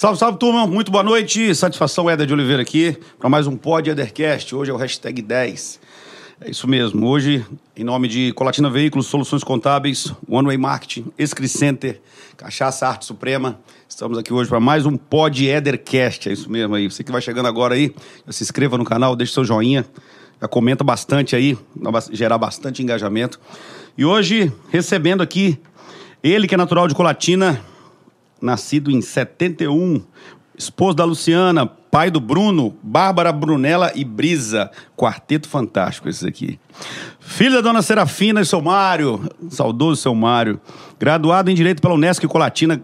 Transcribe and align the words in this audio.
Salve, 0.00 0.18
salve, 0.18 0.38
turma. 0.38 0.66
Muito 0.66 0.90
boa 0.90 1.04
noite. 1.04 1.54
Satisfação, 1.54 2.08
Éder 2.08 2.26
de 2.26 2.32
Oliveira 2.32 2.62
aqui, 2.62 2.96
para 3.18 3.28
mais 3.28 3.46
um 3.46 3.54
Pod 3.54 3.90
Edercast. 3.90 4.54
Hoje 4.54 4.70
é 4.70 4.72
o 4.72 4.78
hashtag 4.78 5.20
10. 5.20 5.78
É 6.40 6.50
isso 6.50 6.66
mesmo. 6.66 7.06
Hoje, 7.06 7.44
em 7.76 7.84
nome 7.84 8.08
de 8.08 8.32
Colatina 8.32 8.70
Veículos, 8.70 9.08
Soluções 9.08 9.44
Contábeis, 9.44 10.10
One 10.26 10.46
Way 10.46 10.56
Marketing, 10.56 11.12
Escri 11.18 11.46
Center, 11.46 12.00
Cachaça 12.38 12.88
Arte 12.88 13.04
Suprema, 13.04 13.60
estamos 13.86 14.16
aqui 14.16 14.32
hoje 14.32 14.48
para 14.48 14.58
mais 14.58 14.86
um 14.86 14.96
Pod 14.96 15.46
Edercast. 15.46 16.30
É 16.30 16.32
isso 16.32 16.50
mesmo 16.50 16.74
aí. 16.74 16.90
Você 16.90 17.04
que 17.04 17.12
vai 17.12 17.20
chegando 17.20 17.44
agora 17.44 17.74
aí, 17.74 17.94
se 18.30 18.42
inscreva 18.42 18.78
no 18.78 18.86
canal, 18.86 19.14
deixe 19.14 19.34
seu 19.34 19.44
joinha, 19.44 19.84
já 20.40 20.48
comenta 20.48 20.82
bastante 20.82 21.36
aí, 21.36 21.58
gerar 22.10 22.38
bastante 22.38 22.82
engajamento. 22.82 23.38
E 23.98 24.06
hoje, 24.06 24.50
recebendo 24.70 25.22
aqui 25.22 25.60
ele 26.22 26.48
que 26.48 26.54
é 26.54 26.56
natural 26.56 26.88
de 26.88 26.94
Colatina, 26.94 27.60
nascido 28.40 28.90
em 28.90 29.00
71, 29.00 30.02
esposo 30.56 30.96
da 30.96 31.04
Luciana, 31.04 31.66
pai 31.66 32.10
do 32.10 32.20
Bruno, 32.20 32.76
Bárbara, 32.82 33.32
Brunella 33.32 33.92
e 33.94 34.04
Brisa. 34.04 34.70
Quarteto 34.96 35.48
fantástico 35.48 36.08
esse 36.08 36.26
aqui. 36.26 36.58
Filho 37.18 37.54
da 37.54 37.60
dona 37.60 37.82
Serafina 37.82 38.40
e 38.40 38.44
seu 38.44 38.60
Mário, 38.60 39.28
saudoso 39.48 40.00
seu 40.00 40.14
Mário. 40.14 40.60
Graduado 40.98 41.50
em 41.50 41.54
Direito 41.54 41.82
pela 41.82 41.94
Unesco 41.94 42.24
e 42.24 42.28
Colatina, 42.28 42.82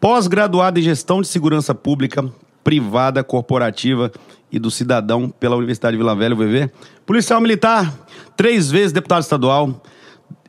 pós-graduado 0.00 0.78
em 0.78 0.82
Gestão 0.82 1.20
de 1.20 1.28
Segurança 1.28 1.74
Pública, 1.74 2.24
Privada, 2.62 3.24
Corporativa 3.24 4.12
e 4.50 4.58
do 4.58 4.70
Cidadão 4.70 5.28
pela 5.30 5.56
Universidade 5.56 5.96
de 5.96 6.02
Vila 6.02 6.14
Velha, 6.14 6.34
UVV. 6.34 6.70
Policial 7.06 7.40
Militar, 7.40 7.92
três 8.36 8.70
vezes 8.70 8.92
deputado 8.92 9.22
estadual. 9.22 9.82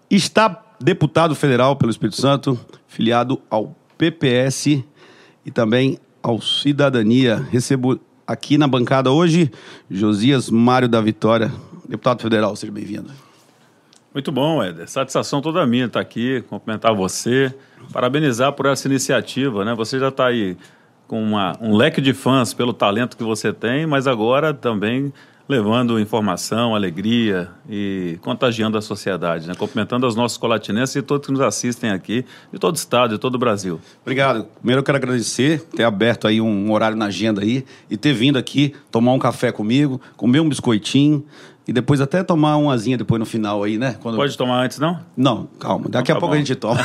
Está 0.10 0.62
deputado 0.80 1.34
federal 1.34 1.76
pelo 1.76 1.90
Espírito 1.90 2.20
Santo, 2.20 2.60
filiado 2.88 3.42
ao 3.50 3.76
PPS 3.98 4.84
e 5.46 5.52
também 5.52 5.98
ao 6.22 6.42
Cidadania. 6.42 7.36
Recebo 7.52 8.00
aqui 8.26 8.58
na 8.58 8.68
bancada 8.68 9.12
hoje 9.12 9.52
Josias 9.90 10.50
Mário 10.50 10.88
da 10.88 11.02
Vitória, 11.02 11.52
deputado 11.88 12.22
federal. 12.22 12.56
Seja 12.56 12.72
bem-vindo. 12.72 13.12
Muito 14.14 14.32
bom, 14.32 14.64
Éder. 14.64 14.88
Satisfação 14.88 15.42
toda 15.42 15.66
minha 15.66 15.86
estar 15.86 16.00
aqui, 16.00 16.44
cumprimentar 16.48 16.94
você, 16.94 17.54
parabenizar 17.92 18.54
por 18.54 18.68
essa 18.68 18.88
iniciativa, 18.88 19.66
né? 19.66 19.74
Você 19.74 20.00
já 20.00 20.10
está 20.10 20.28
aí 20.28 20.56
com 21.08 21.22
uma, 21.22 21.58
um 21.60 21.76
leque 21.76 22.00
de 22.00 22.14
fãs 22.14 22.54
pelo 22.54 22.74
talento 22.74 23.18
que 23.18 23.24
você 23.24 23.52
tem, 23.52 23.88
mas 23.88 24.06
agora 24.08 24.54
também 24.54 25.12
levando 25.48 26.00
informação, 26.00 26.74
alegria 26.74 27.50
e 27.70 28.18
contagiando 28.22 28.78
a 28.78 28.82
sociedade, 28.82 29.48
né? 29.48 29.54
cumprimentando 29.56 30.08
os 30.08 30.16
nossos 30.16 30.38
colatinenses 30.38 30.96
e 30.96 31.02
todos 31.02 31.28
que 31.28 31.34
nos 31.34 31.42
assistem 31.42 31.90
aqui, 31.90 32.26
de 32.52 32.60
todo 32.60 32.76
o 32.76 32.78
estado, 32.78 33.16
de 33.16 33.20
todo 33.20 33.36
o 33.36 33.38
Brasil. 33.38 33.80
Obrigado. 34.02 34.46
Primeiro 34.56 34.80
eu 34.80 34.84
quero 34.84 34.98
agradecer, 34.98 35.62
ter 35.62 35.84
aberto 35.84 36.28
aí 36.28 36.40
um 36.40 36.72
horário 36.72 36.96
na 36.96 37.06
agenda 37.06 37.42
aí 37.42 37.66
e 37.90 37.98
ter 37.98 38.14
vindo 38.14 38.38
aqui 38.38 38.74
tomar 38.90 39.12
um 39.12 39.20
café 39.20 39.52
comigo, 39.52 40.00
comer 40.16 40.40
um 40.40 40.48
biscoitinho, 40.48 41.26
e 41.66 41.72
depois 41.72 42.02
até 42.02 42.22
tomar 42.24 42.58
uma 42.58 42.74
asinha 42.74 42.98
depois 42.98 43.20
no 43.20 43.26
final 43.26 43.64
aí, 43.64 43.78
né? 43.78 43.96
Quando... 44.02 44.16
Pode 44.16 44.38
tomar 44.38 44.64
antes, 44.64 44.80
não? 44.80 45.00
Não, 45.16 45.48
calma. 45.60 45.88
Daqui 45.88 46.12
então, 46.12 46.16
tá 46.16 46.18
a 46.18 46.20
pouco 46.20 46.28
bom. 46.28 46.36
a 46.36 46.38
gente 46.38 46.56
toma. 46.56 46.80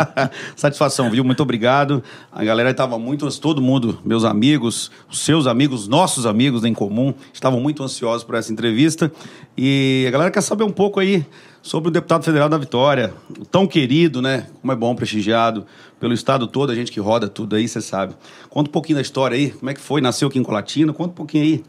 Satisfação, 0.54 1.10
viu? 1.10 1.24
Muito 1.24 1.42
obrigado. 1.42 2.02
A 2.30 2.44
galera 2.44 2.70
estava 2.70 2.98
muito, 2.98 3.26
todo 3.40 3.62
mundo, 3.62 3.98
meus 4.04 4.24
amigos, 4.24 4.90
os 5.10 5.20
seus 5.20 5.46
amigos, 5.46 5.88
nossos 5.88 6.26
amigos 6.26 6.64
em 6.64 6.74
comum, 6.74 7.14
estavam 7.32 7.58
muito 7.58 7.82
ansiosos 7.82 8.22
por 8.22 8.34
essa 8.34 8.52
entrevista. 8.52 9.10
E 9.56 10.04
a 10.06 10.10
galera 10.10 10.30
quer 10.30 10.42
saber 10.42 10.64
um 10.64 10.72
pouco 10.72 11.00
aí 11.00 11.24
sobre 11.62 11.88
o 11.88 11.90
deputado 11.90 12.22
federal 12.22 12.50
da 12.50 12.58
Vitória, 12.58 13.14
tão 13.50 13.66
querido, 13.66 14.20
né? 14.20 14.46
Como 14.60 14.72
é 14.72 14.76
bom, 14.76 14.94
prestigiado 14.94 15.64
pelo 15.98 16.12
estado 16.12 16.46
todo, 16.46 16.70
a 16.70 16.74
gente 16.74 16.92
que 16.92 17.00
roda 17.00 17.28
tudo 17.28 17.56
aí, 17.56 17.66
você 17.66 17.80
sabe. 17.80 18.14
Conta 18.50 18.68
um 18.68 18.72
pouquinho 18.72 18.96
da 18.96 19.02
história 19.02 19.36
aí, 19.36 19.50
como 19.50 19.70
é 19.70 19.74
que 19.74 19.80
foi, 19.80 20.00
nasceu 20.00 20.28
aqui 20.28 20.38
em 20.38 20.42
Colatina, 20.42 20.92
conta 20.92 21.10
um 21.10 21.14
pouquinho 21.14 21.44
aí 21.44 21.64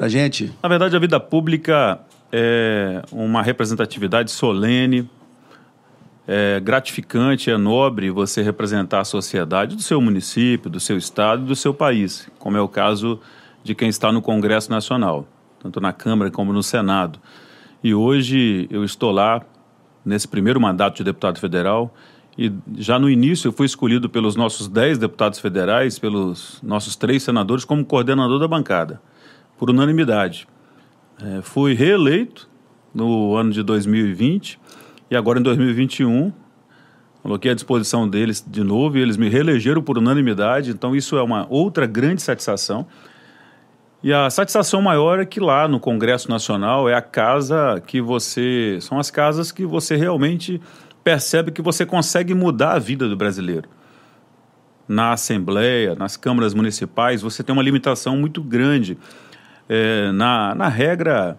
para 0.00 0.08
gente? 0.08 0.50
Na 0.62 0.68
verdade, 0.70 0.96
a 0.96 0.98
vida 0.98 1.20
pública 1.20 2.00
é 2.32 3.02
uma 3.12 3.42
representatividade 3.42 4.30
solene, 4.30 5.06
é 6.26 6.58
gratificante, 6.58 7.50
é 7.50 7.58
nobre 7.58 8.08
você 8.10 8.40
representar 8.40 9.00
a 9.00 9.04
sociedade 9.04 9.76
do 9.76 9.82
seu 9.82 10.00
município, 10.00 10.70
do 10.70 10.80
seu 10.80 10.96
estado 10.96 11.42
e 11.42 11.44
do 11.44 11.54
seu 11.54 11.74
país, 11.74 12.26
como 12.38 12.56
é 12.56 12.60
o 12.62 12.66
caso 12.66 13.20
de 13.62 13.74
quem 13.74 13.90
está 13.90 14.10
no 14.10 14.22
Congresso 14.22 14.70
Nacional, 14.70 15.28
tanto 15.62 15.82
na 15.82 15.92
Câmara 15.92 16.30
como 16.30 16.50
no 16.50 16.62
Senado. 16.62 17.18
E 17.84 17.92
hoje 17.92 18.66
eu 18.70 18.82
estou 18.82 19.10
lá 19.10 19.42
nesse 20.02 20.26
primeiro 20.26 20.58
mandato 20.58 20.96
de 20.96 21.04
deputado 21.04 21.38
federal 21.38 21.94
e 22.38 22.50
já 22.78 22.98
no 22.98 23.10
início 23.10 23.48
eu 23.48 23.52
fui 23.52 23.66
escolhido 23.66 24.08
pelos 24.08 24.34
nossos 24.34 24.66
dez 24.66 24.96
deputados 24.96 25.38
federais, 25.38 25.98
pelos 25.98 26.58
nossos 26.62 26.96
três 26.96 27.22
senadores, 27.22 27.66
como 27.66 27.84
coordenador 27.84 28.38
da 28.38 28.48
bancada 28.48 28.98
por 29.60 29.68
unanimidade. 29.68 30.48
É, 31.22 31.42
fui 31.42 31.74
reeleito 31.74 32.48
no 32.94 33.36
ano 33.36 33.52
de 33.52 33.62
2020 33.62 34.58
e 35.10 35.14
agora 35.14 35.38
em 35.38 35.42
2021 35.42 36.32
coloquei 37.22 37.50
à 37.50 37.54
disposição 37.54 38.08
deles 38.08 38.42
de 38.44 38.64
novo 38.64 38.96
e 38.96 39.02
eles 39.02 39.18
me 39.18 39.28
reelegeram 39.28 39.82
por 39.82 39.98
unanimidade, 39.98 40.70
então 40.70 40.96
isso 40.96 41.18
é 41.18 41.22
uma 41.22 41.46
outra 41.50 41.86
grande 41.86 42.22
satisfação. 42.22 42.86
E 44.02 44.14
a 44.14 44.30
satisfação 44.30 44.80
maior 44.80 45.18
é 45.18 45.26
que 45.26 45.38
lá 45.38 45.68
no 45.68 45.78
Congresso 45.78 46.30
Nacional 46.30 46.88
é 46.88 46.94
a 46.94 47.02
casa 47.02 47.82
que 47.86 48.00
você. 48.00 48.78
São 48.80 48.98
as 48.98 49.10
casas 49.10 49.52
que 49.52 49.66
você 49.66 49.94
realmente 49.94 50.58
percebe 51.04 51.50
que 51.50 51.60
você 51.60 51.84
consegue 51.84 52.32
mudar 52.32 52.72
a 52.72 52.78
vida 52.78 53.06
do 53.06 53.14
brasileiro. 53.14 53.68
Na 54.88 55.12
Assembleia, 55.12 55.94
nas 55.94 56.16
câmaras 56.16 56.54
municipais, 56.54 57.20
você 57.20 57.42
tem 57.42 57.52
uma 57.52 57.62
limitação 57.62 58.16
muito 58.16 58.42
grande 58.42 58.96
é, 59.72 60.10
na, 60.10 60.52
na 60.52 60.68
regra 60.68 61.38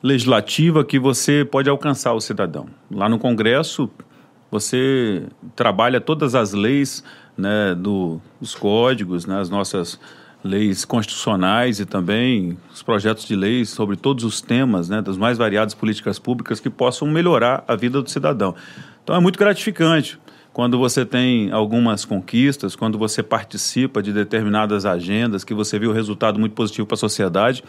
legislativa 0.00 0.84
que 0.84 1.00
você 1.00 1.44
pode 1.44 1.68
alcançar 1.68 2.12
o 2.14 2.20
cidadão. 2.20 2.68
Lá 2.88 3.08
no 3.08 3.18
Congresso, 3.18 3.90
você 4.48 5.24
trabalha 5.56 6.00
todas 6.00 6.36
as 6.36 6.52
leis 6.52 7.02
né, 7.36 7.74
do, 7.74 8.20
dos 8.40 8.54
códigos, 8.54 9.26
né, 9.26 9.40
as 9.40 9.50
nossas 9.50 9.98
leis 10.44 10.84
constitucionais 10.84 11.80
e 11.80 11.84
também 11.84 12.56
os 12.72 12.84
projetos 12.84 13.24
de 13.24 13.34
leis 13.34 13.68
sobre 13.70 13.96
todos 13.96 14.22
os 14.22 14.40
temas 14.40 14.88
né, 14.88 15.02
das 15.02 15.16
mais 15.16 15.36
variadas 15.36 15.74
políticas 15.74 16.20
públicas 16.20 16.60
que 16.60 16.70
possam 16.70 17.08
melhorar 17.08 17.64
a 17.66 17.74
vida 17.74 18.00
do 18.00 18.08
cidadão. 18.08 18.54
Então 19.02 19.16
é 19.16 19.18
muito 19.18 19.36
gratificante 19.36 20.20
quando 20.58 20.76
você 20.76 21.06
tem 21.06 21.52
algumas 21.52 22.04
conquistas, 22.04 22.74
quando 22.74 22.98
você 22.98 23.22
participa 23.22 24.02
de 24.02 24.12
determinadas 24.12 24.84
agendas, 24.84 25.44
que 25.44 25.54
você 25.54 25.78
vê 25.78 25.86
o 25.86 25.92
resultado 25.92 26.36
muito 26.36 26.52
positivo 26.56 26.84
para 26.84 26.96
a 26.96 26.98
sociedade. 26.98 27.62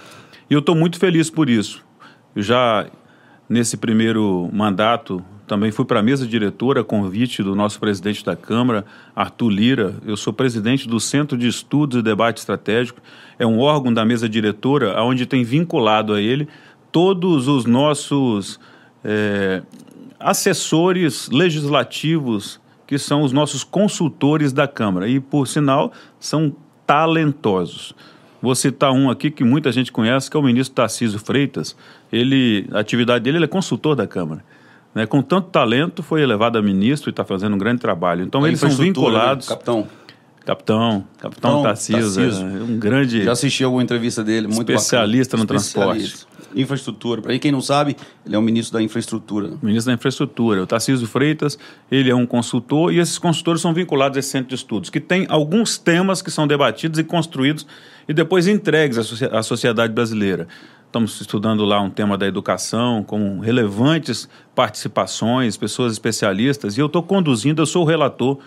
E 0.50 0.56
eu 0.56 0.60
estou 0.60 0.74
muito 0.74 0.98
feliz 0.98 1.30
por 1.30 1.52
isso. 1.52 1.86
Eu 2.36 2.42
já, 2.42 2.88
nesse 3.48 3.78
primeiro 3.78 4.50
mandato, 4.52 5.24
também 5.46 5.72
fui 5.72 5.86
para 5.86 6.00
a 6.00 6.02
mesa 6.02 6.26
diretora, 6.26 6.84
convite 6.84 7.44
do 7.44 7.54
nosso 7.54 7.80
presidente 7.80 8.26
da 8.26 8.36
Câmara, 8.36 8.84
Arthur 9.16 9.50
Lira. 9.50 9.96
Eu 10.04 10.18
sou 10.18 10.34
presidente 10.34 10.88
do 10.88 11.00
Centro 11.00 11.38
de 11.38 11.48
Estudos 11.48 12.00
e 12.00 12.02
Debate 12.02 12.40
Estratégico. 12.40 13.00
É 13.38 13.46
um 13.46 13.60
órgão 13.60 13.94
da 13.94 14.04
mesa 14.04 14.28
diretora 14.28 15.00
onde 15.04 15.28
tem 15.28 15.44
vinculado 15.44 16.16
a 16.16 16.20
ele 16.20 16.48
todos 16.92 17.48
os 17.48 17.68
nossos 17.68 18.60
é, 19.04 19.62
assessores 20.20 21.30
legislativos 21.30 22.60
que 22.90 22.98
são 22.98 23.22
os 23.22 23.32
nossos 23.32 23.64
consultores 23.64 24.52
da 24.52 24.68
Câmara. 24.68 25.08
E, 25.08 25.20
por 25.20 25.48
sinal, 25.48 25.94
são 26.20 26.52
talentosos. 26.88 27.94
Vou 28.42 28.56
citar 28.56 28.92
um 28.92 29.12
aqui 29.12 29.30
que 29.30 29.44
muita 29.44 29.72
gente 29.72 29.92
conhece, 29.92 30.28
que 30.28 30.36
é 30.36 30.40
o 30.40 30.42
ministro 30.42 30.74
Tarcísio 30.74 31.20
Freitas. 31.20 31.76
Ele, 32.12 32.68
a 32.72 32.80
atividade 32.80 33.24
dele 33.24 33.38
ele 33.38 33.46
é 33.46 33.48
consultor 33.48 33.96
da 33.96 34.08
Câmara. 34.08 34.44
Né? 34.96 35.06
Com 35.06 35.22
tanto 35.22 35.50
talento, 35.50 36.02
foi 36.02 36.24
elevado 36.24 36.58
a 36.58 36.64
ministro 36.64 37.10
e 37.10 37.12
está 37.12 37.24
fazendo 37.24 37.54
um 37.54 37.60
grande 37.60 37.80
trabalho. 37.80 38.24
Então, 38.24 38.48
eles 38.48 38.60
são 38.60 38.72
vinculados. 38.72 39.48
Né? 39.48 39.54
Capitão. 39.54 39.88
Capitão, 40.44 41.06
Capitão 41.20 41.62
Tarcísio, 41.62 42.02
Tarcísio. 42.02 42.48
É 42.48 42.64
um 42.64 42.80
grande. 42.80 43.24
Já 43.24 43.34
assisti 43.34 43.64
alguma 43.64 43.84
entrevista 43.84 44.24
dele, 44.24 44.48
muito 44.48 44.72
especialista 44.72 45.38
bacana. 45.38 45.54
no 45.54 45.60
especialista. 45.60 46.26
transporte 46.26 46.39
infraestrutura. 46.56 47.22
Para 47.22 47.38
quem 47.40 47.52
não 47.52 47.62
sabe, 47.62 47.96
ele 48.26 48.36
é 48.36 48.38
o 48.38 48.42
ministro 48.42 48.78
da 48.78 48.84
infraestrutura. 48.84 49.52
Ministro 49.62 49.92
da 49.92 49.96
infraestrutura. 49.96 50.64
O 50.64 50.68
Tarcísio 50.68 51.08
Freitas, 51.08 51.58
ele 51.92 52.10
é 52.10 52.16
um 52.16 52.26
consultor 52.26 52.94
e 52.94 53.00
esses 53.00 53.18
consultores 53.18 53.62
são 53.62 53.74
vinculados 53.74 54.18
a 54.18 54.20
esse 54.20 54.30
centro 54.30 54.50
de 54.50 54.56
estudos, 54.56 54.90
que 54.90 55.00
tem 55.00 55.26
alguns 55.30 55.78
temas 55.78 56.22
que 56.22 56.32
são 56.32 56.48
debatidos 56.48 57.00
e 57.00 57.04
construídos 57.04 57.66
e 58.08 58.14
depois 58.14 58.48
entregues 58.48 58.98
à 59.32 59.44
sociedade 59.44 59.94
brasileira. 59.94 60.48
Estamos 60.86 61.22
estudando 61.22 61.64
lá 61.66 61.80
um 61.80 61.90
tema 61.90 62.18
da 62.18 62.26
educação, 62.26 63.04
com 63.04 63.40
relevantes 63.40 64.28
participações, 64.56 65.56
pessoas 65.56 65.94
especialistas, 65.94 66.78
e 66.78 66.82
eu 66.82 66.88
estou 66.88 67.04
conduzindo, 67.04 67.62
eu 67.62 67.66
sou 67.68 67.84
o 67.84 67.86
relator 67.86 68.40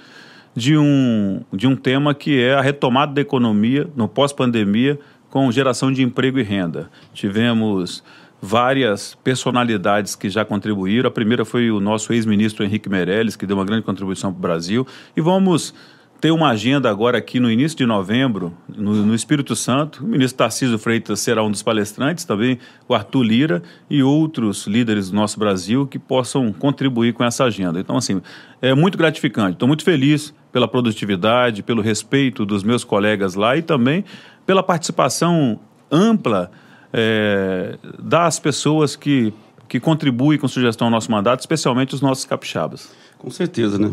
de 0.55 0.76
um, 0.76 1.40
de 1.52 1.66
um 1.66 1.76
tema 1.76 2.14
que 2.14 2.43
é 2.43 2.55
a 2.55 2.60
retomada 2.60 3.12
da 3.14 3.20
economia 3.20 3.88
no 3.94 4.08
pós-pandemia 4.08 4.98
com 5.32 5.50
geração 5.50 5.90
de 5.90 6.02
emprego 6.02 6.38
e 6.38 6.43
renda. 6.43 6.90
Tivemos 7.14 8.05
várias 8.40 9.14
personalidades 9.25 10.14
que 10.14 10.29
já 10.29 10.44
contribuíram. 10.44 11.08
A 11.08 11.11
primeira 11.11 11.43
foi 11.43 11.70
o 11.70 11.81
nosso 11.81 12.12
ex-ministro 12.12 12.62
Henrique 12.62 12.87
Meirelles, 12.87 13.34
que 13.34 13.46
deu 13.46 13.56
uma 13.56 13.64
grande 13.64 13.82
contribuição 13.82 14.31
para 14.31 14.38
o 14.38 14.43
Brasil. 14.43 14.87
E 15.17 15.23
vamos 15.23 15.75
ter 16.20 16.31
uma 16.32 16.50
agenda 16.50 16.90
agora 16.90 17.17
aqui 17.17 17.40
no 17.40 17.50
início 17.50 17.79
de 17.79 17.87
novembro, 17.87 18.52
no, 18.69 18.93
no, 18.93 19.14
Espírito 19.14 19.56
Santo. 19.56 20.05
O 20.05 20.06
ministro 20.06 20.37
Tarcísio 20.37 20.79
Freitas 20.79 21.19
será 21.20 21.43
um 21.43 21.50
dos 21.50 21.62
palestrantes, 21.62 22.26
também 22.26 22.58
o 22.87 22.94
Arthur 22.94 23.23
Lira 23.23 23.62
e 23.88 24.02
outros 24.02 24.67
líderes 24.67 25.08
do 25.08 25.17
nosso 25.17 25.38
Brasil 25.38 25.87
que 25.87 25.99
possam 25.99 26.52
contribuir 26.52 27.14
com 27.14 27.25
essa 27.25 27.44
agenda. 27.44 27.81
Então, 27.81 27.96
assim, 27.96 28.20
é 28.61 28.75
muito 28.75 28.99
gratificante. 28.99 29.55
Estou 29.55 29.67
muito 29.67 29.82
feliz 29.82 30.34
pela 30.52 30.69
produtividade, 30.69 31.62
pelo 31.62 31.81
respeito 31.81 32.44
dos 32.44 32.62
meus 32.62 32.84
colegas 32.84 33.34
lá 33.34 33.56
e 33.56 33.62
também 33.62 34.05
pela 34.52 34.62
participação 34.62 35.58
ampla 35.90 36.50
é, 36.93 37.78
das 37.99 38.38
pessoas 38.38 38.94
que, 38.94 39.32
que 39.66 39.81
contribuem 39.81 40.38
com 40.38 40.46
sugestão 40.46 40.88
ao 40.88 40.90
nosso 40.90 41.10
mandato, 41.10 41.40
especialmente 41.40 41.94
os 41.94 42.02
nossos 42.02 42.26
capixabas. 42.26 42.90
Com 43.16 43.31
certeza, 43.31 43.78
né? 43.78 43.90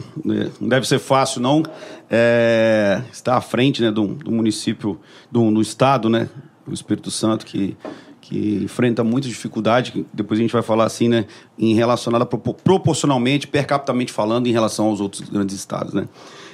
Não 0.60 0.68
deve 0.68 0.86
ser 0.86 1.00
fácil, 1.00 1.40
não, 1.40 1.64
é, 2.10 3.02
estar 3.10 3.38
à 3.38 3.42
frente 3.42 3.82
né, 3.82 3.90
do, 3.90 4.08
do 4.08 4.32
município, 4.32 5.00
do, 5.32 5.50
do 5.50 5.62
estado, 5.62 6.10
né? 6.10 6.28
O 6.68 6.74
Espírito 6.74 7.10
Santo, 7.10 7.46
que, 7.46 7.78
que 8.20 8.60
enfrenta 8.62 9.02
muita 9.02 9.30
dificuldade, 9.30 10.06
depois 10.12 10.42
a 10.42 10.44
gente 10.44 10.52
vai 10.52 10.62
falar 10.62 10.84
assim, 10.84 11.08
né? 11.08 11.26
Em 11.58 11.74
relacionada 11.74 12.26
proporcionalmente, 12.26 13.48
per 13.48 13.66
capitamente 13.66 14.12
falando, 14.12 14.48
em 14.48 14.52
relação 14.52 14.88
aos 14.88 15.00
outros 15.00 15.30
grandes 15.30 15.56
estados, 15.56 15.94
né? 15.94 16.06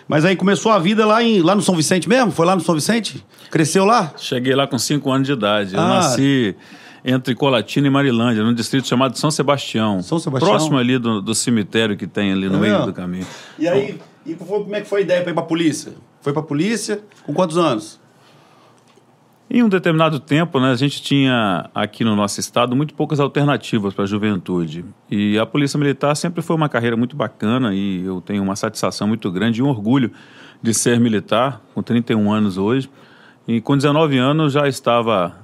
Mas 0.08 0.24
aí 0.24 0.36
começou 0.36 0.72
a 0.72 0.80
vida 0.80 1.06
lá, 1.06 1.24
em, 1.24 1.42
lá 1.42 1.56
no 1.56 1.62
São 1.62 1.76
Vicente 1.76 2.08
mesmo? 2.08 2.32
Foi 2.32 2.46
lá 2.46 2.56
no 2.56 2.62
São 2.62 2.76
Vicente? 2.76 3.26
Cresceu 3.50 3.86
lá? 3.86 4.14
Cheguei 4.18 4.54
lá 4.54 4.68
com 4.68 4.78
5 4.78 5.12
anos 5.12 5.28
de 5.28 5.34
idade. 5.34 5.74
Eu 5.74 5.82
ah. 5.82 5.88
nasci 5.88 6.56
entre 7.04 7.36
Colatina 7.36 7.88
e 7.88 7.90
Marilândia, 7.90 8.44
num 8.44 8.54
distrito 8.54 8.88
chamado 8.88 9.18
São 9.18 9.30
Sebastião. 9.30 10.02
São 10.02 10.20
Sebastião. 10.20 10.52
Próximo 10.52 10.78
ali 10.78 10.98
do, 10.98 11.22
do 11.22 11.36
cemitério 11.36 11.96
que 11.96 12.08
tem 12.08 12.32
ali 12.32 12.50
no 12.50 12.58
é. 12.58 12.60
meio 12.60 12.86
do 12.86 12.94
caminho. 12.94 13.28
E 13.60 13.68
aí, 13.68 14.00
e 14.26 14.34
como 14.34 14.76
é 14.76 14.82
que 14.82 14.88
foi 14.88 15.00
a 15.00 15.04
ideia 15.04 15.22
para 15.22 15.32
ir 15.32 15.36
para 15.36 15.44
a 15.44 15.48
polícia? 15.48 15.94
Foi 16.22 16.34
para 16.34 16.42
a 16.42 16.46
polícia 16.46 17.00
com 17.24 17.34
quantos 17.34 17.58
anos? 17.58 18.00
Em 19.48 19.62
um 19.62 19.70
determinado 19.70 20.20
tempo, 20.20 20.60
né, 20.60 20.72
a 20.72 20.76
gente 20.76 21.02
tinha 21.04 21.70
aqui 21.74 22.04
no 22.04 22.16
nosso 22.16 22.40
estado 22.40 22.76
muito 22.76 22.96
poucas 22.96 23.20
alternativas 23.20 23.94
para 23.94 24.04
a 24.04 24.08
juventude. 24.08 24.84
E 25.10 25.38
a 25.38 25.46
Polícia 25.46 25.78
Militar 25.78 26.16
sempre 26.16 26.42
foi 26.42 26.56
uma 26.56 26.68
carreira 26.68 26.98
muito 26.98 27.16
bacana 27.16 27.74
e 27.74 28.04
eu 28.04 28.20
tenho 28.22 28.42
uma 28.42 28.56
satisfação 28.56 29.08
muito 29.08 29.32
grande 29.32 29.60
e 29.60 29.64
um 29.64 29.68
orgulho 29.68 30.12
de 30.62 30.74
ser 30.74 31.00
militar, 31.00 31.62
com 31.76 31.84
31 31.84 32.34
anos 32.34 32.58
hoje. 32.58 32.90
E 33.48 33.62
com 33.62 33.78
19 33.78 34.18
anos 34.18 34.52
já 34.52 34.68
estava 34.68 35.38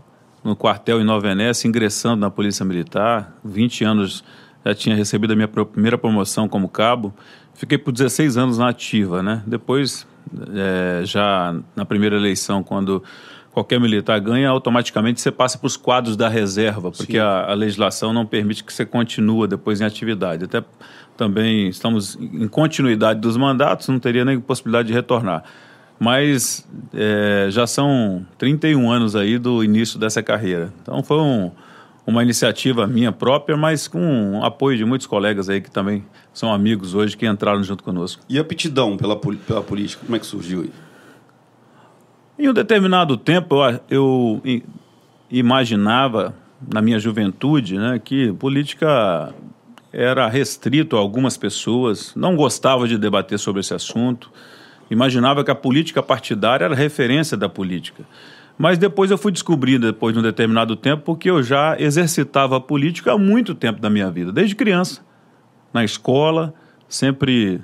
no 0.44 0.56
quartel 0.56 1.00
em 1.00 1.04
Nova 1.04 1.28
Venécia, 1.28 1.68
ingressando 1.68 2.22
na 2.22 2.32
Polícia 2.32 2.66
Militar. 2.66 3.38
20 3.46 3.84
anos 3.84 4.24
já 4.66 4.74
tinha 4.74 4.96
recebido 4.96 5.34
a 5.34 5.36
minha 5.36 5.48
primeira 5.48 5.98
promoção 5.98 6.50
como 6.50 6.68
cabo. 6.68 7.14
Fiquei 7.54 7.78
por 7.78 7.92
16 7.92 8.36
anos 8.36 8.58
na 8.58 8.70
ativa, 8.70 9.22
né? 9.22 9.44
Depois, 9.46 10.08
é, 10.56 11.02
já 11.06 11.56
na 11.76 11.86
primeira 11.86 12.16
eleição, 12.16 12.64
quando 12.64 13.04
qualquer 13.52 13.80
militar 13.80 14.20
ganha, 14.20 14.50
automaticamente 14.50 15.20
você 15.20 15.32
passa 15.32 15.58
para 15.58 15.68
os 15.68 15.76
quadros 15.76 16.16
da 16.16 16.30
reserva, 16.30 16.92
porque 16.92 17.18
a, 17.18 17.52
a, 17.52 17.54
legislação 17.54 18.14
não 18.14 18.26
permite 18.26 18.64
que 18.64 18.72
você 18.72 18.86
continue 18.86 19.48
depois 19.48 19.82
em 19.82 19.86
atividade. 19.86 20.46
Até 20.46 20.64
também 21.18 21.68
estamos 21.68 22.18
em 22.20 22.48
continuidade 22.48 23.20
dos 23.20 23.36
mandatos, 23.38 23.88
não 23.90 24.00
teria 24.00 24.24
nem 24.24 24.40
possibilidade 24.40 24.88
de 24.88 24.94
retornar. 24.94 25.44
Mas 26.00 26.68
é, 26.94 27.48
já 27.52 27.68
são 27.68 28.26
31 28.38 28.90
anos 28.90 29.16
aí 29.16 29.38
do 29.38 29.64
início 29.64 30.00
dessa 30.00 30.24
carreira. 30.24 30.74
Então 30.82 31.04
foi 31.04 31.18
um, 31.18 31.52
uma 32.08 32.24
iniciativa 32.24 32.88
minha 32.88 33.12
própria, 33.12 33.56
mas 33.56 33.88
com 33.88 34.44
apoio 34.44 34.78
de 34.78 34.86
muitos 34.86 35.06
colegas 35.06 35.48
aí 35.50 35.62
que 35.62 35.70
também 35.70 36.04
são 36.34 36.52
amigos 36.52 36.96
hoje 36.96 37.16
que 37.16 37.28
entraram 37.28 37.64
junto 37.64 37.84
conosco. 37.84 38.24
E 38.28 38.40
a 38.40 38.42
aptidão 38.42 38.98
pela, 38.98 39.16
pela 39.16 39.62
política, 39.62 40.04
como 40.04 40.16
é 40.16 40.20
que 40.20 40.26
surgiu 40.26 40.62
aí? 40.62 40.72
Em 42.42 42.50
um 42.50 42.54
determinado 42.54 43.18
tempo, 43.18 43.58
eu, 43.88 44.42
eu 44.44 44.64
imaginava, 45.30 46.34
na 46.74 46.82
minha 46.82 46.98
juventude, 46.98 47.78
né, 47.78 48.02
que 48.04 48.34
política 48.34 49.32
era 49.94 50.28
restrito 50.28 50.98
a 50.98 51.00
algumas 51.00 51.38
pessoas, 51.38 52.16
não 52.16 52.36
gostava 52.36 52.88
de 52.88 52.98
debater 52.98 53.38
sobre 53.38 53.60
esse 53.60 53.76
assunto, 53.76 54.32
imaginava 54.90 55.44
que 55.44 55.52
a 55.52 55.56
política 55.56 56.02
partidária 56.02 56.66
era 56.66 56.74
referência 56.74 57.38
da 57.38 57.48
política. 57.48 58.04
Mas 58.58 58.80
depois 58.80 59.12
eu 59.12 59.20
fui 59.20 59.32
descobrir, 59.32 59.78
depois 59.78 60.12
de 60.12 60.20
um 60.20 60.24
determinado 60.24 60.76
tempo, 60.76 61.04
porque 61.04 61.30
eu 61.30 61.44
já 61.44 61.80
exercitava 61.80 62.58
a 62.58 62.60
política 62.60 63.12
há 63.12 63.20
muito 63.20 63.54
tempo 63.54 63.80
da 63.80 63.88
minha 63.88 64.10
vida, 64.10 64.32
desde 64.32 64.56
criança, 64.56 65.06
na 65.72 65.84
escola, 65.84 66.56
sempre 66.90 67.62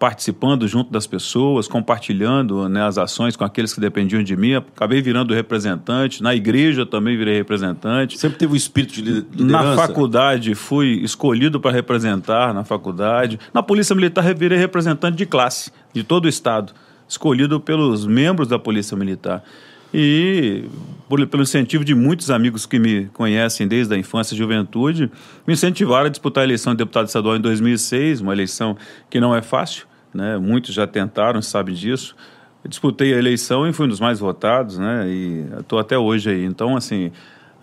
participando 0.00 0.66
junto 0.66 0.90
das 0.90 1.06
pessoas, 1.06 1.68
compartilhando 1.68 2.66
né, 2.70 2.82
as 2.82 2.96
ações 2.96 3.36
com 3.36 3.44
aqueles 3.44 3.74
que 3.74 3.80
dependiam 3.80 4.22
de 4.22 4.34
mim. 4.34 4.54
Acabei 4.54 5.02
virando 5.02 5.34
representante. 5.34 6.22
Na 6.22 6.34
igreja 6.34 6.86
também 6.86 7.18
virei 7.18 7.36
representante. 7.36 8.18
Sempre 8.18 8.38
teve 8.38 8.54
o 8.54 8.56
espírito 8.56 8.94
de 8.94 9.02
liderança? 9.02 9.62
Na 9.62 9.76
faculdade 9.76 10.54
fui 10.54 11.02
escolhido 11.02 11.60
para 11.60 11.70
representar 11.70 12.54
na 12.54 12.64
faculdade. 12.64 13.38
Na 13.52 13.62
Polícia 13.62 13.94
Militar 13.94 14.34
virei 14.34 14.56
representante 14.56 15.18
de 15.18 15.26
classe, 15.26 15.70
de 15.92 16.02
todo 16.02 16.24
o 16.24 16.28
Estado, 16.28 16.72
escolhido 17.06 17.60
pelos 17.60 18.06
membros 18.06 18.48
da 18.48 18.58
Polícia 18.58 18.96
Militar. 18.96 19.44
E, 19.92 20.64
por, 21.10 21.24
pelo 21.26 21.42
incentivo 21.42 21.84
de 21.84 21.94
muitos 21.94 22.30
amigos 22.30 22.64
que 22.64 22.78
me 22.78 23.06
conhecem 23.12 23.68
desde 23.68 23.92
a 23.92 23.98
infância 23.98 24.34
e 24.34 24.38
juventude, 24.38 25.10
me 25.46 25.52
incentivaram 25.52 26.06
a 26.06 26.08
disputar 26.08 26.40
a 26.40 26.44
eleição 26.44 26.72
de 26.72 26.78
deputado 26.78 27.06
estadual 27.06 27.36
em 27.36 27.40
2006, 27.40 28.22
uma 28.22 28.32
eleição 28.32 28.78
que 29.10 29.20
não 29.20 29.36
é 29.36 29.42
fácil, 29.42 29.89
né? 30.12 30.36
Muitos 30.38 30.74
já 30.74 30.86
tentaram, 30.86 31.40
sabem 31.42 31.74
disso. 31.74 32.14
Eu 32.62 32.68
disputei 32.68 33.14
a 33.14 33.18
eleição 33.18 33.66
e 33.66 33.72
fui 33.72 33.86
um 33.86 33.88
dos 33.88 34.00
mais 34.00 34.18
votados, 34.18 34.78
né? 34.78 35.08
E 35.08 35.46
estou 35.60 35.78
até 35.78 35.96
hoje 35.96 36.30
aí. 36.30 36.44
Então, 36.44 36.76
assim, 36.76 37.10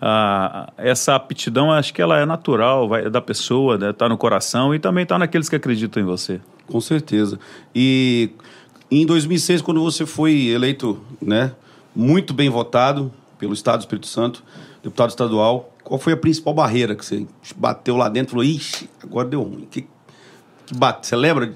a, 0.00 0.72
essa 0.76 1.14
aptidão, 1.14 1.70
acho 1.70 1.94
que 1.94 2.02
ela 2.02 2.18
é 2.18 2.26
natural, 2.26 2.88
vai 2.88 3.06
é 3.06 3.10
da 3.10 3.20
pessoa, 3.20 3.74
está 3.74 3.86
né? 3.86 3.92
Tá 3.92 4.08
no 4.08 4.18
coração 4.18 4.74
e 4.74 4.78
também 4.78 5.02
está 5.02 5.18
naqueles 5.18 5.48
que 5.48 5.56
acreditam 5.56 6.02
em 6.02 6.06
você. 6.06 6.40
Com 6.66 6.80
certeza. 6.80 7.38
E 7.74 8.30
em 8.90 9.06
2006, 9.06 9.62
quando 9.62 9.82
você 9.82 10.04
foi 10.04 10.46
eleito, 10.46 11.00
né? 11.20 11.52
Muito 11.94 12.32
bem 12.34 12.48
votado 12.48 13.12
pelo 13.38 13.52
Estado 13.52 13.78
do 13.78 13.82
Espírito 13.82 14.06
Santo, 14.06 14.42
deputado 14.82 15.10
estadual, 15.10 15.72
qual 15.82 15.98
foi 15.98 16.12
a 16.12 16.16
principal 16.16 16.52
barreira 16.52 16.94
que 16.94 17.04
você 17.04 17.26
bateu 17.56 17.96
lá 17.96 18.08
dentro 18.08 18.28
e 18.28 18.32
falou, 18.32 18.44
ixi, 18.44 18.90
agora 19.02 19.28
deu 19.28 19.42
ruim? 19.42 19.66
Que 19.70 19.86
bate? 20.76 21.06
Você 21.06 21.16
lembra 21.16 21.52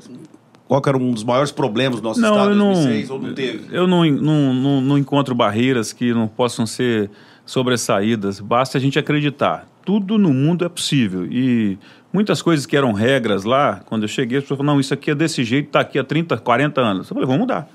qual 0.81 0.83
era 0.87 0.97
um 0.97 1.13
dos 1.13 1.23
maiores 1.23 1.53
problemas 1.53 2.01
do 2.01 2.05
nosso 2.05 2.21
não, 2.21 2.31
estado 2.31 2.55
em 2.55 2.59
2006 2.59 3.09
não, 3.09 3.17
ou 3.17 3.23
não 3.23 3.35
teve? 3.35 3.77
Eu 3.77 3.87
não, 3.87 4.05
não, 4.07 4.55
não, 4.55 4.81
não 4.81 4.99
encontro 4.99 5.35
barreiras 5.35 5.93
que 5.93 6.15
não 6.15 6.27
possam 6.27 6.65
ser 6.65 7.11
sobressaídas. 7.45 8.41
Basta 8.41 8.79
a 8.79 8.81
gente 8.81 8.99
acreditar. 8.99 9.69
Tudo 9.85 10.17
no 10.17 10.33
mundo 10.33 10.65
é 10.65 10.71
possível. 10.71 11.27
E 11.31 11.79
muitas 12.11 12.41
coisas 12.41 12.65
que 12.65 12.75
eram 12.75 12.93
regras 12.93 13.45
lá, 13.45 13.83
quando 13.85 14.05
eu 14.05 14.09
cheguei, 14.09 14.39
as 14.39 14.45
pessoas 14.45 14.59
falaram, 14.59 14.77
não, 14.77 14.81
isso 14.81 14.95
aqui 14.95 15.11
é 15.11 15.15
desse 15.15 15.45
jeito, 15.45 15.67
está 15.67 15.81
aqui 15.81 15.99
há 15.99 16.05
30, 16.05 16.39
40 16.39 16.81
anos. 16.81 17.09
Eu 17.09 17.15
falei, 17.15 17.27
vamos 17.27 17.41
mudar. 17.41 17.69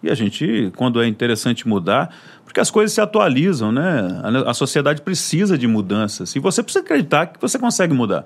E 0.00 0.08
a 0.08 0.14
gente, 0.14 0.70
quando 0.76 1.02
é 1.02 1.08
interessante 1.08 1.66
mudar, 1.66 2.14
porque 2.44 2.60
as 2.60 2.70
coisas 2.70 2.92
se 2.92 3.00
atualizam, 3.00 3.72
né? 3.72 4.20
A, 4.22 4.50
a 4.50 4.54
sociedade 4.54 5.02
precisa 5.02 5.58
de 5.58 5.66
mudanças. 5.66 6.36
E 6.36 6.38
você 6.38 6.62
precisa 6.62 6.84
acreditar 6.84 7.26
que 7.26 7.40
você 7.40 7.58
consegue 7.58 7.92
mudar. 7.92 8.24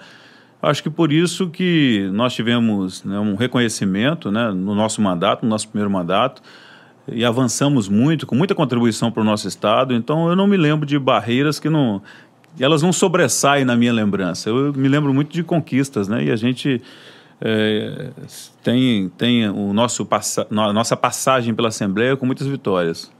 Acho 0.64 0.82
que 0.82 0.90
por 0.90 1.12
isso 1.12 1.48
que 1.48 2.08
nós 2.12 2.34
tivemos 2.34 3.04
né, 3.04 3.18
um 3.18 3.34
reconhecimento 3.34 4.30
né, 4.30 4.50
no 4.50 4.74
nosso 4.74 5.00
mandato, 5.00 5.42
no 5.42 5.48
nosso 5.48 5.68
primeiro 5.68 5.90
mandato, 5.90 6.42
e 7.06 7.24
avançamos 7.24 7.88
muito, 7.88 8.26
com 8.26 8.34
muita 8.34 8.54
contribuição 8.54 9.10
para 9.10 9.20
o 9.20 9.24
nosso 9.24 9.46
Estado. 9.46 9.94
Então, 9.94 10.28
eu 10.28 10.36
não 10.36 10.46
me 10.46 10.56
lembro 10.56 10.86
de 10.86 10.98
barreiras 10.98 11.60
que 11.60 11.68
não... 11.68 12.02
Elas 12.58 12.82
não 12.82 12.92
sobressaem 12.92 13.64
na 13.64 13.76
minha 13.76 13.92
lembrança. 13.92 14.48
Eu 14.48 14.72
me 14.72 14.88
lembro 14.88 15.12
muito 15.12 15.32
de 15.32 15.42
conquistas, 15.42 16.06
né? 16.06 16.24
E 16.24 16.30
a 16.30 16.36
gente 16.36 16.80
é, 17.40 18.10
tem, 18.62 19.08
tem 19.10 19.48
o 19.48 19.72
nosso 19.72 20.06
passa, 20.06 20.46
nossa 20.50 20.96
passagem 20.96 21.54
pela 21.54 21.68
Assembleia 21.68 22.16
com 22.16 22.24
muitas 22.24 22.46
vitórias. 22.46 23.10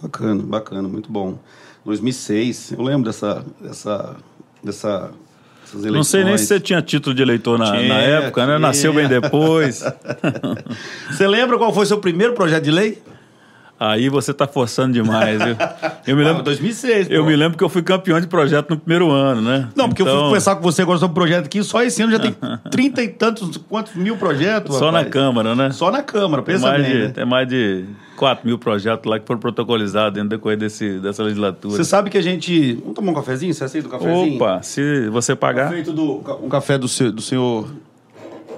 Bacana, 0.00 0.42
bacana, 0.42 0.88
muito 0.88 1.10
bom. 1.10 1.38
2006, 1.84 2.72
eu 2.72 2.82
lembro 2.82 3.04
dessa, 3.04 3.44
dessa, 3.60 4.16
dessa. 4.62 5.10
Não 5.72 6.04
sei 6.04 6.24
nem 6.24 6.36
se 6.36 6.46
você 6.46 6.60
tinha 6.60 6.80
título 6.82 7.14
de 7.14 7.22
eleitor 7.22 7.58
na, 7.58 7.72
tinha, 7.72 7.88
na 7.88 8.00
época, 8.00 8.46
né? 8.46 8.58
Nasceu 8.58 8.92
bem 8.92 9.08
depois. 9.08 9.82
você 11.10 11.26
lembra 11.26 11.58
qual 11.58 11.72
foi 11.72 11.84
o 11.84 11.86
seu 11.86 11.98
primeiro 11.98 12.34
projeto 12.34 12.64
de 12.64 12.70
lei? 12.70 13.02
Aí 13.78 14.08
você 14.08 14.30
está 14.30 14.46
forçando 14.46 14.92
demais, 14.92 15.42
viu? 15.42 15.56
Eu 16.06 16.16
me 16.16 16.22
lembro. 16.22 16.40
Ah, 16.40 16.44
2006. 16.44 17.10
Eu 17.10 17.22
pô. 17.22 17.28
me 17.28 17.36
lembro 17.36 17.58
que 17.58 17.64
eu 17.64 17.68
fui 17.68 17.82
campeão 17.82 18.20
de 18.20 18.26
projeto 18.26 18.70
no 18.70 18.78
primeiro 18.78 19.10
ano, 19.10 19.40
né? 19.40 19.68
Não, 19.74 19.88
porque 19.88 20.02
então... 20.02 20.12
eu 20.12 20.18
fui 20.18 20.20
então- 20.20 20.28
conversar 20.28 20.56
com 20.56 20.62
você 20.62 20.82
agora 20.82 20.98
sobre 20.98 21.14
projeto 21.14 21.46
aqui, 21.46 21.62
só 21.62 21.82
esse 21.82 22.02
ano 22.02 22.12
já 22.12 22.18
tem 22.18 22.36
trinta 22.70 23.02
e 23.02 23.08
tantos, 23.08 23.56
quantos 23.56 23.94
mil 23.94 24.16
projetos. 24.16 24.76
Só 24.76 24.86
rapaz. 24.86 25.04
na 25.04 25.10
Câmara, 25.10 25.54
né? 25.54 25.70
Só 25.70 25.90
na 25.90 26.02
Câmara, 26.02 26.42
pensa 26.42 26.60
tem 26.60 26.70
mais 26.70 26.82
bem, 26.82 26.92
de, 26.92 27.02
né? 27.04 27.08
Tem 27.08 27.24
mais 27.24 27.48
de 27.48 27.84
4 28.16 28.46
mil 28.46 28.58
projetos 28.58 29.10
lá 29.10 29.18
que 29.18 29.26
foram 29.26 29.40
protocolizados 29.40 30.14
dentro 30.14 30.28
do 30.28 30.36
decorrer 30.36 30.58
desse, 30.58 30.98
dessa 31.00 31.22
legislatura. 31.22 31.76
Você 31.76 31.84
sabe 31.84 32.10
que 32.10 32.18
a 32.18 32.22
gente. 32.22 32.74
Vamos 32.74 32.94
tomar 32.94 33.12
um 33.12 33.14
cafezinho? 33.14 33.52
Você 33.52 33.64
aceita 33.64 33.88
um 33.88 33.90
cafezinho? 33.90 34.36
Opa, 34.36 34.62
se 34.62 35.08
você 35.08 35.34
pagar. 35.34 35.70
Feito 35.70 35.92
do, 35.92 36.22
um 36.42 36.48
café 36.48 36.78
do, 36.78 36.86
seu, 36.86 37.10
do 37.10 37.22
senhor. 37.22 37.68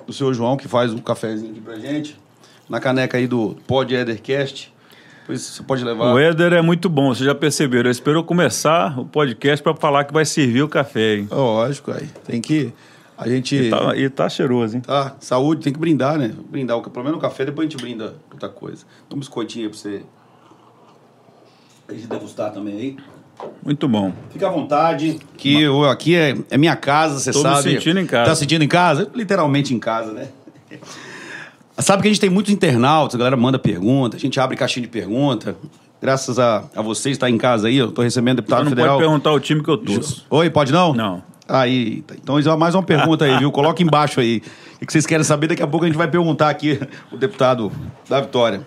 Do 0.06 0.12
senhor 0.12 0.32
João, 0.34 0.56
que 0.56 0.68
faz 0.68 0.92
um 0.92 0.98
cafezinho 0.98 1.50
aqui 1.50 1.60
pra 1.60 1.76
gente. 1.76 2.16
na 2.68 2.78
caneca 2.78 3.16
aí 3.16 3.26
do 3.26 3.56
Pod 3.66 3.94
Edercast. 3.94 4.72
Pois 5.26 5.40
você 5.42 5.62
pode 5.64 5.84
levar. 5.84 6.14
O 6.14 6.18
Éder 6.18 6.52
é 6.52 6.62
muito 6.62 6.88
bom, 6.88 7.12
vocês 7.12 7.26
já 7.26 7.34
perceberam. 7.34 7.88
Eu 7.88 7.92
espero 7.92 8.22
começar 8.22 8.96
o 8.96 9.04
podcast 9.04 9.60
para 9.60 9.74
falar 9.74 10.04
que 10.04 10.12
vai 10.12 10.24
servir 10.24 10.62
o 10.62 10.68
café, 10.68 11.16
hein? 11.16 11.28
Lógico, 11.28 11.90
aí. 11.90 12.08
Tem 12.24 12.40
que. 12.40 12.72
A 13.18 13.28
gente. 13.28 13.56
E 13.56 13.70
tá, 13.70 13.96
e 13.96 14.08
tá 14.08 14.28
cheiroso, 14.28 14.76
hein? 14.76 14.82
Tá, 14.82 15.16
saúde, 15.18 15.64
tem 15.64 15.72
que 15.72 15.80
brindar, 15.80 16.16
né? 16.16 16.32
Brindar, 16.48 16.80
pelo 16.80 17.04
menos 17.04 17.18
o 17.18 17.20
café, 17.20 17.44
depois 17.44 17.66
a 17.66 17.70
gente 17.70 17.80
brinda 17.80 18.14
outra 18.30 18.48
coisa. 18.48 18.84
Dá 19.10 19.16
um 19.16 19.18
biscoitinho 19.18 19.64
aí 19.64 19.70
pra 19.70 19.78
você. 19.78 20.02
Pra 21.86 21.96
gente 21.96 22.06
degustar 22.06 22.52
também 22.52 22.74
aí. 22.74 22.96
Muito 23.64 23.88
bom. 23.88 24.12
Fica 24.30 24.46
à 24.46 24.50
vontade, 24.50 25.18
que 25.36 25.60
eu, 25.60 25.84
aqui 25.84 26.14
é, 26.14 26.36
é 26.50 26.56
minha 26.56 26.76
casa, 26.76 27.18
você 27.18 27.32
Tô 27.32 27.40
sabe. 27.40 27.70
sentindo 27.70 27.98
em 27.98 28.06
casa. 28.06 28.30
Tá 28.30 28.36
sentindo 28.36 28.62
em 28.62 28.68
casa? 28.68 29.10
Literalmente 29.12 29.74
em 29.74 29.78
casa, 29.78 30.12
né? 30.12 30.28
Sabe 31.78 32.02
que 32.02 32.08
a 32.08 32.10
gente 32.10 32.20
tem 32.20 32.30
muitos 32.30 32.52
internautas, 32.52 33.14
a 33.14 33.18
galera 33.18 33.36
manda 33.36 33.58
pergunta, 33.58 34.16
a 34.16 34.20
gente 34.20 34.40
abre 34.40 34.56
caixinha 34.56 34.86
de 34.86 34.90
pergunta. 34.90 35.56
Graças 36.00 36.38
a, 36.38 36.64
a 36.74 36.82
você 36.82 37.10
estar 37.10 37.28
em 37.28 37.36
casa 37.36 37.68
aí, 37.68 37.76
eu 37.76 37.90
tô 37.90 38.02
recebendo 38.02 38.36
deputado 38.36 38.64
não 38.64 38.70
federal. 38.70 38.96
pode 38.96 39.08
perguntar 39.08 39.32
o 39.32 39.40
time 39.40 39.62
que 39.62 39.68
eu 39.68 39.76
torço. 39.76 40.26
Oi, 40.30 40.48
pode 40.50 40.72
não? 40.72 40.94
Não. 40.94 41.22
Aí, 41.48 42.02
tá. 42.02 42.14
então 42.14 42.40
já 42.40 42.56
mais 42.56 42.74
uma 42.74 42.82
pergunta 42.82 43.24
aí, 43.24 43.38
viu? 43.38 43.52
Coloca 43.52 43.82
embaixo 43.82 44.20
aí. 44.20 44.42
O 44.80 44.86
que 44.86 44.92
vocês 44.92 45.06
querem 45.06 45.24
saber? 45.24 45.48
Daqui 45.48 45.62
a 45.62 45.66
pouco 45.66 45.84
a 45.84 45.88
gente 45.88 45.96
vai 45.96 46.08
perguntar 46.08 46.50
aqui 46.50 46.80
o 47.12 47.16
deputado 47.16 47.70
da 48.08 48.20
Vitória. 48.20 48.66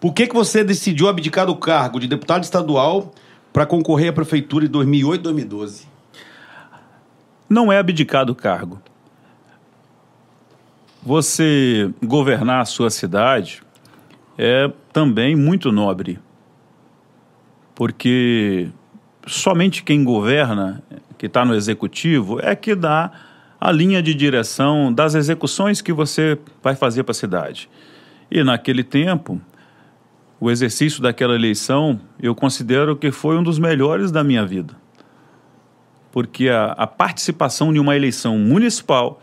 Por 0.00 0.12
que, 0.12 0.26
que 0.26 0.34
você 0.34 0.62
decidiu 0.64 1.08
abdicar 1.08 1.46
do 1.46 1.56
cargo 1.56 1.98
de 1.98 2.06
deputado 2.06 2.44
estadual 2.44 3.12
para 3.52 3.66
concorrer 3.66 4.10
à 4.10 4.12
prefeitura 4.12 4.64
em 4.64 4.68
2008 4.68 5.20
e 5.20 5.22
2012? 5.22 5.86
Não 7.48 7.72
é 7.72 7.78
abdicar 7.78 8.24
do 8.24 8.34
cargo. 8.34 8.80
Você 11.02 11.90
governar 12.04 12.60
a 12.60 12.64
sua 12.64 12.90
cidade 12.90 13.62
é 14.36 14.70
também 14.92 15.36
muito 15.36 15.70
nobre. 15.70 16.18
Porque 17.74 18.68
somente 19.26 19.82
quem 19.82 20.02
governa, 20.02 20.82
que 21.16 21.26
está 21.26 21.44
no 21.44 21.54
executivo, 21.54 22.40
é 22.40 22.56
que 22.56 22.74
dá 22.74 23.12
a 23.60 23.70
linha 23.72 24.02
de 24.02 24.14
direção 24.14 24.92
das 24.92 25.14
execuções 25.14 25.80
que 25.80 25.92
você 25.92 26.38
vai 26.62 26.74
fazer 26.74 27.02
para 27.04 27.12
a 27.12 27.14
cidade. 27.14 27.68
E 28.30 28.42
naquele 28.42 28.84
tempo, 28.84 29.40
o 30.40 30.50
exercício 30.50 31.02
daquela 31.02 31.34
eleição, 31.34 32.00
eu 32.20 32.34
considero 32.34 32.96
que 32.96 33.10
foi 33.10 33.36
um 33.36 33.42
dos 33.42 33.58
melhores 33.58 34.10
da 34.12 34.22
minha 34.22 34.44
vida. 34.44 34.76
Porque 36.12 36.48
a, 36.48 36.72
a 36.72 36.86
participação 36.86 37.74
em 37.74 37.78
uma 37.78 37.96
eleição 37.96 38.38
municipal 38.38 39.20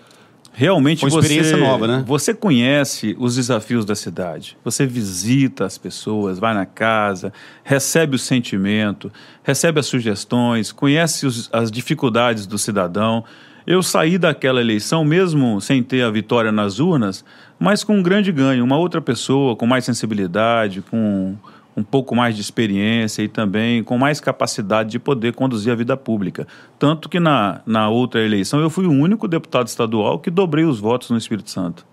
realmente 0.56 1.02
Foi 1.02 1.10
experiência 1.10 1.58
você, 1.58 1.64
nova, 1.64 1.88
né? 1.88 2.04
Você 2.08 2.34
conhece 2.34 3.16
os 3.20 3.36
desafios 3.36 3.84
da 3.84 3.94
cidade. 3.94 4.58
Você 4.64 4.86
visita 4.86 5.66
as 5.66 5.78
pessoas, 5.78 6.40
vai 6.40 6.54
na 6.54 6.66
casa, 6.66 7.34
recebe 7.64 8.16
o 8.16 8.20
sentimento, 8.20 9.12
recebe 9.44 9.80
as 9.80 9.86
sugestões, 9.86 10.72
conhece 10.72 11.26
os, 11.26 11.50
as 11.52 11.70
dificuldades 11.70 12.48
do 12.48 12.58
cidadão. 12.58 13.24
Eu 13.68 13.84
saí 13.84 14.18
daquela 14.18 14.62
eleição, 14.62 15.04
mesmo 15.04 15.60
sem 15.60 15.84
ter 15.84 16.04
a 16.04 16.10
vitória 16.10 16.52
nas 16.52 16.80
urnas, 16.80 17.26
mas 17.60 17.84
com 17.84 17.98
um 17.98 18.04
grande 18.04 18.32
ganho. 18.32 18.64
Uma 18.64 18.78
outra 18.78 19.02
pessoa 19.02 19.56
com 19.56 19.66
mais 19.66 19.84
sensibilidade, 19.84 20.82
com 20.82 21.36
um 21.76 21.84
pouco 21.84 22.16
mais 22.16 22.36
de 22.36 22.42
experiência 22.42 23.22
e 23.22 23.28
também 23.28 23.84
com 23.84 23.98
mais 23.98 24.20
capacidade 24.20 24.92
de 24.92 25.00
poder 25.00 25.34
conduzir 25.34 25.74
a 25.74 25.76
vida 25.76 25.98
pública. 25.98 26.48
Tanto 26.80 27.10
que 27.10 27.20
na, 27.20 27.62
na 27.66 27.90
outra 27.90 28.22
eleição 28.22 28.62
eu 28.62 28.70
fui 28.70 28.86
o 28.86 28.92
único 28.92 29.28
deputado 29.28 29.68
estadual 29.68 30.20
que 30.20 30.32
dobrei 30.32 30.64
os 30.64 30.80
votos 30.80 31.10
no 31.10 31.18
Espírito 31.18 31.50
Santo. 31.50 31.86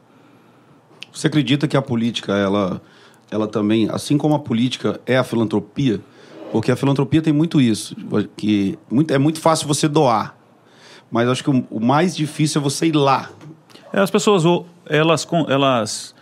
Você 1.12 1.26
acredita 1.26 1.66
que 1.66 1.76
a 1.76 1.82
política, 1.82 2.32
ela, 2.34 2.80
ela 3.30 3.46
também, 3.48 3.88
assim 3.90 4.16
como 4.16 4.34
a 4.34 4.38
política 4.38 5.00
é 5.04 5.16
a 5.16 5.24
filantropia, 5.24 6.00
porque 6.52 6.70
a 6.70 6.76
filantropia 6.76 7.20
tem 7.20 7.32
muito 7.32 7.60
isso, 7.60 7.96
que 8.36 8.78
muito, 8.90 9.12
é 9.12 9.18
muito 9.18 9.40
fácil 9.40 9.66
você 9.66 9.88
doar, 9.88 10.36
mas 11.10 11.28
acho 11.28 11.42
que 11.42 11.50
o, 11.50 11.66
o 11.70 11.80
mais 11.80 12.16
difícil 12.16 12.60
é 12.60 12.64
você 12.64 12.86
ir 12.86 12.94
lá. 12.94 13.30
É, 13.92 14.00
as 14.00 14.10
pessoas, 14.10 14.44
elas, 14.86 15.26
elas 15.48 16.14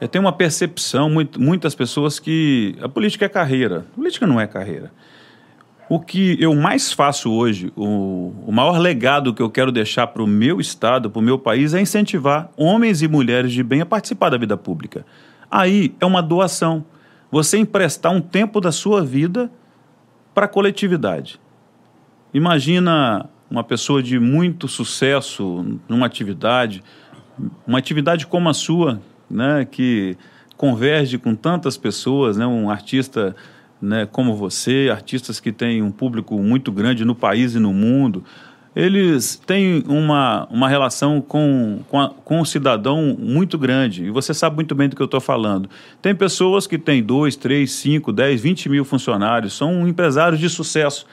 é, 0.00 0.06
tem 0.06 0.20
uma 0.20 0.32
percepção, 0.32 1.08
muito, 1.08 1.40
muitas 1.40 1.74
pessoas, 1.74 2.18
que 2.18 2.76
a 2.82 2.88
política 2.88 3.24
é 3.24 3.28
carreira. 3.28 3.86
A 3.92 3.94
política 3.94 4.26
não 4.26 4.40
é 4.40 4.46
carreira. 4.46 4.92
O 5.88 6.00
que 6.00 6.36
eu 6.40 6.54
mais 6.54 6.92
faço 6.92 7.30
hoje, 7.30 7.72
o, 7.76 8.34
o 8.44 8.52
maior 8.52 8.78
legado 8.78 9.32
que 9.32 9.40
eu 9.40 9.48
quero 9.48 9.70
deixar 9.70 10.08
para 10.08 10.22
o 10.22 10.26
meu 10.26 10.60
estado, 10.60 11.08
para 11.08 11.20
o 11.20 11.22
meu 11.22 11.38
país, 11.38 11.74
é 11.74 11.80
incentivar 11.80 12.50
homens 12.56 13.02
e 13.02 13.08
mulheres 13.08 13.52
de 13.52 13.62
bem 13.62 13.80
a 13.80 13.86
participar 13.86 14.30
da 14.30 14.36
vida 14.36 14.56
pública. 14.56 15.06
Aí 15.50 15.94
é 16.00 16.04
uma 16.04 16.20
doação. 16.20 16.84
Você 17.30 17.56
emprestar 17.56 18.12
um 18.12 18.20
tempo 18.20 18.60
da 18.60 18.72
sua 18.72 19.02
vida 19.04 19.50
para 20.34 20.46
a 20.46 20.48
coletividade. 20.48 21.40
Imagina 22.34 23.30
uma 23.48 23.62
pessoa 23.62 24.02
de 24.02 24.18
muito 24.18 24.66
sucesso 24.66 25.78
numa 25.88 26.04
atividade, 26.04 26.82
uma 27.66 27.78
atividade 27.78 28.26
como 28.26 28.48
a 28.48 28.54
sua, 28.54 29.00
né, 29.30 29.66
que 29.70 30.16
converge 30.56 31.18
com 31.18 31.34
tantas 31.34 31.76
pessoas, 31.76 32.36
né, 32.36 32.46
um 32.46 32.70
artista 32.70 33.34
né, 33.80 34.08
como 34.10 34.34
você, 34.34 34.88
artistas 34.90 35.38
que 35.38 35.52
têm 35.52 35.82
um 35.82 35.90
público 35.90 36.38
muito 36.38 36.72
grande 36.72 37.04
no 37.04 37.14
país 37.14 37.54
e 37.54 37.58
no 37.58 37.72
mundo, 37.72 38.24
eles 38.74 39.40
têm 39.46 39.82
uma, 39.88 40.46
uma 40.50 40.68
relação 40.68 41.18
com, 41.20 41.80
com, 41.88 42.08
com 42.22 42.40
o 42.40 42.44
cidadão 42.44 43.16
muito 43.18 43.56
grande. 43.56 44.04
E 44.04 44.10
você 44.10 44.34
sabe 44.34 44.56
muito 44.56 44.74
bem 44.74 44.86
do 44.86 44.94
que 44.94 45.00
eu 45.00 45.06
estou 45.06 45.20
falando. 45.20 45.70
Tem 46.02 46.14
pessoas 46.14 46.66
que 46.66 46.76
têm 46.76 47.02
2, 47.02 47.36
3, 47.36 47.70
5, 47.70 48.12
10, 48.12 48.40
20 48.40 48.68
mil 48.68 48.84
funcionários, 48.84 49.54
são 49.54 49.88
empresários 49.88 50.38
de 50.38 50.50
sucesso. 50.50 51.06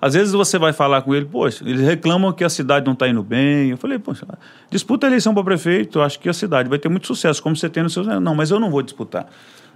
Às 0.00 0.14
vezes 0.14 0.32
você 0.32 0.58
vai 0.58 0.72
falar 0.72 1.02
com 1.02 1.14
ele, 1.14 1.24
poxa, 1.24 1.64
eles 1.68 1.80
reclamam 1.80 2.32
que 2.32 2.44
a 2.44 2.48
cidade 2.48 2.86
não 2.86 2.92
está 2.92 3.08
indo 3.08 3.22
bem. 3.22 3.70
Eu 3.70 3.76
falei, 3.76 3.98
poxa, 3.98 4.26
disputa 4.70 5.06
a 5.06 5.08
eleição 5.08 5.34
para 5.34 5.42
prefeito, 5.42 6.00
acho 6.00 6.20
que 6.20 6.28
a 6.28 6.32
cidade 6.32 6.68
vai 6.68 6.78
ter 6.78 6.88
muito 6.88 7.06
sucesso, 7.06 7.42
como 7.42 7.56
você 7.56 7.68
tem 7.68 7.82
no 7.82 7.90
seu. 7.90 8.04
Não, 8.20 8.34
mas 8.34 8.50
eu 8.50 8.60
não 8.60 8.70
vou 8.70 8.80
disputar. 8.80 9.26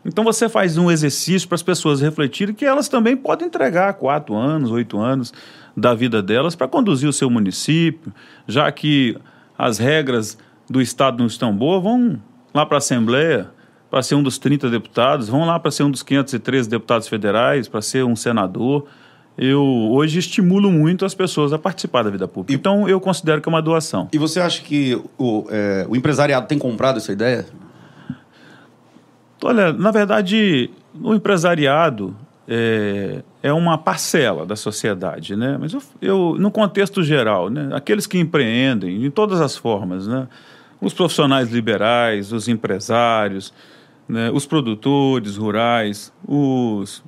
Então 0.05 0.25
você 0.25 0.49
faz 0.49 0.77
um 0.77 0.91
exercício 0.91 1.49
para 1.49 1.57
as 1.57 1.63
pessoas 1.63 2.01
refletirem 2.01 2.55
que 2.55 2.65
elas 2.65 2.89
também 2.89 3.17
podem 3.17 3.49
entregar 3.49 3.95
quatro 3.95 4.35
anos, 4.35 4.71
oito 4.71 4.99
anos 4.99 5.33
da 5.77 5.95
vida 5.95 6.23
delas 6.23 6.55
para 6.55 6.69
conduzir 6.69 7.09
o 7.09 7.13
seu 7.13 7.31
município, 7.31 8.13
já 8.47 8.71
que 8.71 9.17
as 9.57 9.79
regras 9.79 10.37
do 10.69 10.81
Estado 10.81 11.19
não 11.19 11.27
estão 11.27 11.55
boas, 11.55 11.83
vão 11.83 12.21
lá 12.53 12.67
para 12.67 12.77
a 12.77 12.79
Assembleia 12.79 13.51
para 13.91 14.03
ser 14.03 14.15
um 14.15 14.23
dos 14.23 14.39
30 14.39 14.71
deputados, 14.71 15.29
vão 15.29 15.45
lá 15.45 15.59
para 15.59 15.71
ser 15.71 15.83
um 15.83 15.91
dos 15.91 16.03
513 16.03 16.69
deputados 16.69 17.09
federais, 17.09 17.69
para 17.69 17.83
ser 17.83 18.05
um 18.05 18.17
senador 18.17 18.87
eu 19.37 19.63
hoje 19.63 20.19
estimulo 20.19 20.71
muito 20.71 21.05
as 21.05 21.15
pessoas 21.15 21.53
a 21.53 21.59
participar 21.59 22.03
da 22.03 22.11
vida 22.11 22.29
pública. 22.29 22.53
E, 22.53 22.57
então, 22.57 22.89
eu 22.89 23.01
considero 23.01 23.41
que 23.41 23.49
é 23.49 23.51
uma 23.51 23.63
doação. 23.63 24.09
E 24.13 24.19
você 24.19 24.41
acha 24.41 24.63
que 24.63 25.01
o, 25.19 25.47
é, 25.51 25.87
o 25.89 25.97
empresariado 25.97 26.47
tem 26.47 26.59
comprado 26.59 26.99
essa 26.99 27.13
ideia? 27.13 27.47
Olha, 29.43 29.73
na 29.73 29.91
verdade, 29.91 30.71
o 31.01 31.15
empresariado 31.15 32.15
é, 32.47 33.23
é 33.43 33.53
uma 33.53 33.79
parcela 33.79 34.45
da 34.45 34.55
sociedade, 34.55 35.35
né? 35.35 35.57
Mas 35.59 35.73
eu, 35.73 35.83
eu, 36.01 36.37
no 36.39 36.51
contexto 36.51 37.03
geral, 37.03 37.49
né? 37.49 37.71
Aqueles 37.73 38.07
que 38.07 38.19
empreendem, 38.19 39.05
em 39.05 39.11
todas 39.11 39.41
as 39.41 39.57
formas, 39.57 40.07
né? 40.07 40.29
Os 40.81 40.93
profissionais 40.93 41.51
liberais, 41.51 42.33
os 42.33 42.49
empresários, 42.49 43.53
né? 44.09 44.31
os 44.31 44.45
produtores 44.47 45.37
rurais, 45.37 46.13
os 46.27 47.03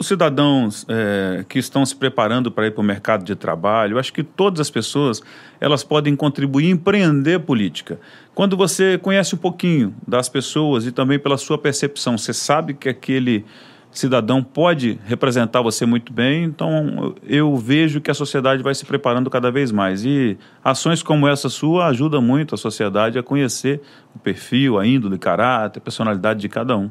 os 0.00 0.06
cidadãos 0.06 0.86
é, 0.88 1.44
que 1.46 1.58
estão 1.58 1.84
se 1.84 1.94
preparando 1.94 2.50
para 2.50 2.66
ir 2.66 2.70
para 2.70 2.80
o 2.80 2.84
mercado 2.84 3.22
de 3.22 3.36
trabalho, 3.36 3.98
acho 3.98 4.10
que 4.14 4.22
todas 4.22 4.58
as 4.58 4.70
pessoas 4.70 5.22
elas 5.60 5.84
podem 5.84 6.16
contribuir 6.16 6.68
e 6.68 6.70
empreender 6.70 7.40
política. 7.40 8.00
Quando 8.34 8.56
você 8.56 8.96
conhece 8.96 9.34
um 9.34 9.38
pouquinho 9.38 9.94
das 10.08 10.26
pessoas 10.26 10.86
e 10.86 10.90
também 10.90 11.18
pela 11.18 11.36
sua 11.36 11.58
percepção, 11.58 12.16
você 12.16 12.32
sabe 12.32 12.72
que 12.72 12.88
aquele 12.88 13.44
cidadão 13.92 14.42
pode 14.42 14.98
representar 15.04 15.60
você 15.60 15.84
muito 15.84 16.14
bem, 16.14 16.44
então 16.44 17.14
eu 17.22 17.54
vejo 17.58 18.00
que 18.00 18.10
a 18.10 18.14
sociedade 18.14 18.62
vai 18.62 18.74
se 18.74 18.86
preparando 18.86 19.28
cada 19.28 19.50
vez 19.50 19.70
mais. 19.70 20.02
E 20.02 20.38
ações 20.64 21.02
como 21.02 21.28
essa 21.28 21.50
sua 21.50 21.88
ajudam 21.88 22.22
muito 22.22 22.54
a 22.54 22.58
sociedade 22.58 23.18
a 23.18 23.22
conhecer 23.22 23.82
o 24.14 24.18
perfil, 24.18 24.78
a 24.78 24.86
índole, 24.86 25.18
caráter, 25.18 25.78
a 25.78 25.82
personalidade 25.82 26.40
de 26.40 26.48
cada 26.48 26.74
um. 26.74 26.90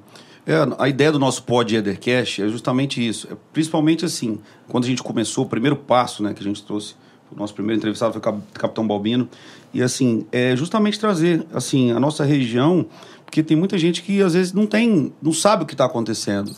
É, 0.50 0.68
a 0.80 0.90
ideia 0.90 1.12
do 1.12 1.20
nosso 1.20 1.44
pod 1.44 1.76
Edercast 1.76 2.42
é 2.42 2.48
justamente 2.48 3.08
isso. 3.08 3.28
É, 3.32 3.38
principalmente 3.54 4.04
assim, 4.04 4.40
quando 4.68 4.86
a 4.86 4.88
gente 4.88 5.04
começou, 5.04 5.46
o 5.46 5.48
primeiro 5.48 5.76
passo 5.76 6.24
né, 6.24 6.34
que 6.34 6.42
a 6.42 6.44
gente 6.44 6.64
trouxe, 6.64 6.96
o 7.32 7.38
nosso 7.38 7.54
primeiro 7.54 7.78
entrevistado 7.78 8.14
foi 8.14 8.20
o 8.20 8.42
Capitão 8.56 8.88
Balbino, 8.88 9.30
e 9.72 9.84
assim, 9.84 10.26
é 10.32 10.56
justamente 10.56 11.00
trazer 11.00 11.46
assim, 11.54 11.92
a 11.92 12.00
nossa 12.00 12.26
região, 12.26 12.88
porque 13.24 13.44
tem 13.44 13.56
muita 13.56 13.78
gente 13.78 14.02
que 14.02 14.24
às 14.24 14.34
vezes 14.34 14.52
não 14.52 14.66
tem, 14.66 15.14
não 15.22 15.32
sabe 15.32 15.62
o 15.62 15.66
que 15.68 15.76
está 15.76 15.86
acontecendo, 15.86 16.52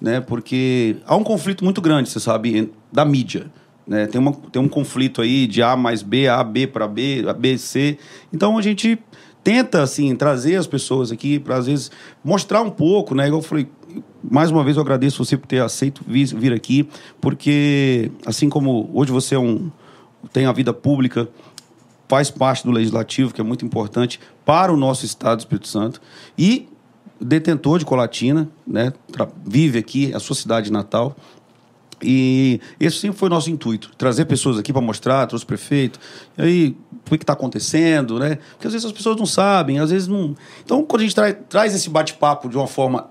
né? 0.00 0.22
Porque 0.22 0.96
há 1.04 1.14
um 1.14 1.22
conflito 1.22 1.62
muito 1.62 1.82
grande, 1.82 2.08
você 2.08 2.20
sabe, 2.20 2.72
da 2.90 3.04
mídia. 3.04 3.52
Né? 3.86 4.06
Tem, 4.06 4.18
uma, 4.18 4.32
tem 4.32 4.62
um 4.62 4.68
conflito 4.68 5.20
aí 5.20 5.46
de 5.46 5.62
A 5.62 5.76
mais 5.76 6.02
B, 6.02 6.28
A, 6.28 6.42
B 6.42 6.66
para 6.66 6.88
B, 6.88 7.22
A, 7.28 7.34
B, 7.34 7.58
C. 7.58 7.98
Então 8.32 8.56
a 8.56 8.62
gente 8.62 8.98
tenta, 9.44 9.82
assim, 9.82 10.16
trazer 10.16 10.56
as 10.56 10.66
pessoas 10.66 11.12
aqui 11.12 11.38
para, 11.38 11.56
às 11.56 11.66
vezes, 11.66 11.90
mostrar 12.24 12.62
um 12.62 12.70
pouco, 12.70 13.14
né? 13.14 13.26
Igual 13.26 13.42
eu 13.42 13.46
falei, 13.46 13.68
mais 14.22 14.50
uma 14.50 14.64
vez 14.64 14.76
eu 14.76 14.82
agradeço 14.82 15.22
você 15.22 15.36
por 15.36 15.46
ter 15.46 15.62
aceito 15.62 16.02
vir, 16.06 16.52
aqui, 16.52 16.88
porque, 17.20 18.10
assim 18.24 18.48
como 18.48 18.90
hoje 18.94 19.12
você 19.12 19.34
é 19.34 19.38
um, 19.38 19.70
tem 20.32 20.46
a 20.46 20.52
vida 20.52 20.72
pública, 20.72 21.28
faz 22.08 22.30
parte 22.30 22.64
do 22.64 22.70
legislativo, 22.70 23.34
que 23.34 23.40
é 23.40 23.44
muito 23.44 23.64
importante 23.64 24.18
para 24.44 24.72
o 24.72 24.76
nosso 24.76 25.04
estado 25.04 25.36
do 25.36 25.40
Espírito 25.40 25.68
Santo, 25.68 26.00
e 26.38 26.66
detentor 27.20 27.78
de 27.78 27.84
Colatina, 27.84 28.48
né? 28.66 28.92
vive 29.44 29.78
aqui, 29.78 30.12
a 30.14 30.18
sua 30.18 30.34
cidade 30.34 30.72
natal. 30.72 31.14
E 32.02 32.60
esse 32.78 32.98
sempre 32.98 33.18
foi 33.18 33.28
nosso 33.28 33.50
intuito, 33.50 33.90
trazer 33.96 34.24
pessoas 34.26 34.58
aqui 34.58 34.72
para 34.72 34.82
mostrar, 34.82 35.26
trouxe 35.26 35.44
o 35.44 35.48
prefeito, 35.48 35.98
e 36.36 36.42
aí, 36.42 36.76
que 37.10 37.16
está 37.16 37.32
acontecendo, 37.32 38.18
né? 38.18 38.38
Porque 38.52 38.66
às 38.66 38.72
vezes 38.72 38.86
as 38.86 38.92
pessoas 38.92 39.16
não 39.16 39.26
sabem, 39.26 39.78
às 39.78 39.90
vezes 39.90 40.08
não... 40.08 40.34
Então, 40.64 40.84
quando 40.84 41.00
a 41.00 41.04
gente 41.04 41.14
tra 41.14 41.32
traz 41.32 41.74
esse 41.74 41.90
bate-papo 41.90 42.48
de 42.48 42.56
uma 42.56 42.66
forma 42.66 43.08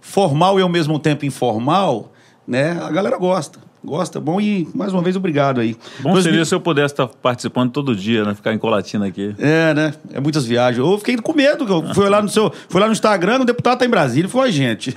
formal 0.00 0.58
e 0.58 0.62
ao 0.62 0.68
mesmo 0.68 0.98
tempo 0.98 1.24
informal, 1.24 2.12
né? 2.46 2.78
A 2.82 2.90
galera 2.90 3.16
gosta 3.16 3.72
gosta, 3.84 4.20
bom 4.20 4.40
e 4.40 4.68
mais 4.74 4.92
uma 4.92 5.02
vez 5.02 5.16
obrigado 5.16 5.60
aí. 5.60 5.76
Bom 6.00 6.20
seria 6.20 6.44
se 6.44 6.54
eu 6.54 6.60
pudesse 6.60 6.94
estar 6.94 7.08
participando 7.08 7.72
todo 7.72 7.96
dia, 7.96 8.24
né? 8.24 8.34
Ficar 8.34 8.52
em 8.54 8.58
Colatina 8.58 9.06
aqui. 9.06 9.34
É, 9.38 9.74
né? 9.74 9.94
É 10.12 10.20
muitas 10.20 10.44
viagens. 10.46 10.78
Eu 10.78 10.98
fiquei 10.98 11.16
com 11.16 11.32
medo, 11.32 11.66
que 11.66 11.72
eu 11.72 11.92
fui 11.92 12.08
lá 12.08 12.22
no 12.22 12.28
seu, 12.28 12.52
fui 12.68 12.80
lá 12.80 12.86
no 12.86 12.92
Instagram, 12.92 13.40
o 13.40 13.44
deputado 13.44 13.78
tá 13.78 13.84
em 13.84 13.88
Brasília, 13.88 14.28
foi 14.28 14.48
a 14.48 14.50
gente. 14.50 14.92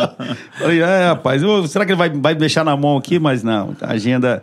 Falei, 0.58 0.80
é, 0.80 1.08
rapaz, 1.08 1.42
eu, 1.42 1.66
será 1.66 1.84
que 1.84 1.92
ele 1.92 1.98
vai, 1.98 2.10
vai 2.10 2.34
deixar 2.34 2.64
na 2.64 2.76
mão 2.76 2.96
aqui? 2.96 3.18
Mas 3.18 3.42
não, 3.42 3.76
a 3.80 3.92
agenda 3.92 4.42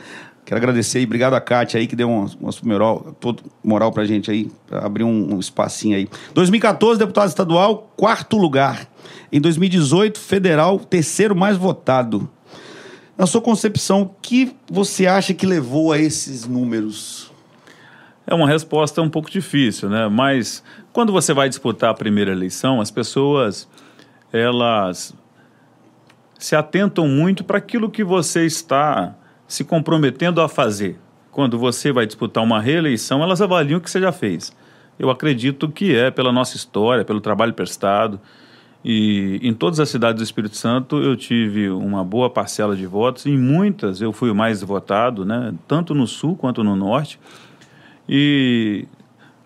Quero 0.49 0.57
agradecer 0.57 0.99
e 0.99 1.05
obrigado 1.05 1.35
a 1.35 1.39
Kátia 1.39 1.79
aí 1.79 1.85
que 1.85 1.95
deu 1.95 2.09
uma, 2.09 2.27
uma 2.41 2.51
moral, 2.63 3.15
todo 3.19 3.43
moral 3.63 3.91
pra 3.91 4.03
gente 4.03 4.31
aí, 4.31 4.49
pra 4.65 4.83
abrir 4.83 5.03
um, 5.03 5.35
um 5.35 5.39
espacinho 5.39 5.95
aí. 5.95 6.09
2014, 6.33 6.97
deputado 6.97 7.27
estadual, 7.27 7.93
quarto 7.95 8.35
lugar. 8.35 8.87
Em 9.31 9.39
2018, 9.39 10.19
federal, 10.19 10.79
terceiro 10.79 11.35
mais 11.35 11.55
votado. 11.55 12.27
Na 13.15 13.27
sua 13.27 13.41
concepção, 13.41 14.01
o 14.01 14.11
que 14.23 14.51
você 14.67 15.05
acha 15.05 15.35
que 15.35 15.45
levou 15.45 15.91
a 15.91 15.99
esses 15.99 16.47
números? 16.47 17.31
É 18.25 18.33
uma 18.33 18.47
resposta 18.47 19.03
um 19.03 19.09
pouco 19.09 19.29
difícil, 19.29 19.87
né? 19.87 20.07
Mas 20.07 20.63
quando 20.91 21.13
você 21.13 21.31
vai 21.31 21.47
disputar 21.47 21.91
a 21.91 21.93
primeira 21.93 22.31
eleição, 22.31 22.81
as 22.81 22.89
pessoas 22.89 23.67
elas 24.33 25.13
se 26.39 26.55
atentam 26.55 27.07
muito 27.07 27.43
para 27.43 27.59
aquilo 27.59 27.87
que 27.87 28.03
você 28.03 28.47
está 28.47 29.15
se 29.49 29.63
comprometendo 29.63 30.39
a 30.39 30.47
fazer. 30.47 30.97
Quando 31.31 31.57
você 31.57 31.91
vai 31.91 32.05
disputar 32.05 32.43
uma 32.43 32.61
reeleição, 32.61 33.23
elas 33.23 33.41
avaliam 33.41 33.79
o 33.79 33.81
que 33.81 33.89
você 33.89 33.99
já 33.99 34.11
fez. 34.11 34.55
Eu 34.97 35.09
acredito 35.09 35.67
que 35.67 35.95
é 35.95 36.11
pela 36.11 36.31
nossa 36.31 36.55
história, 36.55 37.03
pelo 37.03 37.19
trabalho 37.19 37.53
prestado, 37.53 38.19
e 38.85 39.39
em 39.41 39.53
todas 39.53 39.79
as 39.79 39.89
cidades 39.89 40.21
do 40.21 40.23
Espírito 40.23 40.55
Santo 40.55 41.01
eu 41.01 41.15
tive 41.15 41.69
uma 41.69 42.03
boa 42.03 42.29
parcela 42.29 42.75
de 42.75 42.85
votos, 42.85 43.25
em 43.25 43.37
muitas 43.37 44.01
eu 44.01 44.13
fui 44.13 44.29
o 44.29 44.35
mais 44.35 44.61
votado, 44.61 45.25
né? 45.25 45.53
tanto 45.67 45.93
no 45.93 46.05
sul 46.05 46.35
quanto 46.35 46.63
no 46.63 46.75
norte. 46.75 47.19
E 48.07 48.87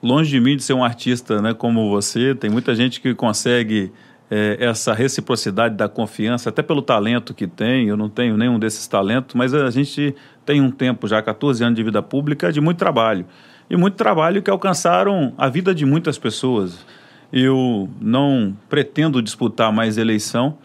longe 0.02 0.30
de 0.30 0.40
mim 0.40 0.58
de 0.58 0.64
ser 0.64 0.74
um 0.74 0.84
artista 0.84 1.42
né, 1.42 1.54
como 1.54 1.90
você, 1.90 2.36
tem 2.36 2.50
muita 2.50 2.76
gente 2.76 3.00
que 3.00 3.16
consegue 3.16 3.92
é, 4.36 4.58
essa 4.60 4.96
reciprocidade 4.96 5.76
da 5.76 5.88
confiança, 5.88 6.50
até 6.50 6.64
pelo 6.64 6.82
talento 6.82 7.36
que 7.36 7.46
tem. 7.46 7.88
Eu 7.88 7.96
não 7.96 8.10
tenho 8.10 8.36
nenhum 8.36 8.58
desses 8.58 8.88
talentos, 8.88 9.36
mas 9.36 9.54
a 9.54 9.70
gente 9.70 10.16
tem 10.44 10.60
um 10.60 10.72
tempo 10.72 11.08
já, 11.08 11.22
14 11.22 11.64
anos 11.64 11.76
de 11.76 11.84
vida 11.84 12.02
pública, 12.02 12.52
de 12.52 12.60
muito 12.60 12.80
trabalho. 12.80 13.28
E 13.70 13.78
muito 13.78 13.94
trabalho 13.94 14.42
que 14.42 14.50
alcançaram 14.50 15.34
a 15.38 15.48
vida 15.48 15.74
de 15.76 15.86
muitas 15.86 16.18
pessoas. 16.18 16.84
Eu 17.32 17.88
não 18.02 18.58
pretendo 18.68 19.22
disputar 19.22 19.72
mais 19.72 20.00
eleição 20.00 20.58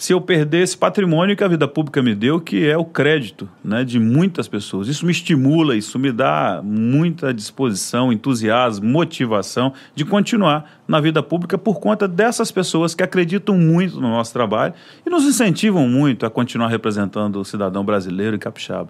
se 0.00 0.14
eu 0.14 0.20
perder 0.20 0.62
esse 0.62 0.78
patrimônio 0.78 1.36
que 1.36 1.44
a 1.44 1.48
vida 1.48 1.68
pública 1.68 2.02
me 2.02 2.14
deu, 2.14 2.40
que 2.40 2.66
é 2.66 2.74
o 2.74 2.86
crédito 2.86 3.46
né, 3.62 3.84
de 3.84 4.00
muitas 4.00 4.48
pessoas. 4.48 4.88
Isso 4.88 5.04
me 5.04 5.12
estimula, 5.12 5.76
isso 5.76 5.98
me 5.98 6.10
dá 6.10 6.62
muita 6.64 7.34
disposição, 7.34 8.10
entusiasmo, 8.10 8.88
motivação 8.88 9.74
de 9.94 10.06
continuar 10.06 10.80
na 10.88 11.02
vida 11.02 11.22
pública 11.22 11.58
por 11.58 11.80
conta 11.80 12.08
dessas 12.08 12.50
pessoas 12.50 12.94
que 12.94 13.02
acreditam 13.02 13.58
muito 13.58 14.00
no 14.00 14.08
nosso 14.08 14.32
trabalho 14.32 14.72
e 15.06 15.10
nos 15.10 15.24
incentivam 15.24 15.86
muito 15.86 16.24
a 16.24 16.30
continuar 16.30 16.68
representando 16.68 17.38
o 17.38 17.44
cidadão 17.44 17.84
brasileiro 17.84 18.36
e 18.36 18.38
capixaba. 18.38 18.88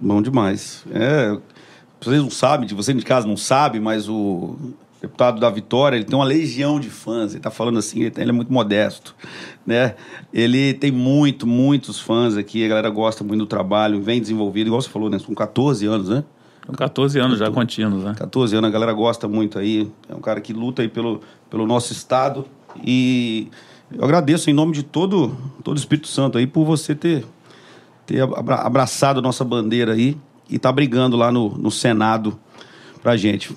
Bom 0.00 0.22
demais. 0.22 0.86
É, 0.90 1.36
vocês 2.00 2.22
não 2.22 2.30
sabem, 2.30 2.66
você 2.68 2.94
de 2.94 3.04
casa 3.04 3.28
não 3.28 3.36
sabe, 3.36 3.78
mas 3.78 4.08
o 4.08 4.56
deputado 5.00 5.40
da 5.40 5.48
Vitória, 5.48 5.96
ele 5.96 6.04
tem 6.04 6.14
uma 6.14 6.24
legião 6.24 6.78
de 6.78 6.90
fãs. 6.90 7.30
Ele 7.30 7.38
está 7.38 7.50
falando 7.50 7.78
assim, 7.78 8.00
ele, 8.00 8.12
ele, 8.16 8.30
é 8.30 8.32
muito 8.32 8.52
modesto, 8.52 9.14
né? 9.66 9.94
Ele 10.32 10.74
tem 10.74 10.90
muito, 10.92 11.46
muitos 11.46 11.98
fãs 11.98 12.36
aqui. 12.36 12.64
A 12.64 12.68
galera 12.68 12.90
gosta 12.90 13.24
muito 13.24 13.40
do 13.40 13.46
trabalho, 13.46 14.02
vem 14.02 14.20
desenvolvido. 14.20 14.66
Igual 14.66 14.82
você 14.82 14.88
falou, 14.88 15.08
né? 15.08 15.18
São 15.18 15.34
14 15.34 15.86
anos, 15.86 16.08
né? 16.08 16.24
São 16.66 16.74
14 16.74 17.18
anos 17.18 17.38
14, 17.38 17.44
já 17.44 17.50
contínuos, 17.50 18.04
né? 18.04 18.14
14 18.16 18.56
anos, 18.56 18.68
a 18.68 18.72
galera 18.72 18.92
gosta 18.92 19.26
muito 19.26 19.58
aí. 19.58 19.90
É 20.08 20.14
um 20.14 20.20
cara 20.20 20.40
que 20.40 20.52
luta 20.52 20.82
aí 20.82 20.88
pelo, 20.88 21.20
pelo 21.48 21.66
nosso 21.66 21.92
estado. 21.92 22.46
E 22.84 23.48
eu 23.92 24.04
agradeço 24.04 24.50
em 24.50 24.52
nome 24.52 24.72
de 24.72 24.82
todo, 24.82 25.36
todo 25.64 25.76
o 25.76 25.80
Espírito 25.80 26.08
Santo 26.08 26.36
aí 26.36 26.46
por 26.46 26.64
você 26.64 26.94
ter, 26.94 27.24
ter 28.06 28.22
abraçado 28.22 29.22
nossa 29.22 29.44
bandeira 29.44 29.94
aí 29.94 30.16
e 30.48 30.58
tá 30.58 30.70
brigando 30.70 31.16
lá 31.16 31.32
no, 31.32 31.56
no 31.56 31.70
Senado 31.70 32.38
pra 33.02 33.16
gente. 33.16 33.56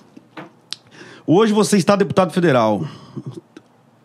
Hoje 1.26 1.54
você 1.54 1.78
está 1.78 1.96
deputado 1.96 2.34
federal. 2.34 2.86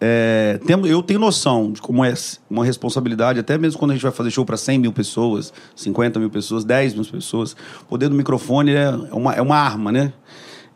É, 0.00 0.60
eu 0.86 1.02
tenho 1.02 1.18
noção 1.18 1.72
de 1.72 1.82
como 1.82 2.04
é 2.04 2.14
uma 2.48 2.64
responsabilidade, 2.64 3.40
até 3.40 3.58
mesmo 3.58 3.76
quando 3.76 3.90
a 3.90 3.94
gente 3.94 4.04
vai 4.04 4.12
fazer 4.12 4.30
show 4.30 4.44
para 4.44 4.56
100 4.56 4.78
mil 4.78 4.92
pessoas, 4.92 5.52
50 5.74 6.20
mil 6.20 6.30
pessoas, 6.30 6.64
10 6.64 6.94
mil 6.94 7.04
pessoas. 7.04 7.56
O 7.82 7.86
poder 7.86 8.08
do 8.08 8.14
microfone 8.14 8.72
é 8.72 8.90
uma, 9.10 9.34
é 9.34 9.42
uma 9.42 9.56
arma, 9.56 9.90
né? 9.90 10.12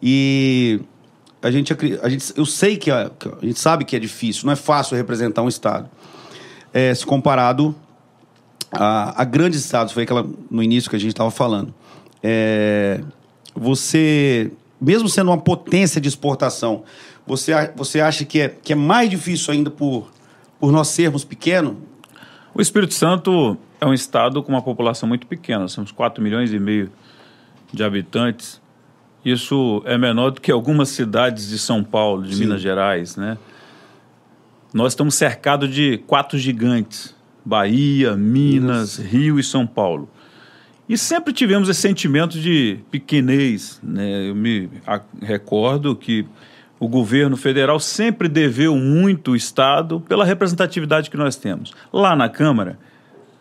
E 0.02 0.80
a 1.40 1.48
gente, 1.52 1.72
a 2.02 2.08
gente, 2.08 2.32
eu 2.36 2.44
sei 2.44 2.76
que 2.76 2.90
a, 2.90 3.08
a 3.40 3.46
gente 3.46 3.60
sabe 3.60 3.84
que 3.84 3.94
é 3.94 4.00
difícil, 4.00 4.44
não 4.46 4.52
é 4.52 4.56
fácil 4.56 4.96
representar 4.96 5.42
um 5.42 5.48
Estado. 5.48 5.88
É, 6.74 6.92
se 6.92 7.06
comparado 7.06 7.72
a, 8.72 9.22
a, 9.22 9.24
grandes 9.24 9.60
estados, 9.60 9.92
foi 9.92 10.02
aquela 10.02 10.26
no 10.50 10.60
início 10.60 10.90
que 10.90 10.96
a 10.96 10.98
gente 10.98 11.12
estava 11.12 11.30
falando. 11.30 11.72
É, 12.20 13.00
você 13.54 14.50
mesmo 14.82 15.08
sendo 15.08 15.30
uma 15.30 15.38
potência 15.38 16.00
de 16.00 16.08
exportação, 16.08 16.82
você, 17.24 17.52
você 17.76 18.00
acha 18.00 18.24
que 18.24 18.40
é, 18.40 18.48
que 18.48 18.72
é 18.72 18.76
mais 18.76 19.08
difícil 19.08 19.54
ainda 19.54 19.70
por, 19.70 20.10
por 20.58 20.72
nós 20.72 20.88
sermos 20.88 21.24
pequenos? 21.24 21.76
O 22.52 22.60
Espírito 22.60 22.92
Santo 22.92 23.56
é 23.80 23.86
um 23.86 23.94
estado 23.94 24.42
com 24.42 24.52
uma 24.52 24.60
população 24.60 25.08
muito 25.08 25.26
pequena, 25.26 25.68
somos 25.68 25.92
4 25.92 26.22
milhões 26.22 26.52
e 26.52 26.58
meio 26.58 26.90
de 27.72 27.84
habitantes. 27.84 28.60
Isso 29.24 29.82
é 29.86 29.96
menor 29.96 30.32
do 30.32 30.40
que 30.40 30.50
algumas 30.50 30.88
cidades 30.88 31.48
de 31.48 31.58
São 31.58 31.84
Paulo, 31.84 32.24
de 32.24 32.34
Sim. 32.34 32.40
Minas 32.40 32.60
Gerais, 32.60 33.16
né? 33.16 33.38
Nós 34.74 34.92
estamos 34.92 35.14
cercados 35.14 35.72
de 35.72 35.98
quatro 35.98 36.36
gigantes: 36.36 37.14
Bahia, 37.44 38.16
Minas, 38.16 38.98
Minas, 38.98 38.98
Rio 38.98 39.38
e 39.38 39.44
São 39.44 39.64
Paulo. 39.64 40.10
E 40.88 40.98
sempre 40.98 41.32
tivemos 41.32 41.68
esse 41.68 41.80
sentimento 41.80 42.38
de 42.38 42.78
pequenez. 42.90 43.80
Né? 43.82 44.28
Eu 44.28 44.34
me 44.34 44.68
recordo 45.20 45.94
que 45.94 46.26
o 46.78 46.88
governo 46.88 47.36
federal 47.36 47.78
sempre 47.78 48.28
deveu 48.28 48.76
muito 48.76 49.32
o 49.32 49.36
Estado 49.36 50.00
pela 50.00 50.24
representatividade 50.24 51.08
que 51.08 51.16
nós 51.16 51.36
temos. 51.36 51.72
Lá 51.92 52.16
na 52.16 52.28
Câmara, 52.28 52.78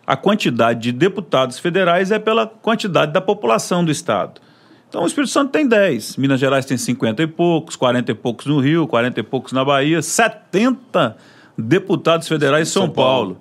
a 0.06 0.16
quantidade 0.16 0.80
de 0.80 0.92
deputados 0.92 1.58
federais 1.58 2.10
é 2.10 2.18
pela 2.18 2.46
quantidade 2.46 3.12
da 3.12 3.20
população 3.20 3.84
do 3.84 3.90
Estado. 3.90 4.40
Então 4.88 5.02
o 5.02 5.06
Espírito 5.06 5.32
Santo 5.32 5.50
tem 5.50 5.66
10, 5.66 6.18
Minas 6.18 6.38
Gerais 6.38 6.66
tem 6.66 6.76
50 6.76 7.22
e 7.22 7.26
poucos, 7.26 7.76
40 7.76 8.12
e 8.12 8.14
poucos 8.14 8.46
no 8.46 8.60
Rio, 8.60 8.86
40 8.86 9.20
e 9.20 9.22
poucos 9.22 9.52
na 9.52 9.64
Bahia, 9.64 10.02
70 10.02 11.16
deputados 11.56 12.28
federais 12.28 12.68
em 12.68 12.70
São, 12.70 12.82
São 12.82 12.92
Paulo. 12.92 13.34
Paulo. 13.34 13.40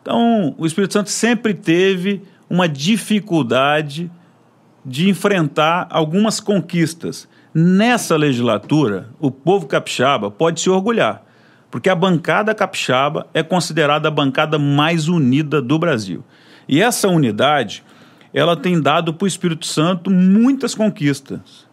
Então 0.00 0.54
o 0.56 0.64
Espírito 0.64 0.92
Santo 0.92 1.10
sempre 1.10 1.54
teve 1.54 2.22
uma 2.52 2.68
dificuldade 2.68 4.12
de 4.84 5.08
enfrentar 5.08 5.86
algumas 5.88 6.38
conquistas. 6.38 7.26
Nessa 7.54 8.14
legislatura, 8.14 9.08
o 9.18 9.30
povo 9.30 9.66
capixaba 9.66 10.30
pode 10.30 10.60
se 10.60 10.68
orgulhar, 10.68 11.24
porque 11.70 11.88
a 11.88 11.94
bancada 11.94 12.54
capixaba 12.54 13.26
é 13.32 13.42
considerada 13.42 14.08
a 14.08 14.10
bancada 14.10 14.58
mais 14.58 15.08
unida 15.08 15.62
do 15.62 15.78
Brasil. 15.78 16.22
E 16.68 16.82
essa 16.82 17.08
unidade, 17.08 17.82
ela 18.34 18.54
tem 18.54 18.78
dado 18.78 19.14
para 19.14 19.24
o 19.24 19.28
Espírito 19.28 19.64
Santo 19.64 20.10
muitas 20.10 20.74
conquistas. 20.74 21.66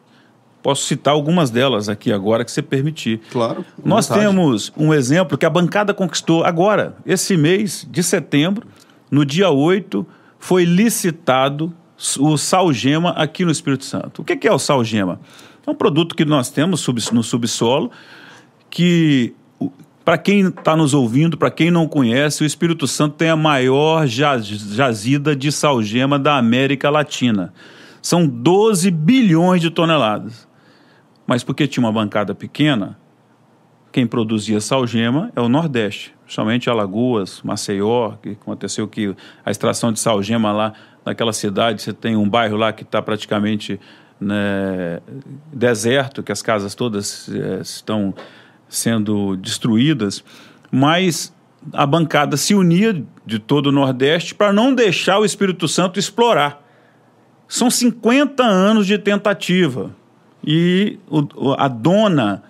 Posso 0.64 0.86
citar 0.86 1.14
algumas 1.14 1.50
delas 1.50 1.90
aqui 1.90 2.14
agora, 2.14 2.46
que 2.46 2.52
você 2.52 2.62
permitir. 2.62 3.20
Claro. 3.34 3.66
Nós 3.84 4.08
vontade. 4.08 4.28
temos 4.28 4.72
um 4.78 4.94
exemplo 4.94 5.38
que 5.38 5.46
a 5.46 5.50
bancada 5.50 5.94
conquistou 5.94 6.46
agora, 6.46 6.96
esse 7.06 7.36
mês 7.36 7.86
de 7.92 8.02
setembro, 8.02 8.66
no 9.12 9.26
dia 9.26 9.50
8, 9.50 10.08
foi 10.40 10.64
licitado 10.64 11.72
o 12.18 12.38
salgema 12.38 13.12
aqui 13.12 13.46
no 13.46 13.52
Espírito 13.52 13.86
Santo. 13.86 14.22
O 14.22 14.26
que 14.26 14.48
é 14.48 14.52
o 14.52 14.58
salgema? 14.58 15.20
É 15.68 15.70
um 15.70 15.76
produto 15.76 16.16
que 16.16 16.26
nós 16.26 16.50
temos 16.50 16.88
no 17.12 17.22
subsolo, 17.22 17.92
que 18.70 19.36
para 20.04 20.18
quem 20.18 20.48
está 20.48 20.76
nos 20.76 20.96
ouvindo, 20.96 21.38
para 21.38 21.52
quem 21.52 21.70
não 21.70 21.88
conhece, 21.88 22.42
o 22.42 22.46
Espírito 22.46 22.88
Santo 22.88 23.16
tem 23.16 23.30
a 23.30 23.36
maior 23.36 24.08
jazida 24.08 25.36
de 25.36 25.52
salgema 25.52 26.18
da 26.18 26.38
América 26.38 26.90
Latina. 26.90 27.54
São 28.02 28.26
12 28.26 28.90
bilhões 28.90 29.62
de 29.62 29.70
toneladas. 29.70 30.48
Mas 31.28 31.44
porque 31.44 31.68
tinha 31.68 31.86
uma 31.86 31.92
bancada 31.92 32.34
pequena, 32.34 32.98
quem 33.92 34.06
produzia 34.06 34.62
salgema 34.62 35.32
é 35.36 35.42
o 35.42 35.50
Nordeste, 35.50 36.14
somente 36.28 36.70
Alagoas, 36.70 37.42
Maceió, 37.44 38.14
que 38.22 38.30
aconteceu 38.32 38.88
que 38.88 39.16
a 39.44 39.52
extração 39.52 39.92
de 39.92 40.00
salgema 40.00 40.52
lá 40.52 40.74
naquela 41.06 41.34
cidade, 41.34 41.82
você 41.82 41.94
tem 41.94 42.16
um 42.16 42.30
bairro 42.30 42.56
lá 42.56 42.72
que 42.72 42.84
está 42.84 43.02
praticamente 43.02 43.80
né, 44.20 45.00
deserto, 45.52 46.22
que 46.22 46.32
as 46.32 46.42
casas 46.42 46.76
todas 46.76 47.30
é, 47.30 47.62
estão 47.62 48.14
sendo 48.68 49.36
destruídas, 49.38 50.24
mas 50.72 51.34
a 51.74 51.86
bancada 51.86 52.38
se 52.38 52.54
unia 52.54 53.04
de 53.26 53.40
todo 53.40 53.68
o 53.68 53.72
Nordeste 53.72 54.36
para 54.36 54.54
não 54.54 54.74
deixar 54.74 55.20
o 55.20 55.26
Espírito 55.26 55.68
Santo 55.68 56.00
explorar. 56.00 56.64
São 57.48 57.70
50 57.70 58.44
anos 58.44 58.86
de 58.86 58.98
tentativa 58.98 59.96
e 60.46 61.00
o, 61.10 61.56
a 61.58 61.68
dona 61.68 62.44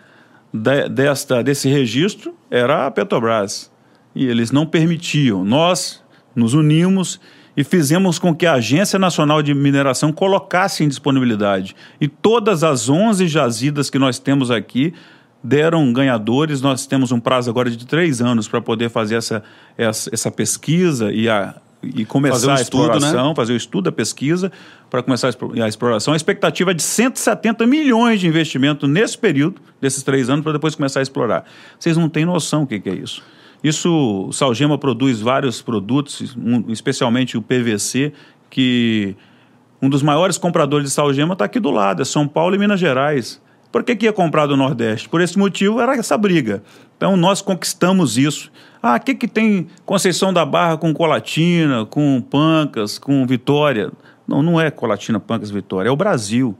de, 0.53 0.89
desta, 0.89 1.43
desse 1.43 1.69
registro 1.69 2.33
era 2.49 2.87
a 2.87 2.91
Petrobras 2.91 3.71
e 4.15 4.25
eles 4.25 4.51
não 4.51 4.65
permitiam. 4.65 5.43
Nós 5.45 6.03
nos 6.35 6.53
unimos 6.53 7.19
e 7.55 7.63
fizemos 7.63 8.17
com 8.17 8.33
que 8.33 8.45
a 8.45 8.53
Agência 8.53 8.97
Nacional 8.97 9.41
de 9.41 9.53
Mineração 9.53 10.11
colocasse 10.11 10.83
em 10.83 10.87
disponibilidade. 10.87 11.75
E 11.99 12.07
todas 12.07 12.63
as 12.63 12.89
11 12.89 13.27
jazidas 13.27 13.89
que 13.89 13.99
nós 13.99 14.17
temos 14.17 14.49
aqui 14.49 14.93
deram 15.43 15.91
ganhadores. 15.91 16.61
Nós 16.61 16.85
temos 16.85 17.11
um 17.11 17.19
prazo 17.19 17.49
agora 17.49 17.69
de 17.69 17.85
três 17.85 18.21
anos 18.21 18.47
para 18.47 18.61
poder 18.61 18.89
fazer 18.89 19.15
essa, 19.15 19.43
essa, 19.77 20.09
essa, 20.13 20.31
pesquisa 20.31 21.11
e, 21.11 21.29
a, 21.29 21.55
e 21.81 22.03
começar 22.05 22.55
a 22.55 22.61
exploração, 22.61 23.29
né? 23.29 23.35
fazer 23.35 23.53
o 23.53 23.55
estudo, 23.55 23.89
a 23.89 23.91
pesquisa, 23.91 24.51
para 24.89 25.01
começar 25.01 25.27
a 25.27 25.67
exploração. 25.67 26.13
A 26.13 26.17
expectativa 26.17 26.71
é 26.71 26.73
de 26.73 26.83
170 26.83 27.65
milhões 27.65 28.19
de 28.19 28.27
investimento 28.27 28.87
nesse 28.87 29.17
período, 29.17 29.61
desses 29.79 30.03
três 30.03 30.29
anos, 30.29 30.43
para 30.43 30.53
depois 30.53 30.75
começar 30.75 30.99
a 30.99 31.03
explorar. 31.03 31.45
Vocês 31.79 31.95
não 31.95 32.09
têm 32.09 32.25
noção 32.25 32.63
o 32.63 32.67
que, 32.67 32.79
que 32.79 32.89
é 32.89 32.95
isso. 32.95 33.23
Isso, 33.63 34.27
o 34.27 34.33
Salgema 34.33 34.77
produz 34.77 35.19
vários 35.19 35.61
produtos, 35.61 36.35
um, 36.37 36.71
especialmente 36.71 37.37
o 37.37 37.41
PVC, 37.41 38.13
que 38.49 39.15
um 39.81 39.89
dos 39.89 40.01
maiores 40.01 40.37
compradores 40.37 40.87
de 40.87 40.91
salgema 40.91 41.33
está 41.33 41.45
aqui 41.45 41.59
do 41.59 41.71
lado, 41.71 42.01
é 42.01 42.05
São 42.05 42.27
Paulo 42.27 42.55
e 42.55 42.57
Minas 42.57 42.79
Gerais. 42.79 43.41
Por 43.71 43.83
que, 43.83 43.95
que 43.95 44.05
ia 44.05 44.13
comprar 44.13 44.47
do 44.47 44.57
Nordeste? 44.57 45.07
Por 45.07 45.21
esse 45.21 45.37
motivo 45.37 45.79
era 45.79 45.95
essa 45.95 46.17
briga. 46.17 46.63
Então 46.97 47.15
nós 47.15 47.41
conquistamos 47.41 48.17
isso. 48.17 48.51
Ah, 48.81 48.95
o 48.95 48.99
que, 48.99 49.13
que 49.13 49.27
tem 49.27 49.67
Conceição 49.85 50.33
da 50.33 50.45
Barra 50.45 50.77
com 50.77 50.93
Colatina, 50.93 51.85
com 51.85 52.21
Pancas, 52.21 52.97
com 52.97 53.25
Vitória? 53.27 53.91
Não, 54.27 54.41
não 54.41 54.59
é 54.59 54.71
Colatina, 54.71 55.19
Pancas, 55.19 55.51
Vitória, 55.51 55.89
é 55.89 55.91
o 55.91 55.95
Brasil. 55.95 56.57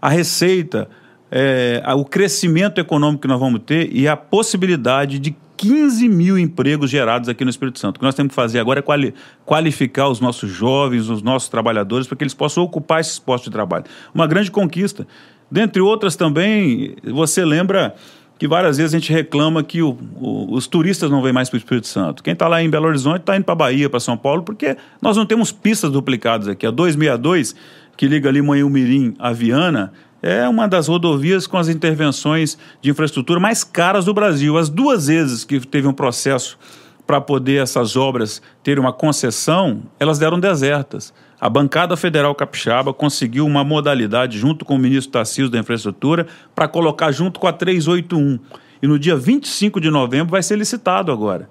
A 0.00 0.08
receita, 0.08 0.88
é, 1.30 1.82
o 1.94 2.04
crescimento 2.04 2.80
econômico 2.80 3.22
que 3.22 3.28
nós 3.28 3.38
vamos 3.38 3.62
ter 3.64 3.94
e 3.94 4.08
a 4.08 4.16
possibilidade 4.16 5.18
de 5.18 5.36
15 5.56 6.08
mil 6.08 6.38
empregos 6.38 6.88
gerados 6.88 7.28
aqui 7.28 7.44
no 7.44 7.50
Espírito 7.50 7.78
Santo. 7.78 7.96
O 7.96 7.98
que 7.98 8.04
nós 8.04 8.14
temos 8.14 8.30
que 8.30 8.34
fazer 8.34 8.58
agora 8.58 8.78
é 8.78 8.82
quali 8.82 9.14
qualificar 9.44 10.08
os 10.08 10.18
nossos 10.18 10.50
jovens, 10.50 11.10
os 11.10 11.22
nossos 11.22 11.50
trabalhadores, 11.50 12.06
para 12.06 12.16
que 12.16 12.24
eles 12.24 12.32
possam 12.32 12.64
ocupar 12.64 13.00
esses 13.00 13.18
postos 13.18 13.50
de 13.50 13.52
trabalho. 13.52 13.84
Uma 14.14 14.26
grande 14.26 14.50
conquista. 14.50 15.06
Dentre 15.50 15.82
outras 15.82 16.14
também, 16.14 16.94
você 17.02 17.44
lembra 17.44 17.94
que 18.38 18.48
várias 18.48 18.78
vezes 18.78 18.94
a 18.94 18.98
gente 18.98 19.12
reclama 19.12 19.62
que 19.62 19.82
o, 19.82 19.98
o, 20.14 20.54
os 20.54 20.66
turistas 20.66 21.10
não 21.10 21.20
vêm 21.20 21.32
mais 21.32 21.50
para 21.50 21.56
o 21.56 21.58
Espírito 21.58 21.86
Santo. 21.86 22.22
Quem 22.22 22.32
está 22.32 22.48
lá 22.48 22.62
em 22.62 22.70
Belo 22.70 22.86
Horizonte 22.86 23.20
está 23.20 23.36
indo 23.36 23.44
para 23.44 23.54
Bahia, 23.54 23.90
para 23.90 24.00
São 24.00 24.16
Paulo, 24.16 24.42
porque 24.42 24.78
nós 25.02 25.16
não 25.16 25.26
temos 25.26 25.52
pistas 25.52 25.90
duplicadas 25.90 26.48
aqui. 26.48 26.66
A 26.66 26.70
262, 26.70 27.54
que 27.98 28.06
liga 28.06 28.30
ali 28.30 28.40
Manhumirim 28.40 29.14
a 29.18 29.30
Viana, 29.30 29.92
é 30.22 30.48
uma 30.48 30.66
das 30.66 30.88
rodovias 30.88 31.46
com 31.46 31.58
as 31.58 31.68
intervenções 31.68 32.56
de 32.80 32.90
infraestrutura 32.90 33.40
mais 33.40 33.62
caras 33.62 34.06
do 34.06 34.14
Brasil. 34.14 34.56
As 34.56 34.70
duas 34.70 35.08
vezes 35.08 35.44
que 35.44 35.60
teve 35.60 35.86
um 35.86 35.92
processo 35.92 36.58
para 37.06 37.20
poder 37.20 37.62
essas 37.62 37.96
obras 37.96 38.40
terem 38.62 38.80
uma 38.80 38.92
concessão, 38.92 39.82
elas 39.98 40.18
deram 40.18 40.40
desertas. 40.40 41.12
A 41.40 41.48
bancada 41.48 41.96
federal 41.96 42.34
capixaba 42.34 42.92
conseguiu 42.92 43.46
uma 43.46 43.64
modalidade, 43.64 44.38
junto 44.38 44.64
com 44.64 44.74
o 44.74 44.78
ministro 44.78 45.12
Tarcísio 45.12 45.48
da 45.48 45.58
Infraestrutura, 45.58 46.26
para 46.54 46.68
colocar 46.68 47.10
junto 47.12 47.40
com 47.40 47.46
a 47.46 47.52
381. 47.52 48.38
E 48.82 48.86
no 48.86 48.98
dia 48.98 49.16
25 49.16 49.80
de 49.80 49.90
novembro 49.90 50.32
vai 50.32 50.42
ser 50.42 50.56
licitado 50.56 51.10
agora, 51.10 51.48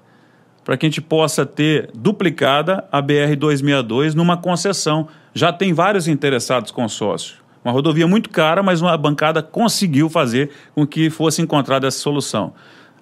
para 0.64 0.76
que 0.76 0.86
a 0.86 0.88
gente 0.88 1.00
possa 1.00 1.44
ter 1.44 1.90
duplicada 1.92 2.84
a 2.92 3.02
BR-262 3.02 4.14
numa 4.14 4.36
concessão. 4.36 5.08
Já 5.34 5.52
tem 5.52 5.72
vários 5.72 6.06
interessados 6.06 6.70
consórcios. 6.70 7.40
Uma 7.64 7.72
rodovia 7.72 8.06
muito 8.06 8.30
cara, 8.30 8.62
mas 8.62 8.80
uma 8.80 8.96
bancada 8.96 9.42
conseguiu 9.42 10.08
fazer 10.08 10.50
com 10.72 10.86
que 10.86 11.10
fosse 11.10 11.42
encontrada 11.42 11.88
essa 11.88 11.98
solução. 11.98 12.54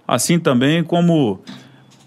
Assim 0.07 0.39
também 0.39 0.83
como 0.83 1.41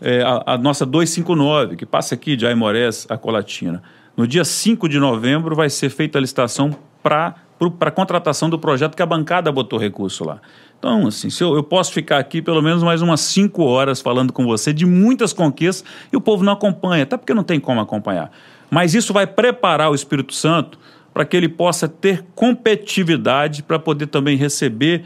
é, 0.02 0.24
a, 0.24 0.54
a, 0.54 0.58
nossa 0.58 0.86
259, 0.86 1.76
que 1.76 1.86
passa 1.86 2.16
aqui 2.16 2.36
de 2.36 2.48
Aimorés 2.48 3.06
a 3.08 3.16
Colatina. 3.16 3.82
No 4.22 4.28
dia 4.28 4.46
5 4.46 4.88
de 4.88 5.00
novembro 5.00 5.56
vai 5.56 5.68
ser 5.68 5.90
feita 5.90 6.20
a 6.20 6.22
licitação 6.22 6.78
para 7.02 7.34
a 7.80 7.90
contratação 7.90 8.52
do 8.52 8.60
projeto 8.60 8.96
que 8.96 9.02
a 9.02 9.06
bancada 9.08 9.52
botou 9.52 9.80
recurso 9.80 10.24
lá. 10.24 10.40
Então, 10.78 11.08
assim, 11.08 11.28
eu, 11.40 11.56
eu 11.56 11.64
posso 11.64 11.92
ficar 11.92 12.20
aqui 12.20 12.40
pelo 12.40 12.62
menos 12.62 12.84
mais 12.84 13.02
umas 13.02 13.20
cinco 13.22 13.64
horas 13.64 14.00
falando 14.00 14.32
com 14.32 14.46
você 14.46 14.72
de 14.72 14.86
muitas 14.86 15.34
conquistas 15.34 15.84
e 16.14 16.16
o 16.16 16.22
povo 16.22 16.44
não 16.44 16.54
acompanha, 16.54 17.02
até 17.02 17.18
porque 17.18 17.34
não 17.34 17.42
tem 17.42 17.60
como 17.60 17.82
acompanhar. 17.82 18.32
Mas 18.70 18.94
isso 18.94 19.12
vai 19.12 19.26
preparar 19.26 19.90
o 19.90 19.96
Espírito 19.96 20.36
Santo 20.36 20.78
para 21.14 21.26
que 21.26 21.36
ele 21.36 21.50
possa 21.50 21.88
ter 21.88 22.24
competitividade 22.36 23.64
para 23.64 23.78
poder 23.78 24.08
também 24.08 24.38
receber, 24.38 25.04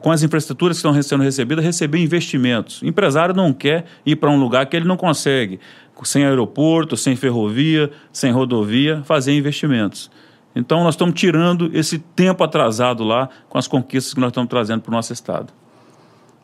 com 0.00 0.10
as 0.10 0.22
infraestruturas 0.22 0.80
que 0.80 0.86
estão 0.86 1.02
sendo 1.02 1.22
recebidas, 1.22 1.64
receber 1.64 1.98
investimentos. 1.98 2.80
O 2.80 2.86
empresário 2.86 3.34
não 3.34 3.52
quer 3.52 3.84
ir 4.06 4.16
para 4.16 4.30
um 4.30 4.38
lugar 4.38 4.64
que 4.66 4.76
ele 4.76 4.86
não 4.86 4.96
consegue, 4.96 5.60
sem 6.04 6.24
aeroporto, 6.24 6.96
sem 6.96 7.16
ferrovia, 7.16 7.90
sem 8.12 8.30
rodovia, 8.32 9.02
fazer 9.04 9.36
investimentos. 9.36 10.10
Então, 10.54 10.82
nós 10.82 10.94
estamos 10.94 11.14
tirando 11.18 11.70
esse 11.74 11.98
tempo 11.98 12.42
atrasado 12.42 13.04
lá 13.04 13.28
com 13.48 13.58
as 13.58 13.68
conquistas 13.68 14.14
que 14.14 14.20
nós 14.20 14.30
estamos 14.30 14.48
trazendo 14.48 14.80
para 14.80 14.90
o 14.90 14.94
nosso 14.94 15.12
Estado. 15.12 15.52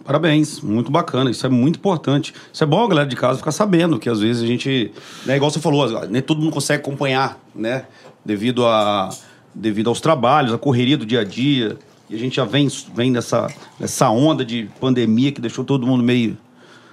Parabéns, 0.04 0.60
muito 0.60 0.90
bacana, 0.90 1.30
isso 1.30 1.46
é 1.46 1.48
muito 1.48 1.78
importante. 1.78 2.34
Isso 2.52 2.62
é 2.62 2.66
bom 2.66 2.84
a 2.84 2.88
galera 2.88 3.08
de 3.08 3.16
casa 3.16 3.38
ficar 3.38 3.52
sabendo 3.52 3.98
que 3.98 4.08
às 4.08 4.20
vezes 4.20 4.42
a 4.42 4.46
gente, 4.46 4.92
né, 5.24 5.36
igual 5.36 5.50
você 5.50 5.60
falou, 5.60 6.06
nem 6.08 6.20
todo 6.20 6.40
mundo 6.40 6.52
consegue 6.52 6.82
acompanhar, 6.82 7.40
né? 7.54 7.86
devido, 8.24 8.66
a, 8.66 9.10
devido 9.54 9.88
aos 9.88 10.00
trabalhos, 10.00 10.52
a 10.52 10.58
correria 10.58 10.96
do 10.96 11.04
dia 11.04 11.20
a 11.20 11.24
dia. 11.24 11.76
E 12.08 12.14
a 12.14 12.18
gente 12.18 12.36
já 12.36 12.44
vem, 12.44 12.68
vem 12.94 13.10
nessa, 13.10 13.48
nessa 13.78 14.10
onda 14.10 14.44
de 14.44 14.68
pandemia 14.80 15.32
que 15.32 15.40
deixou 15.40 15.64
todo 15.64 15.86
mundo 15.86 16.02
meio 16.02 16.36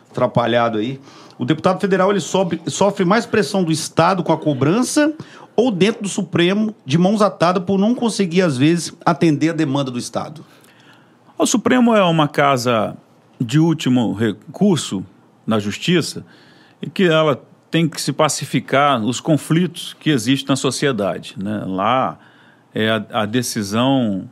atrapalhado 0.10 0.78
aí. 0.78 1.00
O 1.42 1.46
deputado 1.46 1.82
federal 1.82 2.12
ele 2.12 2.20
sofre, 2.20 2.62
sofre 2.68 3.04
mais 3.04 3.26
pressão 3.26 3.64
do 3.64 3.72
Estado 3.72 4.22
com 4.22 4.32
a 4.32 4.38
cobrança 4.38 5.12
ou 5.56 5.72
dentro 5.72 6.04
do 6.04 6.08
Supremo 6.08 6.76
de 6.86 7.00
mãos 7.00 7.20
atadas 7.20 7.64
por 7.64 7.80
não 7.80 7.96
conseguir, 7.96 8.44
às 8.44 8.60
vezes, 8.60 8.96
atender 9.04 9.50
a 9.50 9.54
demanda 9.54 9.90
do 9.90 9.98
Estado? 9.98 10.46
O 11.36 11.48
Supremo 11.48 11.96
é 11.96 12.04
uma 12.04 12.28
casa 12.28 12.96
de 13.40 13.58
último 13.58 14.14
recurso 14.14 15.04
na 15.44 15.58
justiça 15.58 16.24
e 16.80 16.88
que 16.88 17.06
ela 17.06 17.44
tem 17.72 17.90
que 17.90 18.00
se 18.00 18.14
pacificar 18.14 19.02
os 19.02 19.20
conflitos 19.20 19.96
que 20.00 20.12
existem 20.12 20.50
na 20.50 20.56
sociedade. 20.56 21.34
Né? 21.38 21.64
Lá 21.66 22.20
é 22.72 22.88
a, 22.88 23.22
a 23.22 23.26
decisão 23.26 24.30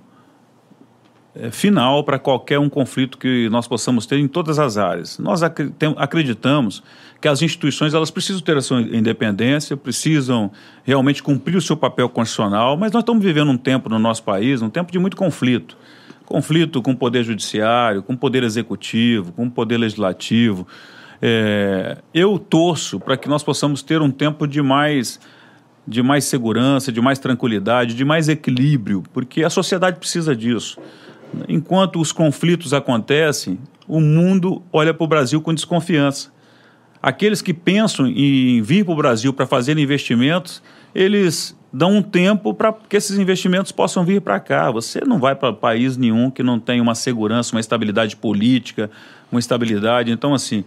final 1.52 2.04
para 2.04 2.18
qualquer 2.18 2.60
um 2.60 2.70
conflito 2.70 3.18
que 3.18 3.50
nós 3.50 3.68
possamos 3.68 4.06
ter 4.06 4.18
em 4.18 4.28
todas 4.28 4.60
as 4.60 4.78
áreas. 4.78 5.20
Nós 5.20 5.42
acreditamos 5.44 6.84
que 7.22 7.28
as 7.28 7.42
instituições 7.42 7.94
elas 7.94 8.10
precisam 8.10 8.42
ter 8.42 8.58
a 8.58 8.62
sua 8.62 8.82
independência, 8.82 9.76
precisam 9.78 10.52
realmente 10.84 11.22
cumprir 11.22 11.58
o 11.58 11.62
seu 11.62 11.78
papel 11.78 12.10
constitucional, 12.10 12.78
mas 12.78 12.92
nós 12.92 13.02
estamos 13.02 13.24
vivendo 13.24 13.52
um 13.52 13.58
tempo 13.58 13.90
no 13.90 14.00
nosso 14.00 14.24
país, 14.24 14.62
um 14.62 14.70
tempo 14.70 14.92
de 14.92 15.00
muito 15.00 15.18
conflito. 15.18 15.78
Conflito 16.26 16.82
com 16.82 16.92
o 16.92 16.96
poder 16.96 17.24
judiciário, 17.24 18.04
com 18.04 18.14
o 18.14 18.18
poder 18.18 18.44
executivo, 18.44 19.32
com 19.34 19.48
o 19.48 19.52
poder 19.52 19.78
legislativo, 19.78 20.68
é, 21.22 21.98
eu 22.14 22.40
torço 22.40 23.00
para 23.00 23.18
que 23.18 23.28
nós 23.28 23.44
possamos 23.44 23.82
ter 23.82 24.02
um 24.02 24.12
tempo 24.12 24.48
de 24.48 24.62
mais, 24.62 25.20
de 25.86 26.02
mais 26.02 26.24
segurança, 26.26 26.92
de 26.92 27.02
mais 27.02 27.20
tranquilidade, 27.20 27.94
de 27.94 28.06
mais 28.06 28.30
equilíbrio, 28.30 29.04
porque 29.12 29.44
a 29.44 29.50
sociedade 29.50 29.98
precisa 29.98 30.36
disso. 30.36 30.80
Enquanto 31.48 32.00
os 32.00 32.12
conflitos 32.12 32.74
acontecem, 32.74 33.60
o 33.88 34.00
mundo 34.00 34.62
olha 34.72 34.94
para 34.94 35.04
o 35.04 35.08
Brasil 35.08 35.42
com 35.42 35.54
desconfiança. 35.54 36.32
Aqueles 37.02 37.42
que 37.42 37.54
pensam 37.54 38.08
em 38.08 38.62
vir 38.62 38.84
para 38.84 38.94
o 38.94 38.98
Brasil 38.98 39.34
para 39.34 39.46
fazer 39.46 39.78
investimentos, 39.78 40.62
eles 40.94 41.58
dão 41.72 41.98
um 41.98 42.02
tempo 42.02 42.54
para 42.54 42.74
que 42.74 42.98
esses 42.98 43.18
investimentos 43.18 43.72
possam 43.72 44.04
vir 44.04 44.22
para 44.22 44.40
cá. 44.40 44.70
Você 44.72 45.02
não 45.06 45.20
vai 45.20 45.36
para 45.36 45.54
país 45.54 45.96
nenhum 45.96 46.30
que 46.30 46.44
não 46.44 46.60
tenha 46.60 46.82
uma 46.82 46.96
segurança, 46.96 47.56
uma 47.56 47.60
estabilidade 47.60 48.16
política, 48.16 48.90
uma 49.32 49.40
estabilidade. 49.40 50.12
Então, 50.12 50.34
assim, 50.34 50.66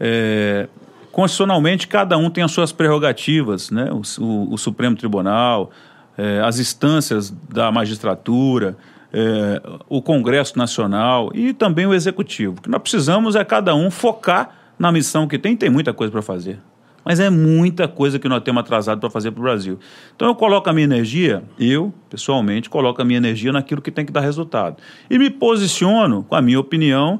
é, 0.00 0.68
constitucionalmente, 1.12 1.86
cada 1.88 2.16
um 2.16 2.30
tem 2.30 2.44
as 2.44 2.52
suas 2.52 2.72
prerrogativas, 2.72 3.70
né? 3.70 3.90
o, 3.90 4.02
o, 4.22 4.54
o 4.54 4.58
Supremo 4.58 4.96
Tribunal, 4.96 5.70
é, 6.16 6.40
as 6.40 6.58
instâncias 6.58 7.30
da 7.52 7.70
magistratura, 7.70 8.76
é, 9.18 9.62
o 9.88 10.02
Congresso 10.02 10.58
Nacional 10.58 11.30
e 11.34 11.54
também 11.54 11.86
o 11.86 11.94
Executivo. 11.94 12.56
O 12.58 12.62
que 12.62 12.68
nós 12.68 12.82
precisamos 12.82 13.34
é 13.34 13.42
cada 13.42 13.74
um 13.74 13.90
focar 13.90 14.50
na 14.78 14.92
missão 14.92 15.26
que 15.26 15.38
tem, 15.38 15.56
tem 15.56 15.70
muita 15.70 15.94
coisa 15.94 16.12
para 16.12 16.20
fazer. 16.20 16.58
Mas 17.02 17.18
é 17.18 17.30
muita 17.30 17.88
coisa 17.88 18.18
que 18.18 18.28
nós 18.28 18.42
temos 18.42 18.60
atrasado 18.60 19.00
para 19.00 19.08
fazer 19.08 19.30
para 19.30 19.40
o 19.40 19.42
Brasil. 19.42 19.78
Então 20.14 20.28
eu 20.28 20.34
coloco 20.34 20.68
a 20.68 20.72
minha 20.72 20.84
energia, 20.84 21.42
eu, 21.58 21.94
pessoalmente, 22.10 22.68
coloco 22.68 23.00
a 23.00 23.04
minha 23.06 23.16
energia 23.16 23.52
naquilo 23.52 23.80
que 23.80 23.90
tem 23.90 24.04
que 24.04 24.12
dar 24.12 24.20
resultado. 24.20 24.76
E 25.08 25.16
me 25.18 25.30
posiciono, 25.30 26.22
com 26.24 26.34
a 26.34 26.42
minha 26.42 26.60
opinião, 26.60 27.18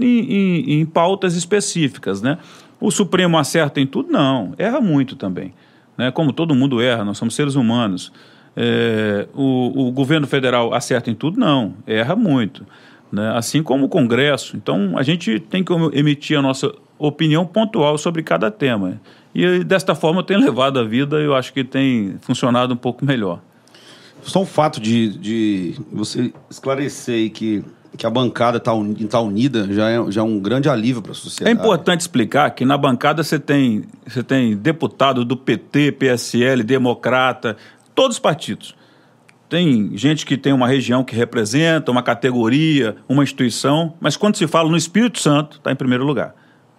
em, 0.00 0.06
em, 0.06 0.80
em 0.80 0.86
pautas 0.86 1.36
específicas. 1.36 2.20
Né? 2.20 2.36
O 2.80 2.90
Supremo 2.90 3.38
acerta 3.38 3.80
em 3.80 3.86
tudo? 3.86 4.10
Não, 4.10 4.54
erra 4.58 4.80
muito 4.80 5.14
também. 5.14 5.54
Né? 5.96 6.10
Como 6.10 6.32
todo 6.32 6.52
mundo 6.52 6.80
erra, 6.80 7.04
nós 7.04 7.16
somos 7.16 7.36
seres 7.36 7.54
humanos. 7.54 8.10
É, 8.60 9.28
o, 9.34 9.86
o 9.86 9.92
governo 9.92 10.26
federal 10.26 10.74
acerta 10.74 11.08
em 11.08 11.14
tudo? 11.14 11.38
Não, 11.38 11.74
erra 11.86 12.16
muito. 12.16 12.66
Né? 13.10 13.32
Assim 13.36 13.62
como 13.62 13.86
o 13.86 13.88
Congresso. 13.88 14.56
Então 14.56 14.98
a 14.98 15.04
gente 15.04 15.38
tem 15.38 15.62
que 15.62 15.72
emitir 15.92 16.36
a 16.36 16.42
nossa 16.42 16.74
opinião 16.98 17.46
pontual 17.46 17.96
sobre 17.96 18.20
cada 18.24 18.50
tema. 18.50 19.00
E 19.32 19.62
desta 19.62 19.94
forma 19.94 20.24
tenho 20.24 20.40
levado 20.40 20.80
a 20.80 20.82
vida 20.82 21.20
e 21.20 21.24
eu 21.24 21.36
acho 21.36 21.52
que 21.52 21.62
tem 21.62 22.16
funcionado 22.20 22.74
um 22.74 22.76
pouco 22.76 23.04
melhor. 23.04 23.40
Só 24.22 24.42
o 24.42 24.46
fato 24.46 24.80
de, 24.80 25.16
de 25.16 25.76
você 25.92 26.32
esclarecer 26.50 27.30
que, 27.30 27.64
que 27.96 28.04
a 28.04 28.10
bancada 28.10 28.58
está 28.58 28.72
tá 29.08 29.20
unida 29.20 29.72
já 29.72 29.88
é, 29.88 30.10
já 30.10 30.20
é 30.22 30.24
um 30.24 30.40
grande 30.40 30.68
alívio 30.68 31.00
para 31.00 31.12
a 31.12 31.14
sociedade. 31.14 31.56
É 31.56 31.60
importante 31.60 32.00
explicar 32.00 32.50
que 32.50 32.64
na 32.64 32.76
bancada 32.76 33.22
você 33.22 33.38
tem, 33.38 33.84
você 34.04 34.24
tem 34.24 34.56
deputado 34.56 35.24
do 35.24 35.36
PT, 35.36 35.92
PSL, 35.92 36.64
Democrata, 36.64 37.56
todos 37.98 38.16
os 38.16 38.20
partidos. 38.20 38.76
Tem 39.48 39.96
gente 39.96 40.24
que 40.24 40.36
tem 40.36 40.52
uma 40.52 40.68
região 40.68 41.02
que 41.02 41.16
representa, 41.16 41.90
uma 41.90 42.00
categoria, 42.00 42.94
uma 43.08 43.24
instituição, 43.24 43.94
mas 43.98 44.16
quando 44.16 44.36
se 44.36 44.46
fala 44.46 44.70
no 44.70 44.76
Espírito 44.76 45.18
Santo, 45.18 45.56
está 45.56 45.72
em 45.72 45.74
primeiro 45.74 46.04
lugar 46.04 46.32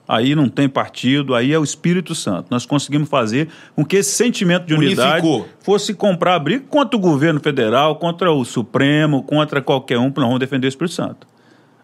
aí 0.09 0.33
não 0.33 0.49
tem 0.49 0.67
partido, 0.67 1.35
aí 1.35 1.53
é 1.53 1.59
o 1.59 1.63
Espírito 1.63 2.15
Santo. 2.15 2.47
Nós 2.49 2.65
conseguimos 2.65 3.07
fazer 3.07 3.47
com 3.75 3.85
que 3.85 3.95
esse 3.95 4.09
sentimento 4.09 4.65
de 4.65 4.73
unidade 4.73 5.23
Unificou. 5.23 5.47
fosse 5.59 5.93
comprar 5.93 6.39
briga 6.39 6.65
contra 6.67 6.97
o 6.97 6.99
governo 6.99 7.39
federal, 7.39 7.95
contra 7.97 8.31
o 8.31 8.43
Supremo, 8.43 9.21
contra 9.21 9.61
qualquer 9.61 9.99
um, 9.99 10.05
nós 10.05 10.15
vamos 10.15 10.39
defender 10.39 10.65
o 10.65 10.69
Espírito 10.69 10.95
Santo. 10.95 11.27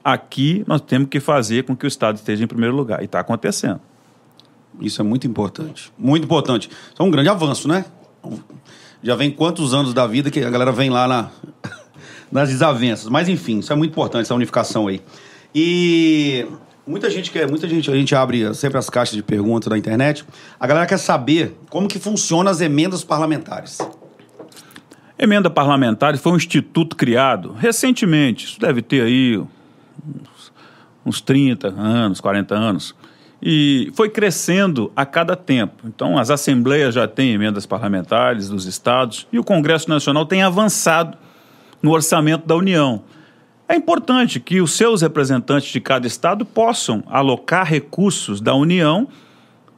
Aqui 0.04 0.63
nós 0.65 0.82
temos 0.82 1.08
que 1.08 1.19
fazer 1.19 1.65
com 1.65 1.76
que 1.76 1.86
o 1.86 1.88
Estado 1.88 2.15
esteja 2.15 2.43
em 2.43 2.48
primeiro 2.48 2.76
lugar, 2.76 3.04
e 3.04 3.06
está 3.06 3.19
acontecendo. 3.19 3.80
Isso 4.82 5.00
é 5.00 5.04
muito 5.04 5.28
importante. 5.28 5.93
Muito 5.95 6.24
importante. 6.24 6.67
Isso 6.67 7.00
é 7.00 7.04
um 7.04 7.12
grande 7.12 7.30
avanço, 7.30 7.67
né? 7.67 7.86
Já 9.06 9.15
vem 9.15 9.30
quantos 9.30 9.72
anos 9.72 9.94
da 9.94 10.08
vida 10.08 10.32
que 10.32 10.39
a 10.39 10.50
galera 10.50 10.72
vem 10.72 10.89
lá 10.89 11.08
na, 11.08 11.30
nas 12.32 12.50
desavenças. 12.50 13.08
Mas 13.08 13.30
enfim, 13.30 13.60
isso 13.60 13.72
é 13.72 13.76
muito 13.76 13.91
importante, 13.91 14.24
essa 14.24 14.34
unificação 14.34 14.88
aí. 14.88 15.00
E 15.54 16.48
Muita 16.88 17.10
gente 17.10 17.32
quer, 17.32 17.50
muita 17.50 17.68
gente, 17.68 17.89
a 17.89 17.96
gente 17.96 18.13
abre 18.13 18.54
sempre 18.54 18.78
as 18.78 18.91
caixas 18.91 19.15
de 19.15 19.24
perguntas 19.24 19.70
na 19.70 19.78
internet. 19.78 20.24
A 20.60 20.68
galera 20.68 20.86
quer 20.86 21.00
saber 21.00 21.58
como 21.68 21.88
que 21.88 21.98
funcionam 21.98 22.52
as 22.52 22.62
emendas 22.62 23.04
parlamentares. 23.04 23.80
Emenda 25.18 25.50
parlamentar 25.50 26.15
foi 26.18 26.34
um 26.34 26.36
instituto 26.36 26.96
criado 26.96 27.54
recentemente, 27.54 28.46
isso 28.46 28.60
deve 28.60 28.82
ter 28.82 29.02
aí 29.02 29.41
uns 31.04 31.22
30 31.22 31.70
anos, 31.70 32.22
40 32.22 32.54
anos, 32.54 32.94
e 33.41 33.91
foi 33.93 34.10
crescendo 34.10 34.91
a 34.95 35.06
cada 35.06 35.36
tempo. 35.36 35.84
Então, 35.86 36.17
as 36.17 36.30
assembleias 36.30 36.95
já 36.95 37.08
têm 37.08 37.34
emendas 37.34 37.65
parlamentares 37.65 38.50
dos 38.50 38.65
estados 38.65 39.28
e 39.32 39.38
o 39.38 39.43
Congresso 39.43 39.89
Nacional 39.89 40.26
tem 40.26 40.41
avançado 40.41 41.17
no 41.82 41.91
orçamento 41.91 42.48
da 42.48 42.56
União. 42.56 43.04
É 43.67 43.76
importante 43.76 44.39
que 44.39 44.62
os 44.62 44.74
seus 44.74 45.02
representantes 45.02 45.71
de 45.71 45.80
cada 45.80 46.06
estado 46.06 46.45
possam 46.45 47.04
alocar 47.08 47.65
recursos 47.65 48.39
da 48.39 48.54
União 48.54 49.08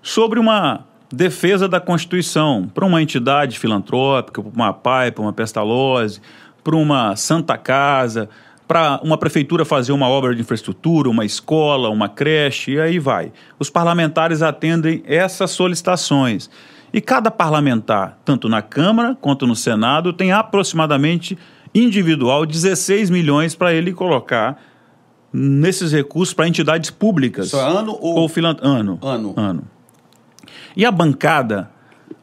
sobre 0.01 0.39
uma 0.39 0.85
defesa 1.11 1.67
da 1.67 1.79
Constituição 1.79 2.69
para 2.73 2.85
uma 2.85 3.01
entidade 3.01 3.57
filantrópica, 3.57 4.41
para 4.41 4.51
uma 4.51 4.73
PAI, 4.73 5.11
para 5.11 5.21
uma 5.21 5.33
Pestalozzi, 5.33 6.21
para 6.63 6.75
uma 6.75 7.15
Santa 7.15 7.57
Casa, 7.57 8.29
para 8.67 8.99
uma 9.01 9.17
prefeitura 9.17 9.63
fazer 9.63 9.93
uma 9.93 10.09
obra 10.09 10.35
de 10.35 10.41
infraestrutura, 10.41 11.09
uma 11.09 11.23
escola, 11.23 11.89
uma 11.89 12.09
creche, 12.09 12.73
e 12.73 12.79
aí 12.79 12.99
vai. 12.99 13.31
Os 13.57 13.69
parlamentares 13.69 14.41
atendem 14.41 15.01
essas 15.05 15.51
solicitações. 15.51 16.49
E 16.93 16.99
cada 16.99 17.31
parlamentar, 17.31 18.19
tanto 18.25 18.49
na 18.49 18.61
Câmara 18.61 19.15
quanto 19.19 19.47
no 19.47 19.55
Senado, 19.55 20.11
tem 20.11 20.31
aproximadamente 20.31 21.37
individual 21.73 22.45
16 22.45 23.09
milhões 23.09 23.55
para 23.55 23.73
ele 23.73 23.93
colocar 23.93 24.61
nesses 25.31 25.91
recursos 25.91 26.33
para 26.33 26.47
entidades 26.47 26.89
públicas. 26.89 27.47
Isso 27.47 27.57
é 27.57 27.61
ano 27.61 27.97
ou, 28.01 28.15
ou 28.15 28.29
ano? 28.61 28.99
Ano. 29.01 29.33
Ano. 29.35 29.63
E 30.75 30.85
a 30.85 30.91
bancada, 30.91 31.69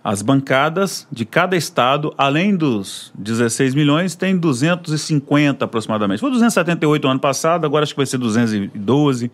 as 0.02 0.20
bancadas 0.20 1.06
de 1.10 1.24
cada 1.24 1.56
estado, 1.56 2.12
além 2.18 2.54
dos 2.54 3.12
16 3.16 3.74
milhões, 3.74 4.14
tem 4.14 4.36
250 4.36 5.64
aproximadamente. 5.64 6.20
Foi 6.20 6.30
278 6.30 7.04
no 7.04 7.10
ano 7.10 7.20
passado, 7.20 7.64
agora 7.64 7.84
acho 7.84 7.94
que 7.94 7.98
vai 7.98 8.06
ser 8.06 8.18
212. 8.18 9.30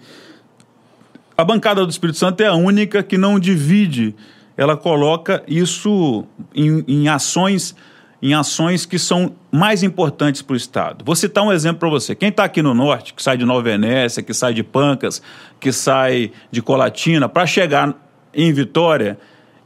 A 1.37 1.45
bancada 1.45 1.85
do 1.85 1.91
Espírito 1.91 2.19
Santo 2.19 2.41
é 2.43 2.47
a 2.47 2.55
única 2.55 3.03
que 3.03 3.19
não 3.19 3.41
divide, 3.41 4.15
ela 4.57 4.77
coloca 4.77 5.43
isso 5.49 6.25
em, 6.55 6.85
em 6.87 7.09
ações 7.09 7.75
em 8.23 8.35
ações 8.35 8.85
que 8.85 8.99
são 8.99 9.35
mais 9.51 9.83
importantes 9.83 10.43
para 10.43 10.53
o 10.53 10.57
Estado. 10.57 11.05
Vou 11.05 11.17
citar 11.17 11.43
um 11.43 11.51
exemplo 11.51 11.81
para 11.81 11.89
você. 11.89 12.15
Quem 12.15 12.29
está 12.29 12.45
aqui 12.45 12.61
no 12.61 12.75
Norte, 12.75 13.15
que 13.15 13.23
sai 13.23 13.39
de 13.39 13.47
Nova 13.47 13.63
Venécia, 13.63 14.23
que 14.23 14.35
sai 14.35 14.53
de 14.53 14.63
Pancas, 14.63 15.23
que 15.59 15.73
sai 15.73 16.31
de 16.51 16.61
Colatina, 16.61 17.29
para 17.29 17.47
chegar 17.47 17.95
em 18.35 18.53
Vitória, 18.53 19.19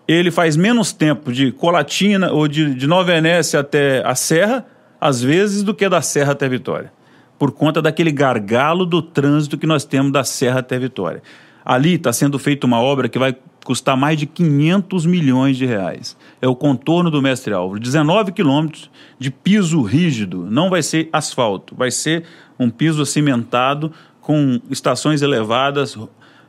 ele 0.07 0.31
faz 0.31 0.57
menos 0.57 0.93
tempo 0.93 1.33
de 1.33 1.51
Colatina 1.53 2.31
ou 2.31 2.47
de, 2.47 2.75
de 2.75 2.87
Nova 2.87 3.05
Venécia 3.05 3.61
até 3.61 4.07
a 4.07 4.15
Serra, 4.15 4.67
às 5.01 5.23
vezes, 5.23 5.63
do 5.63 5.75
que 5.75 5.89
da 5.89 6.03
Serra 6.03 6.33
até 6.33 6.49
Vitória. 6.49 6.93
Por 7.39 7.53
conta 7.53 7.83
daquele 7.83 8.13
gargalo 8.13 8.87
do 8.87 9.03
trânsito 9.03 9.59
que 9.59 9.67
nós 9.67 9.85
temos 9.85 10.13
da 10.13 10.25
Serra 10.25 10.61
até 10.61 10.79
Vitória. 10.79 11.23
Ali 11.65 11.95
está 11.95 12.13
sendo 12.13 12.39
feita 12.39 12.67
uma 12.67 12.81
obra 12.81 13.09
que 13.09 13.19
vai 13.19 13.35
custar 13.65 13.97
mais 13.97 14.19
de 14.19 14.27
500 14.27 15.07
milhões 15.07 15.57
de 15.57 15.65
reais. 15.65 16.17
É 16.41 16.47
o 16.47 16.55
contorno 16.55 17.11
do 17.11 17.23
Mestre 17.23 17.55
Álvaro. 17.55 17.81
19 17.81 18.33
quilômetros 18.33 18.91
de 19.19 19.31
piso 19.31 19.81
rígido. 19.83 20.47
Não 20.51 20.69
vai 20.69 20.83
ser 20.83 21.09
asfalto, 21.13 21.75
vai 21.75 21.91
ser 21.91 22.25
um 22.59 22.69
piso 22.69 23.05
cimentado 23.07 23.91
com 24.21 24.61
estações 24.71 25.23
elevadas, 25.23 25.99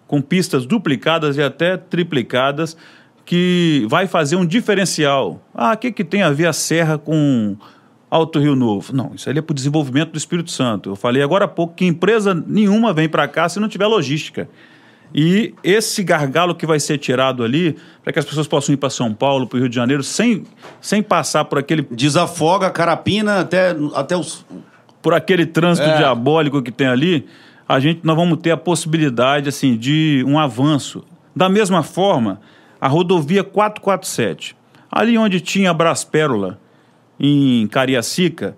com 0.05 0.21
pistas 0.21 0.65
duplicadas 0.65 1.37
e 1.37 1.41
até 1.41 1.77
triplicadas, 1.77 2.77
que 3.25 3.85
vai 3.89 4.05
fazer 4.05 4.35
um 4.35 4.45
diferencial. 4.45 5.41
Ah, 5.53 5.73
o 5.73 5.77
que, 5.77 5.91
que 5.91 6.03
tem 6.03 6.21
a 6.21 6.29
ver 6.29 6.45
a 6.45 6.53
Serra 6.53 6.97
com 6.97 7.57
Alto 8.09 8.39
Rio 8.39 8.55
Novo? 8.55 8.93
Não, 8.93 9.11
isso 9.15 9.29
ali 9.29 9.39
é 9.39 9.41
para 9.41 9.51
o 9.51 9.55
desenvolvimento 9.55 10.11
do 10.11 10.17
Espírito 10.17 10.51
Santo. 10.51 10.91
Eu 10.91 10.95
falei 10.95 11.23
agora 11.23 11.45
há 11.45 11.47
pouco 11.47 11.73
que 11.73 11.85
empresa 11.85 12.33
nenhuma 12.33 12.93
vem 12.93 13.09
para 13.09 13.27
cá 13.27 13.49
se 13.49 13.59
não 13.59 13.67
tiver 13.67 13.87
logística. 13.87 14.47
E 15.13 15.53
esse 15.63 16.03
gargalo 16.03 16.53
que 16.53 16.65
vai 16.65 16.79
ser 16.79 16.97
tirado 16.97 17.43
ali, 17.43 17.77
para 18.03 18.11
que 18.13 18.19
as 18.19 18.25
pessoas 18.25 18.47
possam 18.47 18.73
ir 18.73 18.77
para 18.77 18.89
São 18.89 19.13
Paulo, 19.13 19.47
para 19.47 19.57
o 19.57 19.59
Rio 19.59 19.69
de 19.69 19.75
Janeiro, 19.75 20.03
sem, 20.03 20.43
sem 20.79 21.01
passar 21.01 21.45
por 21.45 21.57
aquele. 21.57 21.87
Desafoga 21.89 22.67
a 22.67 22.71
carapina 22.71 23.39
até, 23.39 23.75
até 23.95 24.15
os. 24.15 24.45
Por 25.01 25.13
aquele 25.13 25.45
trânsito 25.45 25.87
é. 25.87 25.97
diabólico 25.97 26.61
que 26.63 26.71
tem 26.71 26.87
ali, 26.87 27.27
a 27.69 27.79
gente 27.79 28.01
nós 28.03 28.15
vamos 28.15 28.39
ter 28.39 28.51
a 28.51 28.57
possibilidade 28.57 29.47
assim, 29.47 29.77
de 29.77 30.23
um 30.27 30.37
avanço. 30.39 31.03
Da 31.35 31.47
mesma 31.47 31.83
forma, 31.83 32.41
a 32.79 32.87
rodovia 32.87 33.43
447, 33.43 34.55
ali 34.91 35.17
onde 35.17 35.39
tinha 35.39 35.71
a 35.71 35.73
Braspérola, 35.73 36.59
em 37.19 37.67
Cariacica, 37.67 38.55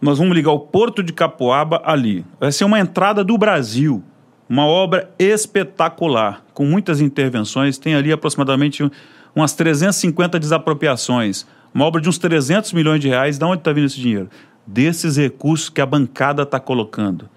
nós 0.00 0.18
vamos 0.18 0.34
ligar 0.34 0.52
o 0.52 0.60
Porto 0.60 1.02
de 1.02 1.12
Capoaba 1.12 1.80
ali. 1.84 2.24
Vai 2.38 2.52
ser 2.52 2.64
uma 2.64 2.78
entrada 2.78 3.24
do 3.24 3.36
Brasil. 3.38 4.02
Uma 4.48 4.66
obra 4.66 5.10
espetacular, 5.18 6.44
com 6.54 6.64
muitas 6.64 7.00
intervenções, 7.00 7.78
tem 7.78 7.94
ali 7.94 8.12
aproximadamente 8.12 8.88
umas 9.34 9.54
350 9.54 10.38
desapropriações. 10.38 11.46
Uma 11.74 11.84
obra 11.84 12.00
de 12.00 12.08
uns 12.08 12.18
300 12.18 12.72
milhões 12.72 13.00
de 13.00 13.08
reais, 13.08 13.38
de 13.38 13.44
onde 13.44 13.58
está 13.58 13.72
vindo 13.72 13.86
esse 13.86 14.00
dinheiro? 14.00 14.30
Desses 14.66 15.16
recursos 15.16 15.68
que 15.68 15.80
a 15.80 15.86
bancada 15.86 16.42
está 16.42 16.60
colocando. 16.60 17.28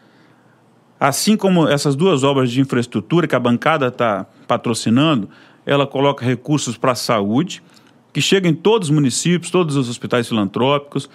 Assim 1.00 1.38
como 1.38 1.68
essas 1.68 1.96
duas 1.96 2.24
obras 2.24 2.52
de 2.52 2.60
infraestrutura 2.60 3.26
que 3.26 3.36
a 3.36 3.40
bancada 3.40 3.88
está 3.88 4.26
patrocinando, 4.48 5.30
ela 5.66 5.86
coloca 5.86 6.26
recursos 6.26 6.78
para 6.78 6.94
a 6.94 6.96
saúde, 6.96 7.62
que 8.12 8.22
chega 8.22 8.48
em 8.48 8.54
todos 8.54 8.90
os 8.90 8.96
municípios, 8.96 9.52
todos 9.52 9.76
os 9.76 9.90
hospitais 9.90 10.28
filantrópicos, 10.28 11.10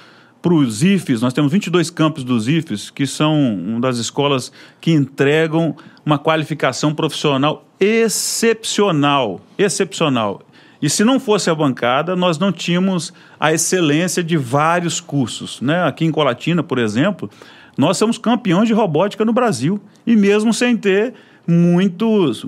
para 0.45 0.53
os 0.53 0.83
IFES, 0.83 1.23
nós 1.23 1.33
temos 1.33 1.51
22 1.51 1.89
campos 1.89 2.23
dos 2.23 2.49
IFES, 2.49 2.91
que 2.91 3.07
são 3.07 3.35
uma 3.35 3.81
das 3.81 3.97
escolas 3.97 4.53
que 4.79 4.93
entregam 4.93 5.75
uma 6.05 6.19
qualificação 6.19 6.95
profissional 6.95 7.67
excepcional, 7.81 9.41
excepcional. 9.57 10.43
E 10.83 10.91
se 10.91 11.03
não 11.03 11.19
fosse 11.19 11.49
a 11.49 11.55
bancada, 11.55 12.15
nós 12.15 12.39
não 12.39 12.53
tínhamos 12.53 13.11
a 13.41 13.55
excelência 13.55 14.23
de 14.23 14.37
vários 14.37 15.01
cursos. 15.01 15.63
Né? 15.63 15.83
Aqui 15.83 16.05
em 16.05 16.11
Colatina, 16.11 16.63
por 16.63 16.79
exemplo, 16.79 17.31
nós 17.75 17.97
somos 17.97 18.19
campeões 18.19 18.69
de 18.69 18.75
robótica 18.75 19.25
no 19.25 19.33
Brasil, 19.33 19.81
e 20.07 20.15
mesmo 20.15 20.53
sem 20.53 20.77
ter 20.77 21.15
muitos, 21.47 22.45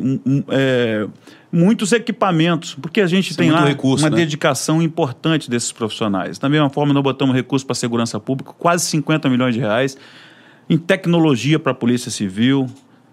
é, 0.51 1.07
muitos 1.51 1.93
equipamentos, 1.93 2.75
porque 2.75 3.01
a 3.01 3.07
gente 3.07 3.37
tem 3.37 3.51
lá 3.51 3.65
recurso, 3.65 4.05
uma 4.05 4.11
né? 4.11 4.17
dedicação 4.17 4.83
importante 4.83 5.49
desses 5.49 5.73
profissionais. 5.73 6.39
Da 6.39 6.49
mesma 6.49 6.69
forma, 6.69 6.93
nós 6.93 7.03
botamos 7.03 7.35
recursos 7.35 7.65
para 7.65 7.73
a 7.73 7.77
segurança 7.77 8.19
pública, 8.19 8.53
quase 8.59 8.85
50 8.87 9.29
milhões 9.29 9.55
de 9.55 9.61
reais, 9.61 9.97
em 10.69 10.77
tecnologia 10.77 11.59
para 11.59 11.73
a 11.73 11.75
Polícia 11.75 12.11
Civil, 12.11 12.67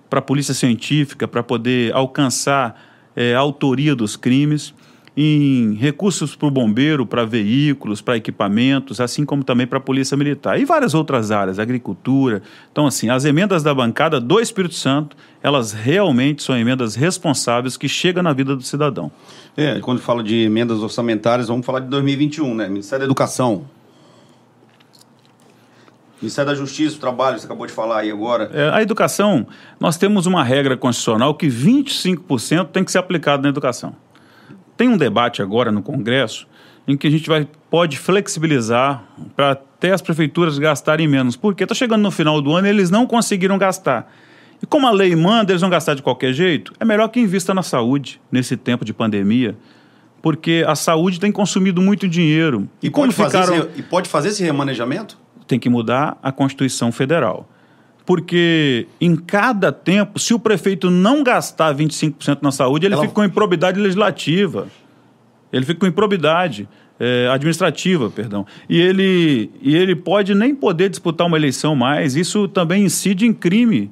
para 0.09 0.19
a 0.19 0.21
Polícia 0.21 0.53
Científica, 0.53 1.27
para 1.27 1.43
poder 1.43 1.93
alcançar 1.93 2.79
é, 3.15 3.35
a 3.35 3.39
autoria 3.39 3.95
dos 3.95 4.15
crimes 4.15 4.73
em 5.15 5.75
recursos 5.75 6.35
para 6.35 6.47
o 6.47 6.51
bombeiro, 6.51 7.05
para 7.05 7.23
veículos, 7.23 8.01
para 8.01 8.17
equipamentos, 8.17 8.99
assim 8.99 9.23
como 9.23 9.43
também 9.43 9.67
para 9.67 9.77
a 9.77 9.81
polícia 9.81 10.17
militar. 10.17 10.59
E 10.59 10.65
várias 10.65 10.95
outras 10.95 11.29
áreas, 11.29 11.59
agricultura. 11.59 12.41
Então, 12.71 12.87
assim, 12.87 13.09
as 13.09 13.23
emendas 13.23 13.61
da 13.61 13.73
bancada 13.73 14.19
do 14.19 14.39
Espírito 14.39 14.73
Santo, 14.73 15.15
elas 15.41 15.71
realmente 15.71 16.41
são 16.41 16.57
emendas 16.57 16.95
responsáveis 16.95 17.77
que 17.77 17.87
chegam 17.87 18.23
na 18.23 18.33
vida 18.33 18.55
do 18.55 18.63
cidadão. 18.63 19.11
É, 19.55 19.79
quando 19.79 20.01
fala 20.01 20.23
de 20.23 20.43
emendas 20.43 20.79
orçamentárias, 20.79 21.47
vamos 21.47 21.65
falar 21.65 21.81
de 21.81 21.87
2021, 21.89 22.55
né? 22.55 22.67
Ministério 22.67 23.01
da 23.01 23.05
Educação. 23.05 23.65
Ministério 26.19 26.51
da 26.51 26.55
Justiça, 26.55 26.95
o 26.95 26.99
Trabalho, 26.99 27.37
você 27.37 27.45
acabou 27.45 27.67
de 27.67 27.73
falar 27.73 27.99
aí 27.99 28.09
agora. 28.09 28.49
É, 28.53 28.69
a 28.69 28.81
educação, 28.81 29.45
nós 29.77 29.97
temos 29.97 30.25
uma 30.25 30.43
regra 30.43 30.75
constitucional 30.77 31.35
que 31.35 31.47
25% 31.47 32.69
tem 32.69 32.83
que 32.83 32.91
ser 32.91 32.97
aplicado 32.97 33.43
na 33.43 33.49
educação. 33.49 33.93
Tem 34.75 34.87
um 34.87 34.97
debate 34.97 35.41
agora 35.41 35.71
no 35.71 35.81
Congresso 35.81 36.47
em 36.87 36.97
que 36.97 37.07
a 37.07 37.09
gente 37.09 37.27
vai, 37.29 37.47
pode 37.69 37.97
flexibilizar 37.97 39.03
para 39.35 39.51
até 39.51 39.91
as 39.91 40.01
prefeituras 40.01 40.57
gastarem 40.57 41.07
menos. 41.07 41.35
Porque 41.35 41.63
está 41.63 41.75
chegando 41.75 42.01
no 42.01 42.11
final 42.11 42.41
do 42.41 42.53
ano 42.53 42.67
e 42.67 42.69
eles 42.69 42.89
não 42.89 43.05
conseguiram 43.05 43.57
gastar. 43.57 44.11
E 44.61 44.65
como 44.65 44.87
a 44.87 44.91
lei 44.91 45.15
manda, 45.15 45.51
eles 45.51 45.61
vão 45.61 45.69
gastar 45.69 45.93
de 45.93 46.01
qualquer 46.01 46.33
jeito, 46.33 46.73
é 46.79 46.85
melhor 46.85 47.07
que 47.09 47.19
invista 47.19 47.53
na 47.53 47.63
saúde 47.63 48.21
nesse 48.31 48.55
tempo 48.55 48.85
de 48.85 48.93
pandemia. 48.93 49.57
Porque 50.21 50.63
a 50.65 50.73
saúde 50.73 51.19
tem 51.19 51.33
consumido 51.33 51.81
muito 51.81 52.07
dinheiro. 52.07 52.69
E, 52.81 52.87
e 52.87 52.89
como 52.89 53.13
pode 53.13 53.31
ficaram... 53.31 53.57
esse, 53.57 53.69
e 53.79 53.83
pode 53.83 54.07
fazer 54.07 54.29
esse 54.29 54.41
remanejamento? 54.41 55.17
Tem 55.45 55.59
que 55.59 55.69
mudar 55.69 56.17
a 56.23 56.31
Constituição 56.31 56.93
Federal. 56.93 57.49
Porque 58.05 58.87
em 58.99 59.15
cada 59.15 59.71
tempo, 59.71 60.19
se 60.19 60.33
o 60.33 60.39
prefeito 60.39 60.89
não 60.89 61.23
gastar 61.23 61.73
25% 61.73 62.39
na 62.41 62.51
saúde, 62.51 62.85
ele 62.85 62.95
Ela... 62.95 63.03
fica 63.03 63.13
com 63.13 63.23
improbidade 63.23 63.79
legislativa. 63.79 64.67
Ele 65.51 65.65
fica 65.65 65.79
com 65.79 65.87
improbidade 65.87 66.67
é, 66.99 67.27
administrativa, 67.31 68.09
perdão. 68.09 68.45
E 68.67 68.79
ele, 68.79 69.51
e 69.61 69.75
ele 69.75 69.95
pode 69.95 70.35
nem 70.35 70.53
poder 70.53 70.89
disputar 70.89 71.27
uma 71.27 71.37
eleição 71.37 71.75
mais. 71.75 72.15
Isso 72.15 72.47
também 72.47 72.85
incide 72.85 73.25
em 73.25 73.33
crime, 73.33 73.89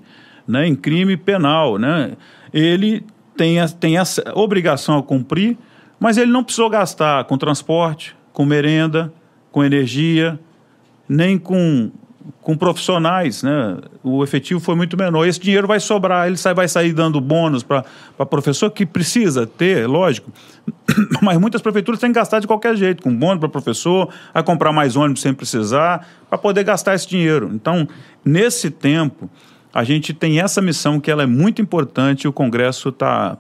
né, 0.47 0.67
em 0.67 0.75
crime 0.75 1.15
penal. 1.15 1.77
Né? 1.77 2.13
Ele 2.53 3.03
tem, 3.37 3.59
a, 3.59 3.67
tem 3.67 3.97
essa 3.97 4.23
obrigação 4.35 4.97
a 4.97 5.03
cumprir, 5.03 5.57
mas 5.99 6.17
ele 6.17 6.31
não 6.31 6.43
precisou 6.43 6.69
gastar 6.69 7.23
com 7.25 7.37
transporte, 7.37 8.15
com 8.33 8.45
merenda, 8.45 9.13
com 9.51 9.63
energia, 9.63 10.39
nem 11.07 11.37
com 11.37 11.91
com 12.41 12.57
profissionais, 12.57 13.43
né? 13.43 13.77
O 14.03 14.23
efetivo 14.23 14.59
foi 14.59 14.75
muito 14.75 14.97
menor. 14.97 15.27
Esse 15.27 15.39
dinheiro 15.39 15.67
vai 15.67 15.79
sobrar, 15.79 16.27
ele 16.27 16.37
vai 16.55 16.67
sair 16.67 16.93
dando 16.93 17.21
bônus 17.21 17.63
para 17.63 17.83
professor 18.29 18.69
que 18.71 18.85
precisa 18.85 19.45
ter, 19.45 19.87
lógico. 19.87 20.31
Mas 21.21 21.37
muitas 21.37 21.61
prefeituras 21.61 21.99
têm 21.99 22.11
que 22.11 22.19
gastar 22.19 22.39
de 22.39 22.47
qualquer 22.47 22.75
jeito, 22.75 23.03
com 23.03 23.15
bônus 23.15 23.39
para 23.39 23.49
professor, 23.49 24.09
a 24.33 24.41
comprar 24.41 24.71
mais 24.71 24.95
ônibus 24.95 25.21
sem 25.21 25.33
precisar, 25.33 26.07
para 26.29 26.37
poder 26.37 26.63
gastar 26.63 26.95
esse 26.95 27.07
dinheiro. 27.07 27.51
Então, 27.53 27.87
nesse 28.25 28.71
tempo, 28.71 29.29
a 29.73 29.83
gente 29.83 30.13
tem 30.13 30.39
essa 30.39 30.61
missão 30.61 30.99
que 30.99 31.11
ela 31.11 31.23
é 31.23 31.27
muito 31.27 31.61
importante 31.61 32.23
e 32.23 32.27
o 32.27 32.33
Congresso 32.33 32.89
está 32.89 33.37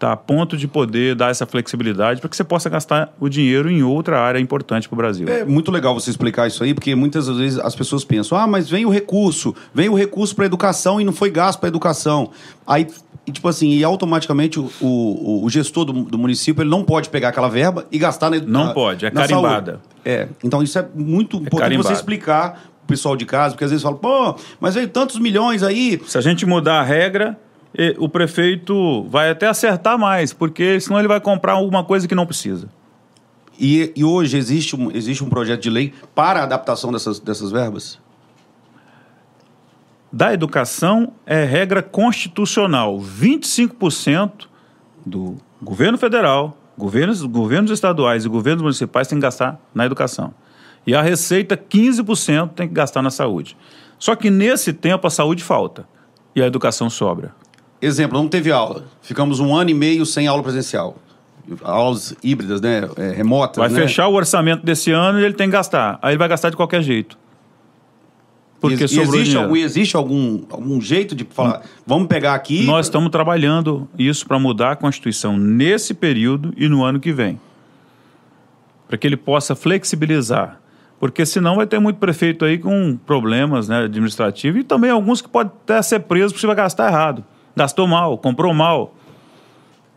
está 0.00 0.12
a 0.12 0.16
ponto 0.16 0.56
de 0.56 0.66
poder 0.66 1.14
dar 1.14 1.30
essa 1.30 1.44
flexibilidade 1.44 2.20
para 2.20 2.30
que 2.30 2.36
você 2.36 2.42
possa 2.42 2.70
gastar 2.70 3.12
o 3.20 3.28
dinheiro 3.28 3.70
em 3.70 3.82
outra 3.82 4.18
área 4.18 4.38
importante 4.40 4.88
para 4.88 4.94
o 4.94 4.96
Brasil. 4.96 5.28
É 5.28 5.44
muito 5.44 5.70
legal 5.70 5.92
você 5.92 6.08
explicar 6.08 6.46
isso 6.46 6.64
aí, 6.64 6.72
porque 6.72 6.94
muitas 6.94 7.28
vezes 7.28 7.58
as 7.58 7.74
pessoas 7.76 8.02
pensam: 8.02 8.38
ah, 8.38 8.46
mas 8.46 8.68
vem 8.70 8.86
o 8.86 8.90
recurso, 8.90 9.54
vem 9.74 9.90
o 9.90 9.94
recurso 9.94 10.34
para 10.34 10.46
a 10.46 10.46
educação 10.46 11.00
e 11.00 11.04
não 11.04 11.12
foi 11.12 11.30
gasto 11.30 11.60
para 11.60 11.68
a 11.68 11.70
educação. 11.70 12.30
Aí 12.66 12.86
tipo 13.30 13.46
assim, 13.46 13.74
e 13.74 13.84
automaticamente 13.84 14.58
o, 14.58 14.68
o, 14.80 15.44
o 15.44 15.50
gestor 15.50 15.84
do, 15.84 15.92
do, 15.92 16.18
município 16.18 16.62
ele 16.62 16.70
não 16.70 16.82
pode 16.82 17.10
pegar 17.10 17.28
aquela 17.28 17.48
verba 17.48 17.86
e 17.92 17.98
gastar 17.98 18.28
na 18.30 18.40
Não 18.40 18.72
pode, 18.72 19.06
é 19.06 19.10
carimbada. 19.10 19.72
Saúde. 19.72 19.88
É, 20.04 20.28
então 20.42 20.62
isso 20.62 20.76
é 20.78 20.88
muito 20.94 21.36
é 21.36 21.40
importante 21.40 21.76
você 21.76 21.92
explicar 21.92 22.64
o 22.82 22.86
pessoal 22.88 23.14
de 23.14 23.24
casa, 23.26 23.54
porque 23.54 23.62
às 23.62 23.70
vezes 23.70 23.84
fala, 23.84 23.94
pô, 23.94 24.34
mas 24.58 24.74
veio 24.74 24.88
tantos 24.88 25.20
milhões 25.20 25.62
aí. 25.62 26.00
Se 26.06 26.18
a 26.18 26.20
gente 26.20 26.44
mudar 26.44 26.80
a 26.80 26.82
regra, 26.82 27.38
o 27.98 28.08
prefeito 28.08 29.04
vai 29.04 29.30
até 29.30 29.46
acertar 29.46 29.98
mais, 29.98 30.32
porque 30.32 30.80
senão 30.80 30.98
ele 30.98 31.08
vai 31.08 31.20
comprar 31.20 31.52
alguma 31.52 31.84
coisa 31.84 32.08
que 32.08 32.14
não 32.14 32.26
precisa. 32.26 32.68
E, 33.58 33.92
e 33.94 34.02
hoje 34.02 34.36
existe 34.36 34.74
um, 34.74 34.90
existe 34.90 35.22
um 35.22 35.28
projeto 35.28 35.60
de 35.60 35.70
lei 35.70 35.92
para 36.14 36.40
a 36.40 36.42
adaptação 36.44 36.90
dessas, 36.90 37.20
dessas 37.20 37.50
verbas? 37.50 37.98
Da 40.10 40.32
educação 40.32 41.12
é 41.24 41.44
regra 41.44 41.82
constitucional. 41.82 42.98
25% 42.98 44.48
do 45.06 45.36
governo 45.62 45.98
federal, 45.98 46.56
governos, 46.76 47.22
governos 47.22 47.70
estaduais 47.70 48.24
e 48.24 48.28
governos 48.28 48.62
municipais 48.62 49.06
têm 49.06 49.18
que 49.18 49.22
gastar 49.22 49.60
na 49.74 49.86
educação. 49.86 50.34
E 50.86 50.94
a 50.94 51.02
receita, 51.02 51.56
15% 51.56 52.54
tem 52.54 52.66
que 52.66 52.74
gastar 52.74 53.02
na 53.02 53.10
saúde. 53.10 53.56
Só 53.98 54.16
que 54.16 54.30
nesse 54.30 54.72
tempo 54.72 55.06
a 55.06 55.10
saúde 55.10 55.44
falta 55.44 55.86
e 56.34 56.42
a 56.42 56.46
educação 56.46 56.88
sobra. 56.88 57.34
Exemplo, 57.80 58.18
não 58.18 58.28
teve 58.28 58.52
aula. 58.52 58.84
Ficamos 59.00 59.40
um 59.40 59.54
ano 59.54 59.70
e 59.70 59.74
meio 59.74 60.04
sem 60.04 60.26
aula 60.26 60.42
presencial. 60.42 60.96
Aulas 61.62 62.14
híbridas, 62.22 62.60
né? 62.60 62.88
É, 62.96 63.10
remotas. 63.12 63.56
Vai 63.56 63.70
né? 63.70 63.80
fechar 63.80 64.06
o 64.08 64.14
orçamento 64.14 64.64
desse 64.64 64.90
ano 64.92 65.18
e 65.18 65.24
ele 65.24 65.34
tem 65.34 65.48
que 65.48 65.52
gastar. 65.52 65.98
Aí 66.02 66.12
ele 66.12 66.18
vai 66.18 66.28
gastar 66.28 66.50
de 66.50 66.56
qualquer 66.56 66.82
jeito. 66.82 67.18
Porque 68.60 68.82
e, 68.82 68.84
existe, 68.84 69.36
algum, 69.38 69.56
existe 69.56 69.96
algum, 69.96 70.42
algum 70.50 70.78
jeito 70.82 71.14
de 71.14 71.24
falar, 71.24 71.62
vamos 71.86 72.08
pegar 72.08 72.34
aqui. 72.34 72.64
Nós 72.64 72.86
estamos 72.86 73.10
trabalhando 73.10 73.88
isso 73.98 74.26
para 74.26 74.38
mudar 74.38 74.72
a 74.72 74.76
Constituição 74.76 75.38
nesse 75.38 75.94
período 75.94 76.52
e 76.58 76.68
no 76.68 76.84
ano 76.84 77.00
que 77.00 77.10
vem. 77.10 77.40
Para 78.86 78.98
que 78.98 79.06
ele 79.06 79.16
possa 79.16 79.56
flexibilizar. 79.56 80.60
Porque 80.98 81.24
senão 81.24 81.56
vai 81.56 81.66
ter 81.66 81.78
muito 81.78 81.96
prefeito 81.96 82.44
aí 82.44 82.58
com 82.58 82.98
problemas 83.06 83.66
né, 83.66 83.84
administrativos 83.84 84.60
e 84.60 84.64
também 84.64 84.90
alguns 84.90 85.22
que 85.22 85.28
podem 85.30 85.50
até 85.62 85.80
ser 85.80 86.00
presos 86.00 86.32
porque 86.32 86.42
você 86.42 86.46
vai 86.46 86.56
gastar 86.56 86.88
errado 86.88 87.24
gastou 87.56 87.86
mal, 87.86 88.16
comprou 88.18 88.52
mal. 88.54 88.94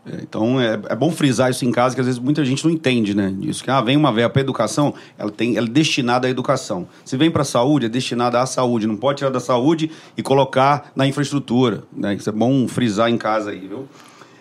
É, 0.06 0.18
então 0.22 0.60
é, 0.60 0.74
é, 0.88 0.96
bom 0.96 1.10
frisar 1.10 1.50
isso 1.50 1.64
em 1.64 1.72
casa, 1.72 1.94
que 1.94 2.00
às 2.00 2.06
vezes 2.06 2.20
muita 2.20 2.44
gente 2.44 2.64
não 2.64 2.70
entende, 2.70 3.14
né? 3.14 3.34
Isso 3.40 3.64
que 3.64 3.70
ah, 3.70 3.80
vem 3.80 3.96
uma 3.96 4.12
verba 4.12 4.30
para 4.30 4.42
educação, 4.42 4.94
ela, 5.18 5.30
tem, 5.30 5.56
ela 5.56 5.66
é 5.66 5.70
destinada 5.70 6.26
à 6.26 6.30
educação. 6.30 6.86
Se 7.04 7.16
vem 7.16 7.30
para 7.30 7.42
a 7.42 7.44
saúde, 7.44 7.86
é 7.86 7.88
destinada 7.88 8.40
à 8.40 8.46
saúde. 8.46 8.86
Não 8.86 8.96
pode 8.96 9.18
tirar 9.18 9.30
da 9.30 9.40
saúde 9.40 9.90
e 10.16 10.22
colocar 10.22 10.92
na 10.94 11.06
infraestrutura. 11.06 11.84
Né? 11.92 12.14
Isso 12.14 12.28
é 12.28 12.32
bom 12.32 12.68
frisar 12.68 13.10
em 13.10 13.16
casa 13.16 13.50
aí, 13.50 13.66
viu? 13.66 13.88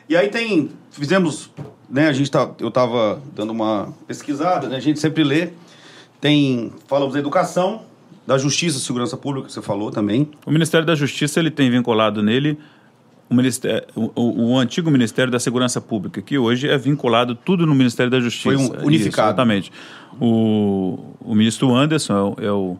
E 0.09 0.17
aí 0.17 0.29
tem. 0.29 0.69
Fizemos. 0.91 1.49
Né, 1.89 2.07
a 2.07 2.13
gente 2.13 2.29
tá, 2.31 2.49
eu 2.59 2.69
estava 2.69 3.21
dando 3.35 3.51
uma 3.51 3.93
pesquisada, 4.07 4.67
né? 4.67 4.77
A 4.77 4.79
gente 4.79 4.99
sempre 4.99 5.23
lê. 5.23 5.49
Tem. 6.19 6.71
Falamos 6.87 7.13
da 7.13 7.19
educação, 7.19 7.83
da 8.25 8.37
justiça, 8.37 8.79
segurança 8.79 9.15
pública, 9.15 9.47
que 9.47 9.53
você 9.53 9.61
falou 9.61 9.91
também. 9.91 10.29
O 10.45 10.51
Ministério 10.51 10.85
da 10.85 10.95
Justiça 10.95 11.39
ele 11.39 11.51
tem 11.51 11.69
vinculado 11.69 12.23
nele 12.23 12.57
o, 13.29 13.33
ministério, 13.33 13.87
o, 13.95 14.51
o, 14.51 14.57
antigo 14.57 14.91
Ministério 14.91 15.31
da 15.31 15.39
Segurança 15.39 15.81
Pública, 15.81 16.21
que 16.21 16.37
hoje 16.37 16.67
é 16.67 16.77
vinculado 16.77 17.35
tudo 17.35 17.65
no 17.65 17.73
Ministério 17.73 18.11
da 18.11 18.19
Justiça. 18.19 18.43
Foi 18.43 18.57
um 18.57 18.85
unificado. 18.85 18.93
Isso, 18.95 19.19
exatamente. 19.19 19.71
O, 20.19 20.99
o 21.19 21.33
ministro 21.33 21.73
Anderson 21.73 22.35
é, 22.39 22.45
é 22.45 22.51
o 22.51 22.77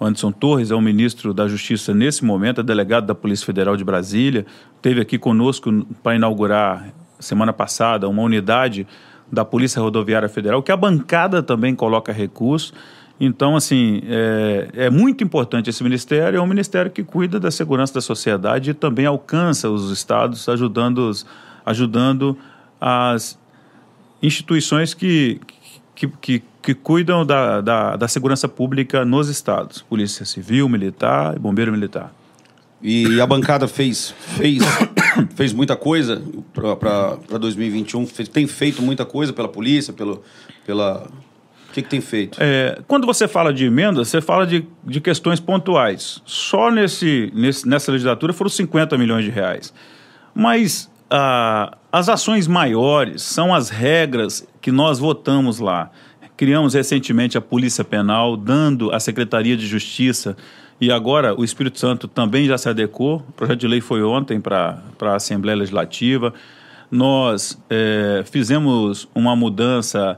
Anderson 0.00 0.30
Torres 0.30 0.70
é 0.70 0.74
o 0.74 0.80
ministro 0.80 1.34
da 1.34 1.48
Justiça 1.48 1.92
nesse 1.92 2.24
momento, 2.24 2.60
é 2.60 2.64
delegado 2.64 3.06
da 3.06 3.14
Polícia 3.14 3.44
Federal 3.44 3.76
de 3.76 3.82
Brasília, 3.82 4.46
teve 4.80 5.00
aqui 5.00 5.18
conosco 5.18 5.84
para 6.02 6.14
inaugurar 6.14 6.92
semana 7.18 7.52
passada 7.52 8.08
uma 8.08 8.22
unidade 8.22 8.86
da 9.30 9.44
Polícia 9.44 9.82
Rodoviária 9.82 10.28
Federal, 10.28 10.62
que 10.62 10.70
a 10.70 10.76
bancada 10.76 11.42
também 11.42 11.74
coloca 11.74 12.12
recurso. 12.12 12.72
Então, 13.20 13.56
assim, 13.56 14.00
é, 14.06 14.68
é, 14.74 14.90
muito 14.90 15.24
importante 15.24 15.68
esse 15.68 15.82
ministério, 15.82 16.38
é 16.38 16.40
um 16.40 16.46
ministério 16.46 16.90
que 16.90 17.02
cuida 17.02 17.40
da 17.40 17.50
segurança 17.50 17.94
da 17.94 18.00
sociedade 18.00 18.70
e 18.70 18.74
também 18.74 19.06
alcança 19.06 19.68
os 19.68 19.90
estados, 19.90 20.48
ajudando, 20.48 21.10
ajudando 21.66 22.38
as 22.80 23.36
instituições 24.22 24.94
que, 24.94 25.40
que, 25.96 26.08
que, 26.20 26.42
que 26.62 26.74
cuidam 26.74 27.26
da, 27.26 27.60
da, 27.60 27.96
da, 27.96 28.08
segurança 28.08 28.48
pública 28.48 29.04
nos 29.04 29.28
estados: 29.28 29.82
Polícia 29.82 30.24
Civil, 30.24 30.68
Militar 30.68 31.34
e 31.34 31.38
Bombeiro 31.40 31.72
Militar. 31.72 32.14
E 32.80 33.20
a 33.20 33.26
bancada 33.26 33.66
fez, 33.66 34.14
fez, 34.36 34.62
fez 35.34 35.52
muita 35.52 35.74
coisa 35.74 36.22
para 36.52 37.38
2021? 37.38 38.06
Fez, 38.06 38.28
tem 38.28 38.46
feito 38.46 38.80
muita 38.80 39.04
coisa 39.04 39.32
pela 39.32 39.48
polícia, 39.48 39.92
pelo, 39.92 40.22
pela. 40.64 41.08
Que, 41.78 41.82
que 41.82 41.88
tem 41.88 42.00
feito? 42.00 42.38
É, 42.40 42.80
quando 42.86 43.06
você 43.06 43.28
fala 43.28 43.52
de 43.52 43.66
emendas, 43.66 44.08
você 44.08 44.20
fala 44.20 44.46
de, 44.46 44.66
de 44.84 45.00
questões 45.00 45.40
pontuais. 45.40 46.20
Só 46.24 46.70
nesse, 46.70 47.32
nesse, 47.34 47.68
nessa 47.68 47.92
legislatura 47.92 48.32
foram 48.32 48.50
50 48.50 48.96
milhões 48.98 49.24
de 49.24 49.30
reais. 49.30 49.72
Mas 50.34 50.90
ah, 51.10 51.76
as 51.90 52.08
ações 52.08 52.46
maiores 52.46 53.22
são 53.22 53.54
as 53.54 53.70
regras 53.70 54.46
que 54.60 54.70
nós 54.70 54.98
votamos 54.98 55.58
lá. 55.58 55.90
Criamos 56.36 56.74
recentemente 56.74 57.36
a 57.36 57.40
Polícia 57.40 57.84
Penal, 57.84 58.36
dando 58.36 58.92
à 58.92 59.00
Secretaria 59.00 59.56
de 59.56 59.66
Justiça, 59.66 60.36
e 60.80 60.92
agora 60.92 61.34
o 61.38 61.42
Espírito 61.42 61.78
Santo 61.78 62.06
também 62.06 62.46
já 62.46 62.56
se 62.56 62.68
adequou. 62.68 63.24
O 63.28 63.32
projeto 63.32 63.58
de 63.58 63.66
lei 63.66 63.80
foi 63.80 64.02
ontem 64.02 64.40
para 64.40 64.80
a 65.00 65.16
Assembleia 65.16 65.56
Legislativa. 65.56 66.32
Nós 66.90 67.60
é, 67.68 68.22
fizemos 68.30 69.08
uma 69.14 69.34
mudança 69.34 70.16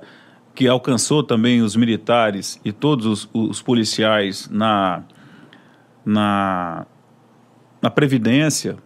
que 0.54 0.68
alcançou 0.68 1.22
também 1.22 1.62
os 1.62 1.76
militares 1.76 2.60
e 2.64 2.72
todos 2.72 3.06
os, 3.06 3.28
os 3.32 3.62
policiais 3.62 4.48
na, 4.50 5.02
na, 6.04 6.86
na 7.80 7.90
Previdência, 7.90 8.76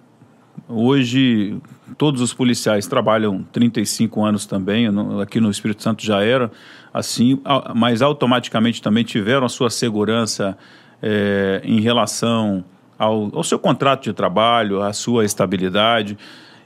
Hoje, 0.68 1.58
todos 1.98 2.22
os 2.22 2.32
policiais 2.32 2.86
trabalham 2.86 3.42
35 3.52 4.24
anos 4.24 4.46
também, 4.46 4.86
aqui 5.20 5.38
no 5.38 5.50
Espírito 5.50 5.82
Santo 5.82 6.02
já 6.02 6.22
era 6.22 6.50
assim, 6.92 7.38
mas 7.74 8.00
automaticamente 8.00 8.80
também 8.80 9.04
tiveram 9.04 9.44
a 9.44 9.48
sua 9.48 9.68
segurança 9.68 10.56
é, 11.02 11.60
em 11.64 11.80
relação 11.80 12.64
ao, 12.98 13.36
ao 13.36 13.44
seu 13.44 13.58
contrato 13.58 14.04
de 14.04 14.14
trabalho, 14.14 14.80
à 14.80 14.92
sua 14.94 15.24
estabilidade 15.24 16.16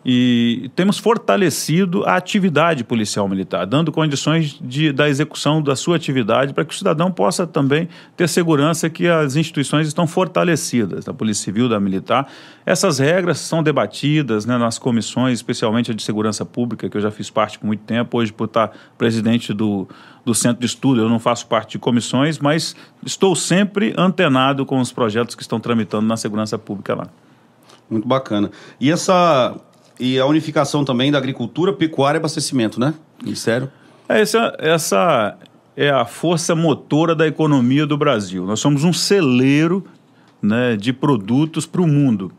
e 0.04 0.70
temos 0.74 0.98
fortalecido 0.98 2.04
a 2.04 2.16
atividade 2.16 2.84
policial 2.84 3.28
militar, 3.28 3.66
dando 3.66 3.90
condições 3.90 4.58
de, 4.60 4.92
da 4.92 5.08
execução 5.08 5.60
da 5.60 5.74
sua 5.74 5.96
atividade 5.96 6.54
para 6.54 6.64
que 6.64 6.72
o 6.72 6.76
cidadão 6.76 7.10
possa 7.10 7.46
também 7.46 7.88
ter 8.16 8.28
segurança 8.28 8.88
que 8.88 9.08
as 9.08 9.36
instituições 9.36 9.86
estão 9.86 10.06
fortalecidas, 10.06 11.04
da 11.04 11.12
Polícia 11.12 11.44
Civil, 11.44 11.68
da 11.68 11.80
Militar. 11.80 12.28
Essas 12.64 12.98
regras 12.98 13.38
são 13.38 13.62
debatidas 13.62 14.46
né, 14.46 14.56
nas 14.56 14.78
comissões, 14.78 15.38
especialmente 15.38 15.90
a 15.90 15.94
de 15.94 16.02
segurança 16.02 16.44
pública, 16.44 16.88
que 16.88 16.96
eu 16.96 17.00
já 17.00 17.10
fiz 17.10 17.30
parte 17.30 17.58
por 17.58 17.66
muito 17.66 17.82
tempo, 17.84 18.18
hoje 18.18 18.32
por 18.32 18.44
estar 18.44 18.72
presidente 18.96 19.52
do, 19.52 19.88
do 20.24 20.34
centro 20.34 20.60
de 20.60 20.66
estudo, 20.66 21.00
eu 21.00 21.08
não 21.08 21.18
faço 21.18 21.46
parte 21.46 21.72
de 21.72 21.78
comissões, 21.78 22.38
mas 22.38 22.76
estou 23.04 23.34
sempre 23.34 23.94
antenado 23.96 24.64
com 24.66 24.78
os 24.80 24.92
projetos 24.92 25.34
que 25.34 25.42
estão 25.42 25.58
tramitando 25.58 26.06
na 26.06 26.16
segurança 26.16 26.58
pública 26.58 26.94
lá. 26.94 27.08
Muito 27.90 28.06
bacana. 28.06 28.50
E 28.78 28.90
essa 28.90 29.58
e 29.98 30.18
a 30.18 30.26
unificação 30.26 30.84
também 30.84 31.10
da 31.10 31.18
agricultura, 31.18 31.72
pecuária 31.72 32.18
e 32.18 32.20
abastecimento, 32.20 32.78
né? 32.78 32.94
Ministério. 33.22 33.70
É, 34.08 34.20
essa, 34.20 34.54
essa 34.58 35.36
é 35.76 35.90
a 35.90 36.04
força 36.04 36.54
motora 36.54 37.14
da 37.14 37.26
economia 37.26 37.86
do 37.86 37.96
Brasil. 37.96 38.44
Nós 38.44 38.60
somos 38.60 38.84
um 38.84 38.92
celeiro 38.92 39.84
né, 40.40 40.76
de 40.76 40.92
produtos 40.92 41.66
para 41.66 41.82
o 41.82 41.86
mundo. 41.86 42.32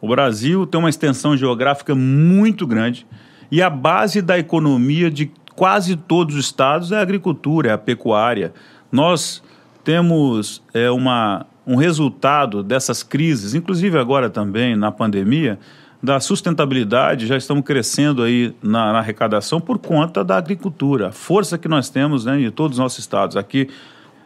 O 0.00 0.08
Brasil 0.08 0.66
tem 0.66 0.78
uma 0.78 0.90
extensão 0.90 1.36
geográfica 1.36 1.94
muito 1.94 2.66
grande 2.66 3.06
e 3.50 3.62
a 3.62 3.70
base 3.70 4.20
da 4.20 4.38
economia 4.38 5.10
de 5.10 5.30
quase 5.54 5.96
todos 5.96 6.36
os 6.36 6.44
estados 6.44 6.92
é 6.92 6.96
a 6.96 7.00
agricultura, 7.00 7.70
é 7.70 7.72
a 7.72 7.78
pecuária. 7.78 8.52
Nós 8.92 9.42
temos 9.82 10.62
é, 10.74 10.90
uma, 10.90 11.46
um 11.66 11.76
resultado 11.76 12.62
dessas 12.62 13.02
crises, 13.02 13.54
inclusive 13.54 13.98
agora 13.98 14.28
também 14.28 14.76
na 14.76 14.92
pandemia, 14.92 15.58
da 16.06 16.20
sustentabilidade, 16.20 17.26
já 17.26 17.36
estamos 17.36 17.64
crescendo 17.64 18.22
aí 18.22 18.54
na, 18.62 18.92
na, 18.92 19.00
arrecadação 19.00 19.60
por 19.60 19.76
conta 19.76 20.22
da 20.22 20.36
agricultura, 20.36 21.08
a 21.08 21.12
força 21.12 21.58
que 21.58 21.66
nós 21.66 21.90
temos 21.90 22.24
né, 22.24 22.40
em 22.40 22.48
todos 22.48 22.76
os 22.76 22.80
nossos 22.80 23.00
estados. 23.00 23.36
Aqui 23.36 23.68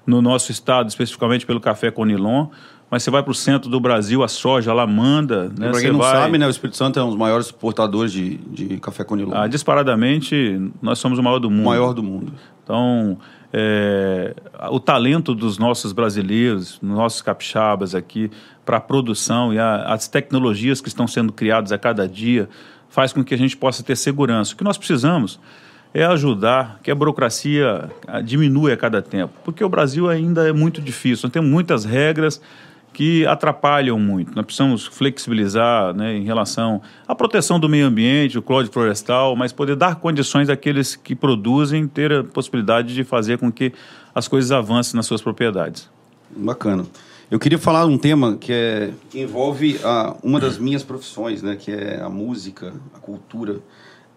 no 0.07 0.21
nosso 0.21 0.53
estado, 0.53 0.91
especificamente 0.91 1.47
pelo 1.47 1.59
café 1.59 1.91
Conilon, 1.91 2.49
mas 2.91 3.03
você 3.03 3.11
vai 3.11 3.23
para 3.23 3.31
o 3.31 3.35
centro 3.35 3.71
do 3.71 3.81
Brasil, 3.81 4.23
a 4.23 4.29
soja 4.29 4.75
lá 4.75 4.87
manda. 4.87 5.45
Né? 5.57 5.71
Para 5.71 5.81
quem 5.81 5.91
não 5.91 6.01
vai... 6.01 6.13
sabe, 6.13 6.37
né, 6.37 6.47
o 6.47 6.51
Espírito 6.51 6.77
Santo 6.77 6.99
é 6.99 7.03
um 7.03 7.09
dos 7.09 7.17
maiores 7.17 7.47
exportadores 7.47 8.13
de, 8.13 8.37
de 8.37 8.77
café 8.79 9.03
Conilon. 9.03 9.33
Ah, 9.35 9.47
disparadamente, 9.47 10.61
nós 10.83 10.99
somos 10.99 11.19
o 11.19 11.23
maior 11.23 11.39
do 11.39 11.51
mundo. 11.51 11.63
O 11.63 11.65
maior 11.65 11.95
do 11.95 12.03
mundo. 12.03 12.31
Então, 12.63 13.17
é, 13.53 14.35
o 14.71 14.79
talento 14.79 15.35
dos 15.35 15.57
nossos 15.57 15.93
brasileiros, 15.93 16.79
nossos 16.83 17.23
capixabas 17.23 17.95
aqui, 17.95 18.31
para 18.71 18.77
a 18.77 18.81
produção 18.81 19.53
e 19.53 19.59
a, 19.59 19.83
as 19.93 20.07
tecnologias 20.07 20.81
que 20.81 20.87
estão 20.87 21.05
sendo 21.05 21.33
criadas 21.33 21.73
a 21.73 21.79
cada 21.79 22.07
dia, 22.07 22.49
faz 22.89 23.13
com 23.13 23.25
que 23.25 23.35
a 23.35 23.37
gente 23.37 23.57
possa 23.57 23.83
ter 23.83 23.97
segurança. 23.97 24.55
O 24.55 24.57
que 24.57 24.63
nós 24.63 24.79
precisamos 24.79 25.41
é 25.93 26.05
ajudar 26.05 26.79
que 26.81 26.89
a 26.89 26.95
burocracia 26.95 27.91
diminua 28.25 28.73
a 28.73 28.77
cada 28.77 29.03
tempo, 29.03 29.35
porque 29.45 29.65
o 29.65 29.69
Brasil 29.69 30.09
ainda 30.09 30.49
é 30.49 30.53
muito 30.53 30.81
difícil, 30.81 31.27
nós 31.27 31.33
temos 31.33 31.51
muitas 31.51 31.85
regras 31.85 32.41
que 32.93 33.27
atrapalham 33.27 33.99
muito. 33.99 34.37
Nós 34.37 34.45
precisamos 34.45 34.87
flexibilizar 34.87 35.93
né, 35.93 36.17
em 36.17 36.23
relação 36.23 36.81
à 37.09 37.15
proteção 37.15 37.59
do 37.59 37.69
meio 37.69 37.89
ambiente, 37.89 38.39
o 38.39 38.43
código 38.43 38.73
florestal, 38.73 39.35
mas 39.35 39.53
poder 39.53 39.75
dar 39.75 39.97
condições 39.97 40.49
àqueles 40.49 40.95
que 40.95 41.17
produzem 41.17 41.89
ter 41.89 42.13
a 42.13 42.23
possibilidade 42.23 42.95
de 42.95 43.03
fazer 43.03 43.39
com 43.39 43.51
que 43.51 43.73
as 44.15 44.29
coisas 44.29 44.53
avancem 44.53 44.95
nas 44.97 45.07
suas 45.07 45.21
propriedades. 45.21 45.91
Bacana. 46.37 46.85
Eu 47.31 47.39
queria 47.39 47.59
falar 47.59 47.87
um 47.87 47.97
tema 47.97 48.37
que, 48.37 48.53
é, 48.53 48.91
que 49.09 49.21
envolve 49.21 49.79
a, 49.85 50.17
uma 50.23 50.41
das 50.41 50.59
minhas 50.59 50.83
profissões, 50.83 51.43
né, 51.43 51.55
que 51.55 51.71
é 51.71 52.01
a 52.01 52.09
música, 52.09 52.75
a 52.93 52.99
cultura. 52.99 53.61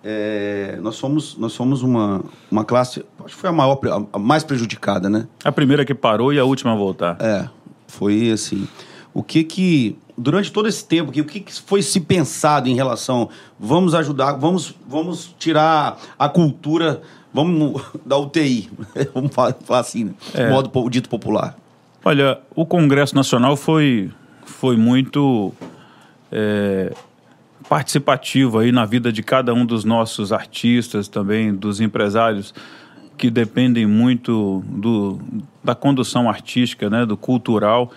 É, 0.03 0.79
nós 0.81 0.95
somos 0.95 1.37
nós 1.37 1.53
somos 1.53 1.81
uma, 1.81 2.25
uma 2.51 2.65
classe 2.65 3.05
acho 3.23 3.35
que 3.35 3.39
foi 3.39 3.49
a 3.49 3.53
maior 3.53 3.79
a 4.11 4.19
mais 4.19 4.43
prejudicada 4.43 5.09
né 5.09 5.29
a 5.45 5.49
primeira 5.49 5.85
que 5.85 5.95
parou 5.95 6.33
e 6.33 6.37
a 6.37 6.43
última 6.43 6.73
a 6.73 6.75
voltar 6.75 7.15
é 7.21 7.47
foi 7.87 8.31
assim. 8.31 8.67
O 9.13 9.23
que 9.23 9.45
que 9.45 9.97
durante 10.17 10.51
todo 10.51 10.67
esse 10.67 10.83
tempo 10.83 11.11
que 11.11 11.21
o 11.21 11.25
que, 11.25 11.39
que 11.39 11.53
foi 11.53 11.81
se 11.81 12.01
pensado 12.01 12.67
em 12.67 12.75
relação 12.75 13.29
vamos 13.57 13.93
ajudar, 13.95 14.33
vamos 14.33 14.75
vamos 14.87 15.33
tirar 15.39 15.97
a 16.19 16.27
cultura, 16.27 17.01
vamos 17.33 17.81
da 18.05 18.17
UTI, 18.17 18.69
vamos 19.13 19.33
falar, 19.33 19.55
falar 19.63 19.79
assim, 19.79 20.05
né? 20.05 20.13
é. 20.33 20.49
modo 20.49 20.89
dito 20.89 21.07
popular. 21.07 21.62
Olha, 22.05 22.39
o 22.53 22.65
Congresso 22.65 23.15
Nacional 23.15 23.55
foi 23.55 24.11
foi 24.45 24.75
muito 24.75 25.53
é, 26.31 26.93
participativo 27.69 28.59
aí 28.59 28.71
na 28.71 28.85
vida 28.85 29.11
de 29.11 29.23
cada 29.23 29.53
um 29.53 29.65
dos 29.65 29.85
nossos 29.85 30.33
artistas, 30.33 31.07
também 31.07 31.53
dos 31.53 31.79
empresários 31.79 32.53
que 33.17 33.29
dependem 33.29 33.85
muito 33.85 34.63
do, 34.67 35.19
da 35.63 35.73
condução 35.73 36.29
artística, 36.29 36.89
né, 36.89 37.05
do 37.05 37.15
cultural, 37.15 37.91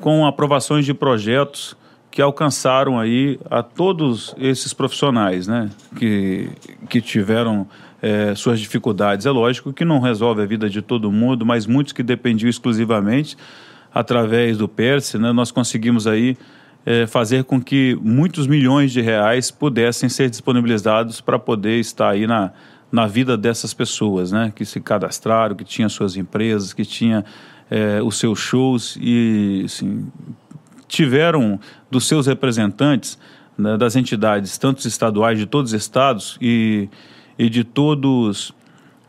com 0.00 0.26
aprovações 0.26 0.86
de 0.86 0.94
projetos 0.94 1.76
que 2.10 2.22
alcançaram 2.22 2.98
aí 2.98 3.38
a 3.50 3.62
todos 3.62 4.34
esses 4.38 4.72
profissionais, 4.72 5.46
né, 5.46 5.70
que, 5.96 6.48
que 6.88 7.00
tiveram 7.00 7.66
é, 8.02 8.34
suas 8.34 8.58
dificuldades. 8.58 9.24
É 9.24 9.30
lógico 9.30 9.72
que 9.72 9.84
não 9.84 10.00
resolve 10.00 10.42
a 10.42 10.46
vida 10.46 10.68
de 10.68 10.82
todo 10.82 11.10
mundo, 11.12 11.46
mas 11.46 11.66
muitos 11.66 11.92
que 11.92 12.02
dependiam 12.02 12.50
exclusivamente 12.50 13.36
através 13.94 14.58
do 14.58 14.66
PERSE, 14.66 15.18
né, 15.18 15.32
nós 15.32 15.50
conseguimos 15.50 16.06
aí 16.06 16.36
é, 16.84 17.06
fazer 17.06 17.44
com 17.44 17.60
que 17.62 17.96
muitos 18.02 18.46
milhões 18.46 18.90
de 18.90 19.00
reais 19.00 19.50
pudessem 19.50 20.08
ser 20.08 20.28
disponibilizados 20.28 21.20
para 21.20 21.38
poder 21.38 21.78
estar 21.78 22.10
aí 22.10 22.26
na, 22.26 22.52
na 22.90 23.06
vida 23.06 23.36
dessas 23.36 23.72
pessoas, 23.72 24.32
né? 24.32 24.52
Que 24.54 24.64
se 24.64 24.80
cadastraram, 24.80 25.54
que 25.54 25.64
tinham 25.64 25.88
suas 25.88 26.16
empresas, 26.16 26.72
que 26.72 26.84
tinham 26.84 27.22
é, 27.70 28.02
os 28.02 28.18
seus 28.18 28.38
shows 28.38 28.98
e 29.00 29.62
assim, 29.64 30.10
tiveram 30.88 31.60
dos 31.90 32.08
seus 32.08 32.26
representantes 32.26 33.16
né, 33.56 33.76
das 33.76 33.94
entidades, 33.94 34.58
tanto 34.58 34.86
estaduais 34.88 35.38
de 35.38 35.46
todos 35.46 35.72
os 35.72 35.80
estados 35.80 36.36
e, 36.40 36.88
e 37.42 37.50
de 37.50 37.64
todos 37.64 38.54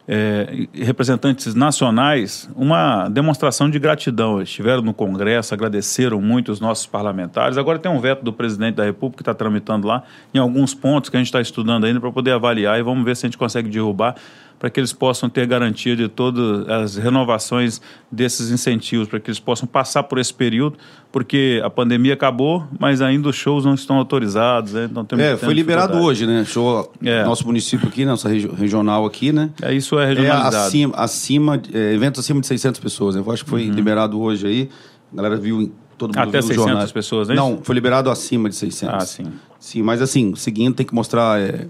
é, 0.07 0.67
representantes 0.73 1.53
nacionais 1.53 2.49
uma 2.55 3.07
demonstração 3.07 3.69
de 3.69 3.77
gratidão. 3.77 4.37
Eles 4.37 4.49
estiveram 4.49 4.81
no 4.81 4.91
Congresso, 4.91 5.53
agradeceram 5.53 6.19
muito 6.19 6.51
os 6.51 6.59
nossos 6.59 6.87
parlamentares. 6.87 7.59
Agora 7.59 7.77
tem 7.77 7.91
um 7.91 7.99
veto 7.99 8.23
do 8.23 8.33
presidente 8.33 8.75
da 8.75 8.85
República 8.85 9.17
que 9.17 9.21
está 9.21 9.35
tramitando 9.35 9.87
lá 9.87 10.01
em 10.33 10.39
alguns 10.39 10.73
pontos 10.73 11.11
que 11.11 11.15
a 11.15 11.19
gente 11.19 11.27
está 11.27 11.39
estudando 11.39 11.85
ainda 11.85 11.99
para 11.99 12.11
poder 12.11 12.31
avaliar 12.31 12.79
e 12.79 12.81
vamos 12.81 13.05
ver 13.05 13.15
se 13.15 13.27
a 13.27 13.27
gente 13.27 13.37
consegue 13.37 13.69
derrubar 13.69 14.15
para 14.63 14.69
que 14.69 14.79
eles 14.79 14.93
possam 14.93 15.27
ter 15.27 15.45
garantia 15.45 15.93
de 15.93 16.07
todas 16.07 16.69
as 16.69 16.95
renovações 16.95 17.81
desses 18.09 18.49
incentivos, 18.49 19.09
para 19.09 19.19
que 19.19 19.29
eles 19.29 19.37
possam 19.37 19.67
passar 19.67 20.03
por 20.03 20.17
esse 20.17 20.33
período, 20.33 20.77
porque 21.11 21.61
a 21.61 21.69
pandemia 21.69 22.13
acabou, 22.13 22.65
mas 22.79 23.01
ainda 23.01 23.27
os 23.27 23.35
shows 23.35 23.65
não 23.65 23.73
estão 23.73 23.97
autorizados. 23.97 24.71
Né? 24.71 24.89
Então, 24.89 25.19
é, 25.19 25.35
foi 25.35 25.53
liberado 25.53 25.97
hoje, 25.97 26.25
né? 26.25 26.45
Show 26.45 26.89
é. 27.03 27.25
nosso 27.25 27.45
município 27.45 27.89
aqui, 27.89 28.05
nossa 28.05 28.29
regi 28.29 28.47
regional 28.47 29.05
aqui, 29.05 29.33
né? 29.33 29.49
É, 29.61 29.73
isso 29.73 29.99
é 29.99 30.05
regionalizado. 30.05 30.55
É 30.55 30.59
acima, 30.59 30.95
acima 30.95 31.61
é, 31.73 31.93
eventos 31.93 32.21
acima 32.21 32.39
de 32.39 32.47
600 32.47 32.79
pessoas. 32.79 33.15
Né? 33.15 33.21
Eu 33.21 33.29
acho 33.33 33.43
que 33.43 33.49
foi 33.49 33.67
uhum. 33.67 33.73
liberado 33.73 34.17
hoje 34.17 34.47
aí. 34.47 34.69
A 35.11 35.17
galera 35.17 35.35
viu 35.35 35.73
todo 35.97 36.15
mundo 36.15 36.29
Até 36.29 36.41
600 36.41 36.55
jornais. 36.55 36.91
pessoas, 36.93 37.27
né? 37.27 37.35
Não, 37.35 37.59
foi 37.61 37.75
liberado 37.75 38.09
acima 38.09 38.47
de 38.47 38.55
600. 38.55 38.95
Ah, 38.95 38.99
sim. 39.01 39.25
Sim, 39.59 39.81
mas 39.81 40.01
assim, 40.01 40.33
seguindo, 40.35 40.73
tem 40.73 40.85
que 40.85 40.95
mostrar... 40.95 41.41
É, 41.41 41.67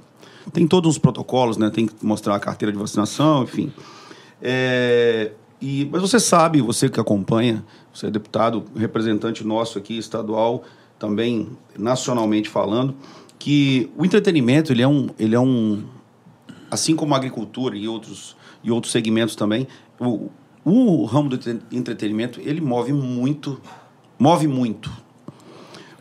tem 0.51 0.67
todos 0.67 0.91
os 0.91 0.97
protocolos, 0.97 1.57
né? 1.57 1.69
Tem 1.69 1.87
que 1.87 1.93
mostrar 2.05 2.35
a 2.35 2.39
carteira 2.39 2.71
de 2.71 2.77
vacinação, 2.77 3.43
enfim. 3.43 3.71
É, 4.41 5.31
e, 5.61 5.87
mas 5.91 6.01
você 6.01 6.19
sabe, 6.19 6.61
você 6.61 6.89
que 6.89 6.99
acompanha, 6.99 7.63
você 7.93 8.07
é 8.07 8.11
deputado, 8.11 8.65
representante 8.75 9.45
nosso 9.45 9.77
aqui, 9.77 9.97
estadual, 9.97 10.63
também 10.99 11.49
nacionalmente 11.77 12.49
falando, 12.49 12.95
que 13.39 13.89
o 13.97 14.05
entretenimento, 14.05 14.71
ele 14.71 14.81
é 14.81 14.87
um... 14.87 15.09
Ele 15.17 15.35
é 15.35 15.39
um 15.39 15.83
assim 16.69 16.95
como 16.95 17.13
a 17.13 17.17
agricultura 17.17 17.77
e 17.77 17.87
outros, 17.87 18.35
e 18.63 18.71
outros 18.71 18.91
segmentos 18.91 19.35
também, 19.35 19.67
o, 19.99 20.31
o 20.65 21.05
ramo 21.05 21.29
do 21.29 21.39
entretenimento, 21.71 22.41
ele 22.43 22.61
move 22.61 22.91
muito, 22.91 23.61
move 24.17 24.47
muito 24.47 24.91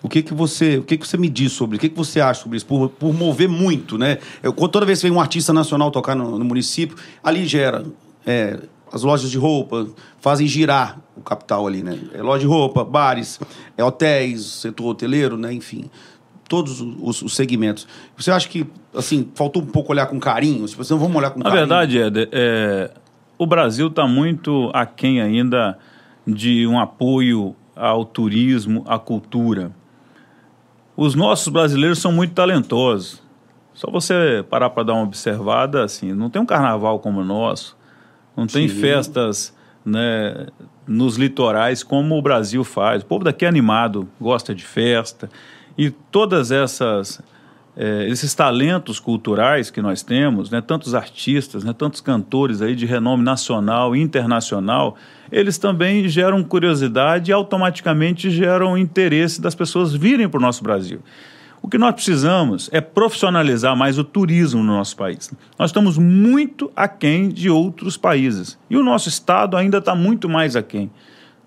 o 0.02 0.08
que 0.08 0.22
que 0.22 0.34
você, 0.34 0.78
o 0.78 0.82
que 0.82 0.96
que 0.96 1.06
você 1.06 1.16
me 1.16 1.28
diz 1.28 1.52
sobre, 1.52 1.76
o 1.76 1.80
que 1.80 1.88
que 1.88 1.96
você 1.96 2.20
acha 2.20 2.42
sobre 2.42 2.56
isso? 2.56 2.66
Por, 2.66 2.88
por 2.88 3.14
mover 3.14 3.48
muito, 3.48 3.96
né? 3.96 4.18
Eu, 4.42 4.52
toda 4.52 4.84
vez 4.84 5.00
que 5.00 5.08
vem 5.08 5.16
um 5.16 5.20
artista 5.20 5.52
nacional 5.52 5.90
tocar 5.90 6.16
no, 6.16 6.38
no 6.38 6.44
município, 6.44 6.96
ali 7.22 7.46
gera 7.46 7.84
é, 8.26 8.58
as 8.92 9.02
lojas 9.02 9.30
de 9.30 9.38
roupa 9.38 9.86
fazem 10.20 10.46
girar 10.46 11.00
o 11.16 11.20
capital 11.20 11.66
ali, 11.66 11.82
né? 11.82 11.98
É 12.12 12.22
loja 12.22 12.40
de 12.40 12.46
roupa, 12.46 12.84
bares, 12.84 13.40
é 13.76 13.84
hotéis, 13.84 14.44
setor 14.44 14.90
hoteleiro, 14.90 15.36
né? 15.36 15.52
Enfim, 15.52 15.88
todos 16.48 16.80
os, 16.80 17.22
os, 17.22 17.34
segmentos. 17.34 17.86
Você 18.16 18.30
acha 18.30 18.48
que 18.48 18.66
assim 18.94 19.30
faltou 19.34 19.62
um 19.62 19.66
pouco 19.66 19.92
olhar 19.92 20.06
com 20.06 20.20
carinho? 20.20 20.66
Se 20.68 20.76
você 20.76 20.92
não 20.92 21.00
vamos 21.00 21.16
olhar 21.16 21.30
com 21.30 21.38
Na 21.38 21.44
carinho. 21.44 21.66
Na 21.66 21.76
verdade, 21.78 21.98
Ed, 21.98 22.28
é, 22.32 22.90
o 23.38 23.46
Brasil 23.46 23.86
está 23.86 24.06
muito 24.06 24.70
aquém 24.74 25.20
ainda 25.20 25.78
de 26.26 26.66
um 26.66 26.78
apoio 26.78 27.56
ao 27.74 28.04
turismo, 28.04 28.84
à 28.86 28.98
cultura. 28.98 29.72
Os 30.96 31.14
nossos 31.14 31.48
brasileiros 31.48 31.98
são 31.98 32.12
muito 32.12 32.34
talentosos. 32.34 33.22
Só 33.74 33.90
você 33.90 34.44
parar 34.48 34.70
para 34.70 34.82
dar 34.82 34.94
uma 34.94 35.04
observada, 35.04 35.84
assim, 35.84 36.12
não 36.12 36.28
tem 36.28 36.40
um 36.40 36.46
carnaval 36.46 36.98
como 36.98 37.20
o 37.20 37.24
nosso, 37.24 37.76
não 38.36 38.46
tem 38.46 38.68
Sim. 38.68 38.80
festas 38.80 39.56
né, 39.84 40.46
nos 40.86 41.16
litorais 41.16 41.82
como 41.82 42.16
o 42.16 42.22
Brasil 42.22 42.62
faz. 42.64 43.02
O 43.02 43.06
povo 43.06 43.24
daqui 43.24 43.44
é 43.44 43.48
animado, 43.48 44.06
gosta 44.20 44.54
de 44.54 44.64
festa. 44.64 45.30
E 45.76 45.90
todas 45.90 46.50
essas 46.50 47.22
é, 47.76 48.06
esses 48.08 48.34
talentos 48.34 49.00
culturais 49.00 49.70
que 49.70 49.80
nós 49.80 50.02
temos, 50.02 50.50
né, 50.50 50.60
tantos 50.60 50.94
artistas, 50.94 51.64
né, 51.64 51.72
tantos 51.72 52.00
cantores 52.00 52.60
aí 52.60 52.74
de 52.74 52.84
renome 52.84 53.22
nacional 53.24 53.96
e 53.96 54.00
internacional, 54.00 54.96
eles 55.30 55.56
também 55.56 56.06
geram 56.08 56.42
curiosidade 56.44 57.30
e 57.30 57.34
automaticamente 57.34 58.30
geram 58.30 58.76
interesse 58.76 59.40
das 59.40 59.54
pessoas 59.54 59.94
virem 59.94 60.28
para 60.28 60.38
o 60.38 60.42
nosso 60.42 60.62
Brasil. 60.62 61.00
O 61.62 61.68
que 61.68 61.78
nós 61.78 61.94
precisamos 61.94 62.68
é 62.72 62.80
profissionalizar 62.80 63.76
mais 63.76 63.96
o 63.96 64.02
turismo 64.02 64.62
no 64.62 64.72
nosso 64.74 64.96
país. 64.96 65.32
Nós 65.56 65.70
estamos 65.70 65.96
muito 65.96 66.70
aquém 66.74 67.28
de 67.28 67.48
outros 67.48 67.96
países 67.96 68.58
e 68.68 68.76
o 68.76 68.82
nosso 68.82 69.08
estado 69.08 69.56
ainda 69.56 69.78
está 69.78 69.94
muito 69.94 70.28
mais 70.28 70.56
aquém. 70.56 70.90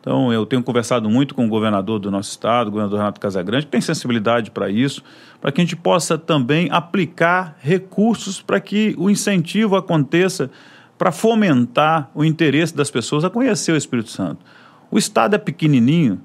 Então, 0.05 0.31
eu 0.31 0.45
tenho 0.45 0.61
conversado 0.61 1.09
muito 1.09 1.33
com 1.33 1.47
o 1.47 1.49
governador 1.49 1.97
do 1.97 2.11
nosso 2.11 2.29
estado, 2.29 2.67
o 2.67 2.69
governador 2.69 2.99
Renato 2.99 3.19
Casagrande, 3.19 3.65
que 3.65 3.71
tem 3.71 3.81
sensibilidade 3.81 4.51
para 4.51 4.69
isso, 4.69 5.01
para 5.41 5.51
que 5.51 5.59
a 5.59 5.63
gente 5.63 5.75
possa 5.75 6.15
também 6.15 6.69
aplicar 6.71 7.57
recursos 7.59 8.39
para 8.39 8.59
que 8.59 8.93
o 8.99 9.09
incentivo 9.09 9.75
aconteça, 9.75 10.51
para 10.95 11.11
fomentar 11.11 12.11
o 12.13 12.23
interesse 12.23 12.75
das 12.75 12.91
pessoas 12.91 13.25
a 13.25 13.31
conhecer 13.31 13.71
o 13.71 13.75
Espírito 13.75 14.11
Santo. 14.11 14.45
O 14.91 14.99
estado 14.99 15.33
é 15.33 15.39
pequenininho, 15.39 16.21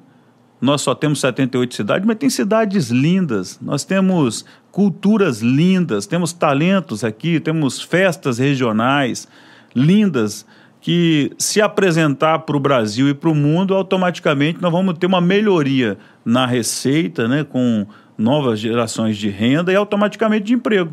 nós 0.60 0.82
só 0.82 0.94
temos 0.94 1.18
78 1.20 1.74
cidades, 1.74 2.06
mas 2.06 2.18
tem 2.18 2.28
cidades 2.28 2.90
lindas, 2.90 3.58
nós 3.62 3.82
temos 3.82 4.44
culturas 4.70 5.40
lindas, 5.40 6.06
temos 6.06 6.34
talentos 6.34 7.02
aqui, 7.02 7.40
temos 7.40 7.80
festas 7.80 8.36
regionais 8.36 9.26
lindas 9.74 10.44
que 10.80 11.30
se 11.38 11.60
apresentar 11.60 12.40
para 12.40 12.56
o 12.56 12.60
Brasil 12.60 13.08
e 13.08 13.14
para 13.14 13.28
o 13.28 13.34
mundo, 13.34 13.74
automaticamente 13.74 14.62
nós 14.62 14.72
vamos 14.72 14.96
ter 14.98 15.06
uma 15.06 15.20
melhoria 15.20 15.98
na 16.24 16.46
receita, 16.46 17.28
né, 17.28 17.44
com 17.44 17.86
novas 18.16 18.58
gerações 18.58 19.16
de 19.16 19.28
renda 19.28 19.72
e 19.72 19.76
automaticamente 19.76 20.46
de 20.46 20.54
emprego. 20.54 20.92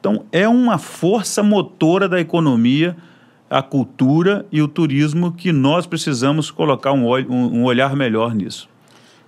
Então, 0.00 0.24
é 0.32 0.48
uma 0.48 0.78
força 0.78 1.42
motora 1.42 2.08
da 2.08 2.20
economia, 2.20 2.96
a 3.48 3.62
cultura 3.62 4.46
e 4.50 4.62
o 4.62 4.66
turismo 4.66 5.32
que 5.32 5.52
nós 5.52 5.86
precisamos 5.86 6.50
colocar 6.50 6.92
um, 6.92 7.06
um 7.06 7.64
olhar 7.64 7.94
melhor 7.94 8.34
nisso. 8.34 8.68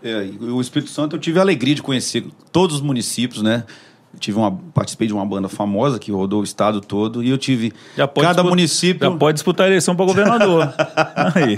É, 0.02 0.28
o 0.40 0.60
Espírito 0.60 0.90
Santo 0.90 1.16
eu 1.16 1.20
tive 1.20 1.38
a 1.38 1.42
alegria 1.42 1.74
de 1.74 1.82
conhecer 1.82 2.26
todos 2.50 2.76
os 2.76 2.82
municípios, 2.82 3.42
né? 3.42 3.64
Tive 4.18 4.38
uma, 4.38 4.52
participei 4.72 5.06
de 5.06 5.14
uma 5.14 5.24
banda 5.24 5.48
famosa 5.48 5.98
que 5.98 6.10
rodou 6.10 6.40
o 6.40 6.44
estado 6.44 6.80
todo 6.80 7.22
e 7.22 7.30
eu 7.30 7.38
tive 7.38 7.72
cada 7.96 8.06
disputa, 8.06 8.42
município. 8.42 9.10
Já 9.10 9.16
pode 9.16 9.34
disputar 9.34 9.66
a 9.66 9.68
eleição 9.68 9.94
para 9.94 10.06
governador. 10.06 10.74
Aí. 11.34 11.56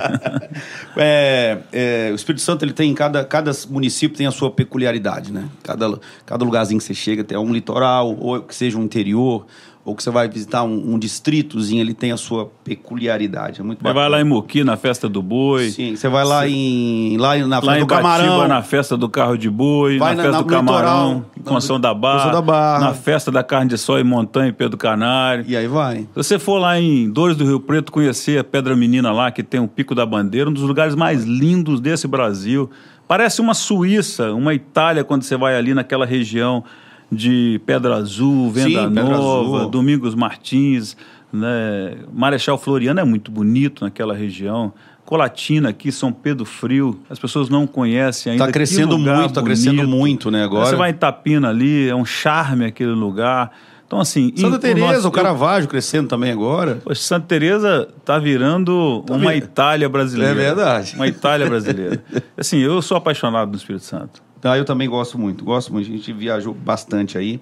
É, 0.96 1.58
é, 1.72 2.08
o 2.12 2.14
Espírito 2.14 2.42
Santo 2.42 2.64
ele 2.64 2.72
tem 2.72 2.92
cada, 2.94 3.24
cada 3.24 3.50
município 3.68 4.16
tem 4.16 4.26
a 4.26 4.30
sua 4.30 4.50
peculiaridade, 4.50 5.32
né? 5.32 5.48
Cada, 5.62 5.98
cada 6.24 6.44
lugarzinho 6.44 6.78
que 6.78 6.84
você 6.84 6.94
chega 6.94 7.22
tem 7.24 7.36
um 7.38 7.52
litoral 7.52 8.16
ou 8.18 8.40
que 8.40 8.54
seja 8.54 8.78
um 8.78 8.82
interior 8.82 9.46
ou 9.86 9.94
que 9.94 10.02
você 10.02 10.10
vai 10.10 10.28
visitar 10.28 10.64
um, 10.64 10.94
um 10.94 10.98
distritozinho, 10.98 11.80
ele 11.80 11.94
tem 11.94 12.10
a 12.10 12.16
sua 12.16 12.50
peculiaridade. 12.64 13.60
É 13.60 13.62
muito 13.62 13.80
Você 13.80 13.92
vai 13.92 14.08
lá 14.08 14.20
em 14.20 14.24
Moqui, 14.24 14.64
na 14.64 14.76
festa 14.76 15.08
do 15.08 15.22
boi. 15.22 15.70
Sim, 15.70 15.94
você 15.94 16.08
vai 16.08 16.24
lá 16.24 16.48
em 16.48 17.16
lá 17.16 17.36
na 17.36 17.60
festa 17.60 17.70
lá 17.70 17.78
do 17.78 17.86
Camarão. 17.86 18.48
na 18.48 18.62
festa 18.62 18.96
do 18.96 19.08
carro 19.08 19.38
de 19.38 19.48
boi, 19.48 19.96
vai 19.96 20.16
na, 20.16 20.24
festa 20.24 20.38
na, 20.38 20.42
do 20.42 20.48
Camarão, 20.48 21.24
em 21.38 21.40
Conção 21.40 21.78
da 21.78 21.94
Barra, 21.94 22.32
da 22.32 22.42
Barra, 22.42 22.80
na 22.80 22.94
festa 22.94 23.30
da 23.30 23.44
carne 23.44 23.70
de 23.70 23.78
sol 23.78 24.00
em 24.00 24.02
Montanha, 24.04 24.48
em 24.48 24.52
Pedro 24.52 24.76
Canário. 24.76 25.44
E 25.46 25.56
aí 25.56 25.68
vai. 25.68 25.98
Se 25.98 26.08
você 26.16 26.36
for 26.36 26.58
lá 26.58 26.80
em 26.80 27.08
Dores 27.08 27.36
do 27.36 27.44
Rio 27.44 27.60
Preto 27.60 27.92
conhecer 27.92 28.40
a 28.40 28.44
Pedra 28.44 28.74
Menina 28.74 29.12
lá, 29.12 29.30
que 29.30 29.44
tem 29.44 29.60
o 29.60 29.68
Pico 29.68 29.94
da 29.94 30.04
Bandeira, 30.04 30.50
um 30.50 30.52
dos 30.52 30.64
lugares 30.64 30.96
mais 30.96 31.22
lindos 31.22 31.80
desse 31.80 32.08
Brasil. 32.08 32.68
Parece 33.06 33.40
uma 33.40 33.54
Suíça, 33.54 34.32
uma 34.32 34.52
Itália 34.52 35.04
quando 35.04 35.22
você 35.22 35.36
vai 35.36 35.54
ali 35.56 35.72
naquela 35.72 36.04
região 36.04 36.64
de 37.10 37.60
Pedra 37.64 37.96
Azul, 37.96 38.50
Venda 38.50 38.88
Sim, 38.88 38.94
Nova, 38.94 39.58
Azul. 39.58 39.70
Domingos 39.70 40.14
Martins, 40.14 40.96
né? 41.32 41.96
Marechal 42.12 42.58
Floriano 42.58 43.00
é 43.00 43.04
muito 43.04 43.30
bonito 43.30 43.84
naquela 43.84 44.14
região. 44.14 44.72
Colatina 45.04 45.68
aqui, 45.68 45.92
São 45.92 46.12
Pedro 46.12 46.44
Frio, 46.44 47.00
as 47.08 47.18
pessoas 47.18 47.48
não 47.48 47.64
conhecem 47.66 48.32
ainda. 48.32 48.44
Está 48.44 48.52
crescendo 48.52 48.98
muito, 48.98 49.26
está 49.26 49.42
crescendo 49.42 49.86
muito, 49.86 50.30
né? 50.32 50.42
Agora. 50.42 50.66
Você 50.66 50.74
vai 50.74 50.90
em 50.90 50.94
Tapina 50.94 51.48
ali, 51.48 51.88
é 51.88 51.94
um 51.94 52.04
charme 52.04 52.64
aquele 52.64 52.90
lugar. 52.90 53.52
Então, 53.86 54.00
assim. 54.00 54.32
Santa 54.36 54.58
Teresa, 54.58 54.84
o, 54.84 54.92
nosso, 54.92 55.08
o 55.08 55.10
Caravaggio 55.12 55.68
crescendo 55.68 56.08
também 56.08 56.32
agora. 56.32 56.80
Poxa, 56.82 57.00
Santa 57.00 57.26
Teresa 57.28 57.88
está 57.96 58.18
virando 58.18 59.04
tá 59.06 59.14
uma 59.14 59.32
Itália 59.36 59.88
brasileira. 59.88 60.32
É 60.32 60.34
verdade. 60.34 60.96
Uma 60.96 61.06
Itália 61.06 61.48
brasileira. 61.48 62.02
assim, 62.36 62.58
eu 62.58 62.82
sou 62.82 62.96
apaixonado 62.96 63.52
do 63.52 63.56
Espírito 63.56 63.84
Santo. 63.84 64.25
Tá, 64.46 64.56
eu 64.56 64.64
também 64.64 64.88
gosto 64.88 65.18
muito, 65.18 65.44
gosto 65.44 65.72
muito. 65.72 65.90
A 65.90 65.92
gente 65.92 66.12
viajou 66.12 66.54
bastante 66.54 67.18
aí. 67.18 67.40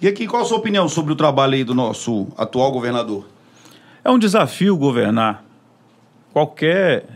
E 0.00 0.06
aqui, 0.06 0.24
qual 0.24 0.42
a 0.42 0.44
sua 0.44 0.58
opinião 0.58 0.88
sobre 0.88 1.12
o 1.12 1.16
trabalho 1.16 1.54
aí 1.54 1.64
do 1.64 1.74
nosso 1.74 2.28
atual 2.38 2.70
governador? 2.70 3.26
É 4.04 4.08
um 4.08 4.20
desafio 4.20 4.76
governar 4.76 5.44
qualquer 6.32 7.08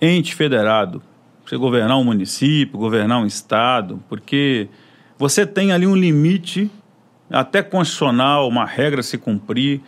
ente 0.00 0.34
federado. 0.34 1.02
Você 1.44 1.58
governar 1.58 1.98
um 1.98 2.04
município, 2.04 2.78
governar 2.78 3.20
um 3.20 3.26
estado, 3.26 4.02
porque 4.08 4.70
você 5.18 5.44
tem 5.44 5.70
ali 5.70 5.86
um 5.86 5.94
limite, 5.94 6.70
até 7.30 7.62
constitucional, 7.62 8.48
uma 8.48 8.64
regra 8.64 9.00
a 9.00 9.02
se 9.02 9.18
cumprir, 9.18 9.82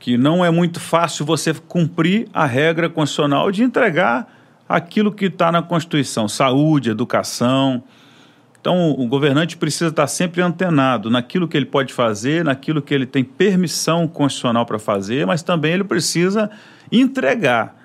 que 0.00 0.18
não 0.18 0.44
é 0.44 0.50
muito 0.50 0.80
fácil 0.80 1.24
você 1.24 1.54
cumprir 1.54 2.26
a 2.34 2.46
regra 2.46 2.90
constitucional 2.90 3.52
de 3.52 3.62
entregar 3.62 4.41
aquilo 4.72 5.12
que 5.12 5.26
está 5.26 5.52
na 5.52 5.62
Constituição, 5.62 6.26
saúde, 6.26 6.90
educação. 6.90 7.84
Então, 8.58 8.92
o 8.92 9.06
governante 9.06 9.56
precisa 9.56 9.90
estar 9.90 10.06
sempre 10.06 10.40
antenado 10.40 11.10
naquilo 11.10 11.46
que 11.46 11.56
ele 11.56 11.66
pode 11.66 11.92
fazer, 11.92 12.44
naquilo 12.44 12.80
que 12.80 12.94
ele 12.94 13.04
tem 13.04 13.22
permissão 13.22 14.08
constitucional 14.08 14.64
para 14.64 14.78
fazer, 14.78 15.26
mas 15.26 15.42
também 15.42 15.72
ele 15.72 15.84
precisa 15.84 16.50
entregar. 16.90 17.76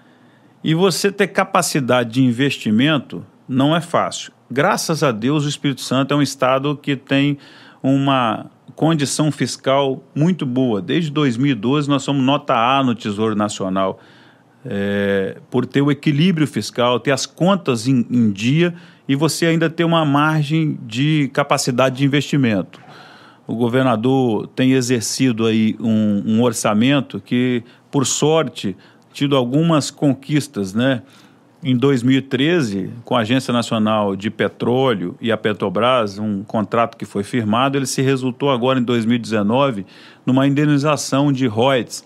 E 0.63 0.73
você 0.73 1.11
ter 1.11 1.27
capacidade 1.27 2.11
de 2.11 2.23
investimento 2.23 3.25
não 3.49 3.75
é 3.75 3.81
fácil. 3.81 4.31
Graças 4.49 5.03
a 5.03 5.11
Deus, 5.11 5.45
o 5.45 5.49
Espírito 5.49 5.81
Santo 5.81 6.13
é 6.13 6.17
um 6.17 6.21
estado 6.21 6.77
que 6.77 6.95
tem 6.95 7.37
uma 7.83 8.45
condição 8.75 9.31
fiscal 9.31 10.03
muito 10.15 10.45
boa. 10.45 10.81
Desde 10.81 11.11
2012 11.11 11.89
nós 11.89 12.03
somos 12.03 12.23
nota 12.23 12.53
A 12.53 12.83
no 12.83 12.95
Tesouro 12.95 13.35
Nacional, 13.35 13.99
é, 14.65 15.37
por 15.49 15.65
ter 15.65 15.81
o 15.81 15.91
equilíbrio 15.91 16.47
fiscal, 16.47 16.99
ter 16.99 17.11
as 17.11 17.25
contas 17.25 17.87
em, 17.87 18.05
em 18.09 18.31
dia 18.31 18.73
e 19.07 19.15
você 19.15 19.45
ainda 19.45 19.69
ter 19.69 19.83
uma 19.83 20.03
margem 20.03 20.77
de 20.81 21.29
capacidade 21.33 21.97
de 21.97 22.05
investimento. 22.05 22.79
O 23.47 23.55
governador 23.55 24.47
tem 24.47 24.73
exercido 24.73 25.45
aí 25.45 25.75
um, 25.79 26.23
um 26.25 26.43
orçamento 26.43 27.21
que, 27.21 27.63
por 27.89 28.05
sorte, 28.05 28.75
tido 29.13 29.37
algumas 29.37 29.89
conquistas, 29.89 30.73
né? 30.73 31.01
Em 31.63 31.75
2013, 31.75 32.91
com 33.03 33.15
a 33.15 33.21
Agência 33.21 33.51
Nacional 33.51 34.15
de 34.15 34.29
Petróleo 34.29 35.15
e 35.19 35.31
a 35.31 35.37
Petrobras, 35.37 36.19
um 36.19 36.43
contrato 36.43 36.95
que 36.95 37.03
foi 37.03 37.23
firmado, 37.23 37.77
ele 37.77 37.87
se 37.87 38.01
resultou 38.01 38.51
agora 38.51 38.79
em 38.79 38.83
2019 38.83 39.85
numa 40.23 40.45
indenização 40.45 41.31
de 41.31 41.47
royalties. 41.47 42.03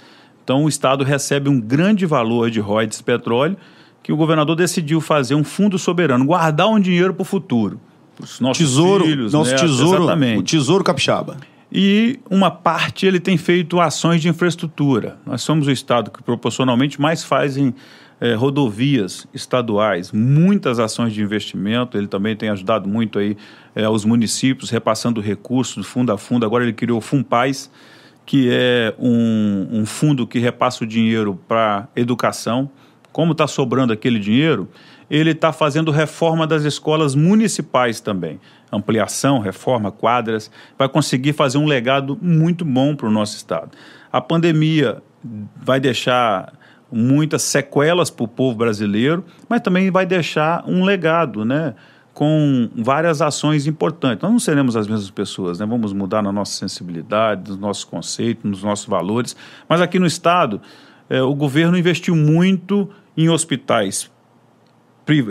Então, 0.51 0.65
o 0.65 0.67
Estado 0.67 1.05
recebe 1.05 1.47
um 1.47 1.61
grande 1.61 2.05
valor 2.05 2.51
de 2.51 2.59
royalties 2.59 3.01
petróleo 3.01 3.55
que 4.03 4.11
o 4.11 4.17
governador 4.17 4.53
decidiu 4.53 4.99
fazer 4.99 5.33
um 5.33 5.45
fundo 5.45 5.79
soberano, 5.79 6.25
guardar 6.25 6.67
um 6.67 6.77
dinheiro 6.77 7.13
para 7.13 7.21
o 7.21 7.25
futuro. 7.25 7.79
Os 8.19 8.41
nossos 8.41 8.57
tesouro, 8.57 9.05
filhos, 9.05 9.31
nosso 9.31 9.51
netos, 9.51 9.71
tesouro, 9.71 10.03
exatamente. 10.03 10.39
o 10.39 10.43
tesouro 10.43 10.83
capixaba. 10.83 11.37
E 11.71 12.19
uma 12.29 12.51
parte 12.51 13.05
ele 13.05 13.17
tem 13.17 13.37
feito 13.37 13.79
ações 13.79 14.21
de 14.21 14.27
infraestrutura. 14.27 15.17
Nós 15.25 15.41
somos 15.41 15.67
o 15.67 15.71
estado 15.71 16.11
que 16.11 16.21
proporcionalmente 16.21 16.99
mais 16.99 17.23
fazem 17.23 17.73
é, 18.19 18.33
rodovias 18.33 19.25
estaduais, 19.33 20.11
muitas 20.11 20.79
ações 20.79 21.13
de 21.13 21.21
investimento. 21.21 21.97
Ele 21.97 22.07
também 22.07 22.35
tem 22.35 22.49
ajudado 22.49 22.89
muito 22.89 23.19
aí 23.19 23.37
é, 23.73 23.87
os 23.87 24.03
municípios, 24.03 24.69
repassando 24.69 25.21
recursos 25.21 25.77
do 25.77 25.83
fundo 25.85 26.11
a 26.11 26.17
fundo. 26.17 26.45
Agora 26.45 26.65
ele 26.65 26.73
criou 26.73 26.97
o 26.97 27.01
FUNPAIS, 27.01 27.71
que 28.31 28.47
é 28.49 28.95
um, 28.97 29.67
um 29.69 29.85
fundo 29.85 30.25
que 30.25 30.39
repassa 30.39 30.85
o 30.85 30.87
dinheiro 30.87 31.37
para 31.49 31.89
educação. 31.93 32.71
Como 33.11 33.33
está 33.33 33.45
sobrando 33.45 33.91
aquele 33.91 34.19
dinheiro, 34.19 34.69
ele 35.09 35.31
está 35.31 35.51
fazendo 35.51 35.91
reforma 35.91 36.47
das 36.47 36.63
escolas 36.63 37.13
municipais 37.13 37.99
também. 37.99 38.39
Ampliação, 38.71 39.39
reforma, 39.39 39.91
quadras. 39.91 40.49
Vai 40.77 40.87
conseguir 40.87 41.33
fazer 41.33 41.57
um 41.57 41.65
legado 41.65 42.17
muito 42.21 42.63
bom 42.63 42.95
para 42.95 43.09
o 43.09 43.11
nosso 43.11 43.35
Estado. 43.35 43.71
A 44.09 44.21
pandemia 44.21 45.03
vai 45.61 45.81
deixar 45.81 46.53
muitas 46.89 47.41
sequelas 47.41 48.09
para 48.09 48.23
o 48.23 48.29
povo 48.29 48.55
brasileiro, 48.55 49.25
mas 49.49 49.59
também 49.59 49.91
vai 49.91 50.05
deixar 50.05 50.63
um 50.65 50.85
legado, 50.85 51.43
né? 51.43 51.75
Com 52.13 52.69
várias 52.75 53.21
ações 53.21 53.67
importantes. 53.67 54.21
Nós 54.21 54.31
não 54.31 54.39
seremos 54.39 54.75
as 54.75 54.87
mesmas 54.87 55.09
pessoas, 55.09 55.59
né? 55.59 55.65
Vamos 55.65 55.93
mudar 55.93 56.21
na 56.21 56.31
nossa 56.31 56.53
sensibilidade, 56.53 57.49
nos 57.49 57.59
nossos 57.59 57.83
conceitos, 57.83 58.43
nos 58.43 58.63
nossos 58.63 58.85
valores. 58.85 59.35
Mas 59.67 59.79
aqui 59.81 59.97
no 59.97 60.05
Estado, 60.05 60.61
é, 61.09 61.21
o 61.21 61.33
governo 61.33 61.77
investiu 61.77 62.15
muito 62.15 62.89
em 63.15 63.29
hospitais 63.29 64.11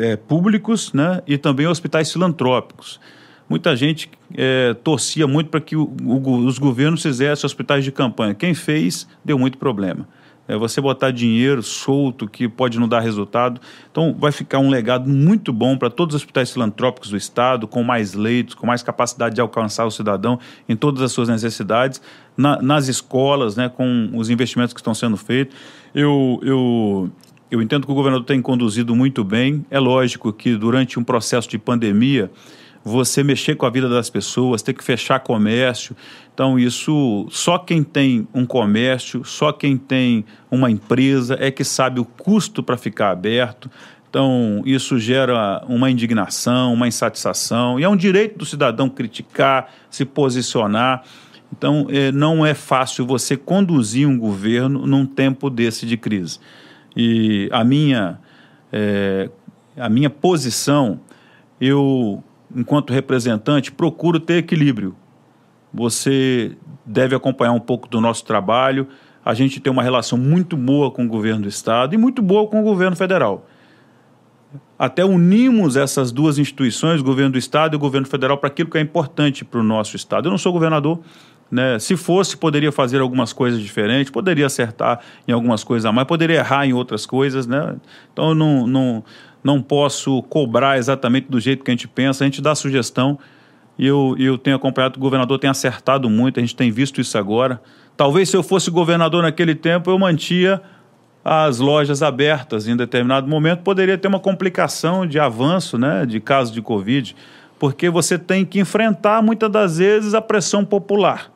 é, 0.01 0.17
públicos 0.17 0.93
né? 0.93 1.23
e 1.27 1.37
também 1.37 1.67
hospitais 1.67 2.11
filantrópicos. 2.13 3.01
Muita 3.49 3.75
gente 3.77 4.11
é, 4.35 4.75
torcia 4.75 5.27
muito 5.27 5.51
para 5.51 5.61
que 5.61 5.77
o, 5.77 5.95
o, 6.05 6.47
os 6.47 6.59
governos 6.59 7.03
fizessem 7.03 7.47
hospitais 7.47 7.85
de 7.85 7.93
campanha. 7.93 8.35
Quem 8.35 8.55
fez, 8.55 9.07
deu 9.25 9.39
muito 9.39 9.59
problema 9.59 10.07
é 10.51 10.57
você 10.57 10.81
botar 10.81 11.13
dinheiro 11.13 11.63
solto 11.63 12.29
que 12.29 12.49
pode 12.49 12.77
não 12.79 12.89
dar 12.89 12.99
resultado. 12.99 13.61
Então, 13.91 14.17
vai 14.19 14.33
ficar 14.33 14.59
um 14.59 14.69
legado 14.69 15.09
muito 15.09 15.53
bom 15.53 15.79
para 15.79 15.89
todos 15.89 16.17
os 16.17 16.23
hospitais 16.23 16.51
filantrópicos 16.51 17.11
do 17.11 17.17
Estado, 17.17 17.69
com 17.69 17.85
mais 17.85 18.15
leitos, 18.15 18.57
com 18.57 18.67
mais 18.67 18.83
capacidade 18.83 19.37
de 19.37 19.41
alcançar 19.41 19.87
o 19.87 19.93
cidadão 19.93 20.41
em 20.69 20.75
todas 20.75 21.03
as 21.03 21.13
suas 21.13 21.29
necessidades, 21.29 22.03
na, 22.37 22.61
nas 22.61 22.89
escolas, 22.89 23.55
né, 23.55 23.69
com 23.69 24.11
os 24.13 24.29
investimentos 24.29 24.75
que 24.75 24.81
estão 24.81 24.93
sendo 24.93 25.17
feitos. 25.17 25.57
Eu, 25.95 26.41
eu, 26.43 27.11
eu 27.49 27.63
entendo 27.63 27.87
que 27.87 27.93
o 27.93 27.95
governador 27.95 28.27
tem 28.27 28.43
conduzido 28.43 28.97
muito 28.97 29.23
bem. 29.23 29.65
É 29.71 29.79
lógico 29.79 30.33
que 30.33 30.57
durante 30.57 30.99
um 30.99 31.05
processo 31.05 31.49
de 31.49 31.59
pandemia, 31.59 32.29
você 32.85 33.23
mexer 33.23 33.57
com 33.57 33.67
a 33.67 33.71
vida 33.71 33.89
das 33.89 34.09
pessoas, 34.09 34.63
ter 34.63 34.73
que 34.73 34.83
fechar 34.83 35.21
comércio. 35.21 35.95
Então, 36.33 36.59
isso 36.59 37.27
só 37.31 37.59
quem 37.59 37.83
tem 37.83 38.27
um 38.33 38.47
comércio, 38.47 39.25
só 39.25 39.53
quem 39.53 39.77
tem 39.77 40.25
uma 40.51 40.71
empresa 40.71 41.37
é 41.39 41.51
que 41.51 41.65
sabe 41.65 42.01
o 42.01 42.05
custo 42.05 42.63
para 42.63 42.77
ficar 42.77 43.11
aberto. 43.11 43.71
Então, 44.09 44.63
isso 44.65 44.99
gera 44.99 45.63
uma 45.69 45.91
indignação, 45.91 46.73
uma 46.73 46.89
insatisfação, 46.89 47.79
e 47.79 47.85
é 47.85 47.89
um 47.89 47.97
direito 47.97 48.39
do 48.39 48.47
cidadão 48.47 48.89
criticar, 48.89 49.73
se 49.89 50.05
posicionar. 50.05 51.05
Então, 51.53 51.87
é, 51.91 52.11
não 52.11 52.45
é 52.45 52.55
fácil 52.55 53.07
você 53.07 53.37
conduzir 53.37 54.09
um 54.09 54.19
governo 54.19 54.87
num 54.87 55.05
tempo 55.05 55.51
desse 55.51 55.87
de 55.87 55.97
crise. 55.97 56.41
E 56.97 57.49
a 57.53 57.63
minha, 57.63 58.19
é, 58.73 59.31
a 59.77 59.89
minha 59.89 60.11
posição, 60.11 61.01
eu 61.61 62.25
enquanto 62.55 62.93
representante, 62.93 63.71
procuro 63.73 64.19
ter 64.19 64.39
equilíbrio. 64.39 64.95
Você 65.73 66.57
deve 66.85 67.15
acompanhar 67.15 67.53
um 67.53 67.61
pouco 67.61 67.89
do 67.89 68.01
nosso 68.01 68.25
trabalho. 68.25 68.89
A 69.25 69.35
gente 69.35 69.61
tem 69.61 69.73
uma 69.73 69.83
relação 69.83 70.19
muito 70.19 70.57
boa 70.57 70.91
com 70.91 71.05
o 71.05 71.09
governo 71.09 71.43
do 71.43 71.49
Estado 71.49 71.95
e 71.95 71.99
muito 71.99 72.21
boa 72.21 72.49
com 72.49 72.61
o 72.61 72.65
governo 72.65 72.97
federal. 72.97 73.47
Até 74.79 75.05
unimos 75.05 75.77
essas 75.77 76.11
duas 76.11 76.39
instituições, 76.39 77.01
o 77.01 77.05
governo 77.05 77.33
do 77.33 77.39
Estado 77.39 77.75
e 77.75 77.77
o 77.77 77.79
governo 77.79 78.07
federal, 78.07 78.39
para 78.39 78.49
aquilo 78.49 78.71
que 78.71 78.79
é 78.79 78.81
importante 78.81 79.45
para 79.45 79.61
o 79.61 79.63
nosso 79.63 79.95
Estado. 79.95 80.27
Eu 80.27 80.31
não 80.31 80.39
sou 80.39 80.53
governador, 80.53 81.01
né? 81.51 81.79
Se 81.79 81.97
fosse, 81.97 82.37
poderia 82.37 82.71
fazer 82.71 83.01
algumas 83.01 83.33
coisas 83.33 83.61
diferentes, 83.61 84.11
poderia 84.11 84.47
acertar 84.47 85.01
em 85.27 85.33
algumas 85.33 85.65
coisas 85.65 85.85
a 85.85 85.93
mais, 85.93 86.07
poderia 86.07 86.39
errar 86.39 86.67
em 86.67 86.73
outras 86.73 87.05
coisas. 87.05 87.47
Né? 87.47 87.77
Então, 88.13 88.35
não, 88.35 88.67
não, 88.67 89.05
não 89.43 89.63
posso 89.63 90.23
cobrar 90.25 90.79
exatamente 90.79 91.29
do 91.29 91.41
jeito 91.41 91.65
que 91.65 91.71
a 91.71 91.75
gente 91.75 91.89
pensa, 91.89 92.25
a 92.25 92.27
gente 92.27 92.43
dá 92.43 92.55
sugestão 92.55 93.19
e 93.79 93.87
eu, 93.87 94.15
eu 94.19 94.37
tenho 94.37 94.57
acompanhado 94.57 94.99
o 94.99 95.01
governador 95.01 95.39
tem 95.39 95.49
acertado 95.49 96.11
muito, 96.11 96.39
a 96.39 96.43
gente 96.43 96.55
tem 96.55 96.71
visto 96.71 97.01
isso 97.01 97.17
agora. 97.17 97.61
Talvez 97.97 98.29
se 98.29 98.37
eu 98.37 98.43
fosse 98.43 98.71
governador 98.71 99.23
naquele 99.23 99.55
tempo, 99.55 99.91
eu 99.91 99.99
mantia 99.99 100.61
as 101.25 101.59
lojas 101.59 102.03
abertas 102.03 102.67
em 102.67 102.77
determinado 102.77 103.27
momento, 103.27 103.61
poderia 103.61 103.97
ter 103.97 104.09
uma 104.09 104.21
complicação 104.21 105.07
de 105.07 105.19
avanço 105.19 105.79
né, 105.79 106.05
de 106.07 106.21
casos 106.21 106.53
de 106.53 106.63
Covid, 106.63 107.15
porque 107.59 107.91
você 107.91 108.19
tem 108.19 108.45
que 108.45 108.59
enfrentar 108.59 109.23
muitas 109.23 109.51
das 109.51 109.79
vezes 109.79 110.15
a 110.15 110.23
pressão 110.23 110.65
popular. 110.65 111.31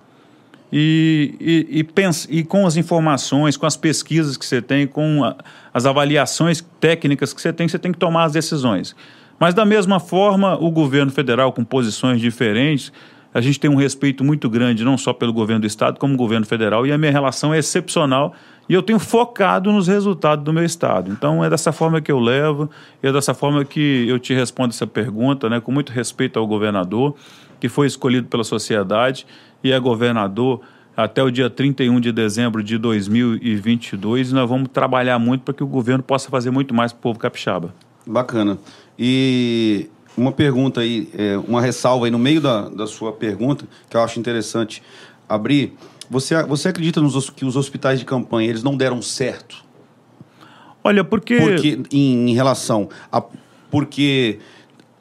E, 0.77 1.37
e, 1.71 1.87
e, 2.31 2.43
com 2.43 2.67
as 2.67 2.77
informações, 2.77 3.57
com 3.57 3.65
as 3.65 3.77
pesquisas 3.77 4.37
que 4.37 4.45
você 4.45 4.61
tem, 4.61 4.89
com 4.89 5.23
a, 5.23 5.37
as 5.73 5.87
avaliações 5.87 6.61
técnicas 6.81 7.33
que 7.33 7.41
você 7.41 7.53
tem, 7.53 7.69
você 7.69 7.79
tem 7.79 7.93
que 7.93 7.99
tomar 7.99 8.25
as 8.25 8.33
decisões. 8.33 8.97
Mas, 9.39 9.55
da 9.55 9.65
mesma 9.65 10.01
forma, 10.01 10.61
o 10.61 10.73
governo 10.73 11.13
federal, 11.13 11.53
com 11.53 11.63
posições 11.63 12.21
diferentes, 12.21 12.93
a 13.33 13.41
gente 13.41 13.61
tem 13.61 13.71
um 13.71 13.77
respeito 13.77 14.25
muito 14.25 14.51
grande, 14.51 14.85
não 14.85 14.99
só 14.99 15.13
pelo 15.13 15.33
governo 15.33 15.61
do 15.61 15.67
Estado, 15.69 16.01
como 16.01 16.15
o 16.15 16.17
governo 16.17 16.45
federal, 16.45 16.85
e 16.85 16.91
a 16.91 16.99
minha 16.99 17.13
relação 17.13 17.55
é 17.55 17.59
excepcional 17.59 18.35
e 18.69 18.75
eu 18.75 18.83
tenho 18.83 18.99
focado 18.99 19.71
nos 19.71 19.87
resultados 19.87 20.45
do 20.45 20.53
meu 20.53 20.65
Estado. 20.65 21.09
Então, 21.11 21.45
é 21.45 21.51
dessa 21.51 21.71
forma 21.71 22.01
que 22.01 22.11
eu 22.11 22.19
levo, 22.19 22.69
é 23.01 23.13
dessa 23.13 23.35
forma 23.35 23.65
que 23.65 24.07
eu 24.09 24.19
te 24.19 24.35
respondo 24.35 24.71
essa 24.71 24.87
pergunta, 24.89 25.49
né, 25.49 25.61
com 25.61 25.71
muito 25.71 25.93
respeito 25.93 26.39
ao 26.39 26.47
governador, 26.47 27.15
que 27.61 27.69
foi 27.69 27.87
escolhido 27.87 28.27
pela 28.27 28.43
sociedade 28.43 29.25
e 29.65 29.73
é 29.73 29.81
governador 29.81 30.61
até 30.95 31.23
o 31.23 31.31
dia 31.31 31.49
31 31.49 31.99
de 31.99 32.13
dezembro 32.13 32.63
de 32.63 32.77
2022 32.79 34.31
e 34.31 34.35
nós 34.35 34.49
vamos 34.49 34.69
trabalhar 34.69 35.19
muito 35.19 35.43
para 35.43 35.55
que 35.55 35.65
o 35.65 35.67
governo 35.67 36.05
possa 36.05 36.29
fazer 36.29 36.51
muito 36.51 36.75
mais 36.75 36.93
para 36.93 36.99
o 36.99 37.03
povo 37.03 37.19
capixaba. 37.19 37.75
Bacana. 38.07 38.59
E 38.97 39.89
uma 40.17 40.31
pergunta 40.31 40.83
aí, 40.83 41.09
é, 41.17 41.37
uma 41.39 41.61
ressalva 41.61 42.05
aí 42.05 42.11
no 42.11 42.19
meio 42.19 42.41
da, 42.41 42.69
da 42.69 42.87
sua 42.87 43.13
pergunta, 43.13 43.67
que 43.89 43.97
eu 43.97 44.03
acho 44.03 44.21
interessante 44.21 44.83
abrir. 45.29 45.73
Você, 46.09 46.41
você 46.45 46.69
acredita 46.69 47.01
nos, 47.01 47.31
que 47.31 47.45
os 47.45 47.57
hospitais 47.57 47.99
de 47.99 48.05
campanha 48.05 48.51
eles 48.51 48.63
não 48.63 48.77
deram 48.77 49.01
certo? 49.01 49.65
Olha, 50.85 51.03
porque... 51.03 51.39
Porque 51.39 51.81
em, 51.91 52.31
em 52.31 52.35
relação 52.35 52.89
a... 53.11 53.23
Porque 53.71 54.39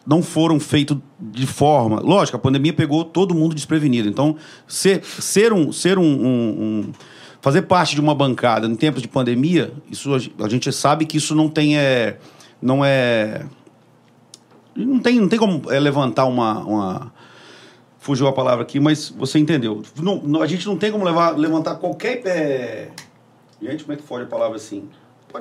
não 0.05 0.21
foram 0.21 0.59
feitos 0.59 0.97
de 1.19 1.47
forma. 1.47 1.99
Lógico, 1.99 2.37
a 2.37 2.39
pandemia 2.39 2.73
pegou 2.73 3.03
todo 3.05 3.33
mundo 3.33 3.55
desprevenido. 3.55 4.09
Então, 4.09 4.35
ser, 4.67 5.03
ser 5.03 5.53
um. 5.53 5.71
Ser 5.71 5.97
um, 5.97 6.03
um, 6.03 6.61
um 6.61 6.91
fazer 7.41 7.63
parte 7.63 7.95
de 7.95 8.01
uma 8.01 8.15
bancada 8.15 8.67
em 8.67 8.75
tempos 8.75 9.01
de 9.01 9.07
pandemia, 9.09 9.73
isso 9.91 10.13
a 10.13 10.47
gente 10.47 10.71
sabe 10.71 11.05
que 11.05 11.17
isso 11.17 11.35
não 11.35 11.49
tem. 11.49 11.77
É, 11.77 12.17
não 12.61 12.83
é. 12.83 13.45
Não 14.75 14.99
tem, 14.99 15.19
não 15.19 15.27
tem 15.27 15.37
como 15.37 15.71
é, 15.71 15.79
levantar 15.79 16.25
uma, 16.25 16.59
uma. 16.59 17.13
Fugiu 17.99 18.27
a 18.27 18.33
palavra 18.33 18.63
aqui, 18.63 18.79
mas 18.79 19.09
você 19.09 19.39
entendeu. 19.39 19.81
Não, 20.01 20.41
a 20.41 20.47
gente 20.47 20.65
não 20.65 20.77
tem 20.77 20.91
como 20.91 21.05
levar, 21.05 21.37
levantar 21.37 21.75
qualquer. 21.75 22.21
É... 22.25 22.89
Gente, 23.61 23.83
como 23.83 23.93
é 23.93 23.95
que 23.95 24.03
foge 24.03 24.23
a 24.23 24.27
palavra 24.27 24.57
assim? 24.57 24.89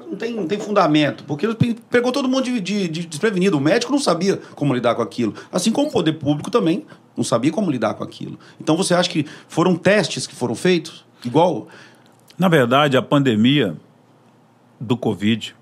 Não 0.01 0.16
tem, 0.16 0.32
não 0.32 0.47
tem 0.47 0.59
fundamento, 0.59 1.24
porque 1.24 1.47
pegou 1.90 2.11
todo 2.12 2.28
mundo 2.28 2.45
de, 2.45 2.61
de, 2.61 2.88
de, 2.88 3.07
desprevenido. 3.07 3.59
O 3.59 3.61
médico 3.61 3.93
não 3.93 3.99
sabia 3.99 4.38
como 4.55 4.74
lidar 4.74 4.95
com 4.95 5.03
aquilo. 5.03 5.34
Assim 5.53 5.70
como 5.70 5.88
o 5.88 5.90
poder 5.90 6.14
público 6.14 6.51
também 6.51 6.86
não 7.16 7.22
sabia 7.22 7.53
como 7.53 7.70
lidar 7.70 7.95
com 7.95 8.03
aquilo. 8.03 8.38
Então 8.61 8.76
você 8.76 8.95
acha 8.95 9.11
que 9.11 9.26
foram 9.49 9.76
testes 9.76 10.26
que 10.26 10.34
foram 10.34 10.55
feitos? 10.55 11.05
Igual. 11.24 11.68
Na 12.38 12.49
verdade, 12.49 12.97
a 12.97 13.03
pandemia 13.03 13.76
do 14.80 14.97
Covid, 14.97 15.55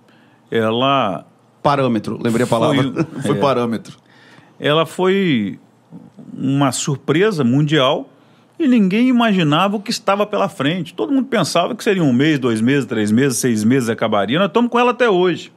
ela. 0.50 1.26
Parâmetro, 1.62 2.18
lembrei 2.22 2.44
a 2.44 2.48
palavra. 2.48 2.82
Foi, 2.82 3.04
foi 3.22 3.36
é, 3.36 3.40
parâmetro. 3.40 3.98
Ela 4.58 4.86
foi 4.86 5.58
uma 6.32 6.72
surpresa 6.72 7.44
mundial 7.44 8.08
e 8.60 8.68
ninguém 8.68 9.08
imaginava 9.08 9.76
o 9.76 9.80
que 9.80 9.90
estava 9.90 10.26
pela 10.26 10.46
frente. 10.46 10.92
Todo 10.92 11.10
mundo 11.10 11.26
pensava 11.26 11.74
que 11.74 11.82
seria 11.82 12.04
um 12.04 12.12
mês, 12.12 12.38
dois 12.38 12.60
meses, 12.60 12.84
três 12.84 13.10
meses, 13.10 13.38
seis 13.38 13.64
meses 13.64 13.88
acabaria. 13.88 14.38
Nós 14.38 14.48
estamos 14.48 14.70
com 14.70 14.78
ela 14.78 14.90
até 14.90 15.08
hoje. 15.08 15.50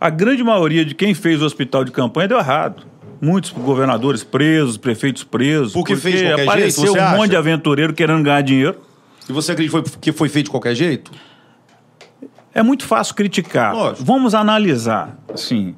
A 0.00 0.08
grande 0.08 0.42
maioria 0.42 0.86
de 0.86 0.94
quem 0.94 1.12
fez 1.12 1.42
o 1.42 1.44
hospital 1.44 1.84
de 1.84 1.90
campanha 1.90 2.28
deu 2.28 2.38
errado. 2.38 2.86
Muitos 3.20 3.50
governadores 3.50 4.24
presos, 4.24 4.78
prefeitos 4.78 5.22
presos. 5.22 5.74
Porque, 5.74 5.92
porque 5.92 6.08
fez 6.08 6.20
de 6.20 6.28
qualquer 6.28 6.42
apareceu 6.44 6.84
jeito, 6.86 6.98
um 6.98 7.04
acha? 7.04 7.16
monte 7.18 7.30
de 7.30 7.36
aventureiro 7.36 7.92
querendo 7.92 8.22
ganhar 8.22 8.40
dinheiro. 8.40 8.80
E 9.28 9.32
você 9.32 9.52
acredita 9.52 9.82
que 10.00 10.12
foi 10.12 10.30
feito 10.30 10.46
de 10.46 10.50
qualquer 10.50 10.74
jeito? 10.74 11.12
É 12.54 12.62
muito 12.62 12.86
fácil 12.86 13.14
criticar. 13.14 13.74
Lógico. 13.74 14.02
Vamos 14.02 14.34
analisar. 14.34 15.18
Assim, 15.32 15.74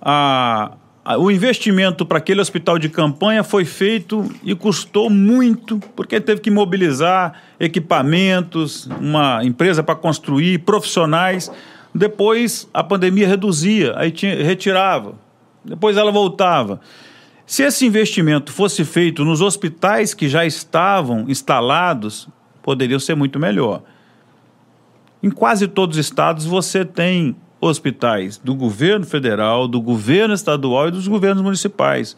a, 0.00 0.72
o 1.14 1.30
investimento 1.30 2.04
para 2.04 2.18
aquele 2.18 2.40
hospital 2.40 2.78
de 2.78 2.88
campanha 2.88 3.44
foi 3.44 3.64
feito 3.64 4.28
e 4.42 4.54
custou 4.56 5.08
muito, 5.08 5.78
porque 5.94 6.20
teve 6.20 6.40
que 6.40 6.50
mobilizar 6.50 7.40
equipamentos, 7.60 8.88
uma 9.00 9.44
empresa 9.44 9.84
para 9.84 9.94
construir, 9.94 10.58
profissionais. 10.58 11.50
Depois 11.94 12.68
a 12.74 12.82
pandemia 12.82 13.28
reduzia, 13.28 13.94
aí 13.96 14.10
tinha, 14.10 14.42
retirava. 14.42 15.14
Depois 15.64 15.96
ela 15.96 16.10
voltava. 16.10 16.80
Se 17.46 17.62
esse 17.62 17.86
investimento 17.86 18.52
fosse 18.52 18.84
feito 18.84 19.24
nos 19.24 19.40
hospitais 19.40 20.12
que 20.12 20.28
já 20.28 20.44
estavam 20.44 21.26
instalados, 21.28 22.28
poderiam 22.60 22.98
ser 22.98 23.14
muito 23.14 23.38
melhor. 23.38 23.82
Em 25.22 25.30
quase 25.30 25.68
todos 25.68 25.96
os 25.96 26.04
estados 26.04 26.44
você 26.44 26.84
tem 26.84 27.36
hospitais 27.60 28.38
do 28.38 28.54
governo 28.54 29.06
federal, 29.06 29.66
do 29.66 29.80
governo 29.80 30.34
estadual 30.34 30.88
e 30.88 30.90
dos 30.90 31.08
governos 31.08 31.42
municipais. 31.42 32.16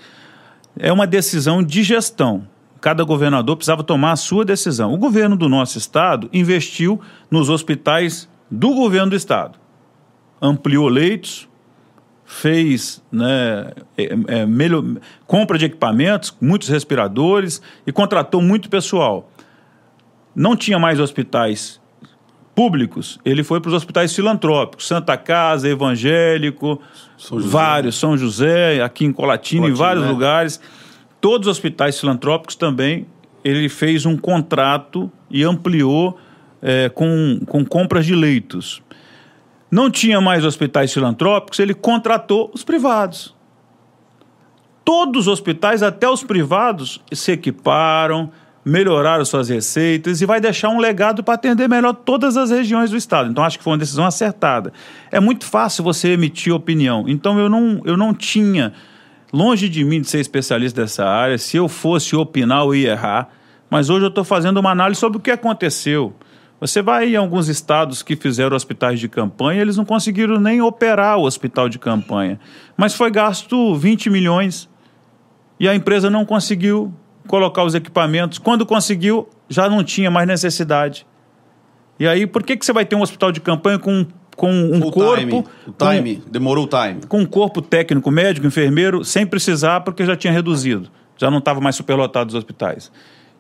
É 0.78 0.92
uma 0.92 1.06
decisão 1.06 1.62
de 1.62 1.82
gestão. 1.82 2.46
Cada 2.80 3.02
governador 3.02 3.56
precisava 3.56 3.82
tomar 3.82 4.12
a 4.12 4.16
sua 4.16 4.44
decisão. 4.44 4.94
O 4.94 4.98
governo 4.98 5.36
do 5.36 5.48
nosso 5.48 5.78
estado 5.78 6.28
investiu 6.32 7.00
nos 7.30 7.50
hospitais 7.50 8.28
do 8.50 8.74
governo 8.74 9.10
do 9.10 9.16
estado. 9.16 9.58
Ampliou 10.40 10.88
leitos, 10.88 11.48
fez 12.24 13.02
né, 13.10 13.72
é, 13.96 14.16
é, 14.28 14.46
melhor, 14.46 14.84
compra 15.26 15.58
de 15.58 15.64
equipamentos, 15.64 16.36
muitos 16.40 16.68
respiradores 16.68 17.60
e 17.86 17.90
contratou 17.90 18.40
muito 18.40 18.68
pessoal. 18.68 19.32
Não 20.36 20.54
tinha 20.54 20.78
mais 20.78 21.00
hospitais 21.00 21.80
públicos, 22.58 23.20
ele 23.24 23.44
foi 23.44 23.60
para 23.60 23.68
os 23.68 23.74
hospitais 23.74 24.12
filantrópicos, 24.12 24.88
Santa 24.88 25.16
Casa, 25.16 25.68
Evangélico, 25.68 26.82
São 27.16 27.38
vários, 27.38 27.94
São 27.94 28.18
José, 28.18 28.82
aqui 28.82 29.04
em 29.04 29.12
Colatina, 29.12 29.68
em 29.68 29.72
vários 29.72 30.04
né? 30.04 30.10
lugares. 30.10 30.60
Todos 31.20 31.46
os 31.46 31.52
hospitais 31.52 32.00
filantrópicos 32.00 32.56
também, 32.56 33.06
ele 33.44 33.68
fez 33.68 34.04
um 34.04 34.16
contrato 34.16 35.08
e 35.30 35.44
ampliou 35.44 36.18
é, 36.60 36.88
com, 36.88 37.38
com 37.46 37.64
compras 37.64 38.04
de 38.04 38.16
leitos. 38.16 38.82
Não 39.70 39.88
tinha 39.88 40.20
mais 40.20 40.44
hospitais 40.44 40.92
filantrópicos, 40.92 41.60
ele 41.60 41.74
contratou 41.74 42.50
os 42.52 42.64
privados. 42.64 43.36
Todos 44.84 45.28
os 45.28 45.32
hospitais, 45.32 45.80
até 45.80 46.10
os 46.10 46.24
privados, 46.24 47.00
se 47.12 47.30
equiparam, 47.30 48.32
melhorar 48.68 49.24
suas 49.24 49.48
receitas 49.48 50.20
e 50.20 50.26
vai 50.26 50.40
deixar 50.40 50.68
um 50.68 50.78
legado 50.78 51.24
para 51.24 51.34
atender 51.34 51.68
melhor 51.68 51.94
todas 51.94 52.36
as 52.36 52.50
regiões 52.50 52.90
do 52.90 52.96
estado. 52.96 53.30
Então 53.30 53.42
acho 53.42 53.56
que 53.56 53.64
foi 53.64 53.72
uma 53.72 53.78
decisão 53.78 54.04
acertada. 54.04 54.72
É 55.10 55.18
muito 55.18 55.46
fácil 55.46 55.82
você 55.82 56.08
emitir 56.08 56.52
opinião. 56.52 57.04
Então 57.08 57.38
eu 57.38 57.48
não, 57.48 57.80
eu 57.84 57.96
não 57.96 58.12
tinha, 58.12 58.74
longe 59.32 59.68
de 59.68 59.82
mim 59.84 60.02
de 60.02 60.08
ser 60.08 60.20
especialista 60.20 60.82
dessa 60.82 61.06
área, 61.06 61.38
se 61.38 61.56
eu 61.56 61.66
fosse 61.66 62.14
opinar 62.14 62.64
eu 62.64 62.74
ia 62.74 62.92
errar, 62.92 63.30
mas 63.70 63.88
hoje 63.88 64.04
eu 64.04 64.10
estou 64.10 64.24
fazendo 64.24 64.58
uma 64.58 64.70
análise 64.70 65.00
sobre 65.00 65.18
o 65.18 65.20
que 65.20 65.30
aconteceu. 65.30 66.14
Você 66.60 66.82
vai 66.82 67.08
em 67.08 67.16
alguns 67.16 67.48
estados 67.48 68.02
que 68.02 68.16
fizeram 68.16 68.54
hospitais 68.54 69.00
de 69.00 69.08
campanha, 69.08 69.62
eles 69.62 69.76
não 69.76 69.84
conseguiram 69.84 70.38
nem 70.38 70.60
operar 70.60 71.16
o 71.16 71.22
hospital 71.22 71.68
de 71.68 71.78
campanha. 71.78 72.38
Mas 72.76 72.94
foi 72.94 73.10
gasto 73.10 73.74
20 73.74 74.10
milhões 74.10 74.68
e 75.58 75.68
a 75.68 75.74
empresa 75.74 76.10
não 76.10 76.24
conseguiu 76.24 76.92
colocar 77.28 77.62
os 77.62 77.74
equipamentos. 77.74 78.38
Quando 78.38 78.66
conseguiu, 78.66 79.28
já 79.48 79.68
não 79.68 79.84
tinha 79.84 80.10
mais 80.10 80.26
necessidade. 80.26 81.06
E 82.00 82.06
aí, 82.06 82.26
por 82.26 82.42
que, 82.42 82.56
que 82.56 82.64
você 82.64 82.72
vai 82.72 82.84
ter 82.84 82.96
um 82.96 83.02
hospital 83.02 83.30
de 83.30 83.40
campanha 83.40 83.78
com, 83.78 84.06
com 84.36 84.50
um 84.52 84.80
corpo. 84.90 85.20
Time. 85.20 85.44
O 85.66 85.72
time, 85.72 86.16
com, 86.16 86.30
demorou 86.30 86.64
o 86.64 86.68
time. 86.68 87.00
Com 87.08 87.20
um 87.20 87.26
corpo 87.26 87.60
técnico, 87.60 88.10
médico, 88.10 88.46
enfermeiro, 88.46 89.04
sem 89.04 89.26
precisar, 89.26 89.80
porque 89.80 90.04
já 90.04 90.16
tinha 90.16 90.32
reduzido. 90.32 90.88
Já 91.16 91.30
não 91.30 91.38
estava 91.38 91.60
mais 91.60 91.74
superlotado 91.74 92.28
os 92.28 92.34
hospitais. 92.36 92.90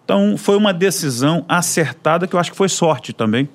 Então, 0.04 0.36
foi 0.36 0.56
uma 0.56 0.72
decisão 0.72 1.44
acertada, 1.48 2.26
que 2.26 2.34
eu 2.34 2.40
acho 2.40 2.50
que 2.50 2.56
foi 2.56 2.68
sorte 2.68 3.12
também, 3.12 3.48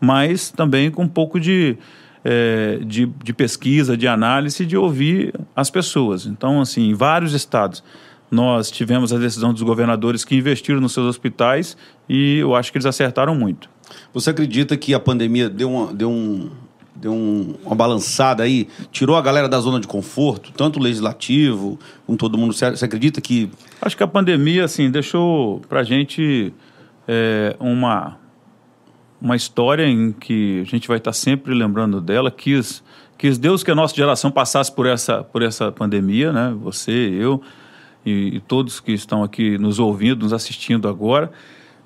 mas 0.00 0.50
também 0.50 0.90
com 0.90 1.02
um 1.02 1.08
pouco 1.08 1.38
de, 1.38 1.76
é, 2.24 2.78
de, 2.86 3.04
de 3.04 3.32
pesquisa, 3.34 3.96
de 3.96 4.08
análise, 4.08 4.64
de 4.64 4.76
ouvir 4.76 5.34
as 5.54 5.68
pessoas. 5.70 6.24
Então, 6.24 6.60
assim, 6.60 6.88
em 6.88 6.94
vários 6.94 7.34
estados 7.34 7.82
nós 8.30 8.70
tivemos 8.70 9.12
a 9.12 9.18
decisão 9.18 9.52
dos 9.52 9.62
governadores 9.62 10.24
que 10.24 10.36
investiram 10.36 10.80
nos 10.80 10.92
seus 10.92 11.06
hospitais 11.06 11.76
e 12.08 12.38
eu 12.38 12.54
acho 12.54 12.70
que 12.70 12.78
eles 12.78 12.86
acertaram 12.86 13.34
muito. 13.34 13.68
Você 14.12 14.30
acredita 14.30 14.76
que 14.76 14.92
a 14.92 15.00
pandemia 15.00 15.48
deu, 15.48 15.70
uma, 15.70 15.92
deu, 15.92 16.10
um, 16.10 16.50
deu 16.94 17.12
um, 17.12 17.54
uma 17.64 17.74
balançada 17.74 18.42
aí, 18.42 18.68
tirou 18.92 19.16
a 19.16 19.22
galera 19.22 19.48
da 19.48 19.58
zona 19.60 19.80
de 19.80 19.86
conforto, 19.86 20.52
tanto 20.52 20.78
o 20.78 20.82
legislativo, 20.82 21.78
com 22.06 22.16
todo 22.16 22.36
mundo? 22.36 22.52
Você 22.52 22.84
acredita 22.84 23.20
que. 23.20 23.50
Acho 23.80 23.96
que 23.96 24.02
a 24.02 24.08
pandemia, 24.08 24.64
assim, 24.64 24.90
deixou 24.90 25.60
pra 25.68 25.82
gente 25.82 26.52
é, 27.06 27.56
uma, 27.58 28.18
uma 29.20 29.36
história 29.36 29.86
em 29.86 30.12
que 30.12 30.60
a 30.60 30.64
gente 30.64 30.86
vai 30.86 30.98
estar 30.98 31.14
sempre 31.14 31.54
lembrando 31.54 32.00
dela, 32.00 32.30
quis, 32.30 32.82
quis 33.16 33.38
Deus 33.38 33.62
que 33.62 33.70
a 33.70 33.74
nossa 33.74 33.94
geração 33.94 34.30
passasse 34.30 34.70
por 34.70 34.86
essa, 34.86 35.22
por 35.22 35.42
essa 35.42 35.72
pandemia, 35.72 36.30
né? 36.30 36.54
Você, 36.60 36.92
eu 36.92 37.40
e, 38.04 38.36
e 38.36 38.40
todos 38.40 38.80
que 38.80 38.92
estão 38.92 39.22
aqui 39.22 39.58
nos 39.58 39.78
ouvindo, 39.78 40.22
nos 40.22 40.32
assistindo 40.32 40.88
agora, 40.88 41.30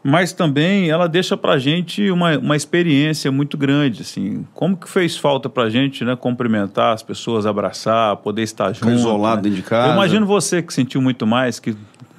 mas 0.02 0.32
também 0.32 0.90
ela 0.90 1.06
deixa 1.06 1.36
para 1.36 1.52
a 1.52 1.58
gente 1.58 2.10
uma, 2.10 2.36
uma 2.36 2.56
experiência 2.56 3.30
muito 3.30 3.56
grande, 3.56 4.02
assim, 4.02 4.44
como 4.52 4.76
que 4.76 4.88
fez 4.88 5.16
falta 5.16 5.48
para 5.48 5.64
a 5.64 5.70
gente, 5.70 6.04
né, 6.04 6.16
cumprimentar 6.16 6.92
as 6.92 7.02
pessoas, 7.02 7.46
abraçar, 7.46 8.16
poder 8.16 8.42
estar 8.42 8.72
junto. 8.72 8.90
isolado 8.90 9.36
né? 9.36 9.42
dentro 9.42 9.56
de 9.56 9.62
casa. 9.62 9.88
Eu 9.88 9.94
imagino 9.94 10.26
você 10.26 10.60
que 10.60 10.74
sentiu 10.74 11.00
muito 11.00 11.24
mais, 11.24 11.60
que 11.60 11.76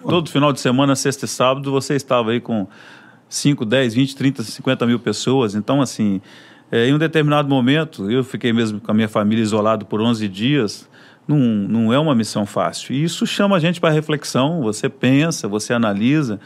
todo 0.07 0.29
final 0.29 0.53
de 0.53 0.61
semana, 0.61 0.95
sexta 0.95 1.25
e 1.25 1.27
sábado, 1.27 1.71
você 1.71 1.95
estava 1.95 2.31
aí 2.31 2.39
com 2.39 2.67
5, 3.27 3.65
10, 3.65 3.93
20, 3.95 4.15
30, 4.15 4.43
50 4.43 4.85
mil 4.85 4.99
pessoas, 4.99 5.53
então 5.53 5.81
assim, 5.81 6.21
é, 6.71 6.87
em 6.87 6.93
um 6.93 6.97
determinado 6.97 7.49
momento, 7.49 8.09
eu 8.09 8.23
fiquei 8.23 8.53
mesmo 8.53 8.79
com 8.79 8.91
a 8.91 8.93
minha 8.93 9.09
família 9.09 9.41
isolado 9.41 9.85
por 9.85 9.99
11 9.99 10.27
dias, 10.29 10.89
não, 11.27 11.37
não 11.37 11.93
é 11.93 11.99
uma 11.99 12.15
missão 12.15 12.45
fácil. 12.45 12.93
E 12.93 13.03
isso 13.03 13.25
chama 13.25 13.55
a 13.55 13.59
gente 13.59 13.79
para 13.79 13.89
reflexão, 13.89 14.61
você 14.61 14.89
pensa, 14.89 15.47
você 15.47 15.73
analisa 15.73 16.39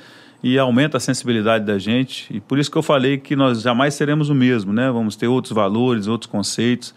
e 0.43 0.57
aumenta 0.57 0.97
a 0.97 0.99
sensibilidade 0.99 1.65
da 1.65 1.79
gente. 1.79 2.33
E 2.33 2.39
por 2.39 2.59
isso 2.59 2.69
que 2.69 2.77
eu 2.77 2.83
falei 2.83 3.17
que 3.17 3.35
nós 3.35 3.61
jamais 3.61 3.93
seremos 3.93 4.29
o 4.29 4.35
mesmo, 4.35 4.71
né? 4.71 4.91
Vamos 4.91 5.15
ter 5.15 5.27
outros 5.27 5.53
valores, 5.53 6.07
outros 6.07 6.29
conceitos. 6.29 6.93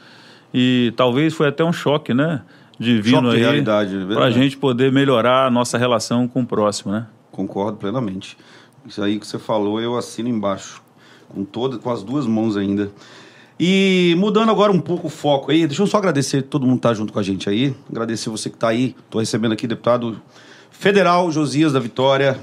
E 0.52 0.92
talvez 0.96 1.32
foi 1.34 1.48
até 1.48 1.64
um 1.64 1.72
choque, 1.72 2.12
né? 2.12 2.42
Divino 2.78 3.30
choque 3.30 3.44
aí 3.44 3.62
para 3.62 4.24
a 4.24 4.30
gente 4.30 4.56
poder 4.56 4.90
melhorar 4.92 5.46
a 5.46 5.50
nossa 5.50 5.78
relação 5.78 6.26
com 6.26 6.42
o 6.42 6.46
próximo, 6.46 6.92
né? 6.92 7.06
Concordo 7.30 7.78
plenamente. 7.78 8.36
Isso 8.86 9.02
aí 9.02 9.18
que 9.18 9.26
você 9.26 9.38
falou, 9.38 9.80
eu 9.80 9.96
assino 9.96 10.28
embaixo. 10.28 10.82
Com, 11.28 11.44
todas, 11.44 11.78
com 11.78 11.90
as 11.90 12.02
duas 12.02 12.26
mãos 12.26 12.56
ainda. 12.56 12.90
E 13.62 14.14
mudando 14.16 14.50
agora 14.50 14.72
um 14.72 14.80
pouco 14.80 15.08
o 15.08 15.10
foco 15.10 15.50
aí, 15.50 15.66
deixa 15.66 15.82
eu 15.82 15.86
só 15.86 15.98
agradecer 15.98 16.40
todo 16.40 16.66
mundo 16.66 16.76
que 16.76 16.80
tá 16.80 16.94
junto 16.94 17.12
com 17.12 17.18
a 17.18 17.22
gente 17.22 17.46
aí. 17.46 17.74
Agradecer 17.90 18.30
você 18.30 18.48
que 18.48 18.56
está 18.56 18.68
aí. 18.68 18.96
Estou 19.04 19.20
recebendo 19.20 19.52
aqui 19.52 19.66
deputado 19.66 20.18
federal 20.70 21.30
Josias 21.30 21.74
da 21.74 21.78
Vitória, 21.78 22.40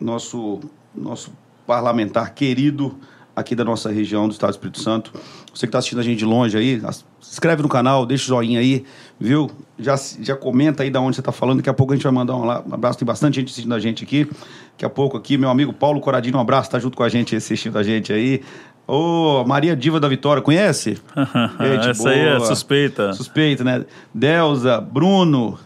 nosso, 0.00 0.58
nosso 0.92 1.32
parlamentar 1.64 2.34
querido 2.34 2.98
aqui 3.36 3.54
da 3.54 3.62
nossa 3.62 3.92
região 3.92 4.26
do 4.26 4.32
Estado 4.32 4.50
do 4.50 4.54
Espírito 4.54 4.80
Santo. 4.80 5.12
Você 5.54 5.66
que 5.66 5.68
está 5.68 5.78
assistindo 5.78 6.00
a 6.00 6.02
gente 6.02 6.18
de 6.18 6.24
longe 6.24 6.56
aí, 6.58 6.80
se 6.80 7.04
inscreve 7.20 7.62
no 7.62 7.68
canal, 7.68 8.04
deixa 8.04 8.24
o 8.24 8.26
joinha 8.26 8.58
aí, 8.58 8.84
viu? 9.20 9.48
Já, 9.78 9.94
já 10.20 10.34
comenta 10.34 10.82
aí 10.82 10.90
da 10.90 11.00
onde 11.00 11.14
você 11.14 11.20
está 11.20 11.30
falando. 11.30 11.58
Daqui 11.58 11.70
a 11.70 11.74
pouco 11.74 11.92
a 11.92 11.96
gente 11.96 12.02
vai 12.02 12.12
mandar 12.12 12.34
um 12.34 12.50
abraço. 12.50 12.98
Tem 12.98 13.06
bastante 13.06 13.36
gente 13.36 13.50
assistindo 13.50 13.74
a 13.74 13.78
gente 13.78 14.02
aqui. 14.02 14.24
Daqui 14.72 14.84
a 14.84 14.90
pouco 14.90 15.16
aqui, 15.16 15.38
meu 15.38 15.50
amigo 15.50 15.72
Paulo 15.72 16.00
Coradinho, 16.00 16.36
um 16.36 16.40
abraço, 16.40 16.70
tá 16.70 16.78
junto 16.80 16.96
com 16.96 17.04
a 17.04 17.08
gente 17.08 17.36
assistindo 17.36 17.78
a 17.78 17.84
gente 17.84 18.12
aí. 18.12 18.42
Ô, 18.88 19.40
oh, 19.42 19.44
Maria 19.44 19.74
Diva 19.74 19.98
da 19.98 20.06
Vitória, 20.06 20.40
conhece? 20.40 20.98
Gente, 21.60 21.88
Essa 21.90 22.02
boa. 22.02 22.14
aí 22.14 22.20
é 22.20 22.40
suspeita. 22.40 23.12
Suspeita, 23.14 23.64
né? 23.64 23.84
Delza, 24.14 24.80
Bruno, 24.80 25.58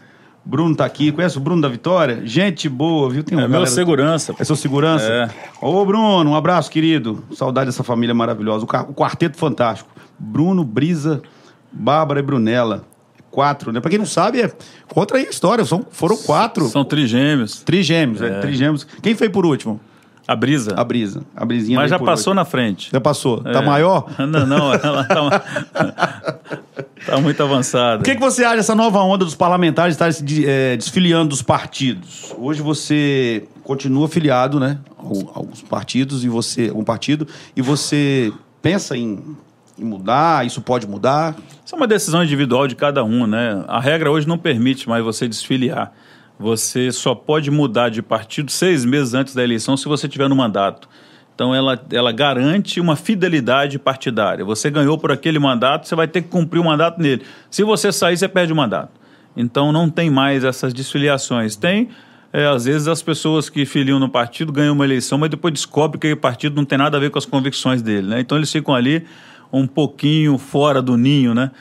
Bruno 0.43 0.75
tá 0.75 0.85
aqui. 0.85 1.11
Conhece 1.11 1.37
o 1.37 1.39
Bruno 1.39 1.61
da 1.61 1.69
Vitória? 1.69 2.21
Gente 2.25 2.67
boa, 2.67 3.09
viu? 3.09 3.23
Tem 3.23 3.37
uma 3.37 3.45
é 3.45 3.47
meu 3.47 3.65
segurança. 3.67 4.33
É 4.39 4.43
seu 4.43 4.55
segurança? 4.55 5.05
É. 5.05 5.29
Ô, 5.61 5.85
Bruno, 5.85 6.31
um 6.31 6.35
abraço, 6.35 6.71
querido. 6.71 7.23
Saudade 7.35 7.67
dessa 7.67 7.83
família 7.83 8.15
maravilhosa. 8.15 8.65
O 8.65 8.93
quarteto 8.93 9.37
fantástico. 9.37 9.89
Bruno, 10.17 10.63
Brisa, 10.63 11.21
Bárbara 11.71 12.19
e 12.19 12.23
Brunella. 12.23 12.85
Quatro, 13.29 13.71
né? 13.71 13.79
Pra 13.79 13.89
quem 13.89 13.99
não 13.99 14.05
sabe, 14.05 14.41
é... 14.41 14.51
contra 14.89 15.17
aí 15.17 15.25
a 15.27 15.29
história. 15.29 15.63
São, 15.63 15.85
foram 15.89 16.17
quatro. 16.17 16.65
São 16.67 16.83
trigêmeos. 16.83 17.61
Trigêmeos, 17.61 18.21
é. 18.21 18.27
é. 18.27 18.39
Trigêmeos. 18.39 18.85
Quem 19.01 19.15
foi 19.15 19.29
por 19.29 19.45
último? 19.45 19.79
A 20.31 20.35
brisa. 20.35 20.73
A 20.77 20.83
brisa. 20.85 21.23
A 21.35 21.45
brisinha. 21.45 21.77
Mas 21.77 21.89
já 21.89 21.99
passou 21.99 22.31
hoje. 22.31 22.35
na 22.37 22.45
frente. 22.45 22.89
Já 22.89 23.01
passou. 23.01 23.41
Tá 23.41 23.49
é. 23.49 23.53
Tá 23.53 23.61
maior? 23.61 24.09
Não, 24.17 24.45
não. 24.45 24.73
Ela 24.73 25.03
tá, 25.03 25.43
tá 27.05 27.17
muito 27.19 27.43
avançada. 27.43 28.01
O 28.01 28.03
que, 28.05 28.15
que 28.15 28.21
você 28.21 28.45
acha 28.45 28.55
dessa 28.57 28.73
nova 28.73 29.01
onda 29.01 29.25
dos 29.25 29.35
parlamentares 29.35 29.95
estarem 29.95 30.13
se 30.13 30.45
é, 30.47 30.77
desfiliando 30.77 31.29
dos 31.29 31.41
partidos? 31.41 32.33
Hoje 32.37 32.61
você 32.61 33.45
continua 33.61 34.07
filiado, 34.07 34.57
né? 34.57 34.79
A 34.97 35.03
alguns 35.03 35.61
partidos 35.61 36.23
e 36.23 36.29
você. 36.29 36.71
Um 36.71 36.83
partido. 36.83 37.27
E 37.53 37.61
você 37.61 38.31
pensa 38.61 38.95
em, 38.95 39.35
em 39.77 39.83
mudar? 39.83 40.45
Isso 40.45 40.61
pode 40.61 40.87
mudar? 40.87 41.35
Isso 41.65 41.75
é 41.75 41.77
uma 41.77 41.87
decisão 41.87 42.23
individual 42.23 42.69
de 42.69 42.75
cada 42.75 43.03
um, 43.03 43.27
né? 43.27 43.65
A 43.67 43.81
regra 43.81 44.09
hoje 44.09 44.25
não 44.25 44.37
permite 44.37 44.87
mais 44.87 45.03
você 45.03 45.27
desfiliar 45.27 45.91
você 46.41 46.91
só 46.91 47.13
pode 47.13 47.51
mudar 47.51 47.89
de 47.89 48.01
partido 48.01 48.49
seis 48.49 48.83
meses 48.83 49.13
antes 49.13 49.35
da 49.35 49.43
eleição 49.43 49.77
se 49.77 49.87
você 49.87 50.07
tiver 50.07 50.27
no 50.27 50.35
mandato. 50.35 50.89
Então 51.35 51.53
ela, 51.53 51.79
ela 51.91 52.11
garante 52.11 52.81
uma 52.81 52.95
fidelidade 52.95 53.77
partidária. 53.77 54.43
Você 54.43 54.69
ganhou 54.69 54.97
por 54.97 55.11
aquele 55.11 55.39
mandato, 55.39 55.87
você 55.87 55.95
vai 55.95 56.07
ter 56.07 56.23
que 56.23 56.29
cumprir 56.29 56.59
o 56.59 56.63
mandato 56.63 56.99
nele. 56.99 57.21
Se 57.49 57.63
você 57.63 57.91
sair, 57.91 58.17
você 58.17 58.27
perde 58.27 58.51
o 58.51 58.55
mandato. 58.55 58.91
Então 59.37 59.71
não 59.71 59.89
tem 59.89 60.09
mais 60.09 60.43
essas 60.43 60.73
desfiliações. 60.73 61.55
Tem, 61.55 61.89
é, 62.33 62.45
às 62.47 62.65
vezes, 62.65 62.87
as 62.87 63.01
pessoas 63.01 63.49
que 63.49 63.65
filiam 63.65 63.99
no 63.99 64.09
partido 64.09 64.51
ganham 64.51 64.73
uma 64.73 64.83
eleição, 64.83 65.17
mas 65.17 65.29
depois 65.29 65.53
descobrem 65.53 65.99
que 65.99 66.11
o 66.11 66.17
partido 66.17 66.55
não 66.55 66.65
tem 66.65 66.77
nada 66.77 66.97
a 66.97 66.99
ver 66.99 67.11
com 67.11 67.19
as 67.19 67.25
convicções 67.25 67.81
dele. 67.81 68.07
Né? 68.07 68.19
Então 68.19 68.37
eles 68.37 68.51
ficam 68.51 68.73
ali 68.73 69.05
um 69.53 69.67
pouquinho 69.67 70.37
fora 70.37 70.81
do 70.81 70.97
ninho, 70.97 71.33
né? 71.33 71.51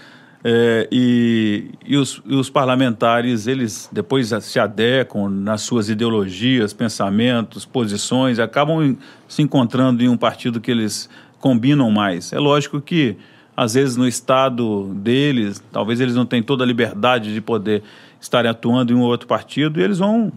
É, 0.42 0.88
e, 0.90 1.70
e, 1.84 1.96
os, 1.98 2.22
e, 2.24 2.34
os, 2.34 2.48
parlamentares, 2.48 3.46
eles 3.46 3.90
depois 3.92 4.32
se 4.40 4.58
adequam 4.58 5.28
nas 5.28 5.60
suas 5.60 5.90
ideologias, 5.90 6.72
pensamentos, 6.72 7.66
posições, 7.66 8.38
acabam 8.38 8.96
se 9.28 9.42
encontrando 9.42 10.02
em 10.02 10.08
um 10.08 10.16
partido 10.16 10.58
que 10.58 10.70
eles 10.70 11.10
combinam 11.38 11.90
mais. 11.90 12.32
É 12.32 12.38
lógico 12.38 12.80
que, 12.80 13.16
às 13.54 13.74
vezes, 13.74 13.96
no 13.96 14.08
estado 14.08 14.94
deles, 14.94 15.62
talvez 15.70 16.00
eles 16.00 16.14
não 16.14 16.24
tenham 16.24 16.42
toda 16.42 16.64
a 16.64 16.66
liberdade 16.66 17.34
de 17.34 17.40
poder 17.42 17.82
estarem 18.18 18.50
atuando 18.50 18.92
em 18.92 18.96
um 18.96 19.02
outro 19.02 19.28
partido 19.28 19.78
e 19.78 19.82
eles 19.82 19.98
vão 19.98 20.32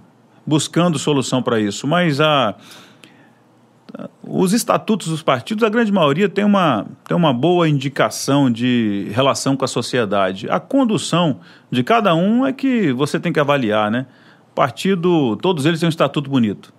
buscando 0.46 1.00
solução 1.00 1.42
para 1.42 1.62
isso. 1.62 1.88
Mas 1.88 2.20
a 2.20 2.56
os 4.24 4.54
estatutos 4.54 5.08
dos 5.08 5.22
partidos, 5.22 5.64
a 5.64 5.70
grande 5.70 5.92
maioria 5.92 6.28
tem 6.28 6.44
uma, 6.44 6.86
tem 7.08 7.16
uma 7.16 7.32
boa 7.32 7.70
indicação 7.70 8.52
de 8.52 9.10
relação 9.12 9.56
com 9.56 9.64
a 9.64 9.68
sociedade. 9.68 10.50
A 10.50 10.60
condução 10.60 11.40
de 11.70 11.84
cada 11.84 12.16
um 12.16 12.46
é 12.46 12.52
que 12.52 12.92
você 12.94 13.20
tem 13.20 13.32
que 13.32 13.40
avaliar, 13.40 13.92
né? 13.92 14.08
Partido, 14.56 15.36
todos 15.38 15.66
eles 15.66 15.80
têm 15.80 15.88
um 15.88 15.90
estatuto 15.90 16.30
bonito, 16.30 16.74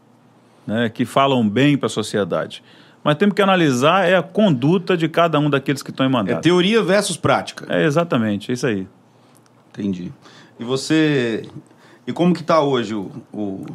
né? 0.66 0.88
que 0.88 1.04
falam 1.04 1.48
bem 1.48 1.76
para 1.76 1.86
a 1.86 1.90
sociedade. 1.90 2.62
Mas 3.02 3.16
temos 3.16 3.34
que 3.34 3.42
analisar 3.42 4.08
é 4.08 4.16
a 4.16 4.22
conduta 4.22 4.96
de 4.96 5.08
cada 5.08 5.38
um 5.38 5.50
daqueles 5.50 5.82
que 5.82 5.90
estão 5.90 6.06
em 6.06 6.08
mandato. 6.08 6.38
É 6.38 6.40
teoria 6.40 6.82
versus 6.82 7.16
prática. 7.16 7.66
É 7.68 7.84
exatamente, 7.84 8.50
é 8.50 8.54
isso 8.54 8.66
aí. 8.66 8.88
Entendi. 9.70 10.12
E 10.58 10.64
você, 10.64 11.48
e 12.06 12.12
como 12.12 12.32
que 12.32 12.40
está 12.40 12.60
hoje 12.60 12.94
o, 12.94 13.10
o, 13.32 13.66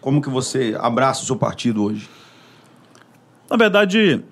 como 0.00 0.22
que 0.22 0.30
você 0.30 0.76
abraça 0.78 1.22
o 1.22 1.26
seu 1.26 1.36
partido 1.36 1.82
hoje? 1.82 2.08
Na 3.50 3.56
verdade, 3.56 4.22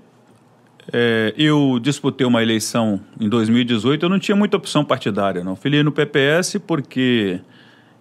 é, 0.92 1.34
eu 1.36 1.80
disputei 1.82 2.24
uma 2.24 2.40
eleição 2.40 3.00
em 3.20 3.28
2018, 3.28 4.04
eu 4.04 4.08
não 4.08 4.18
tinha 4.20 4.36
muita 4.36 4.56
opção 4.56 4.84
partidária, 4.84 5.42
não. 5.42 5.56
Filiei 5.56 5.82
no 5.82 5.90
PPS 5.90 6.58
porque 6.64 7.40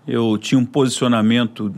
eu 0.07 0.38
tinha 0.38 0.59
um 0.59 0.65
posicionamento 0.65 1.74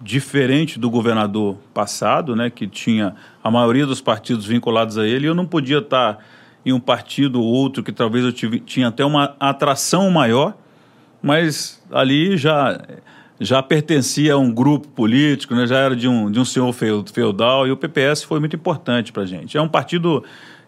diferente 0.00 0.78
do 0.78 0.88
governador 0.88 1.56
passado, 1.74 2.36
né, 2.36 2.50
que 2.50 2.68
tinha 2.68 3.16
a 3.42 3.50
maioria 3.50 3.84
dos 3.84 4.00
partidos 4.00 4.46
vinculados 4.46 4.96
a 4.96 5.04
ele, 5.04 5.26
e 5.26 5.28
eu 5.28 5.34
não 5.34 5.44
podia 5.44 5.78
estar 5.78 6.24
em 6.64 6.72
um 6.72 6.78
partido 6.78 7.42
ou 7.42 7.46
outro 7.52 7.82
que 7.82 7.90
talvez 7.90 8.24
eu 8.24 8.32
tive, 8.32 8.60
tinha 8.60 8.88
até 8.88 9.04
uma 9.04 9.34
atração 9.40 10.08
maior, 10.08 10.56
mas 11.20 11.82
ali 11.90 12.36
já 12.36 12.80
já 13.42 13.62
pertencia 13.62 14.34
a 14.34 14.38
um 14.38 14.52
grupo 14.52 14.88
político, 14.88 15.54
né, 15.54 15.66
já 15.66 15.76
era 15.76 15.96
de 15.96 16.06
um, 16.06 16.30
de 16.30 16.38
um 16.38 16.44
senhor 16.44 16.72
feudal, 16.72 17.66
e 17.66 17.72
o 17.72 17.76
PPS 17.76 18.22
foi 18.22 18.38
muito 18.38 18.54
importante 18.54 19.12
para 19.12 19.24
a 19.24 19.26
gente. 19.26 19.56
É 19.56 19.60
um 19.60 19.68
partido 19.68 20.22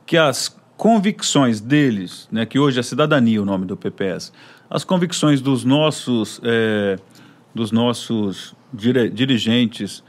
que 0.05 0.17
as 0.17 0.55
convicções 0.77 1.61
deles, 1.61 2.29
né, 2.31 2.45
que 2.45 2.59
hoje 2.59 2.81
é 2.81 2.83
cidadania 2.83 3.41
o 3.41 3.45
nome 3.45 3.65
do 3.65 3.77
PPS, 3.77 4.33
as 4.69 4.85
convicções 4.85 5.41
dos 5.41 5.65
nossos, 5.65 6.41
é, 6.43 6.99
dos 7.55 7.71
nossos 7.71 8.55
dirigentes 8.73 10.03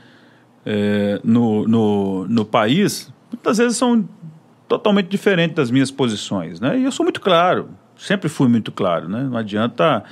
é, 0.65 1.19
no, 1.23 1.67
no, 1.67 2.27
no 2.27 2.45
país, 2.45 3.13
muitas 3.31 3.59
vezes 3.59 3.77
são 3.77 4.07
totalmente 4.67 5.07
diferentes 5.07 5.55
das 5.55 5.69
minhas 5.69 5.91
posições. 5.91 6.59
Né? 6.59 6.79
E 6.79 6.83
eu 6.83 6.91
sou 6.91 7.03
muito 7.03 7.21
claro, 7.21 7.69
sempre 7.95 8.27
fui 8.27 8.47
muito 8.47 8.71
claro. 8.71 9.07
Né? 9.07 9.23
Não 9.23 9.37
adianta 9.37 10.03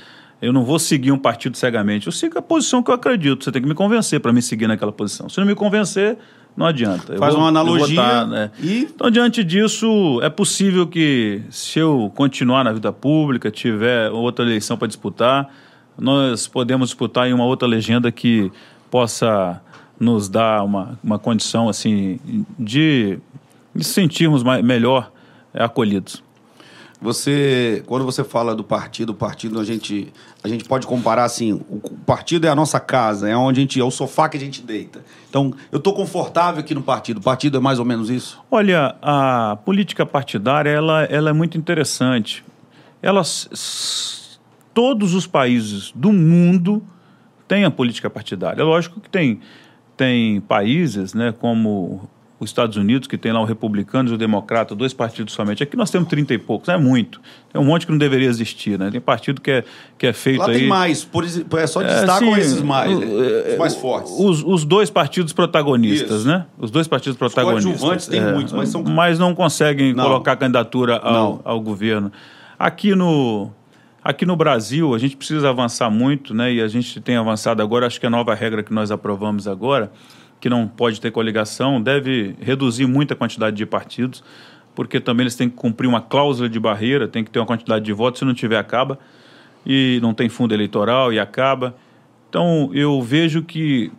eu 0.44 0.52
não 0.52 0.64
vou 0.64 0.78
seguir 0.78 1.10
um 1.10 1.18
partido 1.18 1.56
cegamente. 1.56 2.06
Eu 2.06 2.12
sigo 2.12 2.38
a 2.38 2.42
posição 2.42 2.82
que 2.82 2.90
eu 2.90 2.94
acredito. 2.94 3.44
Você 3.44 3.50
tem 3.50 3.62
que 3.62 3.68
me 3.68 3.74
convencer 3.74 4.20
para 4.20 4.32
me 4.32 4.42
seguir 4.42 4.66
naquela 4.66 4.92
posição. 4.92 5.28
Se 5.28 5.38
não 5.38 5.46
me 5.46 5.54
convencer, 5.54 6.18
não 6.56 6.66
adianta. 6.66 7.16
Faz 7.16 7.32
vou, 7.32 7.42
uma 7.42 7.48
analogia. 7.48 8.26
Né? 8.26 8.50
e... 8.62 8.80
Então, 8.94 9.10
diante 9.10 9.42
disso, 9.42 10.20
é 10.22 10.28
possível 10.28 10.86
que, 10.86 11.40
se 11.50 11.78
eu 11.78 12.12
continuar 12.14 12.62
na 12.62 12.72
vida 12.72 12.92
pública, 12.92 13.50
tiver 13.50 14.10
outra 14.10 14.44
eleição 14.44 14.76
para 14.76 14.86
disputar, 14.86 15.48
nós 15.98 16.46
podemos 16.46 16.90
disputar 16.90 17.28
em 17.28 17.32
uma 17.32 17.44
outra 17.44 17.66
legenda 17.66 18.12
que 18.12 18.52
possa 18.90 19.60
nos 19.98 20.28
dar 20.28 20.64
uma, 20.64 20.98
uma 21.02 21.18
condição 21.18 21.68
assim 21.68 22.18
de, 22.58 23.18
de 23.74 23.84
sentirmos 23.84 24.42
mais, 24.42 24.64
melhor 24.64 25.10
acolhidos. 25.54 26.23
Você, 27.04 27.82
quando 27.84 28.02
você 28.02 28.24
fala 28.24 28.54
do 28.54 28.64
partido, 28.64 29.12
partido 29.12 29.60
a 29.60 29.64
gente, 29.64 30.10
a 30.42 30.48
gente 30.48 30.64
pode 30.64 30.86
comparar 30.86 31.24
assim, 31.24 31.52
o 31.52 31.78
partido 32.06 32.46
é 32.46 32.48
a 32.48 32.54
nossa 32.54 32.80
casa, 32.80 33.28
é 33.28 33.36
onde 33.36 33.60
a 33.60 33.62
gente 33.62 33.78
é 33.78 33.84
o 33.84 33.90
sofá 33.90 34.26
que 34.26 34.38
a 34.38 34.40
gente 34.40 34.62
deita. 34.62 35.04
Então, 35.28 35.52
eu 35.70 35.76
estou 35.76 35.92
confortável 35.92 36.60
aqui 36.60 36.74
no 36.74 36.82
partido. 36.82 37.18
O 37.18 37.20
partido 37.20 37.58
é 37.58 37.60
mais 37.60 37.78
ou 37.78 37.84
menos 37.84 38.08
isso? 38.08 38.42
Olha, 38.50 38.96
a 39.02 39.58
política 39.66 40.06
partidária 40.06 40.70
ela, 40.70 41.04
ela 41.04 41.28
é 41.28 41.32
muito 41.34 41.58
interessante. 41.58 42.42
Elas, 43.02 44.38
todos 44.72 45.12
os 45.12 45.26
países 45.26 45.92
do 45.94 46.10
mundo 46.10 46.82
têm 47.46 47.66
a 47.66 47.70
política 47.70 48.08
partidária. 48.08 48.62
É 48.62 48.64
lógico 48.64 48.98
que 48.98 49.10
tem 49.10 49.42
tem 49.94 50.40
países, 50.40 51.14
né, 51.14 51.32
como 51.38 52.08
os 52.44 52.50
Estados 52.50 52.76
Unidos, 52.76 53.08
que 53.08 53.18
tem 53.18 53.32
lá 53.32 53.40
o 53.40 53.44
republicano 53.44 54.10
e 54.10 54.14
o 54.14 54.18
democrata, 54.18 54.74
dois 54.74 54.92
partidos 54.92 55.34
somente. 55.34 55.62
Aqui 55.62 55.76
nós 55.76 55.90
temos 55.90 56.08
30 56.08 56.34
e 56.34 56.38
poucos, 56.38 56.68
é 56.68 56.76
muito. 56.76 57.20
Tem 57.52 57.60
um 57.60 57.64
monte 57.64 57.86
que 57.86 57.92
não 57.92 57.98
deveria 57.98 58.28
existir, 58.28 58.78
né? 58.78 58.90
Tem 58.90 59.00
partido 59.00 59.40
que 59.40 59.50
é, 59.50 59.64
que 59.98 60.06
é 60.06 60.12
feito 60.12 60.40
lá 60.40 60.48
aí... 60.48 60.60
tem 60.60 60.68
mais, 60.68 61.04
por, 61.04 61.24
é 61.24 61.66
só 61.66 61.82
destacam 61.82 62.36
é, 62.36 62.40
esses 62.40 62.62
mais, 62.62 62.98
né? 62.98 63.06
os 63.52 63.58
mais 63.58 63.74
fortes. 63.74 64.12
Os, 64.18 64.42
os 64.42 64.64
dois 64.64 64.90
partidos 64.90 65.32
protagonistas, 65.32 66.20
Isso. 66.20 66.28
né? 66.28 66.46
Os 66.58 66.70
dois 66.70 66.86
partidos 66.86 67.18
protagonistas. 67.18 67.82
Os 67.82 68.06
tem 68.06 68.20
é, 68.20 68.32
muitos, 68.32 68.52
mas 68.52 68.68
são... 68.68 68.82
Mas 68.82 69.18
não 69.18 69.34
conseguem 69.34 69.92
não. 69.92 70.04
colocar 70.04 70.36
candidatura 70.36 70.96
ao, 70.96 71.40
ao 71.44 71.60
governo. 71.60 72.12
Aqui 72.58 72.94
no... 72.94 73.50
Aqui 74.02 74.26
no 74.26 74.36
Brasil, 74.36 74.94
a 74.94 74.98
gente 74.98 75.16
precisa 75.16 75.48
avançar 75.48 75.88
muito, 75.88 76.34
né? 76.34 76.52
E 76.52 76.60
a 76.60 76.68
gente 76.68 77.00
tem 77.00 77.16
avançado 77.16 77.62
agora, 77.62 77.86
acho 77.86 77.98
que 77.98 78.04
a 78.04 78.10
nova 78.10 78.34
regra 78.34 78.62
que 78.62 78.70
nós 78.70 78.90
aprovamos 78.90 79.48
agora 79.48 79.90
que 80.44 80.50
não 80.50 80.68
pode 80.68 81.00
ter 81.00 81.10
coligação 81.10 81.80
deve 81.80 82.36
reduzir 82.38 82.84
muito 82.86 83.14
a 83.14 83.16
quantidade 83.16 83.56
de 83.56 83.64
partidos, 83.64 84.22
porque 84.74 85.00
também 85.00 85.24
eles 85.24 85.34
têm 85.34 85.48
que 85.48 85.56
cumprir 85.56 85.88
uma 85.88 86.02
cláusula 86.02 86.50
de 86.50 86.60
barreira, 86.60 87.08
tem 87.08 87.24
que 87.24 87.30
ter 87.30 87.38
uma 87.38 87.46
quantidade 87.46 87.82
de 87.82 87.94
votos, 87.94 88.18
se 88.18 88.26
não 88.26 88.34
tiver, 88.34 88.58
acaba. 88.58 88.98
E 89.64 89.98
não 90.02 90.12
tem 90.12 90.28
fundo 90.28 90.52
eleitoral 90.52 91.10
e 91.10 91.18
acaba. 91.18 91.74
Então, 92.28 92.68
eu 92.74 93.00
vejo 93.00 93.40
que 93.40 93.90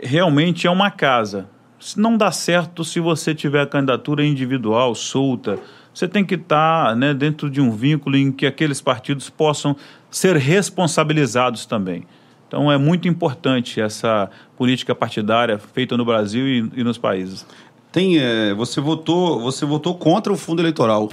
realmente 0.00 0.64
é 0.64 0.70
uma 0.70 0.92
casa. 0.92 1.48
Não 1.96 2.16
dá 2.16 2.30
certo 2.30 2.84
se 2.84 3.00
você 3.00 3.34
tiver 3.34 3.62
a 3.62 3.66
candidatura 3.66 4.24
individual, 4.24 4.94
solta. 4.94 5.58
Você 5.92 6.06
tem 6.06 6.24
que 6.24 6.36
estar 6.36 6.94
né, 6.94 7.12
dentro 7.12 7.50
de 7.50 7.60
um 7.60 7.72
vínculo 7.72 8.16
em 8.16 8.30
que 8.30 8.46
aqueles 8.46 8.80
partidos 8.80 9.28
possam 9.28 9.74
ser 10.08 10.36
responsabilizados 10.36 11.66
também. 11.66 12.06
Então 12.50 12.70
é 12.70 12.76
muito 12.76 13.06
importante 13.06 13.80
essa 13.80 14.28
política 14.56 14.92
partidária 14.92 15.56
feita 15.56 15.96
no 15.96 16.04
Brasil 16.04 16.48
e, 16.48 16.80
e 16.80 16.82
nos 16.82 16.98
países. 16.98 17.46
Tem, 17.92 18.18
é, 18.18 18.52
você 18.52 18.80
votou, 18.80 19.38
você 19.38 19.64
votou 19.64 19.94
contra 19.94 20.32
o 20.32 20.36
fundo 20.36 20.60
eleitoral. 20.60 21.08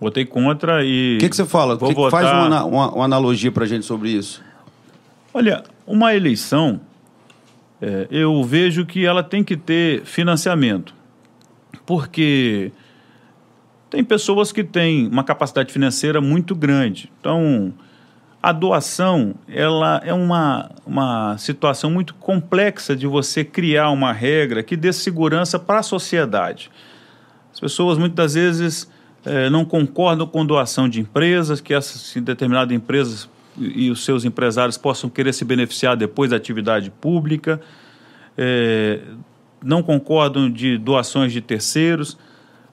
Votei 0.00 0.24
contra 0.24 0.84
e. 0.84 1.18
O 1.18 1.20
que, 1.20 1.28
que 1.28 1.36
você 1.36 1.46
fala? 1.46 1.78
Que 1.78 1.94
votar... 1.94 2.10
Faz 2.10 2.26
uma, 2.32 2.64
uma, 2.64 2.90
uma 2.94 3.04
analogia 3.04 3.52
para 3.52 3.64
gente 3.64 3.86
sobre 3.86 4.10
isso. 4.10 4.42
Olha, 5.32 5.62
uma 5.86 6.16
eleição, 6.16 6.80
é, 7.80 8.08
eu 8.10 8.42
vejo 8.42 8.84
que 8.84 9.06
ela 9.06 9.22
tem 9.22 9.44
que 9.44 9.56
ter 9.56 10.04
financiamento, 10.04 10.92
porque 11.86 12.72
tem 13.88 14.02
pessoas 14.02 14.50
que 14.50 14.64
têm 14.64 15.06
uma 15.06 15.22
capacidade 15.22 15.72
financeira 15.72 16.20
muito 16.20 16.56
grande. 16.56 17.08
Então, 17.20 17.72
a 18.46 18.52
doação 18.52 19.34
ela 19.48 20.00
é 20.04 20.14
uma, 20.14 20.70
uma 20.86 21.36
situação 21.36 21.90
muito 21.90 22.14
complexa 22.14 22.94
de 22.94 23.04
você 23.04 23.44
criar 23.44 23.90
uma 23.90 24.12
regra 24.12 24.62
que 24.62 24.76
dê 24.76 24.92
segurança 24.92 25.58
para 25.58 25.80
a 25.80 25.82
sociedade. 25.82 26.70
As 27.52 27.58
pessoas 27.58 27.98
muitas 27.98 28.34
vezes 28.34 28.88
eh, 29.24 29.50
não 29.50 29.64
concordam 29.64 30.28
com 30.28 30.46
doação 30.46 30.88
de 30.88 31.00
empresas, 31.00 31.60
que 31.60 31.74
essas 31.74 32.22
determinadas 32.22 32.72
empresas 32.72 33.28
e, 33.58 33.90
os 33.90 34.04
seus 34.04 34.24
empresários 34.24 34.78
possam 34.78 35.10
querer 35.10 35.32
se 35.32 35.44
beneficiar 35.44 35.96
depois 35.96 36.30
da 36.30 36.36
atividade 36.36 36.88
pública, 36.88 37.60
eh, 38.38 39.00
não 39.60 39.82
concordam 39.82 40.48
de 40.48 40.78
doações 40.78 41.32
de 41.32 41.40
terceiros, 41.40 42.16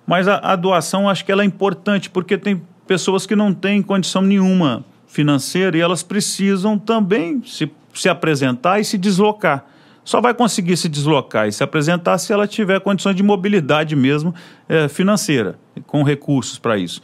mas 0.05 0.27
a, 0.27 0.35
a 0.35 0.55
doação 0.55 1.09
acho 1.09 1.25
que 1.25 1.31
ela 1.31 1.41
é 1.41 1.45
importante 1.47 2.11
porque 2.11 2.37
tem 2.37 2.61
pessoas 2.85 3.25
que 3.25 3.35
não 3.35 3.51
têm 3.51 3.81
condição 3.81 4.21
nenhuma 4.21 4.85
financeira 5.13 5.77
e 5.77 5.79
elas 5.79 6.01
precisam 6.01 6.77
também 6.77 7.41
se, 7.45 7.71
se 7.93 8.09
apresentar 8.09 8.79
e 8.79 8.83
se 8.83 8.97
deslocar. 8.97 9.65
Só 10.03 10.19
vai 10.19 10.33
conseguir 10.33 10.75
se 10.75 10.89
deslocar 10.89 11.47
e 11.47 11.51
se 11.51 11.63
apresentar 11.63 12.17
se 12.17 12.33
ela 12.33 12.47
tiver 12.47 12.79
condições 12.81 13.15
de 13.15 13.23
mobilidade 13.23 13.95
mesmo 13.95 14.33
é, 14.67 14.87
financeira, 14.87 15.57
com 15.85 16.03
recursos 16.03 16.57
para 16.57 16.77
isso. 16.77 16.99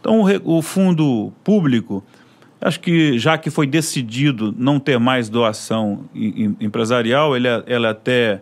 Então, 0.00 0.22
o, 0.22 0.58
o 0.58 0.62
fundo 0.62 1.32
público, 1.44 2.02
acho 2.60 2.80
que 2.80 3.18
já 3.18 3.36
que 3.36 3.50
foi 3.50 3.66
decidido 3.66 4.54
não 4.56 4.80
ter 4.80 4.98
mais 4.98 5.28
doação 5.28 6.06
empresarial, 6.58 7.36
ele 7.36 7.46
é, 7.46 7.62
ela 7.66 7.88
é 7.88 7.90
até 7.90 8.40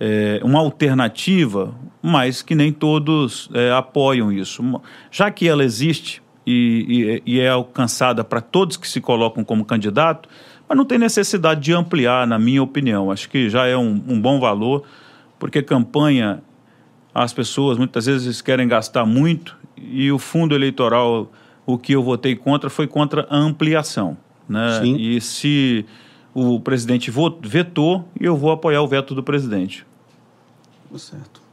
é, 0.00 0.40
uma 0.42 0.58
alternativa, 0.58 1.72
mas 2.02 2.42
que 2.42 2.54
nem 2.54 2.72
todos 2.72 3.48
é, 3.54 3.70
apoiam 3.70 4.30
isso. 4.32 4.62
Já 5.10 5.30
que 5.30 5.48
ela 5.48 5.64
existe, 5.64 6.20
e, 6.46 7.22
e, 7.26 7.34
e 7.34 7.40
é 7.40 7.48
alcançada 7.48 8.22
para 8.22 8.40
todos 8.40 8.76
que 8.76 8.86
se 8.86 9.00
colocam 9.00 9.44
como 9.44 9.64
candidato, 9.64 10.28
mas 10.68 10.76
não 10.78 10.84
tem 10.84 10.98
necessidade 10.98 11.60
de 11.60 11.72
ampliar, 11.72 12.26
na 12.26 12.38
minha 12.38 12.62
opinião. 12.62 13.10
Acho 13.10 13.28
que 13.28 13.50
já 13.50 13.66
é 13.66 13.76
um, 13.76 14.02
um 14.06 14.20
bom 14.20 14.38
valor, 14.38 14.84
porque 15.38 15.62
campanha 15.62 16.42
as 17.14 17.32
pessoas 17.32 17.78
muitas 17.78 18.06
vezes 18.06 18.42
querem 18.42 18.68
gastar 18.68 19.06
muito 19.06 19.56
e 19.76 20.10
o 20.12 20.18
fundo 20.18 20.54
eleitoral, 20.54 21.30
o 21.64 21.78
que 21.78 21.92
eu 21.92 22.02
votei 22.02 22.36
contra 22.36 22.68
foi 22.68 22.86
contra 22.86 23.26
a 23.30 23.36
ampliação. 23.36 24.16
Né? 24.48 24.80
Sim. 24.82 24.96
E 24.96 25.20
se 25.20 25.86
o 26.34 26.60
presidente 26.60 27.10
vetou, 27.42 28.06
eu 28.20 28.36
vou 28.36 28.50
apoiar 28.50 28.82
o 28.82 28.86
veto 28.88 29.14
do 29.14 29.22
presidente. 29.22 29.86
Certo. 30.96 31.45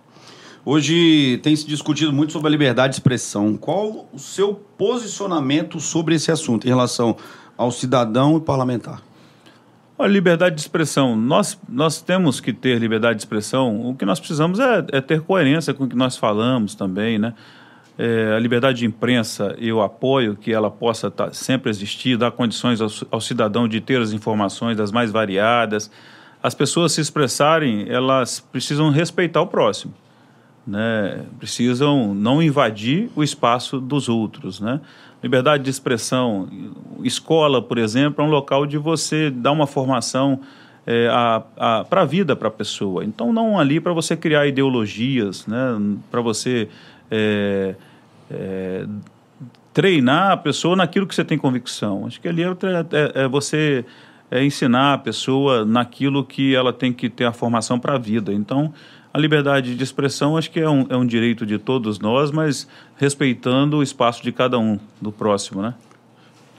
Hoje 0.66 1.42
tem 1.44 1.54
se 1.58 1.68
discutido 1.68 2.14
muito 2.14 2.32
sobre 2.32 2.48
a 2.48 2.52
liberdade 2.52 2.92
de 2.92 2.96
expressão. 2.96 3.58
Qual 3.58 4.08
o 4.14 4.18
seu 4.18 4.56
posicionamento 4.56 5.78
sobre 5.78 6.16
esse 6.16 6.32
assunto 6.32 6.66
em 6.66 6.70
relação 6.70 7.18
ao 7.58 7.70
cidadão 7.70 8.38
e 8.38 8.40
parlamentar? 8.40 9.02
A 10.00 10.08
liberdade 10.08 10.56
de 10.56 10.62
expressão. 10.62 11.18
Nós, 11.18 11.60
nós 11.68 12.02
temos 12.02 12.40
que 12.40 12.54
ter 12.54 12.80
liberdade 12.80 13.16
de 13.16 13.24
expressão. 13.24 13.90
O 13.90 13.94
que 13.94 14.06
nós 14.06 14.22
precisamos 14.22 14.58
é, 14.58 14.86
é 14.94 15.02
ter 15.02 15.20
coerência 15.22 15.74
com 15.74 15.84
o 15.84 15.90
que 15.90 15.98
nós 15.98 16.16
falamos 16.16 16.76
também, 16.76 17.20
né? 17.20 17.34
É, 17.98 18.34
a 18.34 18.40
liberdade 18.40 18.80
de 18.80 18.86
imprensa, 18.86 19.56
eu 19.60 19.82
apoio 19.82 20.36
que 20.36 20.52
ela 20.52 20.72
possa 20.72 21.12
tá, 21.12 21.32
sempre 21.34 21.70
existir, 21.70 22.18
dar 22.18 22.32
condições 22.32 22.80
ao, 22.80 22.88
ao 23.12 23.20
cidadão 23.20 23.68
de 23.68 23.82
ter 23.82 24.02
as 24.02 24.14
informações 24.14 24.78
das 24.78 24.94
mais 24.94 25.12
variadas. 25.12 25.92
As 26.42 26.56
pessoas 26.56 26.94
se 26.94 27.02
expressarem, 27.02 27.86
elas 27.90 28.40
precisam 28.40 28.90
respeitar 28.90 29.42
o 29.42 29.48
próximo 29.48 29.94
né, 30.66 31.26
precisam 31.40 32.14
não 32.14 32.42
invadir 32.42 33.10
o 33.16 33.24
espaço 33.24 33.80
dos 33.80 34.08
outros, 34.08 34.60
né? 34.60 34.80
Liberdade 35.22 35.64
de 35.64 35.70
expressão, 35.70 36.50
escola, 37.02 37.62
por 37.62 37.78
exemplo, 37.78 38.24
é 38.24 38.28
um 38.28 38.30
local 38.30 38.66
de 38.66 38.78
você 38.78 39.30
dar 39.30 39.54
uma 39.54 39.66
formação 39.66 40.42
é, 40.86 41.08
para 41.90 42.02
a 42.02 42.06
vida 42.06 42.36
para 42.36 42.50
a 42.50 42.52
pessoa. 42.52 43.06
Então, 43.06 43.32
não 43.32 43.58
ali 43.58 43.80
para 43.80 43.94
você 43.94 44.18
criar 44.18 44.46
ideologias, 44.48 45.48
né, 45.48 45.58
para 46.12 46.20
você 46.20 46.68
é, 47.10 47.76
é, 48.30 48.86
treinar 49.74 50.32
a 50.32 50.38
pessoa 50.38 50.76
naquilo 50.76 51.08
que 51.08 51.16
você 51.16 51.24
tem 51.24 51.38
convicção. 51.38 52.06
Acho 52.06 52.20
que 52.20 52.28
ali 52.28 52.44
é, 52.44 52.48
é, 52.48 53.24
é 53.24 53.28
você 53.28 53.86
é 54.30 54.44
ensinar 54.44 54.94
a 54.94 54.98
pessoa 54.98 55.64
naquilo 55.64 56.24
que 56.24 56.56
ela 56.56 56.74
tem 56.74 56.92
que 56.92 57.08
ter 57.08 57.26
a 57.26 57.32
formação 57.32 57.80
para 57.80 57.96
a 57.96 57.98
vida. 57.98 58.34
Então, 58.34 58.74
a 59.14 59.20
liberdade 59.20 59.76
de 59.76 59.84
expressão 59.84 60.36
acho 60.36 60.50
que 60.50 60.60
é 60.60 60.68
um, 60.68 60.88
é 60.90 60.98
um 60.98 61.06
direito 61.06 61.46
de 61.46 61.60
todos 61.60 62.00
nós, 62.00 62.32
mas 62.32 62.68
respeitando 62.98 63.78
o 63.78 63.84
espaço 63.84 64.24
de 64.24 64.32
cada 64.32 64.58
um, 64.58 64.80
do 65.00 65.12
próximo, 65.12 65.62
né? 65.62 65.76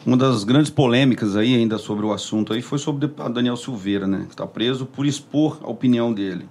Uma 0.07 0.17
das 0.17 0.45
grandes 0.45 0.71
polêmicas 0.71 1.35
aí 1.35 1.55
ainda 1.55 1.79
sobre 1.79 2.07
o 2.07 2.13
assunto 2.13 2.53
aí 2.53 2.63
foi 2.63 2.79
sobre 2.79 3.07
o 3.07 3.29
Daniel 3.29 3.57
Silveira, 3.57 4.07
né? 4.07 4.25
Que 4.27 4.35
está 4.35 4.47
preso 4.47 4.87
por 4.87 5.05
expor 5.05 5.59
a 5.65 5.69
opinião 5.69 6.13
dele. 6.13 6.47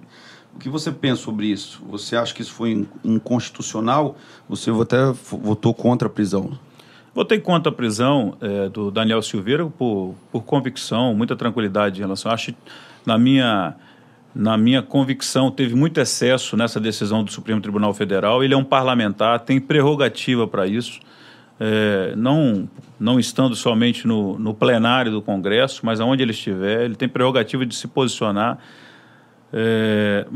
O 0.54 0.58
que 0.58 0.68
você 0.68 0.92
pensa 0.92 1.22
sobre 1.22 1.46
isso? 1.46 1.82
Você 1.88 2.16
acha 2.16 2.34
que 2.34 2.42
isso 2.42 2.52
foi 2.52 2.86
inconstitucional? 3.02 4.16
Você 4.48 4.70
até 4.70 5.10
votou 5.30 5.72
contra 5.72 6.06
a 6.06 6.10
prisão? 6.10 6.58
Votei 7.14 7.38
contra 7.38 7.70
a 7.72 7.74
prisão 7.74 8.36
é, 8.40 8.68
do 8.68 8.90
Daniel 8.90 9.22
Silveira 9.22 9.64
por, 9.66 10.14
por 10.30 10.42
convicção, 10.42 11.14
muita 11.14 11.34
tranquilidade 11.36 11.98
em 11.98 12.02
relação. 12.02 12.30
Acho, 12.30 12.52
na 13.06 13.16
minha 13.16 13.76
na 14.34 14.58
minha 14.58 14.82
convicção, 14.82 15.50
teve 15.50 15.74
muito 15.74 16.00
excesso 16.00 16.56
nessa 16.56 16.80
decisão 16.80 17.22
do 17.22 17.30
Supremo 17.30 17.60
Tribunal 17.60 17.94
Federal. 17.94 18.42
Ele 18.42 18.52
é 18.52 18.56
um 18.56 18.64
parlamentar, 18.64 19.40
tem 19.40 19.60
prerrogativa 19.60 20.46
para 20.46 20.66
isso, 20.66 21.00
é, 21.60 22.14
não, 22.16 22.68
não 22.98 23.20
estando 23.20 23.54
somente 23.54 24.06
no, 24.08 24.38
no 24.38 24.52
plenário 24.52 25.12
do 25.12 25.22
Congresso, 25.22 25.86
mas 25.86 26.00
aonde 26.00 26.22
ele 26.22 26.32
estiver, 26.32 26.84
ele 26.84 26.96
tem 26.96 27.08
prerrogativa 27.08 27.64
de 27.64 27.74
se 27.74 27.86
posicionar. 27.86 28.58
É, 29.52 30.26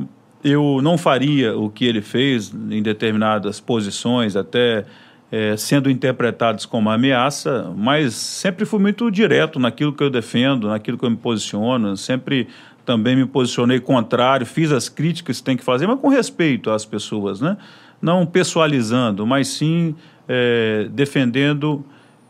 eu 0.45 0.81
não 0.81 0.97
faria 0.97 1.57
o 1.57 1.69
que 1.69 1.85
ele 1.85 2.01
fez 2.01 2.55
em 2.71 2.81
determinadas 2.81 3.59
posições, 3.59 4.37
até 4.37 4.85
é, 5.31 5.57
sendo 5.57 5.91
interpretados 5.91 6.65
como 6.65 6.89
ameaça, 6.89 7.73
mas 7.77 8.15
sempre 8.15 8.65
fui 8.65 8.79
muito 8.79 9.11
direto 9.11 9.59
naquilo 9.59 9.93
que 9.93 10.03
eu 10.03 10.09
defendo, 10.09 10.69
naquilo 10.69 10.97
que 10.97 11.05
eu 11.05 11.11
me 11.11 11.17
posiciono, 11.17 11.97
sempre 11.97 12.49
também 12.89 13.15
me 13.15 13.27
posicionei 13.27 13.79
contrário, 13.81 14.47
fiz 14.47 14.73
as 14.73 14.89
críticas 14.89 15.41
que 15.41 15.45
tem 15.45 15.59
que 15.59 15.63
fazer, 15.63 15.87
mas 15.87 16.01
com 16.01 16.09
respeito 16.09 16.71
às 16.71 16.87
pessoas, 16.87 17.39
né? 17.39 17.59
Não 18.01 18.25
pessoalizando, 18.25 19.27
mas 19.27 19.49
sim 19.49 19.95
é, 20.27 20.89
defendendo 20.91 21.85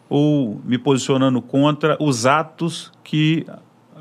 ou 0.09 0.61
me 0.65 0.77
posicionando 0.77 1.41
contra 1.41 1.97
os 2.01 2.27
atos 2.27 2.91
que 3.05 3.47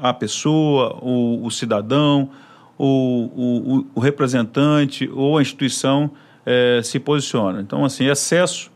a 0.02 0.12
pessoa, 0.12 0.98
o, 1.00 1.46
o 1.46 1.52
cidadão, 1.52 2.32
o, 2.76 3.30
o, 3.36 3.86
o, 3.94 4.00
representante 4.00 5.08
ou 5.14 5.38
a 5.38 5.42
instituição 5.44 6.10
é, 6.44 6.82
se 6.84 7.00
posiciona. 7.00 7.62
Então, 7.62 7.86
assim, 7.86 8.08
excesso 8.08 8.72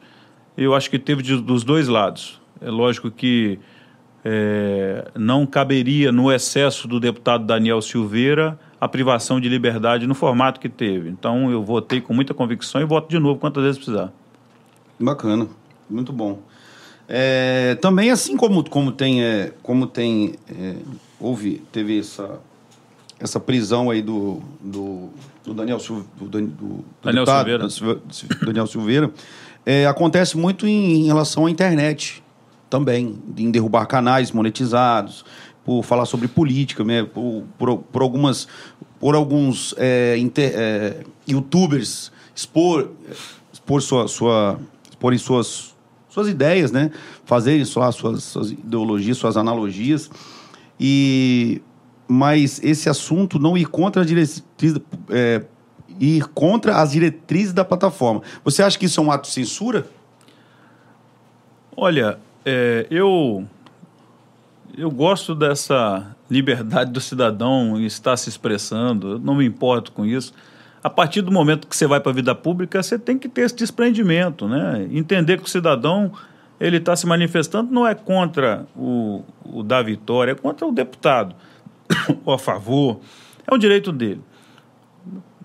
eu 0.55 0.75
acho 0.75 0.87
que 0.87 0.99
teve 0.99 1.23
de, 1.23 1.35
dos 1.41 1.63
dois 1.63 1.87
lados. 1.87 2.39
É 2.61 2.69
lógico 2.69 3.09
que 3.09 3.57
é, 4.23 5.09
não 5.15 5.45
caberia 5.45 6.11
no 6.11 6.31
excesso 6.31 6.87
do 6.87 6.99
deputado 6.99 7.45
Daniel 7.45 7.81
Silveira 7.81 8.59
a 8.79 8.87
privação 8.87 9.39
de 9.39 9.47
liberdade 9.47 10.07
no 10.07 10.15
formato 10.15 10.59
que 10.59 10.69
teve. 10.69 11.09
Então 11.09 11.51
eu 11.51 11.63
votei 11.63 12.01
com 12.01 12.13
muita 12.13 12.33
convicção 12.33 12.81
e 12.81 12.85
voto 12.85 13.09
de 13.09 13.19
novo 13.19 13.39
quantas 13.39 13.63
vezes 13.63 13.77
precisar. 13.77 14.11
Bacana, 14.99 15.47
muito 15.89 16.11
bom. 16.13 16.39
É, 17.07 17.75
também 17.81 18.09
assim 18.09 18.37
como, 18.37 18.67
como 18.69 18.91
tem, 18.91 19.23
é, 19.23 19.51
como 19.61 19.85
tem 19.85 20.35
é, 20.49 20.75
houve, 21.19 21.61
teve 21.71 21.99
essa, 21.99 22.39
essa 23.19 23.39
prisão 23.39 23.89
aí 23.89 24.01
do, 24.01 24.41
do, 24.61 25.09
do 25.43 25.53
Daniel, 25.53 25.77
do, 25.77 26.25
do, 26.25 26.41
do 26.47 26.85
Daniel 27.03 27.25
deputado, 27.25 27.69
Silveira, 27.69 28.01
Daniel 28.45 28.67
Silveira 28.67 29.11
é, 29.65 29.85
acontece 29.85 30.37
muito 30.37 30.65
em, 30.65 31.01
em 31.01 31.05
relação 31.05 31.47
à 31.47 31.51
internet 31.51 32.23
também, 32.71 33.21
em 33.37 33.51
derrubar 33.51 33.85
canais 33.85 34.31
monetizados, 34.31 35.25
por 35.63 35.83
falar 35.83 36.05
sobre 36.05 36.27
política, 36.27 36.83
né, 36.83 37.03
por, 37.03 37.43
por, 37.57 37.77
por 37.77 38.01
algumas, 38.01 38.47
por 38.99 39.13
alguns 39.13 39.75
é, 39.77 40.17
inter, 40.17 40.53
é, 40.55 41.03
youtubers 41.27 42.11
expor, 42.33 42.89
expor 43.53 43.81
sua, 43.81 44.07
sua, 44.07 44.59
exporem 44.89 45.19
suas, 45.19 45.75
suas 46.09 46.27
ideias, 46.27 46.71
né, 46.71 46.89
fazerem 47.25 47.63
lá 47.75 47.91
suas, 47.91 48.23
suas 48.23 48.51
ideologias, 48.51 49.17
suas 49.17 49.37
analogias, 49.37 50.09
e 50.79 51.61
mas 52.07 52.59
esse 52.63 52.89
assunto 52.89 53.39
não 53.39 53.57
ir 53.57 53.67
contra 53.67 54.01
a 54.01 54.05
diretriz, 54.05 54.43
é, 55.09 55.43
ir 55.99 56.27
contra 56.29 56.77
as 56.77 56.91
diretrizes 56.91 57.53
da 57.53 57.63
plataforma. 57.63 58.21
Você 58.43 58.61
acha 58.61 58.77
que 58.77 58.85
isso 58.85 58.99
é 58.99 59.03
um 59.03 59.11
ato 59.11 59.29
de 59.29 59.33
censura? 59.33 59.87
Olha, 61.77 62.19
é, 62.45 62.87
eu 62.89 63.47
eu 64.77 64.89
gosto 64.89 65.35
dessa 65.35 66.15
liberdade 66.29 66.91
do 66.91 67.01
cidadão 67.01 67.79
estar 67.81 68.15
se 68.15 68.29
expressando, 68.29 69.11
eu 69.11 69.19
não 69.19 69.35
me 69.35 69.45
importo 69.45 69.91
com 69.91 70.05
isso. 70.05 70.33
A 70.83 70.89
partir 70.89 71.21
do 71.21 71.31
momento 71.31 71.67
que 71.67 71.75
você 71.75 71.85
vai 71.85 71.99
para 71.99 72.11
a 72.11 72.15
vida 72.15 72.33
pública, 72.33 72.81
você 72.81 72.97
tem 72.97 73.17
que 73.17 73.27
ter 73.27 73.41
esse 73.41 73.55
desprendimento, 73.55 74.47
né? 74.47 74.87
Entender 74.91 75.37
que 75.37 75.43
o 75.43 75.49
cidadão 75.49 76.11
ele 76.59 76.77
está 76.77 76.95
se 76.95 77.05
manifestando 77.05 77.71
não 77.71 77.87
é 77.87 77.93
contra 77.93 78.65
o, 78.75 79.23
o 79.43 79.61
da 79.61 79.81
vitória, 79.81 80.31
é 80.31 80.35
contra 80.35 80.65
o 80.65 80.71
deputado, 80.71 81.35
ou 82.25 82.33
a 82.33 82.39
favor, 82.39 82.99
é 83.45 83.53
o 83.53 83.57
direito 83.57 83.91
dele. 83.91 84.21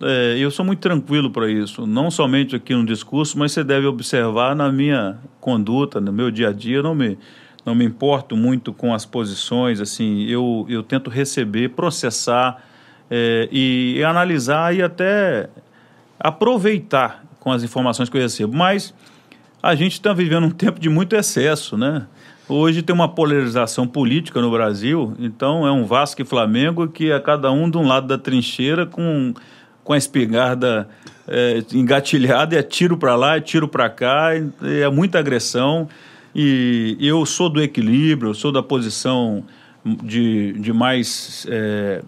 É, 0.03 0.37
eu 0.39 0.51
sou 0.51 0.65
muito 0.65 0.81
tranquilo 0.81 1.31
para 1.31 1.51
isso, 1.51 1.87
não 1.87 2.11
somente 2.11 2.55
aqui 2.55 2.75
no 2.75 2.85
discurso, 2.85 3.39
mas 3.39 3.53
você 3.53 3.65
deve 3.65 3.87
observar 3.87 4.55
na 4.55 4.71
minha 4.71 5.19
conduta, 5.41 6.01
no 6.01 6.13
meu 6.13 6.31
dia 6.31 6.51
a 6.51 6.53
dia, 6.53 6.83
não 6.83 6.95
me, 6.95 7.19
não 7.65 7.75
me 7.75 7.85
importo 7.85 8.37
muito 8.37 8.75
com 8.75 8.93
as 8.93 9.07
posições, 9.07 9.81
assim, 9.81 10.25
eu, 10.25 10.67
eu 10.69 10.83
tento 10.83 11.09
receber, 11.09 11.71
processar 11.71 12.63
é, 13.11 13.49
e, 13.51 13.95
e 13.97 14.05
analisar 14.05 14.75
e 14.75 14.83
até 14.83 15.49
aproveitar 16.21 17.25
com 17.41 17.51
as 17.51 17.63
informações 17.63 18.11
que 18.11 18.17
eu 18.17 18.21
recebo. 18.21 18.55
Mas 18.55 18.93
a 19.63 19.75
gente 19.75 19.93
está 19.93 20.13
vivendo 20.13 20.45
um 20.45 20.51
tempo 20.51 20.79
de 20.79 20.89
muito 20.89 21.17
excesso, 21.17 21.77
né? 21.77 22.07
Hoje 22.49 22.83
tem 22.83 22.95
uma 22.95 23.09
polarização 23.09 23.87
política 23.89 24.41
no 24.41 24.51
Brasil, 24.51 25.15
então 25.19 25.67
é 25.67 25.73
um 25.73 25.85
Vasco 25.85 26.23
e 26.23 26.25
Flamengo 26.25 26.87
que 26.87 27.11
é 27.11 27.19
cada 27.19 27.51
um 27.51 27.69
de 27.69 27.77
um 27.77 27.87
lado 27.87 28.07
da 28.07 28.17
trincheira 28.17 28.87
com, 28.87 29.35
com 29.87 29.93
a 29.93 29.97
espingarda 29.97 30.89
é, 31.29 31.63
engatilhada, 31.73 32.59
é 32.59 32.63
tiro 32.63 32.99
para 32.99 33.15
lá, 33.15 33.37
é 33.37 33.41
tiro 33.41 33.69
para 33.69 33.89
cá, 33.89 34.31
é 34.35 34.91
muita 34.91 35.21
agressão. 35.21 35.89
E 36.35 36.99
eu 37.01 37.25
sou 37.25 37.49
do 37.49 37.63
equilíbrio, 37.63 38.35
sou 38.35 38.51
da 38.51 38.63
posição 38.63 39.45
de, 39.85 40.55
de 40.55 40.73
mais, 40.73 41.47
é, 41.49 42.03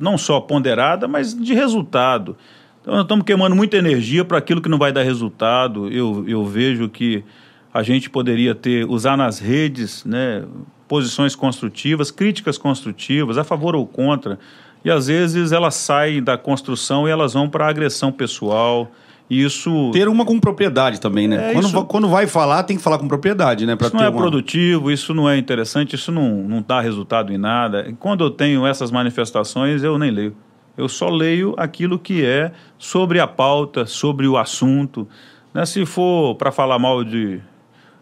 não 0.00 0.18
só 0.18 0.40
ponderada, 0.40 1.06
mas 1.06 1.32
de 1.32 1.54
resultado. 1.54 2.36
Então, 2.82 2.94
nós 2.94 3.04
estamos 3.04 3.24
queimando 3.24 3.54
muita 3.54 3.76
energia 3.76 4.24
para 4.24 4.38
aquilo 4.38 4.60
que 4.60 4.68
não 4.68 4.76
vai 4.76 4.92
dar 4.92 5.04
resultado. 5.04 5.88
Eu, 5.90 6.24
eu 6.28 6.44
vejo 6.44 6.88
que 6.88 7.24
a 7.72 7.84
gente 7.84 8.10
poderia 8.10 8.52
ter, 8.52 8.84
usar 8.84 9.16
nas 9.16 9.38
redes, 9.38 10.04
né, 10.04 10.44
posições 10.88 11.36
construtivas, 11.36 12.10
críticas 12.10 12.58
construtivas, 12.58 13.38
a 13.38 13.44
favor 13.44 13.76
ou 13.76 13.86
contra. 13.86 14.40
E 14.84 14.90
às 14.90 15.06
vezes 15.06 15.50
elas 15.50 15.74
saem 15.74 16.22
da 16.22 16.36
construção 16.36 17.08
e 17.08 17.10
elas 17.10 17.32
vão 17.32 17.48
para 17.48 17.66
a 17.66 17.68
agressão 17.68 18.12
pessoal. 18.12 18.90
Isso. 19.28 19.90
Ter 19.92 20.06
uma 20.06 20.24
com 20.24 20.38
propriedade 20.38 21.00
também, 21.00 21.26
né? 21.26 21.50
É, 21.50 21.52
quando, 21.54 21.66
isso... 21.66 21.84
quando 21.86 22.08
vai 22.08 22.26
falar, 22.26 22.62
tem 22.64 22.76
que 22.76 22.82
falar 22.82 22.98
com 22.98 23.08
propriedade, 23.08 23.64
né? 23.64 23.74
Pra 23.74 23.86
isso 23.86 23.96
não 23.96 24.04
é 24.04 24.08
uma... 24.08 24.18
produtivo, 24.18 24.90
isso 24.90 25.14
não 25.14 25.28
é 25.28 25.38
interessante, 25.38 25.94
isso 25.96 26.12
não, 26.12 26.42
não 26.42 26.62
dá 26.66 26.80
resultado 26.80 27.32
em 27.32 27.38
nada. 27.38 27.86
E 27.88 27.94
quando 27.94 28.22
eu 28.22 28.30
tenho 28.30 28.66
essas 28.66 28.90
manifestações, 28.90 29.82
eu 29.82 29.98
nem 29.98 30.10
leio. 30.10 30.36
Eu 30.76 30.88
só 30.88 31.08
leio 31.08 31.54
aquilo 31.56 31.98
que 31.98 32.24
é 32.24 32.52
sobre 32.76 33.20
a 33.20 33.26
pauta, 33.26 33.86
sobre 33.86 34.26
o 34.26 34.36
assunto. 34.36 35.08
Né? 35.54 35.64
Se 35.64 35.86
for 35.86 36.34
para 36.34 36.50
falar 36.50 36.78
mal 36.78 37.04
de, 37.04 37.40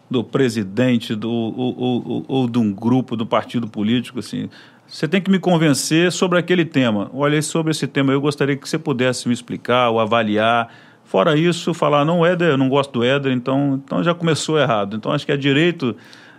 do 0.09 0.23
presidente 0.23 1.15
do, 1.15 1.31
ou, 1.31 1.79
ou, 1.79 2.25
ou, 2.27 2.49
de 2.49 2.57
um 2.57 2.73
grupo, 2.73 3.15
do 3.15 3.25
partido 3.25 3.67
político, 3.67 4.19
assim, 4.19 4.49
você 4.93 5.07
tem 5.07 5.19
que 5.19 5.31
me 5.31 5.39
convencer 5.39 6.11
sobre 6.11 6.37
aquele 6.37 6.63
tema. 6.63 7.09
Olha, 7.15 7.41
sobre 7.41 7.71
esse 7.71 7.87
tema 7.87 8.13
eu 8.13 8.21
gostaria 8.21 8.55
que 8.55 8.69
você 8.69 8.77
pudesse 8.77 9.27
me 9.27 9.33
explicar 9.33 9.89
ou 9.89 9.99
avaliar. 9.99 10.71
Fora 11.03 11.35
isso, 11.35 11.73
falar, 11.73 12.05
não, 12.05 12.23
Éder, 12.23 12.49
eu 12.49 12.57
não 12.59 12.69
gosto 12.69 12.91
do 12.91 13.03
Éder, 13.03 13.31
então, 13.31 13.81
então 13.83 14.03
já 14.03 14.13
começou 14.13 14.59
errado. 14.59 14.95
Então 14.95 15.11
acho 15.11 15.25
que 15.25 15.31
é 15.31 15.35
direito 15.35 15.95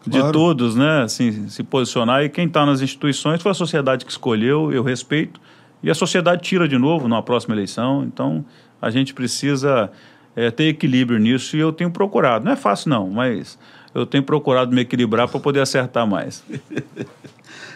de 0.07 0.21
claro. 0.21 0.33
todos, 0.33 0.77
né, 0.77 1.03
assim, 1.03 1.49
se 1.49 1.65
posicionar. 1.65 2.23
E 2.23 2.29
quem 2.29 2.47
está 2.47 2.65
nas 2.65 2.81
instituições 2.81 3.43
foi 3.43 3.51
a 3.51 3.55
sociedade 3.55 4.05
que 4.05 4.13
escolheu, 4.13 4.73
eu 4.73 4.85
respeito. 4.85 5.41
E 5.83 5.91
a 5.91 5.95
sociedade 5.95 6.41
tira 6.41 6.69
de 6.69 6.79
novo 6.79 7.09
numa 7.09 7.25
próxima 7.25 7.57
eleição. 7.57 8.05
Então, 8.05 8.45
a 8.81 8.89
gente 8.89 9.15
precisa 9.15 9.91
é, 10.37 10.49
ter 10.53 10.69
equilíbrio 10.69 11.19
nisso 11.19 11.57
e 11.57 11.59
eu 11.59 11.73
tenho 11.73 11.91
procurado. 11.91 12.45
Não 12.45 12.53
é 12.53 12.57
fácil, 12.57 12.89
não, 12.89 13.11
mas 13.11 13.59
eu 13.93 14.07
tenho 14.07 14.23
procurado 14.23 14.73
me 14.73 14.83
equilibrar 14.83 15.27
para 15.27 15.41
poder 15.41 15.59
acertar 15.59 16.07
mais. 16.07 16.45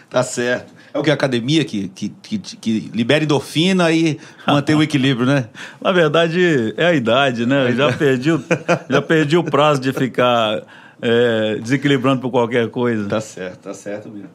tá 0.09 0.23
certo. 0.23 0.73
É 0.93 0.97
o 0.97 1.03
que 1.03 1.11
a 1.11 1.13
academia 1.13 1.63
que, 1.63 1.87
que, 1.89 2.09
que, 2.09 2.39
que 2.39 2.91
libera 2.93 3.23
endorfina 3.23 3.91
e 3.91 4.19
mantém 4.47 4.75
o 4.75 4.81
equilíbrio, 4.81 5.25
né? 5.25 5.47
Na 5.79 5.91
verdade, 5.91 6.73
é 6.77 6.85
a 6.87 6.93
idade, 6.93 7.45
né? 7.45 7.71
já 7.73 7.93
perdi, 7.93 8.31
o, 8.31 8.43
já 8.89 9.01
perdi 9.01 9.37
o 9.37 9.43
prazo 9.43 9.79
de 9.79 9.93
ficar 9.93 10.63
é, 11.01 11.55
desequilibrando 11.61 12.21
por 12.21 12.31
qualquer 12.31 12.69
coisa. 12.69 13.07
Tá 13.07 13.21
certo, 13.21 13.59
tá 13.59 13.73
certo 13.73 14.09
mesmo. 14.09 14.29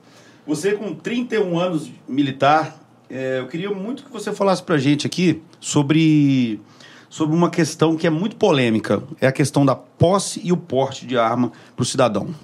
Você 0.46 0.72
com 0.72 0.94
31 0.94 1.58
anos 1.58 1.90
militar, 2.06 2.76
é, 3.10 3.40
eu 3.40 3.48
queria 3.48 3.70
muito 3.70 4.04
que 4.04 4.12
você 4.12 4.32
falasse 4.32 4.62
para 4.62 4.76
a 4.76 4.78
gente 4.78 5.06
aqui 5.06 5.42
sobre, 5.58 6.60
sobre 7.08 7.34
uma 7.34 7.50
questão 7.50 7.96
que 7.96 8.06
é 8.06 8.10
muito 8.10 8.36
polêmica. 8.36 9.02
É 9.20 9.26
a 9.26 9.32
questão 9.32 9.66
da 9.66 9.74
posse 9.74 10.40
e 10.44 10.52
o 10.52 10.56
porte 10.56 11.06
de 11.06 11.18
arma 11.18 11.50
para 11.74 11.82
o 11.82 11.86
cidadão. 11.86 12.34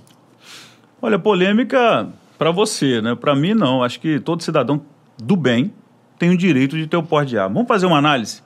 Olha, 1.00 1.18
polêmica 1.18 2.08
para 2.40 2.50
você, 2.50 3.02
né? 3.02 3.14
Para 3.14 3.36
mim, 3.36 3.52
não. 3.52 3.82
Acho 3.82 4.00
que 4.00 4.18
todo 4.18 4.42
cidadão 4.42 4.80
do 5.22 5.36
bem 5.36 5.74
tem 6.18 6.30
o 6.30 6.38
direito 6.38 6.74
de 6.74 6.86
ter 6.86 6.96
o 6.96 7.02
porte 7.02 7.28
de 7.28 7.38
arma. 7.38 7.52
Vamos 7.52 7.68
fazer 7.68 7.84
uma 7.84 7.98
análise? 7.98 8.42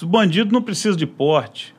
O 0.00 0.06
bandido 0.06 0.52
não 0.52 0.62
precisa 0.62 0.96
de 0.96 1.04
porte. 1.04 1.74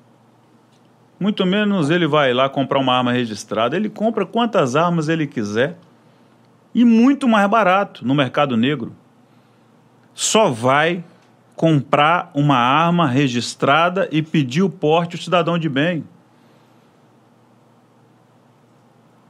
Muito 1.18 1.46
menos 1.46 1.90
ele 1.90 2.06
vai 2.06 2.34
lá 2.34 2.50
comprar 2.50 2.78
uma 2.78 2.94
arma 2.94 3.14
registrada. 3.14 3.78
Ele 3.78 3.88
compra 3.88 4.26
quantas 4.26 4.76
armas 4.76 5.08
ele 5.08 5.26
quiser 5.26 5.78
e 6.76 6.84
muito 6.84 7.26
mais 7.26 7.50
barato 7.50 8.06
no 8.06 8.14
mercado 8.14 8.58
negro. 8.58 8.94
Só 10.14 10.50
vai 10.50 11.06
comprar 11.56 12.30
uma 12.34 12.58
arma 12.58 13.08
registrada 13.08 14.10
e 14.12 14.22
pedir 14.22 14.62
o 14.62 14.70
porte 14.70 15.16
o 15.16 15.24
cidadão 15.24 15.58
de 15.58 15.70
bem. 15.70 16.04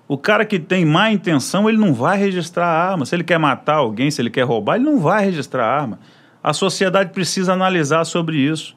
O 0.07 0.17
cara 0.17 0.45
que 0.45 0.59
tem 0.59 0.85
má 0.85 1.11
intenção, 1.11 1.69
ele 1.69 1.77
não 1.77 1.93
vai 1.93 2.17
registrar 2.17 2.65
a 2.65 2.91
arma. 2.91 3.05
Se 3.05 3.15
ele 3.15 3.23
quer 3.23 3.37
matar 3.37 3.75
alguém, 3.75 4.11
se 4.11 4.21
ele 4.21 4.29
quer 4.29 4.43
roubar, 4.43 4.75
ele 4.75 4.85
não 4.85 4.99
vai 4.99 5.23
registrar 5.25 5.65
a 5.65 5.81
arma. 5.81 5.99
A 6.43 6.51
sociedade 6.51 7.11
precisa 7.11 7.53
analisar 7.53 8.03
sobre 8.03 8.37
isso. 8.37 8.75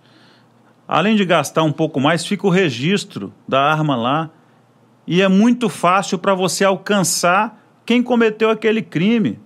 Além 0.87 1.17
de 1.17 1.25
gastar 1.25 1.65
um 1.65 1.73
pouco 1.73 1.99
mais, 1.99 2.25
fica 2.25 2.47
o 2.47 2.51
registro 2.51 3.33
da 3.47 3.61
arma 3.61 3.97
lá. 3.97 4.31
E 5.07 5.21
é 5.21 5.29
muito 5.29 5.69
fácil 5.69 6.19
para 6.19 6.35
você 6.35 6.65
alcançar 6.65 7.61
quem 7.85 8.03
cometeu 8.03 8.51
aquele 8.51 8.83
crime. 8.83 9.39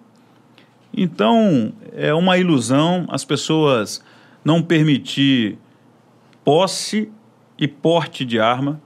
Então, 0.95 1.72
é 1.93 2.12
uma 2.12 2.37
ilusão 2.37 3.07
as 3.09 3.24
pessoas 3.24 4.05
não 4.45 4.62
permitir 4.62 5.59
posse 6.45 7.11
e 7.59 7.68
porte 7.68 8.24
de 8.24 8.41
arma. 8.41 8.81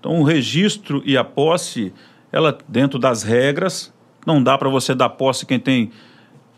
Então, 0.00 0.20
o 0.20 0.24
registro 0.24 1.02
e 1.04 1.16
a 1.16 1.24
posse, 1.24 1.92
ela 2.34 2.58
dentro 2.68 2.98
das 2.98 3.22
regras, 3.22 3.92
não 4.26 4.42
dá 4.42 4.58
para 4.58 4.68
você 4.68 4.92
dar 4.92 5.08
posse 5.10 5.46
quem 5.46 5.60
tem 5.60 5.92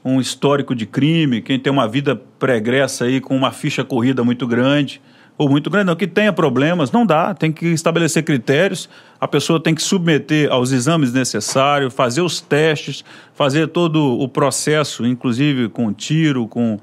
um 0.02 0.18
histórico 0.18 0.74
de 0.74 0.86
crime, 0.86 1.42
quem 1.42 1.58
tem 1.58 1.70
uma 1.70 1.86
vida 1.86 2.16
pregressa 2.38 3.04
aí 3.04 3.20
com 3.20 3.36
uma 3.36 3.52
ficha 3.52 3.84
corrida 3.84 4.24
muito 4.24 4.46
grande 4.46 5.02
ou 5.36 5.50
muito 5.50 5.68
grande, 5.68 5.86
não, 5.88 5.96
que 5.96 6.06
tenha 6.06 6.32
problemas, 6.32 6.90
não 6.90 7.04
dá, 7.04 7.34
tem 7.34 7.52
que 7.52 7.66
estabelecer 7.66 8.22
critérios, 8.22 8.88
a 9.20 9.28
pessoa 9.28 9.62
tem 9.62 9.74
que 9.74 9.82
submeter 9.82 10.50
aos 10.50 10.72
exames 10.72 11.12
necessários, 11.12 11.92
fazer 11.92 12.22
os 12.22 12.40
testes, 12.40 13.04
fazer 13.34 13.68
todo 13.68 14.18
o 14.18 14.26
processo, 14.26 15.04
inclusive 15.04 15.68
com 15.68 15.92
tiro, 15.92 16.48
com. 16.48 16.80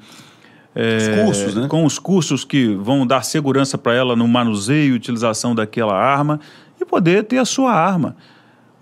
É, 0.75 0.97
os 0.97 1.25
cursos, 1.25 1.55
né? 1.55 1.67
Com 1.67 1.83
os 1.83 1.97
cursos 1.97 2.45
que 2.45 2.75
vão 2.75 3.07
dar 3.07 3.23
segurança 3.23 3.75
para 3.75 3.95
ela 3.95 4.15
no 4.15 4.27
manuseio 4.27 4.93
e 4.93 4.95
utilização 4.95 5.55
daquela 5.55 5.95
arma 5.95 6.39
e 6.79 6.85
poder 6.85 7.23
ter 7.23 7.39
a 7.39 7.45
sua 7.45 7.71
arma. 7.71 8.15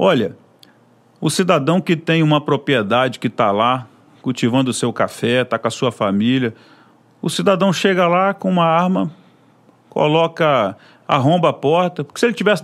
Olha, 0.04 0.36
o 1.20 1.30
cidadão 1.30 1.80
que 1.80 1.96
tem 1.96 2.24
uma 2.24 2.42
propriedade 2.42 3.20
que 3.20 3.28
está 3.28 3.52
lá 3.52 3.86
cultivando 4.20 4.72
o 4.72 4.74
seu 4.74 4.92
café, 4.92 5.44
está 5.44 5.60
com 5.60 5.68
a 5.68 5.70
sua 5.70 5.92
família, 5.92 6.56
o 7.22 7.30
cidadão 7.30 7.72
chega 7.72 8.08
lá 8.08 8.34
com 8.34 8.50
uma 8.50 8.66
arma, 8.66 9.12
coloca, 9.92 10.76
arromba 11.08 11.50
a 11.50 11.54
porta. 11.54 12.04
Porque 12.04 12.20
se 12.20 12.26
ele 12.26 12.34
tivesse 12.34 12.64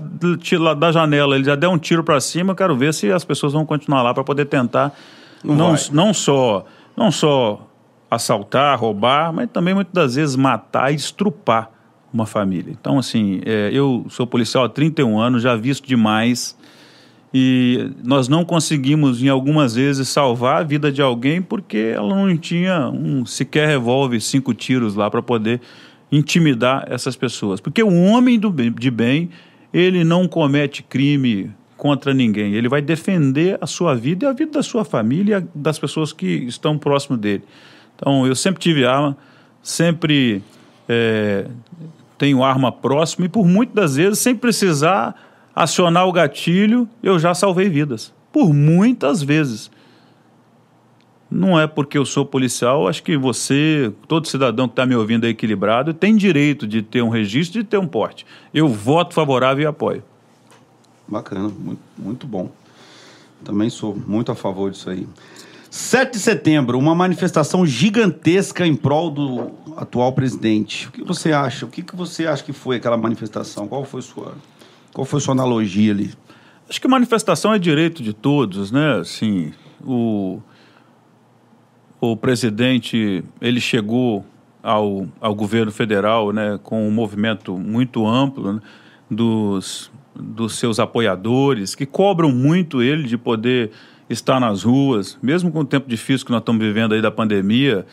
da 0.80 0.92
janela, 0.92 1.36
ele 1.36 1.44
já 1.44 1.54
der 1.54 1.68
um 1.68 1.78
tiro 1.78 2.04
para 2.04 2.20
cima, 2.20 2.54
eu 2.54 2.56
quero 2.56 2.76
ver 2.76 2.92
se 2.92 3.12
as 3.12 3.24
pessoas 3.24 3.54
vão 3.54 3.68
continuar 3.68 4.02
lá 4.02 4.16
para 4.16 4.24
poder 4.24 4.46
tentar 4.46 4.92
não, 5.44 5.54
não, 5.54 5.76
não, 5.92 6.14
só 6.16 6.66
não 6.96 7.12
só 7.12 7.68
assaltar, 8.10 8.80
roubar, 8.80 9.32
mas 9.32 9.48
também 9.52 9.76
muitas 9.76 9.94
das 9.94 10.16
vezes 10.16 10.36
matar 10.36 10.92
e 10.92 10.96
estrupar 10.96 11.70
uma 12.12 12.26
família. 12.26 12.72
Então, 12.72 12.98
assim, 12.98 13.42
é, 13.46 13.70
eu 13.72 14.08
sou 14.10 14.26
policial 14.26 14.64
há 14.64 14.70
31 14.70 15.20
anos, 15.20 15.44
já 15.44 15.56
visto 15.56 15.88
demais 15.88 16.57
e 17.34 17.92
nós 18.04 18.28
não 18.28 18.46
conseguimos, 18.46 19.22
em 19.22 19.28
algumas 19.28 19.76
vezes, 19.76 20.08
salvar 20.08 20.62
a 20.62 20.64
vida 20.64 20.92
de 20.92 21.02
alguém 21.02 21.42
porque 21.42 21.92
ela 21.94 22.16
não 22.16 22.38
tinha 22.38 22.90
um 22.90 23.26
sequer 23.26 23.68
revólver, 23.68 24.20
cinco 24.22 24.54
tiros 24.54 24.96
lá 24.96 25.10
para 25.10 25.22
poder 25.22 25.62
intimidar 26.12 26.86
essas 26.90 27.16
pessoas. 27.16 27.60
Porque 27.60 27.84
o 27.84 27.94
homem 28.04 28.40
do 28.40 28.50
de 28.50 28.90
bem, 28.90 29.30
ele 29.74 30.04
não 30.04 30.28
comete 30.28 30.82
crime 30.82 31.52
contra 31.76 32.14
ninguém. 32.14 32.54
Ele 32.54 32.70
vai 32.70 32.82
defender 32.82 33.58
a 33.60 33.68
sua 33.68 33.94
vida 33.94 34.26
e 34.26 34.28
a 34.28 34.32
vida 34.32 34.54
da 34.54 34.64
sua 34.64 34.86
família 34.86 35.46
e 35.54 35.58
das 35.58 35.78
pessoas 35.78 36.14
que 36.14 36.26
estão 36.26 36.78
próximo 36.78 37.18
dele. 37.18 37.44
Então, 37.96 38.26
eu 38.26 38.36
sempre 38.36 38.62
tive 38.62 38.86
arma, 38.86 39.18
sempre 39.62 40.42
é, 40.88 41.46
tenho 42.18 42.42
arma 42.44 42.72
próxima 42.72 43.26
e 43.26 43.30
por 43.30 43.46
muitas 43.46 43.76
das 43.76 43.96
vezes, 43.96 44.20
sem 44.20 44.36
precisar 44.36 45.27
acionar 45.58 46.08
o 46.08 46.12
gatilho, 46.12 46.88
eu 47.02 47.18
já 47.18 47.34
salvei 47.34 47.68
vidas. 47.68 48.14
Por 48.32 48.54
muitas 48.54 49.24
vezes. 49.24 49.72
Não 51.32 51.60
é 51.60 51.66
porque 51.66 51.98
eu 51.98 52.06
sou 52.06 52.24
policial, 52.24 52.88
acho 52.88 53.02
que 53.02 53.18
você, 53.18 53.92
todo 54.08 54.28
cidadão 54.28 54.68
que 54.68 54.74
está 54.74 54.86
me 54.86 54.96
ouvindo 54.96 55.26
é 55.26 55.30
equilibrado, 55.30 55.94
tem 55.94 56.16
direito 56.16 56.66
de 56.66 56.82
ter 56.82 57.02
um 57.02 57.10
registro, 57.10 57.62
de 57.62 57.68
ter 57.68 57.78
um 57.78 57.88
porte. 57.88 58.26
Eu 58.54 58.70
voto 58.70 59.14
favorável 59.14 59.64
e 59.64 59.66
apoio. 59.66 60.04
Bacana, 61.08 61.50
muito, 61.50 61.82
muito 61.98 62.28
bom. 62.28 62.50
Também 63.44 63.70
sou 63.70 63.98
muito 64.08 64.32
a 64.32 64.36
favor 64.36 64.72
disso 64.72 64.90
aí. 64.90 65.08
7 65.70 66.14
de 66.14 66.20
setembro, 66.20 66.78
uma 66.78 66.96
manifestação 66.96 67.66
gigantesca 67.66 68.66
em 68.66 68.76
prol 68.76 69.10
do 69.10 69.52
atual 69.76 70.14
presidente. 70.14 70.88
O 70.88 70.92
que 70.92 71.04
você 71.04 71.34
acha? 71.34 71.66
O 71.66 71.70
que, 71.70 71.82
que 71.82 71.96
você 71.96 72.26
acha 72.26 72.44
que 72.44 72.54
foi 72.54 72.78
aquela 72.78 72.96
manifestação? 72.96 73.68
Qual 73.68 73.84
foi 73.84 74.02
sua, 74.02 74.34
qual 74.98 75.06
foi 75.06 75.20
sua 75.20 75.34
analogia 75.36 75.92
ali? 75.92 76.12
Acho 76.68 76.82
que 76.82 76.88
manifestação 76.88 77.54
é 77.54 77.60
direito 77.60 78.02
de 78.02 78.14
todos, 78.14 78.72
né? 78.72 78.96
Assim, 78.96 79.54
o, 79.86 80.42
o 82.02 82.18
presidente 82.18 83.24
ele 83.40 83.62
chegou 83.62 84.26
ao, 84.64 85.08
ao 85.22 85.36
governo 85.36 85.72
federal, 85.72 86.34
né, 86.34 86.60
com 86.64 86.88
um 86.88 86.90
movimento 86.90 87.56
muito 87.56 88.08
amplo 88.08 88.54
né, 88.54 88.60
dos 89.10 89.92
dos 90.20 90.56
seus 90.56 90.80
apoiadores 90.80 91.76
que 91.76 91.86
cobram 91.86 92.32
muito 92.32 92.82
ele 92.82 93.04
de 93.04 93.20
poder 93.20 93.70
estar 94.10 94.40
nas 94.40 94.64
ruas, 94.64 95.16
mesmo 95.22 95.52
com 95.52 95.60
o 95.60 95.66
tempo 95.66 95.88
difícil 95.88 96.26
que 96.26 96.32
nós 96.32 96.42
estamos 96.42 96.60
vivendo 96.60 96.96
aí 96.96 97.04
da 97.04 97.12
pandemia, 97.12 97.86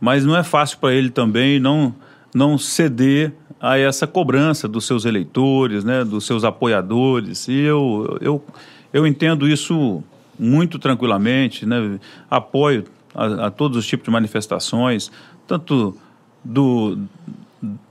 mas 0.00 0.24
não 0.24 0.36
é 0.36 0.42
fácil 0.42 0.78
para 0.78 0.92
ele 0.92 1.08
também 1.08 1.60
não, 1.60 1.94
não 2.34 2.58
ceder 2.58 3.32
a 3.60 3.78
essa 3.78 4.06
cobrança 4.06 4.68
dos 4.68 4.86
seus 4.86 5.04
eleitores, 5.04 5.84
né, 5.84 6.04
dos 6.04 6.26
seus 6.26 6.44
apoiadores. 6.44 7.48
E 7.48 7.58
eu, 7.58 8.18
eu, 8.20 8.44
eu 8.92 9.06
entendo 9.06 9.48
isso 9.48 10.02
muito 10.38 10.78
tranquilamente, 10.78 11.66
né, 11.66 11.98
apoio 12.30 12.84
a, 13.14 13.46
a 13.46 13.50
todos 13.50 13.76
os 13.76 13.86
tipos 13.86 14.04
de 14.04 14.10
manifestações, 14.10 15.10
tanto 15.46 15.96
do, 16.44 16.98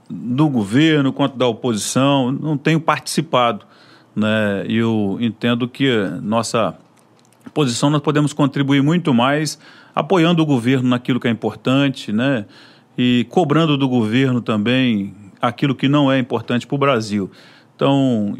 do 0.08 0.48
governo 0.48 1.12
quanto 1.12 1.36
da 1.36 1.46
oposição, 1.46 2.32
não 2.32 2.56
tenho 2.56 2.80
participado. 2.80 3.66
Né? 4.16 4.64
Eu 4.68 5.18
entendo 5.20 5.68
que 5.68 5.90
nossa 6.22 6.74
posição 7.52 7.90
nós 7.90 8.00
podemos 8.00 8.32
contribuir 8.32 8.82
muito 8.82 9.12
mais 9.12 9.58
apoiando 9.94 10.42
o 10.42 10.46
governo 10.46 10.88
naquilo 10.88 11.18
que 11.18 11.26
é 11.26 11.30
importante, 11.30 12.12
né? 12.12 12.44
E 12.96 13.26
cobrando 13.30 13.76
do 13.76 13.88
governo 13.88 14.40
também 14.40 15.12
aquilo 15.40 15.74
que 15.74 15.88
não 15.88 16.10
é 16.10 16.18
importante 16.18 16.66
para 16.66 16.74
o 16.74 16.78
Brasil. 16.78 17.30
Então, 17.78 18.36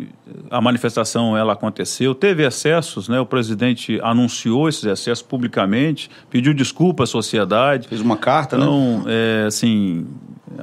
a 0.51 0.61
manifestação 0.61 1.37
ela 1.37 1.53
aconteceu, 1.53 2.12
teve 2.12 2.45
excessos, 2.45 3.09
né? 3.09 3.20
O 3.20 3.27
presidente 3.27 4.01
anunciou 4.03 4.69
esses 4.69 4.83
excessos 4.83 5.23
publicamente, 5.23 6.11
pediu 6.29 6.53
desculpa 6.53 7.05
à 7.05 7.07
sociedade. 7.07 7.87
Fez 7.87 8.01
uma 8.01 8.16
carta, 8.16 8.57
então, 8.57 8.81
né? 8.81 8.97
Então, 8.97 9.05
é, 9.07 9.45
assim, 9.47 10.09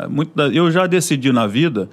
muito 0.09 0.35
da, 0.35 0.49
eu 0.49 0.69
já 0.71 0.87
decidi 0.87 1.31
na 1.31 1.47
vida 1.47 1.89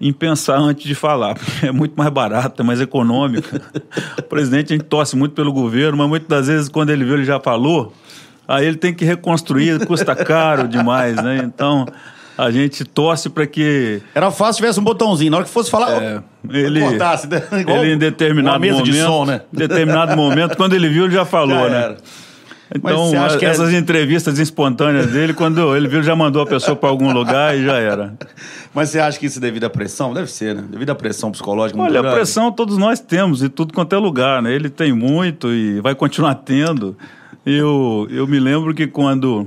em 0.00 0.12
pensar 0.12 0.58
antes 0.58 0.84
de 0.84 0.94
falar, 0.94 1.34
porque 1.38 1.66
é 1.66 1.72
muito 1.72 1.94
mais 1.96 2.10
barato, 2.10 2.62
é 2.62 2.64
mais 2.64 2.80
econômico. 2.80 3.48
o 4.16 4.22
presidente 4.22 4.72
a 4.72 4.76
gente 4.76 4.86
torce 4.86 5.16
muito 5.16 5.34
pelo 5.34 5.52
governo, 5.52 5.98
mas 5.98 6.08
muitas 6.08 6.28
das 6.28 6.46
vezes 6.46 6.68
quando 6.68 6.90
ele 6.90 7.04
viu 7.04 7.14
ele 7.14 7.24
já 7.24 7.40
falou, 7.40 7.92
aí 8.46 8.64
ele 8.64 8.76
tem 8.76 8.94
que 8.94 9.04
reconstruir, 9.04 9.84
custa 9.84 10.14
caro 10.14 10.68
demais, 10.68 11.16
né? 11.16 11.38
Então 11.42 11.84
a 12.36 12.50
gente 12.50 12.84
torce 12.84 13.28
para 13.28 13.46
que 13.46 14.02
era 14.14 14.30
fácil 14.30 14.54
se 14.54 14.60
tivesse 14.60 14.80
um 14.80 14.84
botãozinho 14.84 15.30
na 15.30 15.38
hora 15.38 15.46
que 15.46 15.52
fosse 15.52 15.70
falar 15.70 16.02
é, 16.02 16.22
ele 16.48 16.80
cortasse, 16.80 17.26
né? 17.28 17.42
ele 17.52 17.94
em 17.94 17.98
determinado 17.98 18.60
momento, 18.60 18.82
de 18.82 19.00
som, 19.00 19.24
né? 19.24 19.42
determinado 19.52 20.16
momento 20.16 20.56
quando 20.56 20.74
ele 20.74 20.88
viu 20.88 21.04
ele 21.04 21.14
já 21.14 21.24
falou, 21.24 21.58
já 21.64 21.68
né? 21.68 21.82
Era. 21.82 21.96
Então, 22.74 23.12
essas 23.42 23.72
é... 23.72 23.78
entrevistas 23.78 24.38
espontâneas 24.38 25.06
dele, 25.12 25.32
quando 25.32 25.76
ele 25.76 25.86
viu, 25.86 26.02
já 26.02 26.16
mandou 26.16 26.42
a 26.42 26.46
pessoa 26.46 26.74
para 26.74 26.88
algum 26.88 27.12
lugar 27.12 27.56
e 27.56 27.64
já 27.64 27.78
era. 27.78 28.14
Mas 28.74 28.90
você 28.90 28.98
acha 28.98 29.18
que 29.18 29.26
isso 29.26 29.38
é 29.38 29.40
devido 29.40 29.64
à 29.64 29.70
pressão? 29.70 30.12
Deve 30.12 30.30
ser, 30.30 30.54
né? 30.54 30.64
Devido 30.68 30.90
à 30.90 30.94
pressão 30.94 31.30
psicológica. 31.30 31.80
Olha, 31.80 32.00
a 32.00 32.12
pressão 32.12 32.50
todos 32.50 32.76
nós 32.76 32.98
temos, 32.98 33.42
e 33.42 33.48
tudo 33.48 33.72
quanto 33.72 33.94
é 33.94 33.98
lugar, 33.98 34.42
né? 34.42 34.52
Ele 34.52 34.68
tem 34.68 34.92
muito 34.92 35.48
e 35.52 35.80
vai 35.80 35.94
continuar 35.94 36.34
tendo. 36.34 36.96
Eu, 37.44 38.08
eu 38.10 38.26
me 38.26 38.40
lembro 38.40 38.74
que 38.74 38.88
quando 38.88 39.46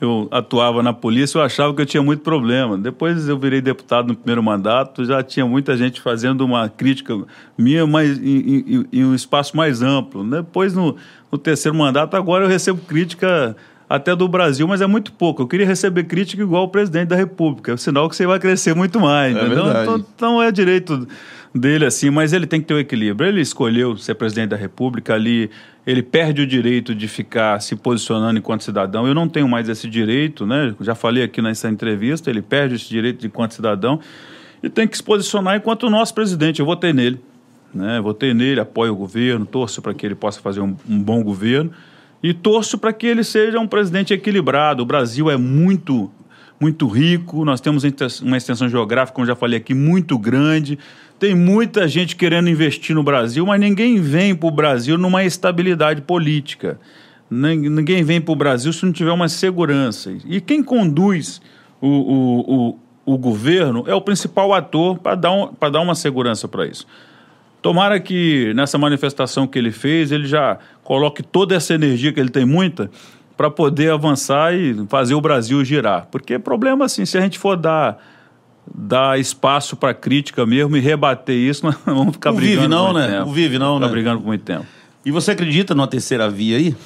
eu 0.00 0.28
atuava 0.30 0.82
na 0.82 0.92
polícia, 0.92 1.38
eu 1.38 1.42
achava 1.42 1.74
que 1.74 1.82
eu 1.82 1.86
tinha 1.86 2.02
muito 2.02 2.22
problema. 2.22 2.78
Depois 2.78 3.28
eu 3.28 3.38
virei 3.38 3.60
deputado 3.60 4.08
no 4.08 4.16
primeiro 4.16 4.42
mandato, 4.42 5.04
já 5.04 5.22
tinha 5.22 5.44
muita 5.44 5.76
gente 5.76 6.00
fazendo 6.00 6.40
uma 6.40 6.68
crítica 6.68 7.14
minha, 7.56 7.86
mas 7.86 8.18
em, 8.18 8.64
em, 8.66 8.86
em 8.92 9.04
um 9.04 9.14
espaço 9.14 9.56
mais 9.56 9.82
amplo. 9.82 10.24
Depois, 10.24 10.74
no, 10.74 10.96
no 11.30 11.36
terceiro 11.36 11.76
mandato, 11.76 12.16
agora 12.16 12.44
eu 12.44 12.48
recebo 12.48 12.80
crítica 12.80 13.54
até 13.90 14.14
do 14.14 14.26
Brasil, 14.26 14.66
mas 14.66 14.80
é 14.80 14.86
muito 14.86 15.12
pouco. 15.12 15.42
Eu 15.42 15.48
queria 15.48 15.66
receber 15.66 16.04
crítica 16.04 16.40
igual 16.40 16.64
o 16.64 16.68
presidente 16.68 17.08
da 17.08 17.16
República, 17.16 17.76
sinal 17.76 18.08
que 18.08 18.16
você 18.16 18.26
vai 18.26 18.38
crescer 18.38 18.74
muito 18.74 19.00
mais. 19.00 19.36
É 19.36 19.44
então, 19.44 19.96
então 19.98 20.42
é 20.42 20.50
direito 20.50 21.06
dele 21.54 21.84
assim, 21.84 22.08
mas 22.08 22.32
ele 22.32 22.46
tem 22.46 22.60
que 22.60 22.68
ter 22.68 22.74
o 22.74 22.76
um 22.76 22.80
equilíbrio. 22.80 23.28
Ele 23.28 23.40
escolheu 23.40 23.96
ser 23.96 24.14
presidente 24.14 24.50
da 24.50 24.56
República 24.56 25.14
ali, 25.14 25.50
ele 25.86 26.02
perde 26.02 26.42
o 26.42 26.46
direito 26.46 26.94
de 26.94 27.08
ficar 27.08 27.60
se 27.60 27.74
posicionando 27.74 28.38
enquanto 28.38 28.62
cidadão. 28.62 29.06
Eu 29.06 29.14
não 29.14 29.28
tenho 29.28 29.48
mais 29.48 29.68
esse 29.68 29.88
direito, 29.88 30.46
né? 30.46 30.74
Já 30.80 30.94
falei 30.94 31.22
aqui 31.22 31.40
nessa 31.40 31.68
entrevista, 31.68 32.30
ele 32.30 32.42
perde 32.42 32.74
esse 32.74 32.88
direito 32.88 33.20
de 33.20 33.26
enquanto 33.26 33.54
cidadão 33.54 34.00
e 34.62 34.68
tem 34.68 34.86
que 34.86 34.96
se 34.96 35.02
posicionar 35.02 35.56
enquanto 35.56 35.84
o 35.84 35.90
nosso 35.90 36.14
presidente. 36.14 36.60
Eu 36.60 36.66
votei 36.66 36.92
nele, 36.92 37.20
né? 37.74 38.00
Votei 38.00 38.34
nele, 38.34 38.60
apoio 38.60 38.92
o 38.92 38.96
governo, 38.96 39.46
torço 39.46 39.80
para 39.80 39.94
que 39.94 40.04
ele 40.04 40.14
possa 40.14 40.40
fazer 40.40 40.60
um, 40.60 40.76
um 40.88 41.02
bom 41.02 41.22
governo 41.22 41.72
e 42.22 42.34
torço 42.34 42.76
para 42.76 42.92
que 42.92 43.06
ele 43.06 43.24
seja 43.24 43.58
um 43.58 43.66
presidente 43.66 44.12
equilibrado. 44.12 44.82
O 44.82 44.86
Brasil 44.86 45.30
é 45.30 45.36
muito 45.36 46.10
muito 46.60 46.86
rico, 46.86 47.42
nós 47.42 47.58
temos 47.58 47.82
uma 48.20 48.36
extensão 48.36 48.68
geográfica, 48.68 49.14
como 49.14 49.26
já 49.26 49.34
falei 49.34 49.58
aqui, 49.58 49.72
muito 49.72 50.18
grande. 50.18 50.78
Tem 51.20 51.34
muita 51.34 51.86
gente 51.86 52.16
querendo 52.16 52.48
investir 52.48 52.96
no 52.96 53.02
Brasil, 53.02 53.44
mas 53.44 53.60
ninguém 53.60 54.00
vem 54.00 54.34
para 54.34 54.48
o 54.48 54.50
Brasil 54.50 54.96
numa 54.96 55.22
estabilidade 55.22 56.00
política. 56.00 56.80
Ninguém 57.30 58.02
vem 58.02 58.22
para 58.22 58.32
o 58.32 58.34
Brasil 58.34 58.72
se 58.72 58.86
não 58.86 58.92
tiver 58.92 59.12
uma 59.12 59.28
segurança. 59.28 60.16
E 60.24 60.40
quem 60.40 60.62
conduz 60.62 61.42
o, 61.78 61.88
o, 61.88 62.70
o, 63.04 63.14
o 63.14 63.18
governo 63.18 63.84
é 63.86 63.94
o 63.94 64.00
principal 64.00 64.54
ator 64.54 64.98
para 64.98 65.14
dar, 65.14 65.32
um, 65.32 65.52
dar 65.70 65.80
uma 65.82 65.94
segurança 65.94 66.48
para 66.48 66.66
isso. 66.66 66.86
Tomara 67.60 68.00
que 68.00 68.54
nessa 68.54 68.78
manifestação 68.78 69.46
que 69.46 69.58
ele 69.58 69.72
fez, 69.72 70.10
ele 70.10 70.26
já 70.26 70.58
coloque 70.82 71.22
toda 71.22 71.54
essa 71.54 71.74
energia, 71.74 72.14
que 72.14 72.18
ele 72.18 72.30
tem 72.30 72.46
muita, 72.46 72.90
para 73.36 73.50
poder 73.50 73.92
avançar 73.92 74.54
e 74.54 74.86
fazer 74.88 75.12
o 75.12 75.20
Brasil 75.20 75.62
girar. 75.66 76.08
Porque 76.10 76.38
problema 76.38 76.86
assim, 76.86 77.04
se 77.04 77.18
a 77.18 77.20
gente 77.20 77.38
for 77.38 77.58
dar 77.58 77.98
dar 78.72 79.18
espaço 79.18 79.76
para 79.76 79.92
crítica 79.94 80.44
mesmo 80.46 80.76
e 80.76 80.80
rebater 80.80 81.36
isso, 81.36 81.64
nós 81.66 81.76
vamos 81.84 82.12
ficar 82.12 82.30
não 82.30 82.36
brigando 82.36 82.60
vive 82.60 82.68
não, 82.68 82.92
né? 82.92 83.06
Tempo. 83.06 83.26
Não 83.26 83.32
vive 83.32 83.58
não, 83.58 83.74
né? 83.78 83.86
Ficar 83.86 83.92
brigando 83.92 84.20
por 84.20 84.26
muito 84.26 84.44
tempo. 84.44 84.66
E 85.04 85.10
você 85.10 85.30
acredita 85.30 85.74
numa 85.74 85.86
terceira 85.86 86.28
via 86.28 86.56
aí? 86.56 86.76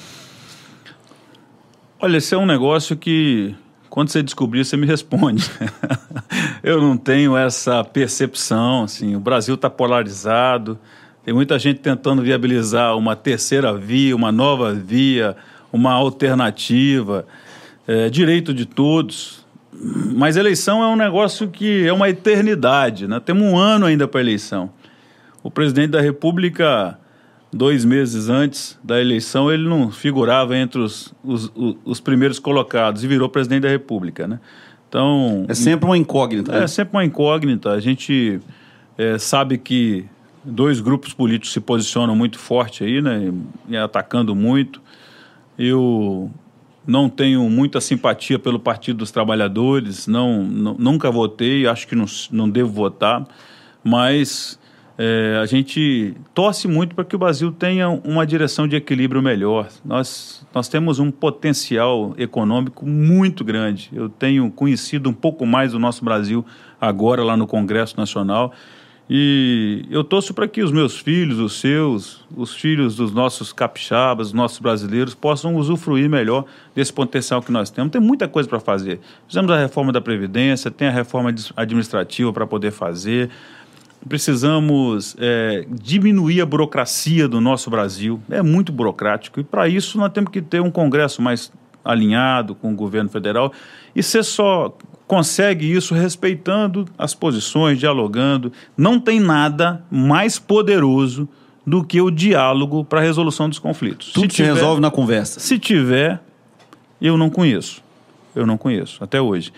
Olha, 1.99 2.17
esse 2.17 2.33
é 2.33 2.37
um 2.37 2.45
negócio 2.45 2.95
que 2.95 3.55
quando 3.89 4.09
você 4.09 4.21
descobrir, 4.21 4.65
você 4.65 4.75
me 4.75 4.85
responde. 4.85 5.49
eu 6.61 6.81
não 6.81 6.97
tenho 6.97 7.37
essa 7.37 7.81
percepção, 7.81 8.83
assim, 8.83 9.15
o 9.15 9.21
Brasil 9.21 9.55
está 9.55 9.69
polarizado, 9.69 10.77
tem 11.23 11.33
muita 11.33 11.57
gente 11.57 11.79
tentando 11.79 12.21
viabilizar 12.21 12.97
uma 12.97 13.15
terceira 13.15 13.73
via, 13.73 14.13
uma 14.13 14.33
nova 14.33 14.73
via, 14.73 15.35
uma 15.71 15.93
alternativa, 15.93 17.25
é, 17.87 18.09
direito 18.09 18.53
de 18.53 18.65
todos. 18.65 19.44
Mas 20.15 20.37
eleição 20.37 20.83
é 20.83 20.87
um 20.87 20.95
negócio 20.95 21.47
que 21.49 21.85
é 21.87 21.93
uma 21.93 22.09
eternidade, 22.09 23.07
né? 23.07 23.19
Temos 23.19 23.43
um 23.43 23.57
ano 23.57 23.85
ainda 23.85 24.07
para 24.07 24.19
a 24.19 24.23
eleição. 24.23 24.69
O 25.43 25.51
presidente 25.51 25.91
da 25.91 26.01
República, 26.01 26.97
dois 27.51 27.85
meses 27.85 28.29
antes 28.29 28.79
da 28.83 28.99
eleição, 28.99 29.51
ele 29.51 29.67
não 29.67 29.91
figurava 29.91 30.57
entre 30.57 30.79
os, 30.79 31.13
os, 31.23 31.51
os 31.83 31.99
primeiros 31.99 32.39
colocados 32.39 33.03
e 33.03 33.07
virou 33.07 33.29
presidente 33.29 33.63
da 33.63 33.69
República, 33.69 34.27
né? 34.27 34.39
Então... 34.87 35.45
É 35.47 35.53
sempre 35.53 35.85
uma 35.85 35.97
incógnita. 35.97 36.53
É, 36.53 36.61
né? 36.61 36.67
sempre 36.67 36.95
uma 36.95 37.03
incógnita. 37.03 37.71
A 37.71 37.79
gente 37.79 38.39
é, 38.97 39.17
sabe 39.17 39.57
que 39.57 40.05
dois 40.43 40.79
grupos 40.79 41.13
políticos 41.13 41.51
se 41.51 41.59
posicionam 41.59 42.15
muito 42.15 42.39
forte 42.39 42.83
aí, 42.83 43.01
né? 43.01 43.31
E 43.67 43.75
atacando 43.75 44.33
muito. 44.35 44.81
Eu 45.57 46.31
não 46.85 47.09
tenho 47.09 47.49
muita 47.49 47.81
simpatia 47.81 48.37
pelo 48.37 48.59
Partido 48.59 48.97
dos 48.97 49.11
Trabalhadores, 49.11 50.07
não, 50.07 50.43
nunca 50.43 51.09
votei, 51.09 51.67
acho 51.67 51.87
que 51.87 51.95
não, 51.95 52.05
não 52.31 52.49
devo 52.49 52.71
votar, 52.71 53.25
mas 53.83 54.59
é, 54.97 55.37
a 55.41 55.45
gente 55.45 56.15
torce 56.33 56.67
muito 56.67 56.95
para 56.95 57.03
que 57.03 57.15
o 57.15 57.19
Brasil 57.19 57.51
tenha 57.51 57.89
uma 57.89 58.25
direção 58.25 58.67
de 58.67 58.75
equilíbrio 58.75 59.21
melhor. 59.21 59.67
Nós, 59.83 60.45
nós 60.53 60.69
temos 60.69 60.99
um 60.99 61.11
potencial 61.11 62.13
econômico 62.17 62.85
muito 62.85 63.43
grande. 63.43 63.89
Eu 63.93 64.07
tenho 64.07 64.49
conhecido 64.51 65.09
um 65.09 65.13
pouco 65.13 65.45
mais 65.45 65.73
do 65.73 65.79
nosso 65.79 66.03
Brasil 66.05 66.45
agora 66.79 67.23
lá 67.23 67.35
no 67.35 67.45
Congresso 67.45 67.97
Nacional. 67.97 68.53
E 69.07 69.85
eu 69.91 70.03
torço 70.03 70.33
para 70.33 70.47
que 70.47 70.63
os 70.63 70.71
meus 70.71 70.97
filhos, 70.97 71.37
os 71.37 71.59
seus, 71.59 72.25
os 72.35 72.55
filhos 72.55 72.95
dos 72.95 73.11
nossos 73.13 73.53
capixabas, 73.53 74.27
dos 74.27 74.33
nossos 74.33 74.57
brasileiros, 74.57 75.13
possam 75.13 75.55
usufruir 75.55 76.09
melhor 76.09 76.45
desse 76.73 76.91
potencial 76.91 77.39
que 77.41 77.51
nós 77.51 77.69
temos. 77.69 77.91
Tem 77.91 78.01
muita 78.01 78.27
coisa 78.27 78.49
para 78.49 78.59
fazer. 78.59 78.99
Fizemos 79.27 79.51
a 79.51 79.59
reforma 79.59 79.91
da 79.91 80.01
Previdência, 80.01 80.71
tem 80.71 80.87
a 80.87 80.91
reforma 80.91 81.33
administrativa 81.55 82.33
para 82.33 82.47
poder 82.47 82.71
fazer. 82.71 83.29
Precisamos 84.09 85.15
é, 85.19 85.65
diminuir 85.69 86.41
a 86.41 86.45
burocracia 86.45 87.27
do 87.27 87.39
nosso 87.39 87.69
Brasil. 87.69 88.19
É 88.29 88.41
muito 88.41 88.71
burocrático. 88.71 89.39
E 89.39 89.43
para 89.43 89.67
isso 89.67 89.99
nós 89.99 90.11
temos 90.11 90.31
que 90.31 90.41
ter 90.41 90.61
um 90.61 90.71
Congresso 90.71 91.21
mais 91.21 91.51
alinhado 91.83 92.55
com 92.55 92.73
o 92.73 92.75
governo 92.75 93.09
federal. 93.09 93.53
E 93.95 94.01
ser 94.01 94.23
só 94.23 94.75
consegue 95.07 95.71
isso 95.71 95.93
respeitando 95.93 96.85
as 96.97 97.13
posições, 97.13 97.79
dialogando. 97.79 98.51
Não 98.77 98.99
tem 98.99 99.19
nada 99.19 99.83
mais 99.89 100.39
poderoso 100.39 101.27
do 101.65 101.83
que 101.83 101.99
o 101.99 102.11
diálogo 102.11 102.83
para 102.83 102.99
a 102.99 103.03
resolução 103.03 103.49
dos 103.49 103.59
conflitos. 103.59 104.11
Tudo 104.11 104.31
se, 104.31 104.37
tiver, 104.37 104.49
se 104.49 104.53
resolve 104.55 104.81
na 104.81 104.91
conversa. 104.91 105.39
Se 105.39 105.57
tiver, 105.57 106.21
eu 107.01 107.17
não 107.17 107.29
conheço. 107.29 107.83
Eu 108.35 108.45
não 108.45 108.57
conheço, 108.57 109.03
até 109.03 109.19
hoje. 109.19 109.51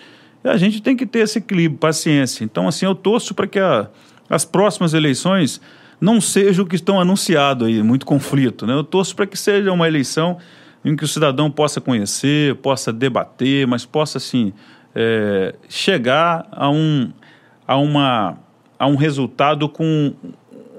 E 0.43 0.49
a 0.49 0.55
gente 0.55 0.81
tem 0.81 0.95
que 0.95 1.05
ter 1.05 1.19
esse 1.19 1.39
equilíbrio, 1.39 1.79
paciência. 1.79 2.43
Então, 2.43 2.67
assim, 2.67 2.85
eu 2.85 2.95
torço 2.95 3.33
para 3.33 3.47
que 3.47 3.59
a, 3.59 3.89
as 4.29 4.45
próximas 4.45 4.93
eleições 4.93 5.59
não 5.99 6.21
sejam 6.21 6.63
o 6.63 6.67
que 6.67 6.75
estão 6.75 6.99
anunciado 6.99 7.65
aí, 7.65 7.81
muito 7.81 8.05
conflito. 8.05 8.65
Né? 8.67 8.73
Eu 8.73 8.83
torço 8.83 9.15
para 9.15 9.25
que 9.25 9.37
seja 9.37 9.71
uma 9.71 9.87
eleição 9.87 10.37
em 10.85 10.95
que 10.95 11.03
o 11.03 11.07
cidadão 11.07 11.49
possa 11.49 11.81
conhecer, 11.81 12.55
possa 12.55 12.93
debater, 12.93 13.65
mas 13.67 13.85
possa, 13.85 14.19
assim, 14.19 14.53
é, 14.99 15.53
chegar 15.69 16.47
a 16.51 16.71
um, 16.71 17.11
a, 17.67 17.77
uma, 17.77 18.39
a 18.79 18.87
um 18.87 18.95
resultado 18.95 19.69
com 19.69 20.11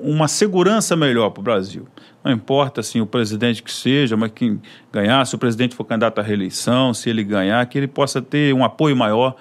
uma 0.03 0.27
segurança 0.27 0.97
melhor 0.97 1.31
para 1.31 1.41
o 1.41 1.45
Brasil. 1.45 1.87
Não 2.25 2.33
importa 2.33 2.81
assim, 2.81 3.01
o 3.01 3.07
presidente 3.07 3.63
que 3.63 3.73
seja, 3.73 4.17
mas 4.17 4.33
quem 4.35 4.61
ganhar, 4.93 5.25
se 5.25 5.37
o 5.37 5.39
presidente 5.39 5.77
for 5.77 5.85
candidato 5.85 6.19
à 6.19 6.23
reeleição, 6.23 6.93
se 6.93 7.09
ele 7.09 7.23
ganhar, 7.23 7.65
que 7.67 7.79
ele 7.79 7.87
possa 7.87 8.21
ter 8.21 8.53
um 8.53 8.65
apoio 8.65 8.97
maior 8.97 9.37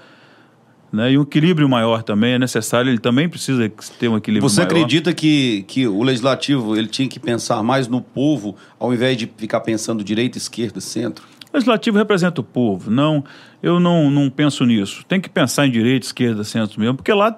né? 0.91 1.11
E 1.11 1.17
um 1.17 1.23
equilíbrio 1.23 1.67
maior 1.67 2.01
também 2.01 2.33
é 2.33 2.39
necessário, 2.39 2.89
ele 2.89 2.99
também 2.99 3.27
precisa 3.27 3.69
ter 3.99 4.07
um 4.07 4.15
equilíbrio 4.15 4.49
Você 4.49 4.61
maior. 4.61 4.71
Acredita 4.71 5.13
que, 5.13 5.65
que 5.67 5.87
o 5.87 6.01
legislativo 6.01 6.77
ele 6.77 6.87
tinha 6.87 7.07
que 7.09 7.19
pensar 7.19 7.61
mais 7.61 7.87
no 7.87 8.01
povo, 8.01 8.55
ao 8.79 8.93
invés 8.93 9.17
de 9.17 9.29
ficar 9.37 9.59
pensando 9.59 10.03
direita, 10.03 10.37
esquerda, 10.37 10.79
centro? 10.79 11.25
O 11.51 11.57
legislativo 11.57 11.97
representa 11.97 12.39
o 12.39 12.43
povo. 12.43 12.89
Não, 12.89 13.23
eu 13.61 13.79
não, 13.79 14.09
não 14.09 14.29
penso 14.29 14.65
nisso. 14.65 15.03
Tem 15.07 15.19
que 15.19 15.29
pensar 15.29 15.67
em 15.67 15.71
direita, 15.71 16.05
esquerda, 16.05 16.43
centro 16.43 16.79
mesmo, 16.79 16.95
porque 16.95 17.13
lá 17.13 17.35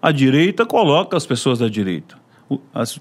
a 0.00 0.12
direita 0.12 0.66
coloca 0.66 1.16
as 1.16 1.26
pessoas 1.26 1.58
da 1.58 1.68
direita. 1.68 2.16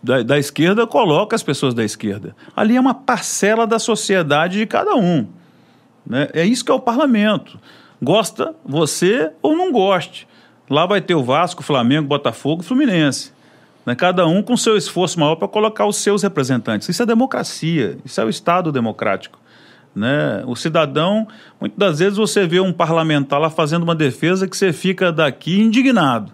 Da, 0.01 0.23
da 0.23 0.39
esquerda 0.39 0.87
coloca 0.87 1.35
as 1.35 1.43
pessoas 1.43 1.73
da 1.73 1.83
esquerda. 1.83 2.35
Ali 2.55 2.75
é 2.75 2.79
uma 2.79 2.95
parcela 2.95 3.67
da 3.67 3.77
sociedade 3.77 4.57
de 4.57 4.65
cada 4.65 4.95
um. 4.95 5.27
Né? 6.05 6.29
É 6.33 6.45
isso 6.45 6.65
que 6.65 6.71
é 6.71 6.73
o 6.73 6.79
parlamento. 6.79 7.59
Gosta 8.01 8.55
você 8.65 9.31
ou 9.41 9.55
não 9.55 9.71
goste. 9.71 10.27
Lá 10.67 10.85
vai 10.85 10.99
ter 10.99 11.13
o 11.13 11.23
Vasco, 11.23 11.61
Flamengo, 11.61 12.07
Botafogo, 12.07 12.63
Fluminense. 12.63 13.31
Né? 13.85 13.93
Cada 13.93 14.25
um 14.25 14.41
com 14.41 14.57
seu 14.57 14.75
esforço 14.75 15.19
maior 15.19 15.35
para 15.35 15.47
colocar 15.47 15.85
os 15.85 15.97
seus 15.97 16.23
representantes. 16.23 16.89
Isso 16.89 17.03
é 17.03 17.05
democracia, 17.05 17.97
isso 18.03 18.19
é 18.19 18.25
o 18.25 18.29
Estado 18.29 18.71
democrático. 18.71 19.39
Né? 19.95 20.43
O 20.45 20.55
cidadão, 20.55 21.25
muitas 21.59 21.79
das 21.79 21.99
vezes 21.99 22.17
você 22.17 22.45
vê 22.45 22.59
um 22.59 22.73
parlamentar 22.73 23.39
lá 23.39 23.49
fazendo 23.49 23.83
uma 23.83 23.95
defesa 23.95 24.47
que 24.47 24.57
você 24.57 24.73
fica 24.73 25.11
daqui 25.11 25.61
indignado. 25.61 26.33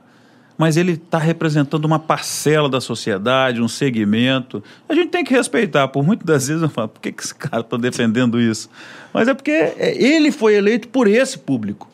Mas 0.57 0.77
ele 0.77 0.93
está 0.93 1.17
representando 1.17 1.85
uma 1.85 1.99
parcela 1.99 2.67
da 2.67 2.81
sociedade, 2.81 3.61
um 3.61 3.67
segmento. 3.67 4.63
A 4.89 4.93
gente 4.93 5.09
tem 5.09 5.23
que 5.23 5.33
respeitar. 5.33 5.87
Por 5.87 6.03
muitas 6.03 6.25
das 6.25 6.47
vezes 6.47 6.63
eu 6.63 6.69
falo, 6.69 6.89
por 6.89 6.99
que, 6.99 7.11
que 7.11 7.23
esse 7.23 7.33
cara 7.33 7.61
está 7.61 7.77
defendendo 7.77 8.39
isso? 8.39 8.69
Mas 9.13 9.27
é 9.27 9.33
porque 9.33 9.51
é, 9.51 9.95
ele 10.03 10.31
foi 10.31 10.55
eleito 10.55 10.87
por 10.87 11.07
esse 11.07 11.37
público. 11.37 11.89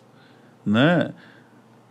Né? 0.66 1.12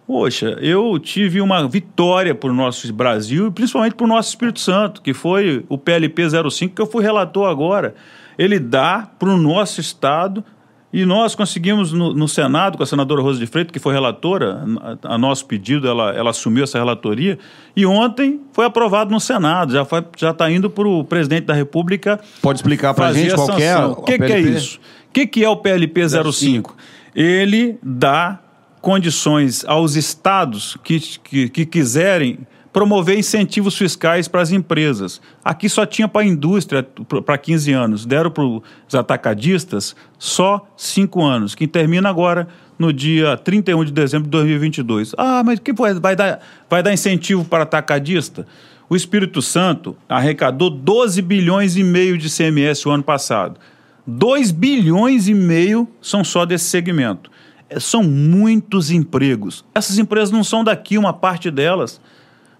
Poxa, 0.06 0.56
eu 0.60 0.98
tive 0.98 1.40
uma 1.40 1.66
vitória 1.66 2.34
para 2.34 2.50
o 2.50 2.54
nosso 2.54 2.90
Brasil 2.92 3.50
principalmente 3.50 3.94
para 3.94 4.04
o 4.04 4.08
nosso 4.08 4.28
Espírito 4.30 4.60
Santo, 4.60 5.02
que 5.02 5.12
foi 5.12 5.64
o 5.68 5.76
PLP 5.76 6.22
05, 6.50 6.74
que 6.74 6.80
eu 6.80 6.86
fui 6.86 7.02
relator 7.02 7.48
agora 7.48 7.94
ele 8.38 8.58
dá 8.58 9.08
para 9.18 9.28
o 9.28 9.36
nosso 9.36 9.80
Estado 9.80 10.44
e 10.92 11.04
nós 11.04 11.34
conseguimos 11.34 11.92
no, 11.92 12.14
no, 12.14 12.26
Senado, 12.26 12.78
com 12.78 12.82
a 12.82 12.86
senadora 12.86 13.20
Rosa 13.20 13.38
de 13.38 13.46
Freitas, 13.46 13.70
que 13.70 13.78
foi 13.78 13.92
relatora, 13.92 14.64
a, 15.02 15.14
a, 15.14 15.18
nosso 15.18 15.44
pedido, 15.44 15.86
ela, 15.86 16.14
ela 16.14 16.30
assumiu 16.30 16.64
essa 16.64 16.78
relatoria, 16.78 17.38
e 17.76 17.84
ontem 17.84 18.40
foi 18.52 18.64
aprovado 18.64 19.10
no 19.10 19.20
Senado, 19.20 19.72
já 19.72 19.86
já 20.16 20.30
está 20.30 20.50
indo 20.50 20.70
para 20.70 20.88
o 20.88 21.04
presidente 21.04 21.44
da 21.44 21.54
República. 21.54 22.18
Pode 22.40 22.60
explicar 22.60 22.94
para 22.94 23.08
a 23.08 23.12
gente 23.12 23.34
qual 23.34 23.58
é 23.58 23.76
O 23.84 23.96
que, 23.96 24.18
que, 24.18 24.32
é 24.32 24.40
isso? 24.40 24.78
O 25.08 25.12
que, 25.12 25.26
que 25.26 25.44
é 25.44 25.48
o 25.50 25.56
PLP 25.56 26.00
05? 26.32 26.74
Ele 27.14 27.78
dá 27.82 28.38
condições 28.80 29.64
aos 29.66 29.96
estados 29.96 30.78
que, 30.82 30.98
que, 30.98 31.48
que 31.48 31.66
quiserem 31.66 32.38
promover 32.76 33.18
incentivos 33.18 33.74
fiscais 33.74 34.28
para 34.28 34.42
as 34.42 34.52
empresas. 34.52 35.18
Aqui 35.42 35.66
só 35.66 35.86
tinha 35.86 36.06
para 36.06 36.20
a 36.20 36.26
indústria 36.26 36.86
para 37.24 37.38
15 37.38 37.72
anos, 37.72 38.04
deram 38.04 38.30
para 38.30 38.44
os 38.44 38.94
atacadistas 38.94 39.96
só 40.18 40.62
5 40.76 41.24
anos, 41.24 41.54
que 41.54 41.66
termina 41.66 42.10
agora 42.10 42.46
no 42.78 42.92
dia 42.92 43.34
31 43.38 43.82
de 43.82 43.92
dezembro 43.92 44.24
de 44.24 44.30
2022. 44.30 45.14
Ah, 45.16 45.42
mas 45.42 45.58
que 45.58 45.72
vai, 45.72 46.14
dar, 46.14 46.38
vai 46.68 46.82
dar 46.82 46.92
incentivo 46.92 47.46
para 47.46 47.62
atacadista? 47.62 48.46
O 48.90 48.94
Espírito 48.94 49.40
Santo 49.40 49.96
arrecadou 50.06 50.68
12 50.68 51.22
bilhões 51.22 51.78
e 51.78 51.82
meio 51.82 52.18
de 52.18 52.28
CMS 52.28 52.84
o 52.84 52.90
ano 52.90 53.02
passado. 53.02 53.58
2 54.06 54.50
bilhões 54.50 55.28
e 55.28 55.34
meio 55.34 55.88
são 56.02 56.22
só 56.22 56.44
desse 56.44 56.66
segmento. 56.66 57.30
É, 57.70 57.80
são 57.80 58.02
muitos 58.02 58.90
empregos. 58.90 59.64
Essas 59.74 59.96
empresas 59.96 60.30
não 60.30 60.44
são 60.44 60.62
daqui, 60.62 60.98
uma 60.98 61.14
parte 61.14 61.50
delas. 61.50 62.02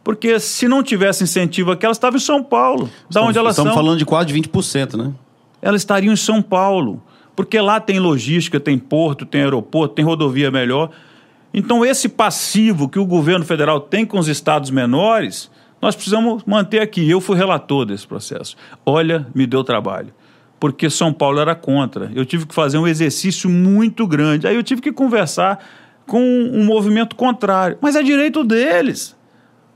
Porque 0.06 0.38
se 0.38 0.68
não 0.68 0.84
tivesse 0.84 1.24
incentivo 1.24 1.72
aqui, 1.72 1.84
elas 1.84 1.96
estavam 1.96 2.16
em 2.16 2.20
São 2.20 2.40
Paulo, 2.40 2.88
da 3.10 3.22
onde 3.22 3.36
elas 3.36 3.54
estamos 3.54 3.56
são. 3.56 3.64
Estamos 3.64 3.74
falando 3.74 3.98
de 3.98 4.04
quase 4.04 4.32
20%, 4.32 4.94
né? 4.96 5.12
Elas 5.60 5.80
estariam 5.80 6.12
em 6.12 6.16
São 6.16 6.40
Paulo, 6.40 7.02
porque 7.34 7.60
lá 7.60 7.80
tem 7.80 7.98
logística, 7.98 8.60
tem 8.60 8.78
porto, 8.78 9.26
tem 9.26 9.42
aeroporto, 9.42 9.96
tem 9.96 10.04
rodovia 10.04 10.48
melhor. 10.48 10.90
Então, 11.52 11.84
esse 11.84 12.08
passivo 12.08 12.88
que 12.88 13.00
o 13.00 13.04
governo 13.04 13.44
federal 13.44 13.80
tem 13.80 14.06
com 14.06 14.16
os 14.16 14.28
estados 14.28 14.70
menores, 14.70 15.50
nós 15.82 15.96
precisamos 15.96 16.44
manter 16.46 16.80
aqui. 16.80 17.10
Eu 17.10 17.20
fui 17.20 17.36
relator 17.36 17.84
desse 17.84 18.06
processo. 18.06 18.54
Olha, 18.86 19.26
me 19.34 19.44
deu 19.44 19.64
trabalho. 19.64 20.14
Porque 20.60 20.88
São 20.88 21.12
Paulo 21.12 21.40
era 21.40 21.56
contra. 21.56 22.12
Eu 22.14 22.24
tive 22.24 22.46
que 22.46 22.54
fazer 22.54 22.78
um 22.78 22.86
exercício 22.86 23.50
muito 23.50 24.06
grande. 24.06 24.46
Aí 24.46 24.54
eu 24.54 24.62
tive 24.62 24.80
que 24.80 24.92
conversar 24.92 25.58
com 26.06 26.22
um 26.22 26.64
movimento 26.64 27.16
contrário. 27.16 27.76
Mas 27.80 27.96
é 27.96 28.04
direito 28.04 28.44
deles. 28.44 29.15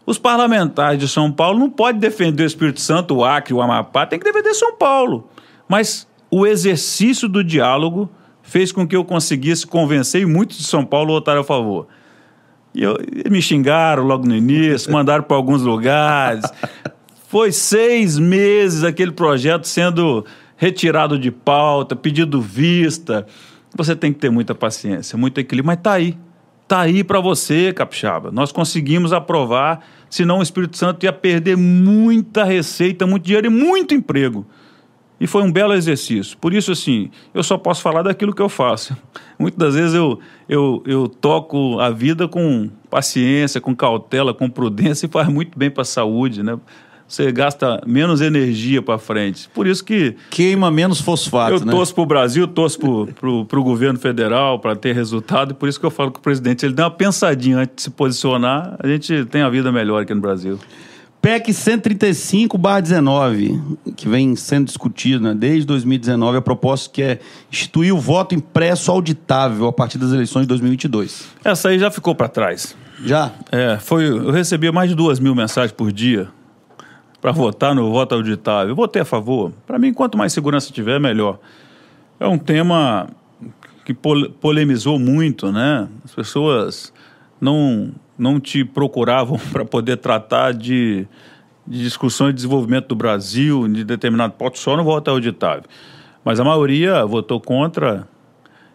Os 0.06 0.18
parlamentares 0.18 0.98
de 0.98 1.08
São 1.08 1.30
Paulo 1.30 1.58
não 1.58 1.70
podem 1.70 2.00
defender 2.00 2.42
o 2.42 2.46
Espírito 2.46 2.80
Santo, 2.80 3.16
o 3.16 3.24
Acre, 3.24 3.54
o 3.54 3.60
Amapá, 3.60 4.06
tem 4.06 4.18
que 4.18 4.24
defender 4.24 4.54
São 4.54 4.76
Paulo. 4.76 5.28
Mas 5.68 6.08
o 6.30 6.46
exercício 6.46 7.28
do 7.28 7.44
diálogo 7.44 8.08
fez 8.42 8.72
com 8.72 8.86
que 8.86 8.96
eu 8.96 9.04
conseguisse 9.04 9.66
convencer 9.66 10.22
e 10.22 10.26
muitos 10.26 10.58
de 10.58 10.64
São 10.64 10.84
Paulo 10.84 11.12
votaram 11.12 11.42
a 11.42 11.44
favor. 11.44 11.86
E 12.74 12.82
eu, 12.82 12.98
me 13.30 13.42
xingaram 13.42 14.04
logo 14.04 14.26
no 14.26 14.34
início, 14.34 14.90
mandaram 14.92 15.22
para 15.22 15.36
alguns 15.36 15.62
lugares. 15.62 16.44
Foi 17.28 17.52
seis 17.52 18.18
meses 18.18 18.82
aquele 18.82 19.12
projeto 19.12 19.66
sendo 19.66 20.24
retirado 20.56 21.18
de 21.18 21.30
pauta, 21.30 21.94
pedido 21.94 22.40
vista. 22.40 23.26
Você 23.76 23.94
tem 23.94 24.12
que 24.12 24.18
ter 24.18 24.30
muita 24.30 24.54
paciência, 24.54 25.16
muito 25.16 25.38
equilíbrio, 25.38 25.66
mas 25.66 25.78
está 25.78 25.92
aí. 25.92 26.18
Está 26.70 26.82
aí 26.82 27.02
para 27.02 27.18
você, 27.18 27.72
Capixaba. 27.72 28.30
Nós 28.30 28.52
conseguimos 28.52 29.12
aprovar, 29.12 29.84
senão 30.08 30.38
o 30.38 30.42
Espírito 30.42 30.76
Santo 30.76 31.02
ia 31.02 31.12
perder 31.12 31.56
muita 31.56 32.44
receita, 32.44 33.08
muito 33.08 33.24
dinheiro 33.24 33.48
e 33.48 33.50
muito 33.50 33.92
emprego. 33.92 34.46
E 35.20 35.26
foi 35.26 35.42
um 35.42 35.50
belo 35.50 35.74
exercício. 35.74 36.38
Por 36.38 36.54
isso, 36.54 36.70
assim, 36.70 37.10
eu 37.34 37.42
só 37.42 37.58
posso 37.58 37.82
falar 37.82 38.02
daquilo 38.02 38.32
que 38.32 38.40
eu 38.40 38.48
faço. 38.48 38.96
Muitas 39.36 39.58
das 39.58 39.74
vezes 39.74 39.94
eu, 39.94 40.20
eu, 40.48 40.80
eu 40.86 41.08
toco 41.08 41.80
a 41.80 41.90
vida 41.90 42.28
com 42.28 42.70
paciência, 42.88 43.60
com 43.60 43.74
cautela, 43.74 44.32
com 44.32 44.48
prudência 44.48 45.06
e 45.06 45.08
faz 45.10 45.26
muito 45.26 45.58
bem 45.58 45.72
para 45.72 45.82
a 45.82 45.84
saúde, 45.84 46.40
né? 46.40 46.56
Você 47.10 47.30
gasta 47.32 47.82
menos 47.84 48.20
energia 48.20 48.80
para 48.80 48.96
frente. 48.96 49.48
Por 49.52 49.66
isso 49.66 49.84
que. 49.84 50.14
Queima 50.30 50.70
menos 50.70 51.00
fosfato. 51.00 51.54
Eu 51.54 51.66
né? 51.66 51.72
torço 51.72 51.92
para 51.92 52.02
o 52.02 52.06
Brasil, 52.06 52.46
torço 52.46 52.78
para 53.18 53.58
o 53.58 53.64
governo 53.64 53.98
federal 53.98 54.60
para 54.60 54.76
ter 54.76 54.94
resultado, 54.94 55.50
e 55.50 55.54
por 55.54 55.68
isso 55.68 55.80
que 55.80 55.84
eu 55.84 55.90
falo 55.90 56.12
que 56.12 56.20
o 56.20 56.22
presidente 56.22 56.64
ele 56.64 56.72
dá 56.72 56.84
uma 56.84 56.90
pensadinha 56.90 57.58
antes 57.58 57.74
de 57.74 57.82
se 57.82 57.90
posicionar, 57.90 58.76
a 58.78 58.86
gente 58.86 59.24
tem 59.24 59.42
a 59.42 59.50
vida 59.50 59.72
melhor 59.72 60.02
aqui 60.02 60.14
no 60.14 60.20
Brasil. 60.20 60.56
PEC 61.20 61.52
135/19, 61.52 63.60
que 63.96 64.08
vem 64.08 64.36
sendo 64.36 64.66
discutido 64.66 65.24
né, 65.24 65.34
desde 65.34 65.66
2019, 65.66 66.38
a 66.38 66.40
proposta 66.40 66.88
que 66.90 67.02
é 67.02 67.18
instituir 67.52 67.92
o 67.92 67.98
voto 67.98 68.36
impresso 68.36 68.92
auditável 68.92 69.66
a 69.66 69.72
partir 69.72 69.98
das 69.98 70.12
eleições 70.12 70.42
de 70.42 70.48
2022. 70.48 71.26
Essa 71.44 71.70
aí 71.70 71.78
já 71.78 71.90
ficou 71.90 72.14
para 72.14 72.28
trás. 72.28 72.76
Já? 73.04 73.32
É, 73.50 73.78
foi, 73.80 74.08
eu 74.08 74.30
recebia 74.30 74.70
mais 74.70 74.88
de 74.88 74.94
duas 74.94 75.18
mil 75.18 75.34
mensagens 75.34 75.72
por 75.72 75.90
dia 75.90 76.28
para 77.20 77.32
votar 77.32 77.74
no 77.74 77.90
voto 77.90 78.14
auditável. 78.14 78.70
Eu 78.70 78.76
votei 78.76 79.02
a 79.02 79.04
favor. 79.04 79.52
Para 79.66 79.78
mim, 79.78 79.92
quanto 79.92 80.16
mais 80.16 80.32
segurança 80.32 80.72
tiver, 80.72 80.98
melhor. 80.98 81.38
É 82.18 82.26
um 82.26 82.38
tema 82.38 83.08
que 83.84 83.94
polemizou 83.94 84.98
muito, 84.98 85.50
né? 85.50 85.88
As 86.04 86.14
pessoas 86.14 86.92
não 87.40 87.92
não 88.20 88.38
te 88.38 88.62
procuravam 88.64 89.38
para 89.50 89.64
poder 89.64 89.96
tratar 89.96 90.52
de, 90.52 91.08
de 91.66 91.82
discussões 91.82 92.30
de 92.30 92.36
desenvolvimento 92.36 92.88
do 92.88 92.94
Brasil, 92.94 93.66
de 93.66 93.82
determinado 93.82 94.34
ponto, 94.34 94.58
só 94.58 94.76
no 94.76 94.84
voto 94.84 95.10
auditável. 95.10 95.64
Mas 96.22 96.38
a 96.38 96.44
maioria 96.44 97.04
votou 97.06 97.40
contra 97.40 98.06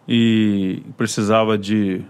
e 0.08 0.82
precisava 0.96 1.56
de 1.56 2.02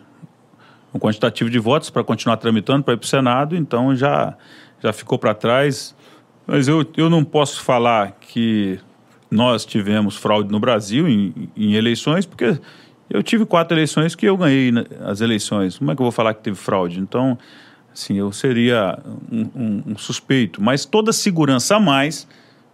um 0.95 0.99
quantitativo 0.99 1.51
de 1.51 1.59
votos 1.59 1.91
para 1.91 2.03
continuar 2.03 2.39
tramitando 2.39 2.83
para 2.83 2.95
ir 2.95 2.97
para 2.97 3.05
o 3.05 3.09
Senado, 3.09 3.55
então 3.55 3.95
já, 3.95 4.35
já 4.83 4.93
ficou 4.95 5.19
para 5.19 5.35
trás. 5.35 5.95
Mas 6.47 6.69
eu, 6.69 6.87
eu 6.97 7.11
não 7.11 7.25
posso 7.25 7.61
falar 7.63 8.13
que 8.21 8.79
nós 9.31 9.67
tivemos 9.67 10.17
fraude 10.17 10.51
no 10.51 10.61
Brasil 10.61 11.09
em, 11.09 11.51
em 11.57 11.75
eleições, 11.75 12.25
porque 12.25 12.59
eu 13.11 13.23
tive 13.23 13.45
quatro 13.45 13.77
eleições 13.77 14.15
que 14.15 14.27
eu 14.27 14.37
ganhei 14.37 14.73
as 15.05 15.21
eleições. 15.21 15.79
Como 15.79 15.91
é 15.91 15.97
que 15.97 16.01
eu 16.01 16.05
vou 16.05 16.13
falar 16.13 16.35
que 16.35 16.43
teve 16.43 16.57
fraude? 16.57 17.01
Então, 17.01 17.37
assim, 17.93 18.17
eu 18.17 18.31
seria 18.31 18.99
um, 19.31 19.49
um, 19.55 19.83
um 19.89 19.99
suspeito. 19.99 20.63
Mas 20.63 20.85
toda 20.85 21.13
segurança 21.13 21.77
a 21.77 21.81
mais, 21.81 22.29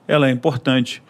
ela 0.06 0.28
é 0.28 0.30
importante, 0.30 1.02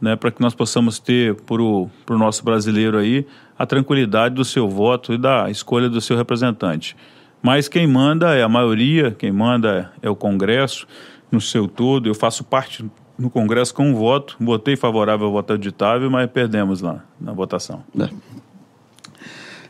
né, 0.00 0.16
para 0.16 0.32
que 0.32 0.40
nós 0.40 0.54
possamos 0.54 0.98
ter 0.98 1.34
para 1.34 1.62
o 1.62 1.90
nosso 2.10 2.44
brasileiro 2.44 2.98
aí 2.98 3.24
a 3.56 3.64
tranquilidade 3.64 4.34
do 4.34 4.44
seu 4.44 4.68
voto 4.68 5.12
e 5.12 5.18
da 5.18 5.50
escolha 5.50 5.88
do 5.88 6.00
seu 6.00 6.16
representante. 6.16 6.96
Mas 7.40 7.68
quem 7.68 7.86
manda 7.86 8.34
é 8.34 8.42
a 8.42 8.48
maioria, 8.48 9.12
quem 9.12 9.30
manda 9.30 9.92
é 10.02 10.10
o 10.10 10.16
Congresso 10.16 10.86
no 11.30 11.40
seu 11.40 11.68
todo. 11.68 12.08
Eu 12.08 12.14
faço 12.14 12.44
parte 12.44 12.84
no 13.18 13.28
Congresso 13.28 13.74
com 13.74 13.90
um 13.90 13.94
voto, 13.94 14.36
votei 14.38 14.76
favorável 14.76 15.26
ao 15.26 15.32
voto 15.32 15.52
auditável, 15.52 16.08
mas 16.10 16.30
perdemos 16.30 16.80
lá 16.80 17.04
na 17.20 17.32
votação. 17.32 17.82
É. 17.98 18.08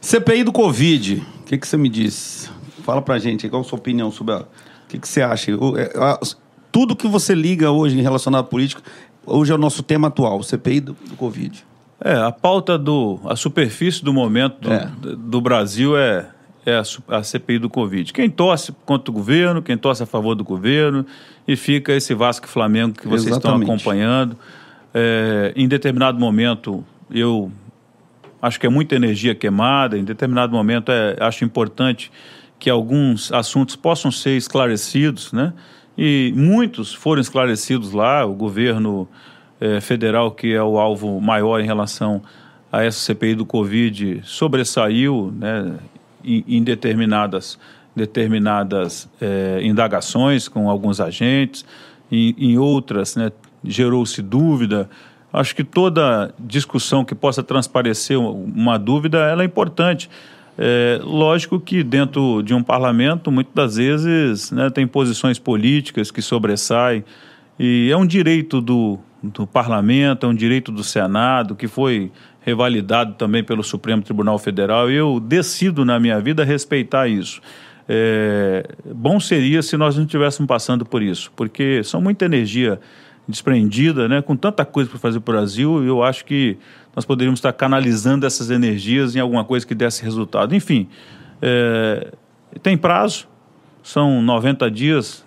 CPI 0.00 0.44
do 0.44 0.52
Covid, 0.52 1.26
o 1.40 1.44
que, 1.44 1.58
que 1.58 1.66
você 1.66 1.76
me 1.76 1.88
diz? 1.88 2.50
Fala 2.82 3.02
pra 3.02 3.18
gente, 3.18 3.48
qual 3.48 3.62
a 3.62 3.64
sua 3.64 3.78
opinião 3.78 4.10
sobre 4.10 4.34
a... 4.34 4.38
O 4.40 4.46
que, 4.88 4.98
que 4.98 5.08
você 5.08 5.22
acha? 5.22 5.56
O, 5.56 5.76
é, 5.76 5.90
tudo 6.70 6.94
que 6.94 7.08
você 7.08 7.34
liga 7.34 7.70
hoje 7.70 7.98
em 7.98 8.02
relacionado 8.02 8.42
à 8.42 8.44
política, 8.44 8.82
hoje 9.26 9.50
é 9.50 9.54
o 9.54 9.58
nosso 9.58 9.82
tema 9.82 10.08
atual, 10.08 10.42
CPI 10.42 10.80
do, 10.80 10.92
do 10.92 11.16
Covid. 11.16 11.66
É, 12.00 12.14
a 12.14 12.30
pauta 12.30 12.78
do... 12.78 13.18
a 13.24 13.34
superfície 13.34 14.04
do 14.04 14.12
momento 14.12 14.60
do, 14.60 14.72
é. 14.72 14.90
do 15.16 15.40
Brasil 15.40 15.96
é, 15.96 16.30
é 16.68 16.82
a, 17.08 17.22
CPI 17.22 17.58
do 17.58 17.70
Covid. 17.70 18.12
Quem 18.12 18.28
torce 18.28 18.72
contra 18.84 19.10
o 19.10 19.14
governo, 19.14 19.62
quem 19.62 19.76
torce 19.76 20.02
a 20.02 20.06
favor 20.06 20.34
do 20.34 20.44
governo, 20.44 21.06
e 21.46 21.56
fica 21.56 21.92
esse 21.92 22.14
Vasco 22.14 22.46
e 22.46 22.48
Flamengo 22.48 22.94
que 22.94 23.08
vocês 23.08 23.28
Exatamente. 23.28 23.62
estão 23.62 23.74
acompanhando. 23.74 24.36
É, 24.92 25.52
em 25.56 25.66
determinado 25.66 26.18
momento, 26.18 26.84
eu 27.10 27.50
acho 28.42 28.60
que 28.60 28.66
é 28.66 28.68
muita 28.68 28.94
energia 28.96 29.34
queimada. 29.34 29.96
Em 29.96 30.04
determinado 30.04 30.52
momento, 30.52 30.92
é, 30.92 31.16
acho 31.20 31.44
importante 31.44 32.10
que 32.58 32.68
alguns 32.68 33.32
assuntos 33.32 33.74
possam 33.74 34.10
ser 34.10 34.36
esclarecidos, 34.36 35.32
né? 35.32 35.52
E 35.96 36.32
muitos 36.36 36.92
foram 36.92 37.20
esclarecidos 37.20 37.92
lá. 37.92 38.26
O 38.26 38.34
governo 38.34 39.08
é, 39.60 39.80
federal, 39.80 40.32
que 40.32 40.52
é 40.52 40.62
o 40.62 40.78
alvo 40.78 41.20
maior 41.20 41.60
em 41.60 41.66
relação 41.66 42.22
a 42.70 42.84
essa 42.84 42.98
CPI 42.98 43.34
do 43.34 43.46
Covid, 43.46 44.20
sobressaiu, 44.24 45.32
né? 45.34 45.74
Em, 46.46 46.62
determinadas 46.62 47.58
determinadas 47.96 49.08
é, 49.20 49.60
indagações 49.62 50.46
com 50.46 50.70
alguns 50.70 51.00
agentes, 51.00 51.64
em, 52.12 52.34
em 52.38 52.58
outras, 52.58 53.16
né? 53.16 53.32
Gerou-se 53.64 54.22
dúvida 54.22 54.88
Acho 55.32 55.54
que 55.54 55.62
toda 55.62 56.34
discussão 56.38 57.04
que 57.04 57.14
possa 57.14 57.42
transparecer 57.42 58.18
uma 58.18 58.78
dúvida, 58.78 59.18
ela 59.18 59.42
é 59.42 59.46
importante. 59.46 60.08
É, 60.56 60.98
lógico 61.02 61.60
que 61.60 61.84
dentro 61.84 62.42
de 62.42 62.54
um 62.54 62.62
parlamento, 62.62 63.30
muitas 63.30 63.54
das 63.54 63.76
vezes, 63.76 64.50
né, 64.50 64.70
tem 64.70 64.86
posições 64.86 65.38
políticas 65.38 66.10
que 66.10 66.22
sobressaem, 66.22 67.04
e 67.58 67.90
é 67.90 67.96
um 67.96 68.06
direito 68.06 68.60
do, 68.60 68.98
do 69.22 69.46
parlamento, 69.46 70.24
é 70.24 70.28
um 70.28 70.34
direito 70.34 70.72
do 70.72 70.82
Senado, 70.82 71.54
que 71.54 71.68
foi 71.68 72.10
revalidado 72.48 73.14
também 73.14 73.44
pelo 73.44 73.62
Supremo 73.62 74.02
Tribunal 74.02 74.38
Federal, 74.38 74.90
eu 74.90 75.20
decido 75.20 75.84
na 75.84 76.00
minha 76.00 76.18
vida 76.20 76.44
respeitar 76.44 77.06
isso. 77.06 77.40
É, 77.86 78.66
bom 78.94 79.20
seria 79.20 79.62
se 79.62 79.76
nós 79.76 79.96
não 79.96 80.04
estivéssemos 80.04 80.48
passando 80.48 80.84
por 80.84 81.02
isso, 81.02 81.30
porque 81.36 81.82
são 81.84 82.00
muita 82.00 82.24
energia 82.24 82.80
desprendida, 83.26 84.08
né, 84.08 84.22
com 84.22 84.34
tanta 84.34 84.64
coisa 84.64 84.88
para 84.88 84.98
fazer 84.98 85.20
para 85.20 85.32
o 85.32 85.36
Brasil, 85.36 85.84
eu 85.84 86.02
acho 86.02 86.24
que 86.24 86.56
nós 86.96 87.04
poderíamos 87.04 87.38
estar 87.38 87.52
canalizando 87.52 88.26
essas 88.26 88.50
energias 88.50 89.14
em 89.14 89.20
alguma 89.20 89.44
coisa 89.44 89.66
que 89.66 89.74
desse 89.74 90.02
resultado. 90.02 90.54
Enfim, 90.54 90.88
é, 91.42 92.12
tem 92.62 92.76
prazo, 92.78 93.28
são 93.82 94.22
90 94.22 94.70
dias, 94.70 95.24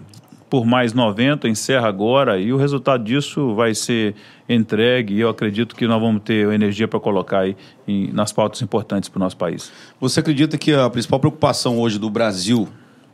por 0.51 0.65
mais 0.65 0.91
90, 0.91 1.47
encerra 1.47 1.87
agora, 1.87 2.37
e 2.37 2.51
o 2.51 2.57
resultado 2.57 3.05
disso 3.05 3.55
vai 3.55 3.73
ser 3.73 4.15
entregue, 4.49 5.13
e 5.13 5.21
eu 5.21 5.29
acredito 5.29 5.73
que 5.73 5.87
nós 5.87 6.01
vamos 6.01 6.23
ter 6.23 6.45
energia 6.51 6.89
para 6.89 6.99
colocar 6.99 7.39
aí 7.39 7.55
em, 7.87 8.11
nas 8.11 8.33
pautas 8.33 8.61
importantes 8.61 9.07
para 9.07 9.17
o 9.17 9.21
nosso 9.21 9.37
país. 9.37 9.71
Você 10.01 10.19
acredita 10.19 10.57
que 10.57 10.73
a 10.73 10.89
principal 10.89 11.21
preocupação 11.21 11.79
hoje 11.79 11.97
do 11.97 12.09
Brasil, 12.09 12.67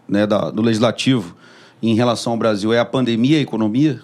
né, 0.09 0.26
da, 0.26 0.49
do 0.49 0.64
Legislativo, 0.64 1.35
em 1.80 1.93
relação 1.93 2.34
ao 2.34 2.39
Brasil, 2.39 2.73
é 2.73 2.80
a 2.80 2.85
pandemia 2.85 3.38
e 3.38 3.39
a 3.39 3.43
economia? 3.43 4.01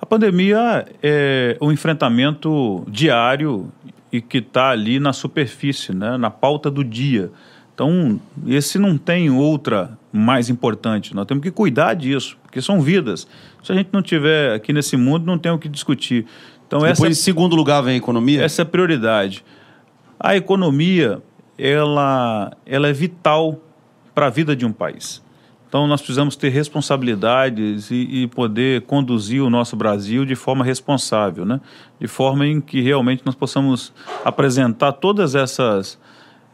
A 0.00 0.06
pandemia 0.06 0.86
é 1.02 1.58
um 1.60 1.70
enfrentamento 1.70 2.82
diário 2.88 3.70
e 4.10 4.22
que 4.22 4.38
está 4.38 4.70
ali 4.70 4.98
na 4.98 5.12
superfície, 5.12 5.94
né, 5.94 6.16
na 6.16 6.30
pauta 6.30 6.70
do 6.70 6.82
dia. 6.82 7.30
Então, 7.74 8.18
esse 8.46 8.78
não 8.78 8.96
tem 8.96 9.28
outra 9.28 9.98
mais 10.16 10.48
importante. 10.48 11.14
Nós 11.14 11.26
temos 11.26 11.42
que 11.42 11.50
cuidar 11.50 11.94
disso, 11.94 12.36
porque 12.42 12.60
são 12.60 12.80
vidas. 12.80 13.26
Se 13.62 13.72
a 13.72 13.74
gente 13.74 13.90
não 13.92 14.02
tiver 14.02 14.54
aqui 14.54 14.72
nesse 14.72 14.96
mundo, 14.96 15.26
não 15.26 15.38
tem 15.38 15.52
o 15.52 15.58
que 15.58 15.68
discutir. 15.68 16.26
Então, 16.66 16.80
Depois, 16.80 16.98
essa, 16.98 17.08
em 17.08 17.14
segundo 17.14 17.54
lugar, 17.54 17.82
vem 17.82 17.94
a 17.94 17.96
economia? 17.96 18.42
Essa 18.42 18.62
é 18.62 18.64
a 18.64 18.66
prioridade. 18.66 19.44
A 20.18 20.36
economia, 20.36 21.22
ela, 21.58 22.52
ela 22.64 22.88
é 22.88 22.92
vital 22.92 23.60
para 24.14 24.26
a 24.26 24.30
vida 24.30 24.56
de 24.56 24.64
um 24.64 24.72
país. 24.72 25.22
Então, 25.68 25.86
nós 25.86 26.00
precisamos 26.00 26.36
ter 26.36 26.48
responsabilidades 26.48 27.90
e, 27.90 28.22
e, 28.22 28.26
poder 28.28 28.82
conduzir 28.82 29.42
o 29.42 29.50
nosso 29.50 29.76
Brasil 29.76 30.24
de 30.24 30.34
forma 30.34 30.64
responsável, 30.64 31.44
né? 31.44 31.60
de 32.00 32.06
forma 32.06 32.46
em 32.46 32.60
que 32.60 32.80
realmente 32.80 33.22
nós 33.26 33.34
possamos 33.34 33.92
apresentar 34.24 34.92
todas 34.92 35.34
essas. 35.34 35.98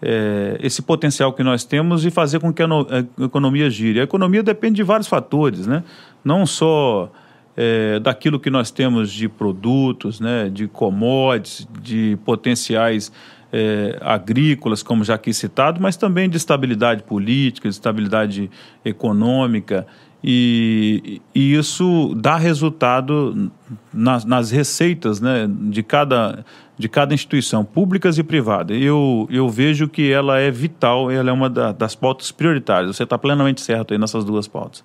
É, 0.05 0.59
esse 0.61 0.83
potencial 0.83 1.33
que 1.33 1.45
nós 1.45 1.63
temos 1.63 2.05
e 2.05 2.11
fazer 2.11 2.41
com 2.41 2.53
que 2.53 2.61
a, 2.61 2.67
no, 2.67 2.87
a, 2.91 3.25
economia 3.25 3.71
gire. 3.71 4.01
A 4.01 4.03
economia 4.03 4.43
depende 4.43 4.77
de 4.77 4.83
vários 4.83 5.07
fatores, 5.07 5.65
né? 5.65 5.85
não 6.25 6.45
só 6.45 7.09
é, 7.57 8.01
daquilo 8.01 8.41
que 8.41 8.51
nós 8.51 8.73
temos 8.73 9.13
de 9.13 9.29
produtos, 9.29 10.19
né? 10.19 10.49
de 10.49 10.67
commodities, 10.67 11.69
de 11.81 12.19
potenciais 12.25 13.13
é, 13.53 13.99
agrícolas, 14.01 14.83
como 14.83 15.05
já 15.05 15.15
aqui 15.15 15.33
citado, 15.33 15.81
mas 15.81 15.97
também 15.97 16.29
de 16.29 16.37
estabilidade 16.37 17.03
política, 17.03 17.69
de 17.69 17.75
estabilidade 17.75 18.51
econômica. 18.85 19.87
E, 20.25 21.21
e 21.35 21.55
isso 21.55 22.15
dá 22.17 22.37
resultado 22.37 23.51
nas, 23.93 24.25
nas 24.25 24.51
receitas 24.51 25.21
né, 25.21 25.49
de, 25.51 25.83
cada, 25.83 26.45
de 26.79 26.89
cada 26.89 27.13
instituição, 27.13 27.65
públicas 27.65 28.19
e 28.19 28.23
privadas. 28.23 28.81
Eu, 28.81 29.27
eu 29.31 29.49
vejo 29.49 29.89
que 29.89 30.13
ela 30.13 30.39
é 30.39 30.51
vital, 30.51 31.11
ela 31.11 31.31
é 31.31 31.33
uma 31.33 31.51
da, 31.51 31.73
das 31.73 31.97
pautas 31.97 32.31
prioritárias. 32.31 32.97
Você 32.97 33.03
está 33.03 33.19
plenamente 33.19 33.61
certo 33.61 33.93
aí 33.93 33.99
nessas 33.99 34.25
duas 34.25 34.47
pautas. 34.47 34.85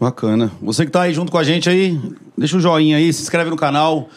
Bacana. 0.00 0.50
Você 0.60 0.82
que 0.82 0.88
está 0.88 1.02
aí 1.02 1.14
junto 1.14 1.30
com 1.30 1.38
a 1.38 1.44
gente 1.44 1.70
aí, 1.70 1.96
deixa 2.36 2.56
o 2.56 2.58
um 2.58 2.60
joinha 2.60 2.96
aí, 2.96 3.12
se 3.12 3.22
inscreve 3.22 3.50
no 3.50 3.56
canal. 3.56 4.08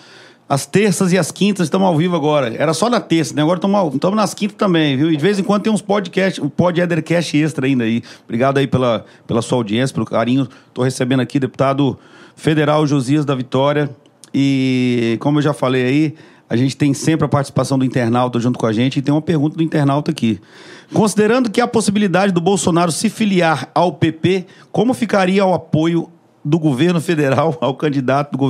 As 0.47 0.67
terças 0.67 1.11
e 1.11 1.17
as 1.17 1.31
quintas 1.31 1.65
estamos 1.65 1.87
ao 1.87 1.97
vivo 1.97 2.15
agora. 2.15 2.53
Era 2.55 2.71
só 2.73 2.87
na 2.87 2.99
terça, 2.99 3.33
né? 3.33 3.41
Agora 3.41 3.57
estamos 3.57 4.15
nas 4.15 4.33
quintas 4.33 4.55
também, 4.55 4.95
viu? 4.95 5.11
E 5.11 5.17
de 5.17 5.21
vez 5.21 5.39
em 5.39 5.43
quando 5.43 5.63
tem 5.63 5.73
uns 5.73 5.81
podcasts, 5.81 6.41
o 6.41 6.45
um 6.45 6.49
pod 6.49 6.79
Edercast 6.79 7.35
extra 7.35 7.65
ainda 7.65 7.83
aí. 7.83 8.03
Obrigado 8.23 8.59
aí 8.59 8.67
pela, 8.67 9.05
pela 9.25 9.41
sua 9.41 9.57
audiência, 9.57 9.93
pelo 9.93 10.05
carinho. 10.05 10.47
Estou 10.67 10.83
recebendo 10.83 11.21
aqui 11.21 11.39
deputado 11.39 11.97
federal 12.35 12.85
Josias 12.85 13.25
da 13.25 13.33
Vitória. 13.33 13.89
E 14.31 15.17
como 15.19 15.39
eu 15.39 15.41
já 15.41 15.53
falei 15.53 15.83
aí, 15.83 16.15
A 16.47 16.55
gente 16.55 16.77
tem 16.77 16.93
sempre 16.93 17.25
a 17.25 17.27
participação 17.29 17.77
do 17.77 17.83
internauta 17.83 18.39
junto 18.39 18.59
com 18.59 18.67
a 18.67 18.73
gente 18.73 18.97
e 18.97 19.01
tem 19.01 19.11
uma 19.11 19.21
pergunta 19.21 19.57
do 19.57 19.63
internauta 19.63 20.11
aqui. 20.11 20.39
Considerando 20.93 21.49
que 21.49 21.59
a 21.59 21.67
possibilidade 21.67 22.31
do 22.31 22.39
Bolsonaro 22.39 22.91
se 22.91 23.09
filiar 23.09 23.69
ao 23.73 23.93
PP, 23.93 24.45
como 24.71 24.93
ficaria 24.93 25.43
o 25.43 25.53
apoio 25.53 26.07
do 26.45 26.59
governo 26.59 27.01
federal 27.01 27.57
ao 27.59 27.73
candidato 27.73 28.37
do 28.37 28.45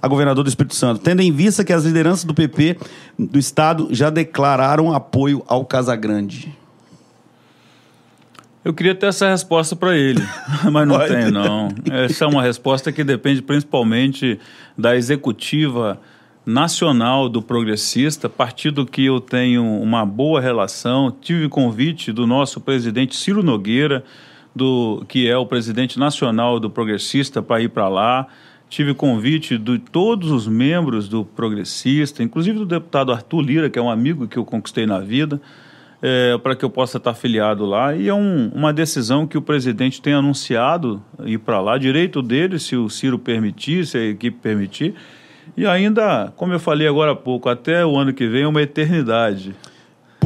a 0.00 0.08
governador 0.08 0.42
do 0.42 0.48
Espírito 0.48 0.74
Santo, 0.74 1.02
tendo 1.02 1.20
em 1.20 1.30
vista 1.30 1.62
que 1.62 1.72
as 1.72 1.84
lideranças 1.84 2.24
do 2.24 2.32
PP 2.32 2.78
do 3.18 3.38
estado 3.38 3.88
já 3.90 4.08
declararam 4.08 4.94
apoio 4.94 5.44
ao 5.46 5.64
Casagrande? 5.66 6.56
Eu 8.64 8.74
queria 8.74 8.94
ter 8.96 9.06
essa 9.06 9.28
resposta 9.28 9.76
para 9.76 9.96
ele, 9.96 10.20
mas 10.72 10.88
não 10.88 10.98
tem 11.06 11.30
não. 11.30 11.68
Essa 11.88 12.24
é 12.24 12.26
uma 12.26 12.42
resposta 12.42 12.90
que 12.90 13.04
depende 13.04 13.42
principalmente 13.42 14.40
da 14.76 14.96
executiva 14.96 16.00
nacional 16.44 17.28
do 17.28 17.42
Progressista, 17.42 18.28
partido 18.28 18.86
que 18.86 19.04
eu 19.04 19.20
tenho 19.20 19.64
uma 19.64 20.06
boa 20.06 20.40
relação. 20.40 21.12
Tive 21.20 21.48
convite 21.48 22.12
do 22.12 22.26
nosso 22.26 22.60
presidente 22.60 23.14
Ciro 23.14 23.42
Nogueira, 23.42 24.02
do 24.56 25.04
que 25.06 25.28
é 25.28 25.36
o 25.36 25.44
presidente 25.44 25.98
nacional 25.98 26.58
do 26.58 26.70
Progressista, 26.70 27.42
para 27.42 27.60
ir 27.60 27.68
para 27.68 27.88
lá. 27.88 28.26
Tive 28.70 28.94
convite 28.94 29.58
de 29.58 29.78
todos 29.78 30.30
os 30.30 30.48
membros 30.48 31.08
do 31.10 31.26
Progressista, 31.26 32.22
inclusive 32.22 32.58
do 32.58 32.64
deputado 32.64 33.12
Arthur 33.12 33.42
Lira, 33.42 33.70
que 33.70 33.78
é 33.78 33.82
um 33.82 33.90
amigo 33.90 34.26
que 34.26 34.38
eu 34.38 34.46
conquistei 34.46 34.86
na 34.86 34.98
vida, 34.98 35.38
é, 36.00 36.38
para 36.38 36.56
que 36.56 36.64
eu 36.64 36.70
possa 36.70 36.96
estar 36.96 37.10
afiliado 37.10 37.66
lá. 37.66 37.94
E 37.94 38.08
é 38.08 38.14
um, 38.14 38.48
uma 38.54 38.72
decisão 38.72 39.26
que 39.26 39.36
o 39.36 39.42
presidente 39.42 40.00
tem 40.00 40.14
anunciado 40.14 41.02
ir 41.26 41.38
para 41.38 41.60
lá, 41.60 41.76
direito 41.76 42.22
dele, 42.22 42.58
se 42.58 42.76
o 42.76 42.88
Ciro 42.88 43.18
permitir, 43.18 43.84
se 43.84 43.98
a 43.98 44.04
equipe 44.06 44.38
permitir. 44.40 44.94
E 45.54 45.66
ainda, 45.66 46.32
como 46.34 46.54
eu 46.54 46.58
falei 46.58 46.88
agora 46.88 47.12
há 47.12 47.16
pouco, 47.16 47.50
até 47.50 47.84
o 47.84 47.94
ano 47.98 48.14
que 48.14 48.26
vem 48.26 48.44
é 48.44 48.48
uma 48.48 48.62
eternidade. 48.62 49.54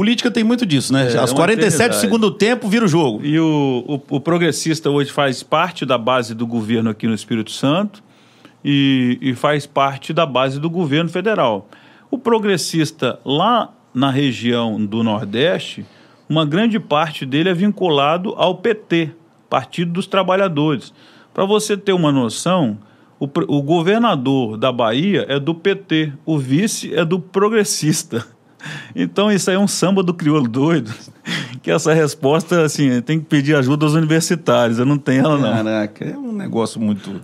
Política 0.01 0.31
tem 0.31 0.43
muito 0.43 0.65
disso, 0.65 0.91
né? 0.91 1.13
É, 1.13 1.17
Aos 1.19 1.29
é 1.29 1.33
uma 1.33 1.41
47 1.41 1.89
do 1.89 1.95
segundo 1.97 2.31
tempo 2.31 2.67
vira 2.67 2.83
o 2.83 2.87
jogo. 2.87 3.23
E 3.23 3.39
o, 3.39 3.83
o, 3.87 4.15
o 4.15 4.19
progressista 4.19 4.89
hoje 4.89 5.11
faz 5.11 5.43
parte 5.43 5.85
da 5.85 5.95
base 5.95 6.33
do 6.33 6.47
governo 6.47 6.89
aqui 6.89 7.05
no 7.05 7.13
Espírito 7.13 7.51
Santo 7.51 8.01
e, 8.65 9.19
e 9.21 9.35
faz 9.35 9.67
parte 9.67 10.11
da 10.11 10.25
base 10.25 10.59
do 10.59 10.71
governo 10.71 11.07
federal. 11.07 11.69
O 12.09 12.17
progressista 12.17 13.19
lá 13.23 13.71
na 13.93 14.09
região 14.09 14.83
do 14.83 15.03
Nordeste, 15.03 15.85
uma 16.27 16.47
grande 16.47 16.79
parte 16.79 17.23
dele 17.23 17.49
é 17.49 17.53
vinculado 17.53 18.33
ao 18.37 18.55
PT, 18.55 19.11
Partido 19.47 19.91
dos 19.91 20.07
Trabalhadores. 20.07 20.91
Para 21.31 21.45
você 21.45 21.77
ter 21.77 21.93
uma 21.93 22.11
noção, 22.11 22.79
o, 23.19 23.25
o 23.25 23.61
governador 23.61 24.57
da 24.57 24.71
Bahia 24.71 25.27
é 25.29 25.39
do 25.39 25.53
PT, 25.53 26.11
o 26.25 26.39
vice 26.39 26.91
é 26.91 27.05
do 27.05 27.19
progressista. 27.19 28.25
Então 28.95 29.31
isso 29.31 29.49
aí 29.49 29.55
é 29.55 29.59
um 29.59 29.67
samba 29.67 30.03
do 30.03 30.13
crioulo 30.13 30.47
doido, 30.47 30.93
que 31.61 31.71
essa 31.71 31.93
resposta, 31.93 32.63
assim, 32.63 33.01
tem 33.01 33.19
que 33.19 33.25
pedir 33.25 33.55
ajuda 33.55 33.85
aos 33.85 33.93
universitários, 33.93 34.79
eu 34.79 34.85
não 34.85 34.97
tenho 34.97 35.23
ela 35.25 35.37
não. 35.37 35.51
Caraca, 35.63 36.05
é 36.05 36.17
um 36.17 36.31
negócio 36.31 36.79
muito. 36.79 37.21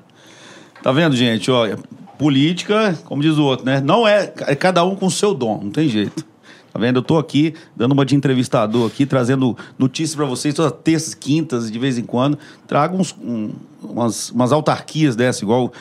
Tá 0.81 0.91
vendo, 0.91 1.15
gente? 1.15 1.49
Olha, 1.51 1.77
política, 2.17 2.97
como 3.05 3.21
diz 3.21 3.37
o 3.37 3.43
outro, 3.43 3.65
né? 3.65 3.79
Não 3.81 4.07
é, 4.07 4.31
é 4.47 4.55
cada 4.55 4.83
um 4.83 4.95
com 4.95 5.05
o 5.07 5.11
seu 5.11 5.33
dom, 5.33 5.61
não 5.63 5.71
tem 5.71 5.87
jeito. 5.89 6.25
Tá 6.73 6.79
vendo? 6.79 6.97
Eu 6.99 7.03
tô 7.03 7.17
aqui 7.17 7.53
dando 7.75 7.93
uma 7.93 8.05
de 8.05 8.15
entrevistador 8.15 8.87
aqui, 8.87 9.05
trazendo 9.05 9.57
notícias 9.79 10.15
para 10.15 10.25
vocês 10.25 10.53
todas 10.53 10.71
terças, 10.83 11.13
quintas, 11.15 11.71
de 11.71 11.79
vez 11.79 11.97
em 11.97 12.03
quando. 12.03 12.37
Trago 12.67 12.97
uns, 12.97 13.15
um- 13.19 13.51
umas, 13.81 14.29
umas 14.31 14.51
autarquias 14.51 15.15
dessa, 15.15 15.43
igual 15.43 15.71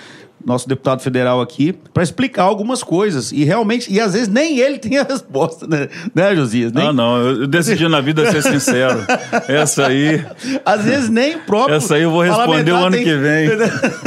nosso 0.47 0.69
deputado 0.69 1.03
federal 1.03 1.41
aqui, 1.41 1.73
para 1.93 2.05
explicar 2.05 2.45
algumas 2.45 2.81
coisas. 2.83 3.33
E 3.33 3.43
realmente, 3.43 3.93
e 3.93 4.01
às 4.01 4.13
vezes 4.13 4.29
nem 4.29 4.59
ele 4.61 4.79
tem 4.81 4.97
a 4.97 5.03
resposta, 5.03 5.67
né, 5.67 5.89
né 6.15 6.37
Josias? 6.37 6.71
Nem, 6.73 6.87
Ah, 6.87 6.93
não, 6.93 7.17
eu 7.19 7.47
decidi 7.49 7.89
na 7.89 8.01
vida 8.01 8.31
ser 8.31 8.43
sincero. 8.43 9.01
Essa 9.49 9.89
aí, 9.89 10.25
Às 10.65 10.85
vezes 10.85 11.11
nem 11.11 11.35
o 11.35 11.41
próprio. 11.41 11.75
Essa 11.75 11.97
aí 11.97 12.03
eu 12.03 12.11
vou 12.13 12.23
responder 12.23 12.71
o 12.71 12.77
ano 12.77 12.93
tem- 12.93 13.05
que 13.05 13.15
vem. 13.17 13.49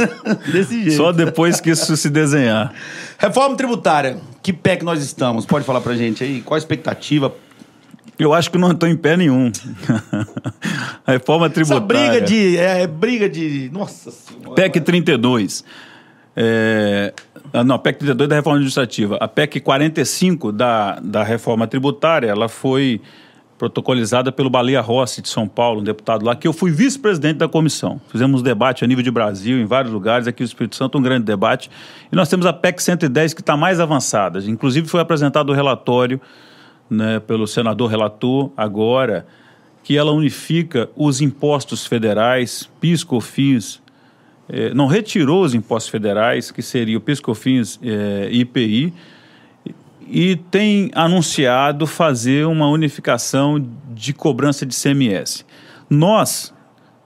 Desse 0.50 0.82
jeito. 0.82 0.96
só 0.96 1.12
depois 1.12 1.60
que 1.60 1.70
isso 1.70 1.94
se 1.94 2.08
desenhar. 2.08 2.72
Reforma 3.18 3.54
tributária. 3.54 4.16
Que 4.42 4.50
pé 4.52 4.76
que 4.76 4.84
nós 4.84 5.02
estamos? 5.04 5.44
Pode 5.44 5.66
falar 5.66 5.82
pra 5.82 5.94
gente 5.94 6.24
aí? 6.24 6.40
Qual 6.40 6.54
a 6.54 6.58
expectativa? 6.58 7.30
Eu 8.18 8.32
acho 8.32 8.50
que 8.50 8.56
não 8.56 8.72
estou 8.72 8.88
em 8.88 8.96
pé 8.96 9.14
nenhum. 9.16 9.52
A 11.06 11.12
reforma 11.12 11.46
Essa 11.46 11.54
tributária. 11.54 11.86
briga 12.10 12.20
de. 12.26 12.56
É, 12.56 12.82
é 12.82 12.86
briga 12.86 13.28
de. 13.28 13.70
Nossa 13.72 14.10
Senhora. 14.10 14.54
PEC 14.54 14.80
32. 14.80 15.64
É, 16.42 17.12
ah, 17.52 17.62
não, 17.62 17.78
PEC 17.78 17.98
32 17.98 18.26
da 18.26 18.36
reforma 18.36 18.56
administrativa. 18.56 19.18
A 19.20 19.28
PEC 19.28 19.60
45 19.60 20.50
da, 20.50 20.98
da 20.98 21.22
reforma 21.22 21.66
tributária, 21.66 22.28
ela 22.28 22.48
foi 22.48 22.98
protocolizada 23.58 24.32
pelo 24.32 24.48
Baleia 24.48 24.80
Rossi 24.80 25.20
de 25.20 25.28
São 25.28 25.46
Paulo, 25.46 25.82
um 25.82 25.84
deputado 25.84 26.24
lá, 26.24 26.34
que 26.34 26.48
eu 26.48 26.52
fui 26.54 26.70
vice-presidente 26.70 27.36
da 27.36 27.46
comissão. 27.46 28.00
Fizemos 28.08 28.40
debate 28.40 28.82
a 28.82 28.86
nível 28.86 29.04
de 29.04 29.10
Brasil, 29.10 29.60
em 29.60 29.66
vários 29.66 29.92
lugares, 29.92 30.26
aqui 30.26 30.40
no 30.40 30.46
Espírito 30.46 30.76
Santo, 30.76 30.96
um 30.96 31.02
grande 31.02 31.26
debate. 31.26 31.70
E 32.10 32.16
nós 32.16 32.26
temos 32.26 32.46
a 32.46 32.54
PEC 32.54 32.82
110 32.82 33.34
que 33.34 33.42
está 33.42 33.58
mais 33.58 33.78
avançada. 33.78 34.38
Inclusive 34.38 34.88
foi 34.88 35.00
apresentado 35.00 35.50
o 35.50 35.52
relatório 35.52 36.18
né, 36.88 37.20
pelo 37.20 37.46
senador 37.46 37.90
relator 37.90 38.50
agora, 38.56 39.26
que 39.84 39.94
ela 39.94 40.10
unifica 40.10 40.88
os 40.96 41.20
impostos 41.20 41.86
federais, 41.86 42.66
PIS, 42.80 43.04
COFINS, 43.04 43.82
eh, 44.52 44.74
não 44.74 44.86
retirou 44.86 45.42
os 45.42 45.54
impostos 45.54 45.90
federais, 45.90 46.50
que 46.50 46.62
seria 46.62 46.98
o 46.98 47.00
PIS, 47.00 47.20
COFINS 47.20 47.78
eh, 47.82 48.28
e 48.30 48.40
IPI, 48.40 48.92
e 50.08 50.36
tem 50.50 50.90
anunciado 50.92 51.86
fazer 51.86 52.44
uma 52.46 52.68
unificação 52.68 53.64
de 53.94 54.12
cobrança 54.12 54.66
de 54.66 54.74
CMS. 54.74 55.46
Nós, 55.88 56.52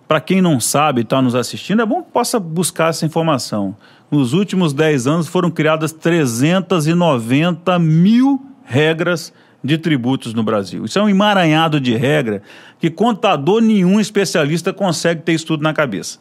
para 0.08 0.20
quem 0.20 0.40
não 0.40 0.58
sabe 0.58 1.00
e 1.00 1.04
está 1.04 1.20
nos 1.20 1.34
assistindo, 1.34 1.82
é 1.82 1.86
bom 1.86 2.02
que 2.02 2.10
possa 2.10 2.40
buscar 2.40 2.88
essa 2.88 3.04
informação. 3.04 3.76
Nos 4.10 4.32
últimos 4.32 4.72
10 4.72 5.06
anos 5.06 5.28
foram 5.28 5.50
criadas 5.50 5.92
390 5.92 7.78
mil 7.78 8.40
regras 8.64 9.34
de 9.62 9.76
tributos 9.76 10.32
no 10.32 10.42
Brasil. 10.42 10.84
Isso 10.84 10.98
é 10.98 11.02
um 11.02 11.08
emaranhado 11.08 11.78
de 11.78 11.94
regra 11.94 12.42
que 12.78 12.90
contador 12.90 13.60
nenhum 13.60 14.00
especialista 14.00 14.72
consegue 14.72 15.22
ter 15.22 15.32
isso 15.32 15.46
tudo 15.46 15.62
na 15.62 15.72
cabeça. 15.72 16.18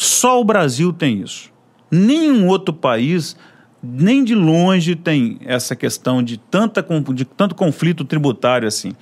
Só 0.00 0.40
o 0.40 0.44
Brasil 0.44 0.94
tem 0.94 1.20
isso. 1.20 1.50
Nenhum 1.90 2.48
outro 2.48 2.72
país, 2.72 3.36
nem 3.82 4.24
de 4.24 4.34
longe, 4.34 4.96
tem 4.96 5.38
essa 5.44 5.76
questão 5.76 6.22
de, 6.22 6.38
tanta, 6.38 6.82
de 7.12 7.26
tanto 7.26 7.54
conflito 7.54 8.02
tributário 8.02 8.66
assim. 8.66 8.92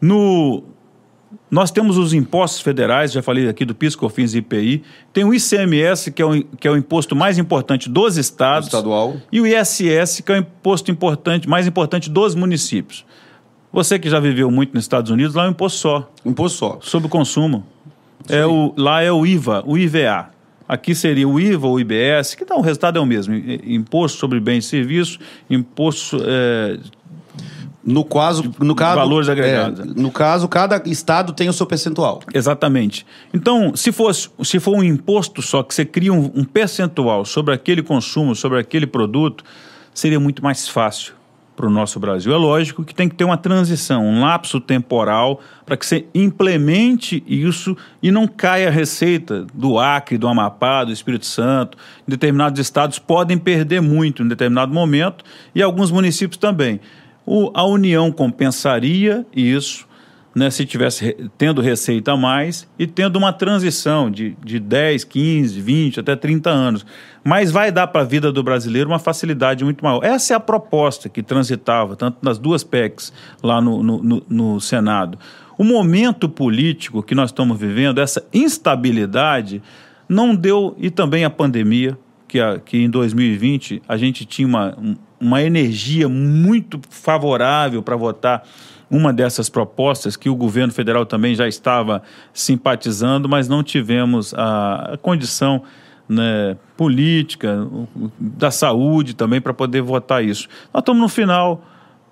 No, 0.00 0.64
nós 1.48 1.70
temos 1.70 1.96
os 1.96 2.12
impostos 2.12 2.60
federais, 2.60 3.12
já 3.12 3.22
falei 3.22 3.48
aqui 3.48 3.64
do 3.64 3.76
PIS, 3.76 3.94
COFINS 3.94 4.34
e 4.34 4.38
IPI. 4.38 4.82
Tem 5.12 5.22
o 5.22 5.32
ICMS, 5.32 6.10
que 6.10 6.20
é 6.20 6.26
o, 6.26 6.42
que 6.42 6.66
é 6.66 6.70
o 6.72 6.76
imposto 6.76 7.14
mais 7.14 7.38
importante 7.38 7.88
dos 7.88 8.16
estados. 8.16 8.66
Estadual. 8.66 9.18
E 9.30 9.40
o 9.40 9.46
ISS, 9.46 10.20
que 10.26 10.32
é 10.32 10.34
o 10.34 10.38
imposto 10.38 10.90
importante, 10.90 11.48
mais 11.48 11.64
importante 11.64 12.10
dos 12.10 12.34
municípios. 12.34 13.06
Você 13.72 14.00
que 14.00 14.10
já 14.10 14.18
viveu 14.18 14.50
muito 14.50 14.74
nos 14.74 14.82
Estados 14.82 15.12
Unidos, 15.12 15.36
lá 15.36 15.44
é 15.44 15.46
um 15.46 15.52
imposto 15.52 15.78
só 15.78 16.10
Imposto 16.26 16.58
só. 16.58 16.78
sobre 16.80 17.06
o 17.06 17.08
consumo. 17.08 17.64
É 18.28 18.46
o, 18.46 18.72
lá 18.76 19.02
é 19.02 19.12
o 19.12 19.26
IVA, 19.26 19.62
o 19.66 19.76
IVA. 19.76 20.30
Aqui 20.68 20.94
seria 20.94 21.26
o 21.26 21.40
IVA 21.40 21.66
ou 21.66 21.74
o 21.74 21.80
IBS, 21.80 22.34
que 22.34 22.44
dá 22.44 22.54
o 22.54 22.60
resultado 22.60 22.98
é 22.98 23.00
o 23.00 23.06
mesmo. 23.06 23.34
Imposto 23.34 24.18
sobre 24.18 24.38
bens 24.38 24.66
e 24.66 24.68
serviços, 24.68 25.18
imposto. 25.48 26.18
é, 26.22 26.78
No 27.82 28.04
caso, 28.04 28.52
no 28.60 28.74
caso, 28.74 28.96
valores 28.96 29.30
agregados. 29.30 29.80
é, 29.80 29.84
no 29.84 30.10
caso, 30.10 30.46
cada 30.46 30.82
estado 30.84 31.32
tem 31.32 31.48
o 31.48 31.54
seu 31.54 31.64
percentual. 31.64 32.20
exatamente. 32.34 33.06
Então, 33.32 33.74
se, 33.74 33.90
fosse, 33.90 34.28
se 34.42 34.60
for 34.60 34.76
um 34.76 34.84
imposto 34.84 35.40
só, 35.40 35.62
que 35.62 35.74
você 35.74 35.86
cria 35.86 36.12
um, 36.12 36.30
um 36.34 36.44
percentual 36.44 37.24
sobre 37.24 37.54
aquele 37.54 37.82
consumo, 37.82 38.34
sobre 38.34 38.58
aquele 38.58 38.86
produto, 38.86 39.42
seria 39.94 40.20
muito 40.20 40.42
mais 40.42 40.68
fácil 40.68 41.17
para 41.58 41.66
o 41.66 41.70
nosso 41.70 41.98
Brasil. 41.98 42.32
É 42.32 42.36
lógico 42.36 42.84
que 42.84 42.94
tem 42.94 43.08
que 43.08 43.16
ter 43.16 43.24
uma 43.24 43.36
transição, 43.36 44.06
um 44.06 44.20
lapso 44.20 44.60
temporal, 44.60 45.40
para 45.66 45.76
que 45.76 45.84
você 45.84 46.06
implemente 46.14 47.20
isso 47.26 47.76
e 48.00 48.12
não 48.12 48.28
caia 48.28 48.68
a 48.68 48.70
receita 48.70 49.44
do 49.52 49.76
Acre, 49.76 50.16
do 50.16 50.28
Amapá, 50.28 50.84
do 50.84 50.92
Espírito 50.92 51.26
Santo. 51.26 51.76
Determinados 52.06 52.60
estados 52.60 53.00
podem 53.00 53.36
perder 53.36 53.82
muito 53.82 54.22
em 54.22 54.28
determinado 54.28 54.72
momento 54.72 55.24
e 55.52 55.60
alguns 55.60 55.90
municípios 55.90 56.38
também. 56.38 56.78
O- 57.26 57.50
a 57.52 57.64
União 57.64 58.12
compensaria 58.12 59.26
isso 59.34 59.87
né, 60.38 60.50
se 60.50 60.64
tivesse 60.64 61.16
tendo 61.36 61.60
receita 61.60 62.12
a 62.12 62.16
mais 62.16 62.68
e 62.78 62.86
tendo 62.86 63.16
uma 63.16 63.32
transição 63.32 64.10
de, 64.10 64.36
de 64.44 64.58
10, 64.60 65.04
15, 65.04 65.60
20, 65.60 66.00
até 66.00 66.14
30 66.14 66.48
anos. 66.48 66.86
Mas 67.24 67.50
vai 67.50 67.72
dar 67.72 67.88
para 67.88 68.02
a 68.02 68.04
vida 68.04 68.30
do 68.32 68.42
brasileiro 68.42 68.88
uma 68.88 68.98
facilidade 68.98 69.64
muito 69.64 69.84
maior. 69.84 70.02
Essa 70.04 70.34
é 70.34 70.36
a 70.36 70.40
proposta 70.40 71.08
que 71.08 71.22
transitava, 71.22 71.96
tanto 71.96 72.18
nas 72.22 72.38
duas 72.38 72.62
PECs 72.62 73.12
lá 73.42 73.60
no, 73.60 73.82
no, 73.82 74.02
no- 74.02 74.22
no 74.28 74.60
Senado. 74.60 75.18
O 75.58 75.64
momento 75.64 76.28
político 76.28 77.02
que 77.02 77.14
nós 77.16 77.30
estamos 77.30 77.58
vivendo, 77.58 78.00
essa 78.00 78.24
instabilidade, 78.32 79.60
não 80.08 80.34
deu, 80.34 80.74
e 80.78 80.88
também 80.90 81.24
a 81.24 81.30
pandemia, 81.30 81.98
que, 82.28 82.38
a, 82.38 82.58
que 82.58 82.78
em 82.78 82.88
2020 82.88 83.82
a 83.88 83.96
gente 83.96 84.24
tinha 84.24 84.46
uma, 84.46 84.76
uma 85.20 85.42
energia 85.42 86.08
muito 86.08 86.80
favorável 86.90 87.82
para 87.82 87.96
votar 87.96 88.44
uma 88.90 89.12
dessas 89.12 89.48
propostas 89.48 90.16
que 90.16 90.30
o 90.30 90.34
governo 90.34 90.72
federal 90.72 91.04
também 91.04 91.34
já 91.34 91.46
estava 91.46 92.02
simpatizando, 92.32 93.28
mas 93.28 93.48
não 93.48 93.62
tivemos 93.62 94.32
a, 94.34 94.94
a 94.94 94.96
condição 94.96 95.62
né, 96.08 96.56
política, 96.76 97.66
da 98.18 98.50
saúde 98.50 99.14
também 99.14 99.40
para 99.40 99.52
poder 99.52 99.82
votar 99.82 100.24
isso. 100.24 100.48
Nós 100.72 100.80
estamos 100.80 101.02
no 101.02 101.08
final 101.08 101.62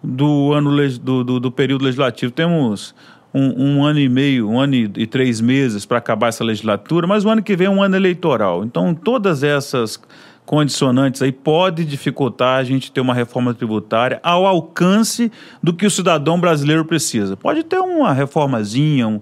do 0.03 0.53
ano 0.53 0.77
do, 0.99 1.25
do, 1.25 1.41
do 1.41 1.51
período 1.51 1.85
legislativo. 1.85 2.31
Temos 2.31 2.95
um, 3.33 3.79
um, 3.79 3.85
ano 3.85 3.99
e 3.99 4.09
meio, 4.09 4.49
um 4.49 4.61
ano 4.61 4.75
e, 4.75 5.07
três 5.07 5.41
meses 5.41 5.87
para 5.87 5.99
acabar 5.99 6.29
essa 6.29 6.45
legislatura, 6.45 7.07
mas 7.07 7.25
o 7.25 7.29
ano 7.29 7.43
que 7.43 7.57
vem 7.57 7.67
é 7.67 7.71
um 7.71 7.83
ano 7.83 7.97
eleitoral. 7.97 8.65
Então, 8.65 8.95
todas 8.95 9.43
essas 9.43 10.01
condicionantes 10.47 11.21
aí 11.21 11.33
pode 11.33 11.85
dificultar 11.85 12.61
a 12.61 12.65
gente 12.65 12.93
ter 12.93 13.01
uma 13.01 13.13
reforma 13.13 13.53
tributária 13.53 14.21
ao 14.23 14.47
alcance 14.47 15.31
do 15.61 15.75
que 15.75 15.85
o 15.85 15.91
cidadão 15.91 16.41
brasileiro 16.41 16.85
precisa. 16.85 17.37
Pode 17.37 17.65
ter 17.65 17.81
uma 17.81 18.13
reformazinha, 18.13 19.09
um, 19.09 19.21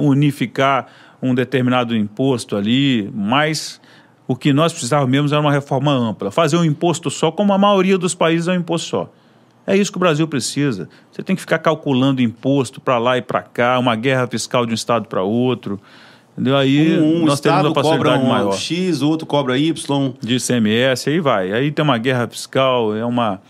unificar 0.00 0.88
um 1.22 1.34
determinado 1.34 1.96
imposto 1.96 2.56
ali, 2.56 3.08
mas 3.14 3.80
o 4.26 4.34
que 4.34 4.52
nós 4.52 4.72
precisávamos 4.72 5.10
mesmo 5.10 5.28
era 5.28 5.40
uma 5.40 5.52
reforma 5.52 5.92
ampla. 5.92 6.30
Fazer 6.32 6.56
um 6.56 6.64
imposto 6.64 7.10
só, 7.10 7.30
como 7.30 7.52
a 7.52 7.58
maioria 7.58 7.96
dos 7.96 8.14
países 8.14 8.48
é 8.48 8.52
um 8.52 8.56
imposto 8.56 8.88
só. 8.88 9.12
É 9.66 9.76
isso 9.76 9.92
que 9.92 9.98
o 9.98 10.00
Brasil 10.00 10.26
precisa. 10.26 10.88
Você 11.12 11.22
tem 11.22 11.36
que 11.36 11.42
ficar 11.42 11.58
calculando 11.58 12.20
imposto 12.20 12.80
para 12.80 12.98
lá 12.98 13.16
e 13.18 13.22
para 13.22 13.42
cá, 13.42 13.78
uma 13.78 13.94
guerra 13.94 14.26
fiscal 14.26 14.66
de 14.66 14.72
um 14.72 14.74
estado 14.74 15.06
para 15.06 15.22
outro. 15.22 15.80
Aí 16.58 16.98
um, 16.98 17.22
um 17.22 17.26
nós 17.26 17.40
temos 17.40 17.64
uma 17.64 17.74
cobra 17.74 18.18
um 18.18 18.28
maior. 18.28 18.52
X, 18.52 19.02
o 19.02 19.08
outro 19.08 19.26
cobra 19.26 19.58
Y. 19.58 20.14
De 20.20 20.36
ICMS, 20.36 21.10
aí 21.10 21.20
vai. 21.20 21.52
Aí 21.52 21.70
tem 21.70 21.82
uma 21.82 21.98
guerra 21.98 22.26
fiscal, 22.28 22.96
é 22.96 23.04
uma, 23.04 23.40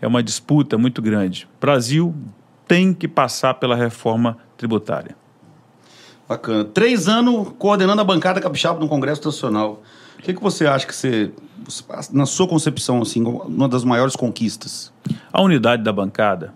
é 0.00 0.06
uma 0.06 0.22
disputa 0.22 0.78
muito 0.78 1.02
grande. 1.02 1.48
Brasil 1.60 2.14
tem 2.68 2.92
que 2.92 3.08
passar 3.08 3.54
pela 3.54 3.74
reforma 3.74 4.36
tributária. 4.56 5.16
Bacana. 6.28 6.64
Três 6.64 7.08
anos 7.08 7.52
coordenando 7.58 8.00
a 8.00 8.04
bancada 8.04 8.40
capixaba 8.40 8.80
no 8.80 8.88
Congresso 8.88 9.24
Nacional. 9.24 9.82
O 10.18 10.22
que, 10.22 10.34
que 10.34 10.42
você 10.42 10.66
acha 10.66 10.86
que 10.86 10.94
você, 10.94 11.30
na 12.12 12.26
sua 12.26 12.48
concepção, 12.48 13.00
assim, 13.00 13.22
uma 13.22 13.68
das 13.68 13.84
maiores 13.84 14.16
conquistas? 14.16 14.92
A 15.32 15.40
unidade 15.42 15.84
da 15.84 15.92
bancada. 15.92 16.52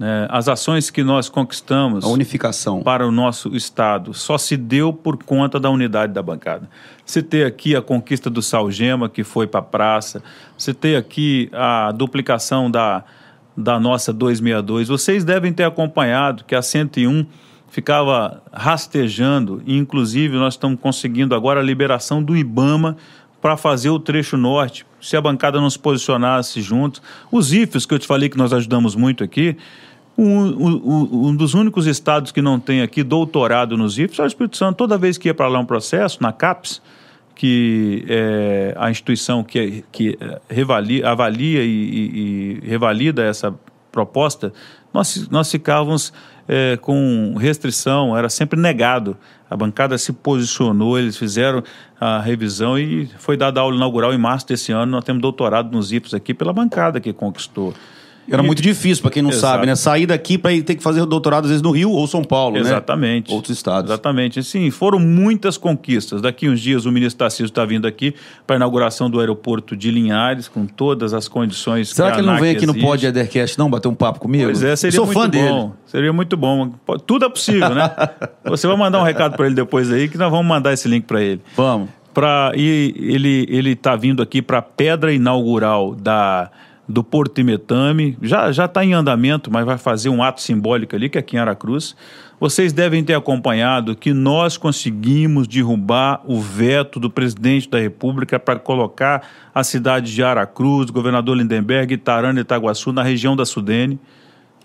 Né? 0.00 0.26
As 0.30 0.48
ações 0.48 0.88
que 0.88 1.04
nós 1.04 1.28
conquistamos. 1.28 2.06
A 2.06 2.08
unificação. 2.08 2.82
Para 2.82 3.06
o 3.06 3.12
nosso 3.12 3.54
Estado 3.54 4.14
só 4.14 4.38
se 4.38 4.56
deu 4.56 4.94
por 4.94 5.22
conta 5.22 5.60
da 5.60 5.68
unidade 5.68 6.14
da 6.14 6.22
bancada. 6.22 6.70
Você 7.04 7.22
tem 7.22 7.44
aqui 7.44 7.76
a 7.76 7.82
conquista 7.82 8.30
do 8.30 8.40
Salgema, 8.40 9.10
que 9.10 9.22
foi 9.22 9.46
para 9.46 9.60
a 9.60 9.62
praça. 9.62 10.22
Você 10.56 10.72
tem 10.72 10.96
aqui 10.96 11.50
a 11.52 11.92
duplicação 11.92 12.70
da, 12.70 13.04
da 13.54 13.78
nossa 13.78 14.10
262. 14.10 14.88
Vocês 14.88 15.22
devem 15.22 15.52
ter 15.52 15.64
acompanhado 15.64 16.44
que 16.44 16.54
a 16.54 16.62
101 16.62 17.26
ficava 17.68 18.42
rastejando, 18.50 19.62
e 19.66 19.76
inclusive 19.76 20.34
nós 20.36 20.54
estamos 20.54 20.80
conseguindo 20.80 21.34
agora 21.34 21.60
a 21.60 21.62
liberação 21.62 22.22
do 22.22 22.36
IBAMA 22.36 22.96
para 23.40 23.56
fazer 23.56 23.90
o 23.90 23.98
trecho 23.98 24.36
norte, 24.36 24.84
se 25.00 25.16
a 25.16 25.20
bancada 25.20 25.60
não 25.60 25.70
se 25.70 25.78
posicionasse 25.78 26.60
juntos. 26.60 27.00
Os 27.30 27.52
IFES, 27.52 27.86
que 27.86 27.94
eu 27.94 27.98
te 27.98 28.06
falei 28.06 28.28
que 28.28 28.36
nós 28.36 28.52
ajudamos 28.52 28.94
muito 28.94 29.22
aqui, 29.22 29.56
um, 30.22 30.68
um, 30.68 31.28
um, 31.28 31.36
dos 31.36 31.54
únicos 31.54 31.86
estados 31.86 32.30
que 32.30 32.42
não 32.42 32.60
tem 32.60 32.82
aqui 32.82 33.02
doutorado 33.02 33.76
nos 33.76 33.98
IFES 33.98 34.18
é 34.18 34.22
o 34.22 34.26
Espírito 34.26 34.56
Santo. 34.56 34.76
Toda 34.76 34.98
vez 34.98 35.16
que 35.16 35.28
ia 35.28 35.34
para 35.34 35.48
lá 35.48 35.58
um 35.58 35.64
processo, 35.64 36.22
na 36.22 36.32
CAPES, 36.32 36.82
que 37.34 38.04
é 38.06 38.74
a 38.76 38.90
instituição 38.90 39.42
que, 39.42 39.82
que 39.90 40.18
é, 40.20 40.40
revalia, 40.48 41.08
avalia 41.08 41.62
e, 41.62 41.68
e, 41.68 42.60
e 42.64 42.68
revalida 42.68 43.24
essa 43.24 43.54
proposta, 43.90 44.52
nós, 44.92 45.28
nós 45.30 45.50
ficávamos 45.50 46.12
é, 46.46 46.76
com 46.76 47.34
restrição, 47.38 48.16
era 48.16 48.28
sempre 48.28 48.60
negado. 48.60 49.16
A 49.48 49.56
bancada 49.56 49.96
se 49.96 50.12
posicionou, 50.12 50.98
eles 50.98 51.16
fizeram 51.16 51.62
a 51.98 52.20
revisão 52.20 52.78
e 52.78 53.06
foi 53.18 53.36
dada 53.36 53.60
aula 53.60 53.74
inaugural 53.74 54.12
em 54.12 54.18
março 54.18 54.46
desse 54.46 54.70
ano. 54.70 54.92
Nós 54.92 55.04
temos 55.04 55.22
doutorado 55.22 55.72
nos 55.72 55.92
IPs 55.92 56.12
aqui 56.12 56.34
pela 56.34 56.52
bancada 56.52 57.00
que 57.00 57.12
conquistou. 57.12 57.72
Era 58.28 58.42
e... 58.42 58.46
muito 58.46 58.62
difícil, 58.62 59.02
para 59.02 59.10
quem 59.10 59.22
não 59.22 59.30
Exato. 59.30 59.54
sabe, 59.54 59.66
né? 59.66 59.74
Sair 59.74 60.06
daqui 60.06 60.38
para 60.38 60.50
ter 60.62 60.74
que 60.74 60.82
fazer 60.82 61.00
o 61.00 61.06
doutorado, 61.06 61.44
às 61.44 61.50
vezes, 61.50 61.62
no 61.62 61.70
Rio 61.70 61.90
ou 61.90 62.06
São 62.06 62.22
Paulo, 62.22 62.54
né? 62.54 62.60
Exatamente. 62.60 63.30
né? 63.30 63.34
Outros 63.34 63.56
estados. 63.56 63.90
Exatamente. 63.90 64.42
Sim, 64.42 64.70
foram 64.70 64.98
muitas 64.98 65.56
conquistas. 65.56 66.22
Daqui 66.22 66.48
uns 66.48 66.60
dias 66.60 66.86
o 66.86 66.92
ministro 66.92 67.18
Tarcísio 67.18 67.46
está 67.46 67.64
vindo 67.64 67.86
aqui 67.86 68.14
para 68.46 68.56
a 68.56 68.58
inauguração 68.58 69.10
do 69.10 69.20
aeroporto 69.20 69.76
de 69.76 69.90
Linhares, 69.90 70.48
com 70.48 70.66
todas 70.66 71.12
as 71.12 71.28
condições 71.28 71.90
Será 71.90 72.10
que, 72.10 72.14
que 72.16 72.20
ele 72.20 72.26
não 72.26 72.38
vem 72.38 72.50
aqui 72.50 72.64
existe. 72.64 72.80
no 72.80 72.86
Pod 72.86 73.06
Edercast, 73.06 73.58
não, 73.58 73.68
bater 73.68 73.88
um 73.88 73.94
papo 73.94 74.20
comigo? 74.20 74.44
Pois 74.44 74.62
é, 74.62 74.76
seria 74.76 74.96
sou 74.96 75.06
muito 75.06 75.18
fã 75.18 75.24
bom. 75.24 75.30
dele. 75.30 75.70
Seria 75.86 76.12
muito 76.12 76.36
bom. 76.36 76.72
Tudo 77.06 77.24
é 77.24 77.28
possível, 77.28 77.74
né? 77.74 77.90
Você 78.44 78.66
vai 78.66 78.76
mandar 78.76 79.00
um 79.00 79.04
recado 79.04 79.36
para 79.36 79.46
ele 79.46 79.54
depois 79.54 79.90
aí, 79.90 80.08
que 80.08 80.16
nós 80.16 80.30
vamos 80.30 80.46
mandar 80.46 80.72
esse 80.72 80.88
link 80.88 81.04
para 81.04 81.22
ele. 81.22 81.40
Vamos. 81.56 81.88
Pra, 82.12 82.52
e 82.56 82.94
ele 82.96 83.70
está 83.70 83.94
vindo 83.94 84.20
aqui 84.20 84.42
para 84.42 84.58
a 84.58 84.62
pedra 84.62 85.12
inaugural 85.12 85.94
da 85.94 86.50
do 86.90 87.04
Porto 87.04 87.40
Imetame, 87.40 88.18
já 88.20 88.50
já 88.52 88.64
está 88.64 88.84
em 88.84 88.92
andamento, 88.92 89.50
mas 89.50 89.64
vai 89.64 89.78
fazer 89.78 90.08
um 90.08 90.22
ato 90.22 90.42
simbólico 90.42 90.96
ali, 90.96 91.08
que 91.08 91.16
é 91.16 91.20
aqui 91.20 91.36
em 91.36 91.38
Aracruz. 91.38 91.94
Vocês 92.38 92.72
devem 92.72 93.04
ter 93.04 93.14
acompanhado 93.14 93.94
que 93.94 94.12
nós 94.12 94.56
conseguimos 94.56 95.46
derrubar 95.46 96.22
o 96.24 96.40
veto 96.40 96.98
do 96.98 97.10
presidente 97.10 97.68
da 97.68 97.78
República 97.78 98.38
para 98.38 98.58
colocar 98.58 99.22
a 99.54 99.62
cidade 99.62 100.12
de 100.12 100.22
Aracruz, 100.22 100.90
governador 100.90 101.36
Lindenberg, 101.36 101.94
Itarana 101.94 102.40
e 102.40 102.42
Itaguaçu 102.42 102.92
na 102.92 103.02
região 103.02 103.36
da 103.36 103.44
Sudene 103.44 104.00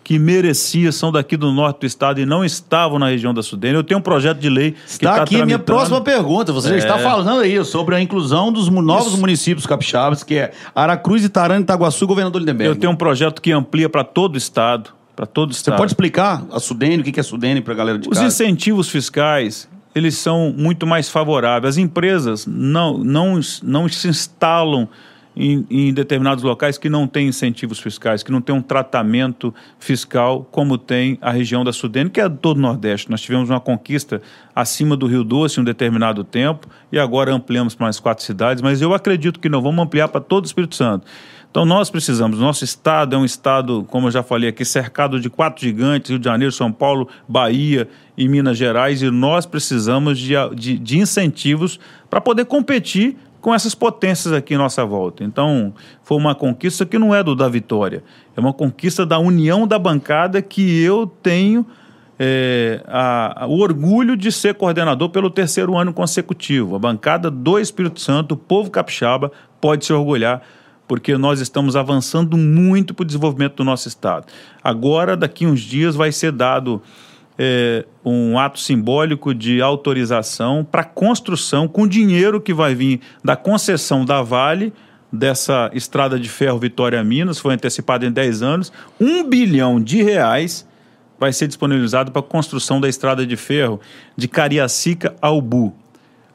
que 0.05 0.19
merecia, 0.19 0.91
são 0.91 1.11
daqui 1.11 1.35
do 1.35 1.51
norte 1.51 1.79
do 1.79 1.85
estado 1.87 2.21
e 2.21 2.27
não 2.27 2.45
estavam 2.45 2.99
na 2.99 3.07
região 3.07 3.33
da 3.33 3.41
Sudene. 3.41 3.73
Eu 3.73 3.83
tenho 3.83 3.99
um 3.99 4.03
projeto 4.03 4.37
de 4.37 4.49
lei 4.49 4.75
está 4.85 4.85
que 4.85 4.93
está 4.93 5.23
aqui 5.23 5.41
a 5.41 5.45
minha 5.47 5.57
próxima 5.57 5.99
pergunta. 5.99 6.53
Você 6.53 6.75
é. 6.75 6.77
está 6.77 6.99
falando 6.99 7.39
aí 7.39 7.65
sobre 7.65 7.95
a 7.95 7.99
inclusão 7.99 8.53
dos 8.53 8.69
novos 8.69 9.13
Isso. 9.13 9.17
municípios 9.17 9.65
capixabas, 9.65 10.23
que 10.23 10.35
é 10.35 10.51
Aracruz, 10.75 11.23
Itarana, 11.23 11.61
Itaguaçu 11.61 12.03
e 12.03 12.07
Governador 12.07 12.39
Lindenberg. 12.39 12.69
Eu 12.69 12.75
tenho 12.75 12.93
um 12.93 12.95
projeto 12.95 13.41
que 13.41 13.51
amplia 13.51 13.89
para 13.89 14.03
todo 14.03 14.35
o 14.35 14.37
estado, 14.37 14.91
para 15.15 15.25
todo 15.25 15.49
o 15.49 15.51
estado. 15.53 15.73
Você 15.73 15.77
pode 15.79 15.91
explicar 15.93 16.45
a 16.51 16.59
Sudene, 16.59 17.01
o 17.01 17.03
que 17.03 17.19
é 17.19 17.23
Sudene 17.23 17.59
para 17.61 17.73
a 17.73 17.75
galera 17.75 17.97
de 17.97 18.07
Os 18.07 18.13
casa? 18.13 18.27
incentivos 18.27 18.87
fiscais, 18.87 19.67
eles 19.95 20.15
são 20.19 20.53
muito 20.55 20.85
mais 20.85 21.09
favoráveis. 21.09 21.73
As 21.73 21.77
empresas 21.79 22.45
não, 22.45 22.99
não, 22.99 23.39
não 23.63 23.89
se 23.89 24.07
instalam 24.07 24.87
em, 25.35 25.65
em, 25.69 25.93
determinados 25.93 26.43
locais 26.43 26.77
que 26.77 26.89
não 26.89 27.07
têm 27.07 27.27
incentivos 27.27 27.79
fiscais, 27.79 28.23
que 28.23 28.31
não 28.31 28.41
tem 28.41 28.55
um 28.55 28.61
tratamento 28.61 29.53
fiscal 29.77 30.47
como 30.51 30.77
tem 30.77 31.17
a 31.21 31.31
região 31.31 31.63
da 31.63 31.73
Sudene, 31.73 32.09
que 32.09 32.21
é 32.21 32.29
todo 32.29 32.57
o 32.57 32.61
Nordeste. 32.61 33.09
Nós 33.11 33.21
tivemos 33.21 33.49
uma 33.49 33.59
conquista 33.59 34.21
acima 34.55 34.95
do 34.95 35.07
Rio 35.07 35.23
Doce 35.23 35.59
em 35.59 35.61
um 35.61 35.65
determinado 35.65 36.23
tempo 36.23 36.67
e 36.91 36.97
agora 36.97 37.33
ampliamos 37.33 37.75
para 37.75 37.85
mais 37.85 37.99
quatro 37.99 38.23
cidades, 38.23 38.61
mas 38.61 38.81
eu 38.81 38.93
acredito 38.93 39.39
que 39.39 39.49
não 39.49 39.61
vamos 39.61 39.83
ampliar 39.83 40.07
para 40.07 40.21
todo 40.21 40.43
o 40.43 40.47
Espírito 40.47 40.75
Santo. 40.75 41.05
Então 41.55 41.63
nós 41.63 41.89
precisamos, 41.89 42.37
nosso 42.37 42.65
estado 42.65 43.15
é 43.15 43.17
um 43.17 43.23
estado, 43.23 43.85
como 43.89 44.07
eu 44.07 44.11
já 44.11 44.21
falei 44.21 44.49
aqui, 44.49 44.65
cercado 44.65 45.21
de 45.21 45.29
quatro 45.29 45.63
gigantes, 45.63 46.09
Rio 46.09 46.19
de 46.19 46.25
Janeiro, 46.25 46.51
São 46.51 46.69
Paulo, 46.69 47.07
Bahia 47.29 47.87
e 48.17 48.27
Minas 48.27 48.57
Gerais, 48.57 49.01
e 49.01 49.09
nós 49.09 49.45
precisamos 49.45 50.19
de, 50.19 50.33
de, 50.53 50.77
de 50.77 50.99
incentivos 50.99 51.79
para 52.09 52.19
poder 52.19 52.43
competir 52.43 53.15
com 53.45 53.53
essas 53.53 53.75
potências 53.75 54.33
aqui 54.33 54.55
em 54.55 54.57
nossa 54.57 54.83
volta. 54.83 55.23
Então, 55.23 55.71
foi 56.01 56.17
uma 56.17 56.33
conquista 56.33 56.83
que 56.83 56.97
não 56.97 57.13
é 57.13 57.21
do 57.21 57.35
da 57.35 57.47
vitória, 57.47 58.03
é 58.35 58.39
uma 58.39 58.51
conquista 58.51 59.05
da 59.05 59.19
união 59.19 59.67
da 59.67 59.77
bancada 59.77 60.41
que 60.41 60.81
eu 60.81 61.05
tenho 61.05 61.63
é, 62.17 62.81
a, 62.87 63.43
a, 63.43 63.47
o 63.47 63.59
orgulho 63.59 64.17
de 64.17 64.31
ser 64.31 64.55
coordenador 64.55 65.09
pelo 65.09 65.29
terceiro 65.29 65.77
ano 65.77 65.93
consecutivo. 65.93 66.75
A 66.75 66.79
bancada 66.79 67.29
do 67.29 67.59
Espírito 67.59 68.01
Santo, 68.01 68.31
o 68.31 68.37
povo 68.37 68.71
capixaba, 68.71 69.31
pode 69.61 69.85
se 69.85 69.93
orgulhar 69.93 70.41
porque 70.87 71.15
nós 71.15 71.39
estamos 71.39 71.75
avançando 71.75 72.35
muito 72.35 72.95
para 72.95 73.03
o 73.03 73.05
desenvolvimento 73.05 73.57
do 73.57 73.63
nosso 73.63 73.87
Estado. 73.87 74.25
Agora, 74.63 75.15
daqui 75.15 75.45
uns 75.45 75.61
dias, 75.61 75.95
vai 75.95 76.11
ser 76.11 76.31
dado 76.31 76.81
é, 77.37 77.85
um 78.03 78.37
ato 78.37 78.59
simbólico 78.59 79.33
de 79.33 79.61
autorização 79.61 80.63
para 80.63 80.83
construção 80.83 81.67
com 81.67 81.87
dinheiro 81.87 82.39
que 82.39 82.53
vai 82.53 82.73
vir 82.73 83.01
da 83.23 83.35
concessão 83.35 84.05
da 84.05 84.21
Vale 84.21 84.73
dessa 85.11 85.69
estrada 85.73 86.19
de 86.19 86.29
ferro 86.29 86.59
Vitória 86.59 87.03
Minas, 87.03 87.39
foi 87.39 87.53
antecipado 87.53 88.05
em 88.05 88.11
10 88.11 88.41
anos, 88.41 88.73
um 88.99 89.23
bilhão 89.23 89.81
de 89.81 90.01
reais 90.01 90.67
vai 91.17 91.31
ser 91.31 91.47
disponibilizado 91.47 92.11
para 92.11 92.19
a 92.19 92.23
construção 92.23 92.81
da 92.81 92.89
estrada 92.89 93.25
de 93.25 93.37
ferro 93.37 93.79
de 94.17 94.27
Cariacica 94.27 95.15
ao 95.21 95.41
Bu. 95.41 95.73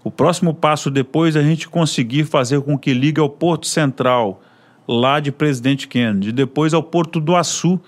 O 0.03 0.11
próximo 0.11 0.55
passo 0.55 0.91
depois 0.91 1.37
é 1.37 1.41
a 1.41 1.43
gente 1.43 1.69
conseguir 1.69 2.25
fazer 2.25 2.63
com 2.63 2.79
que 2.79 2.95
ligue 2.95 3.21
ao 3.21 3.29
Porto 3.29 3.67
Central, 3.67 4.43
lá 4.89 5.21
de 5.21 5.31
Presidente 5.31 5.87
Kennedy, 5.87 6.33
depois 6.33 6.73
ao 6.73 6.83
Porto 6.83 7.21
do 7.21 7.37
Açu, 7.37 7.79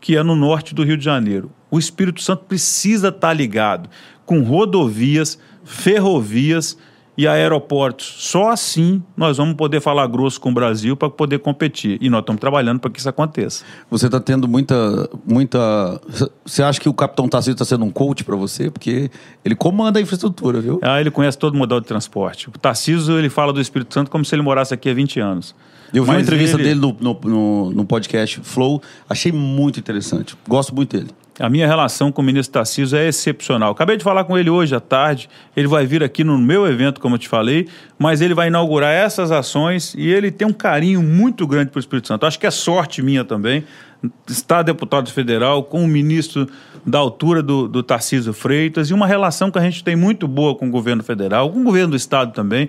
que 0.00 0.16
é 0.16 0.22
no 0.22 0.36
norte 0.36 0.74
do 0.74 0.84
Rio 0.84 0.96
de 0.96 1.04
Janeiro. 1.04 1.50
O 1.70 1.78
Espírito 1.78 2.22
Santo 2.22 2.44
precisa 2.44 3.08
estar 3.08 3.32
ligado 3.32 3.88
com 4.24 4.42
rodovias, 4.42 5.38
ferrovias 5.64 6.76
e 7.18 7.26
aeroportos. 7.26 8.14
Só 8.18 8.50
assim 8.50 9.02
nós 9.16 9.38
vamos 9.38 9.56
poder 9.56 9.80
falar 9.80 10.06
grosso 10.06 10.40
com 10.40 10.50
o 10.50 10.54
Brasil 10.54 10.96
para 10.96 11.10
poder 11.10 11.40
competir. 11.40 11.98
E 12.00 12.08
nós 12.08 12.20
estamos 12.20 12.38
trabalhando 12.38 12.78
para 12.78 12.90
que 12.90 13.00
isso 13.00 13.08
aconteça. 13.08 13.64
Você 13.90 14.06
está 14.06 14.20
tendo 14.20 14.46
muita, 14.46 15.10
muita. 15.26 16.00
Você 16.44 16.62
acha 16.62 16.78
que 16.78 16.88
o 16.88 16.94
Capitão 16.94 17.28
Tarcísio 17.28 17.54
está 17.54 17.64
sendo 17.64 17.84
um 17.84 17.90
coach 17.90 18.22
para 18.22 18.36
você? 18.36 18.70
Porque 18.70 19.10
ele 19.44 19.56
comanda 19.56 19.98
a 19.98 20.02
infraestrutura, 20.02 20.60
viu? 20.60 20.78
Ah, 20.80 21.00
ele 21.00 21.10
conhece 21.10 21.36
todo 21.36 21.54
o 21.54 21.58
modal 21.58 21.80
de 21.80 21.86
transporte. 21.88 22.48
O 22.48 22.52
Tarcísio 22.52 23.18
ele 23.18 23.28
fala 23.28 23.52
do 23.52 23.60
Espírito 23.60 23.92
Santo 23.92 24.12
como 24.12 24.24
se 24.24 24.32
ele 24.32 24.42
morasse 24.42 24.72
aqui 24.72 24.88
há 24.88 24.94
20 24.94 25.18
anos. 25.18 25.56
Eu 25.92 26.02
vi 26.04 26.08
Mas 26.08 26.16
uma 26.16 26.22
entrevista 26.22 26.56
ele... 26.56 26.64
dele 26.64 26.80
no, 26.80 26.96
no, 27.00 27.20
no, 27.24 27.70
no 27.70 27.84
podcast 27.84 28.40
Flow, 28.42 28.82
achei 29.08 29.32
muito 29.32 29.78
interessante. 29.80 30.36
Gosto 30.46 30.74
muito 30.74 30.96
dele. 30.96 31.10
A 31.40 31.48
minha 31.48 31.68
relação 31.68 32.10
com 32.10 32.20
o 32.20 32.24
ministro 32.24 32.54
Tarcísio 32.54 32.98
é 32.98 33.06
excepcional. 33.06 33.70
Acabei 33.70 33.96
de 33.96 34.02
falar 34.02 34.24
com 34.24 34.36
ele 34.36 34.50
hoje 34.50 34.74
à 34.74 34.80
tarde. 34.80 35.28
Ele 35.56 35.68
vai 35.68 35.86
vir 35.86 36.02
aqui 36.02 36.24
no 36.24 36.36
meu 36.36 36.66
evento, 36.66 37.00
como 37.00 37.14
eu 37.14 37.18
te 37.18 37.28
falei, 37.28 37.68
mas 37.96 38.20
ele 38.20 38.34
vai 38.34 38.48
inaugurar 38.48 38.92
essas 38.92 39.30
ações 39.30 39.94
e 39.96 40.08
ele 40.08 40.32
tem 40.32 40.48
um 40.48 40.52
carinho 40.52 41.00
muito 41.00 41.46
grande 41.46 41.70
para 41.70 41.78
o 41.78 41.80
Espírito 41.80 42.08
Santo. 42.08 42.26
Acho 42.26 42.40
que 42.40 42.46
é 42.46 42.50
sorte 42.50 43.02
minha 43.02 43.24
também 43.24 43.64
estar 44.28 44.62
deputado 44.62 45.10
federal 45.12 45.62
com 45.62 45.84
o 45.84 45.88
ministro 45.88 46.48
da 46.84 46.98
altura 46.98 47.42
do, 47.42 47.68
do 47.68 47.82
Tarcísio 47.82 48.32
Freitas 48.32 48.90
e 48.90 48.94
uma 48.94 49.06
relação 49.06 49.50
que 49.50 49.58
a 49.58 49.62
gente 49.62 49.84
tem 49.84 49.94
muito 49.94 50.26
boa 50.26 50.56
com 50.56 50.66
o 50.66 50.70
governo 50.70 51.02
federal, 51.04 51.50
com 51.50 51.60
o 51.60 51.64
governo 51.64 51.90
do 51.90 51.96
estado 51.96 52.32
também. 52.32 52.68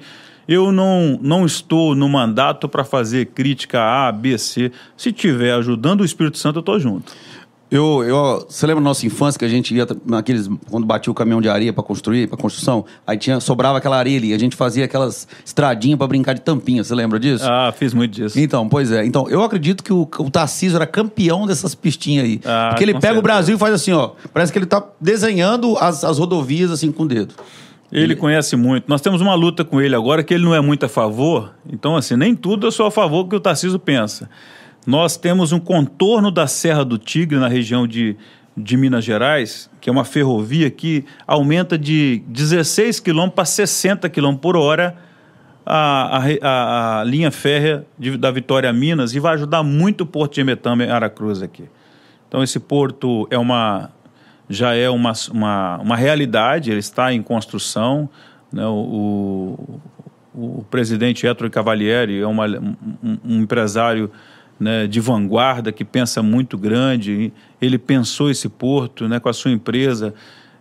Eu 0.52 0.72
não, 0.72 1.20
não 1.22 1.46
estou 1.46 1.94
no 1.94 2.10
mandato 2.10 2.68
para 2.68 2.84
fazer 2.84 3.28
crítica 3.28 3.80
a 3.80 4.12
B, 4.12 4.36
C. 4.36 4.72
Se 4.98 5.12
tiver 5.12 5.54
ajudando 5.54 6.02
o 6.02 6.06
Espírito 6.06 6.40
Santo, 6.40 6.56
eu 6.56 6.62
estou 6.62 6.80
junto. 6.80 7.14
Eu, 7.70 8.04
eu, 8.04 8.48
você 8.50 8.66
lembra 8.66 8.82
da 8.82 8.90
nossa 8.90 9.06
infância 9.06 9.38
que 9.38 9.46
a 9.46 9.48
gente 9.48 9.76
ia 9.76 9.86
naqueles 10.04 10.50
quando 10.72 10.88
batia 10.88 11.12
o 11.12 11.14
caminhão 11.14 11.40
de 11.40 11.48
areia 11.48 11.72
para 11.72 11.84
construir, 11.84 12.26
para 12.26 12.36
construção, 12.36 12.84
aí 13.06 13.16
tinha 13.16 13.40
sobrava 13.40 13.78
aquela 13.78 13.96
areia 13.96 14.18
ali, 14.18 14.34
a 14.34 14.40
gente 14.40 14.56
fazia 14.56 14.86
aquelas 14.86 15.28
estradinhas 15.46 16.00
para 16.00 16.08
brincar 16.08 16.34
de 16.34 16.42
tampinha, 16.42 16.84
você 16.84 16.96
lembra 16.96 17.20
disso? 17.20 17.46
Ah, 17.48 17.72
fiz 17.72 17.94
muito 17.94 18.12
disso. 18.12 18.40
Então, 18.40 18.68
pois 18.68 18.92
é. 18.92 19.06
Então, 19.06 19.30
eu 19.30 19.44
acredito 19.44 19.84
que 19.84 19.94
o, 19.94 20.02
o 20.02 20.32
Tarcísio 20.32 20.78
era 20.78 20.88
campeão 20.88 21.46
dessas 21.46 21.76
pistinhas 21.76 22.26
aí. 22.26 22.42
Ah, 22.44 22.70
porque 22.72 22.86
ele 22.86 22.94
pega 22.94 23.02
certeza. 23.02 23.20
o 23.20 23.22
Brasil 23.22 23.56
e 23.56 23.60
faz 23.60 23.76
assim, 23.76 23.92
ó, 23.92 24.14
parece 24.34 24.52
que 24.52 24.58
ele 24.58 24.66
tá 24.66 24.84
desenhando 25.00 25.78
as, 25.78 26.04
as 26.04 26.18
rodovias 26.18 26.72
assim 26.72 26.92
com 26.92 27.04
o 27.04 27.08
dedo. 27.08 27.36
Ele, 27.92 28.04
ele 28.04 28.16
conhece 28.16 28.56
muito. 28.56 28.88
Nós 28.88 29.02
temos 29.02 29.22
uma 29.22 29.34
luta 29.34 29.66
com 29.66 29.82
ele 29.82 29.96
agora 29.96 30.24
que 30.24 30.34
ele 30.34 30.44
não 30.44 30.54
é 30.54 30.62
muito 30.62 30.86
a 30.86 30.90
favor. 30.90 31.54
Então, 31.72 31.96
assim, 31.96 32.16
nem 32.16 32.36
tudo 32.36 32.68
eu 32.68 32.72
sou 32.72 32.86
a 32.86 32.92
favor 32.92 33.28
que 33.28 33.36
o 33.36 33.40
Tarcísio 33.40 33.80
pensa. 33.80 34.30
Nós 34.86 35.18
temos 35.18 35.52
um 35.52 35.60
contorno 35.60 36.32
da 36.32 36.48
Serra 36.48 36.86
do 36.86 36.98
Tigre, 36.98 37.38
na 37.38 37.48
região 37.48 37.88
de, 37.88 38.16
de 38.56 38.78
Minas 38.78 39.04
Gerais, 39.04 39.70
que 39.82 39.90
é 39.90 39.92
uma 39.92 40.06
ferrovia 40.06 40.70
que 40.70 41.04
aumenta 41.28 41.78
de 41.78 42.24
16 42.28 43.00
km 43.00 43.30
para 43.30 43.46
60 43.46 44.10
km 44.10 44.36
por 44.36 44.56
hora 44.56 44.96
a, 45.66 46.24
a, 46.42 47.02
a 47.02 47.04
linha 47.04 47.30
férrea 47.30 47.86
de, 47.98 48.18
da 48.18 48.32
Vitória 48.32 48.72
Minas 48.74 49.14
e 49.14 49.20
vai 49.20 49.36
ajudar 49.36 49.62
muito 49.62 50.02
o 50.02 50.06
Porto 50.06 50.34
de 50.34 50.42
Emetama 50.42 50.84
e 50.84 50.90
Aracruz 50.90 51.42
aqui. 51.42 51.66
Então 52.28 52.44
esse 52.44 52.60
porto 52.60 53.28
é 53.30 53.38
uma, 53.38 53.92
já 54.50 54.74
é 54.74 54.90
uma, 54.90 55.14
uma, 55.32 55.78
uma 55.78 55.96
realidade, 55.96 56.72
ele 56.72 56.80
está 56.80 57.14
em 57.14 57.22
construção. 57.22 58.10
Né? 58.52 58.66
O, 58.66 59.80
o, 60.34 60.60
o 60.60 60.66
presidente 60.70 61.28
Ettore 61.28 61.50
Cavalieri 61.50 62.20
é 62.20 62.28
uma, 62.28 62.48
um, 62.48 63.18
um 63.24 63.42
empresário 63.42 64.12
né, 64.60 64.88
de 64.88 65.00
vanguarda, 65.00 65.72
que 65.72 65.86
pensa 65.86 66.24
muito 66.24 66.58
grande. 66.58 67.32
Ele 67.62 67.78
pensou 67.78 68.30
esse 68.30 68.50
porto 68.50 69.08
né, 69.08 69.20
com 69.20 69.30
a 69.30 69.34
sua 69.34 69.52
empresa, 69.52 70.14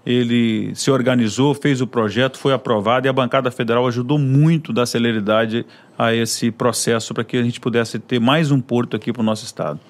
ele 0.07 0.75
se 0.75 0.91
organizou, 0.91 1.53
fez 1.55 1.81
o 1.81 1.87
projeto, 1.87 2.39
foi 2.39 2.53
aprovado 2.53 3.07
e 3.07 3.11
a 3.11 3.13
bancada 3.13 3.51
federal 3.51 3.87
ajudou 3.89 4.19
muito 4.19 4.73
da 4.73 4.87
celeridade 4.87 5.67
a 5.99 6.15
esse 6.15 6.51
processo 6.51 7.13
para 7.13 7.25
que 7.25 7.37
a 7.37 7.43
gente 7.43 7.61
pudesse 7.61 7.99
ter 7.99 8.21
mais 8.21 8.51
um 8.51 8.61
porto 8.61 8.97
aqui 8.97 9.13
para 9.13 9.21
o 9.21 9.25
nosso 9.25 9.45
estado. 9.45 9.81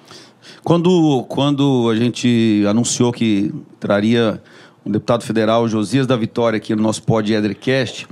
Quando, 0.63 1.23
quando 1.27 1.89
a 1.89 1.95
gente 1.95 2.63
anunciou 2.67 3.11
que 3.11 3.53
traria 3.79 4.41
um 4.85 4.91
deputado 4.91 5.23
federal, 5.23 5.67
Josias 5.67 6.07
da 6.07 6.15
Vitória, 6.15 6.57
aqui 6.57 6.75
no 6.75 6.81
nosso 6.81 7.03
Pod 7.03 7.31
Edercast, 7.31 8.07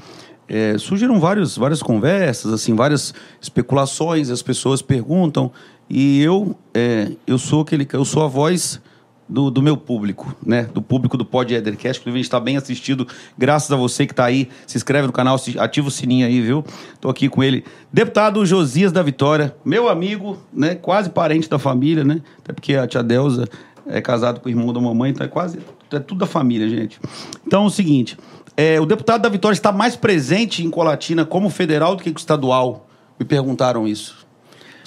é, 0.48 0.78
surgiram 0.78 1.20
vários, 1.20 1.58
várias 1.58 1.82
conversas, 1.82 2.54
assim, 2.54 2.74
várias 2.74 3.14
especulações, 3.42 4.30
as 4.30 4.42
pessoas 4.42 4.82
perguntam 4.82 5.52
e 5.90 6.22
eu, 6.22 6.56
é, 6.74 7.12
eu 7.26 7.38
sou 7.38 7.62
aquele, 7.62 7.88
eu 7.92 8.06
sou 8.06 8.24
a 8.24 8.28
voz 8.28 8.82
do, 9.28 9.52
do, 9.52 9.62
meu 9.62 9.76
público, 9.76 10.36
né? 10.46 10.64
Do 10.74 10.82
público 10.82 11.18
do 11.18 11.26
Pod 11.26 11.54
Edercast, 11.54 12.02
que 12.02 12.10
está 12.20 12.40
bem 12.40 12.58
assistido, 12.58 13.08
graças 13.38 13.72
a 13.72 13.76
você 13.76 14.06
que 14.06 14.14
está 14.14 14.26
aí. 14.26 14.50
Se 14.66 14.78
inscreve 14.78 15.08
no 15.08 15.14
canal, 15.14 15.38
ativa 15.60 15.88
o 15.88 15.92
sininho 15.92 16.26
aí, 16.26 16.42
viu? 16.42 16.64
Estou 16.94 17.12
aqui 17.12 17.28
com 17.28 17.44
ele. 17.44 17.66
Deputado 17.92 18.46
Josias 18.46 18.92
da 18.92 19.04
Vitória, 19.04 19.56
meu 19.66 19.90
amigo, 19.90 20.38
né? 20.54 20.76
Quase 20.76 21.10
parente 21.10 21.50
da 21.50 21.60
família, 21.60 22.04
né? 22.04 22.22
Até 22.40 22.54
porque 22.54 22.76
a 22.76 22.88
tia 22.88 23.04
Delza 23.04 23.48
é 23.86 24.02
casado 24.02 24.40
com 24.40 24.48
o 24.48 24.52
irmão 24.52 24.72
da 24.72 24.80
mamãe, 24.80 25.12
então 25.12 25.26
é 25.26 25.30
quase 25.30 25.60
é 25.92 26.00
tudo 26.00 26.20
da 26.20 26.26
família, 26.26 26.68
gente. 26.68 27.00
Então 27.46 27.64
é 27.64 27.68
o 27.68 27.70
seguinte: 27.70 28.18
é, 28.56 28.80
o 28.80 28.86
deputado 28.86 29.22
da 29.22 29.30
Vitória 29.30 29.54
está 29.54 29.72
mais 29.72 29.96
presente 29.96 30.66
em 30.66 30.70
Colatina 30.70 31.26
como 31.26 31.50
federal 31.50 31.96
do 31.96 32.04
que 32.04 32.10
estadual. 32.10 32.88
Me 33.20 33.26
perguntaram 33.26 33.88
isso. 33.88 34.27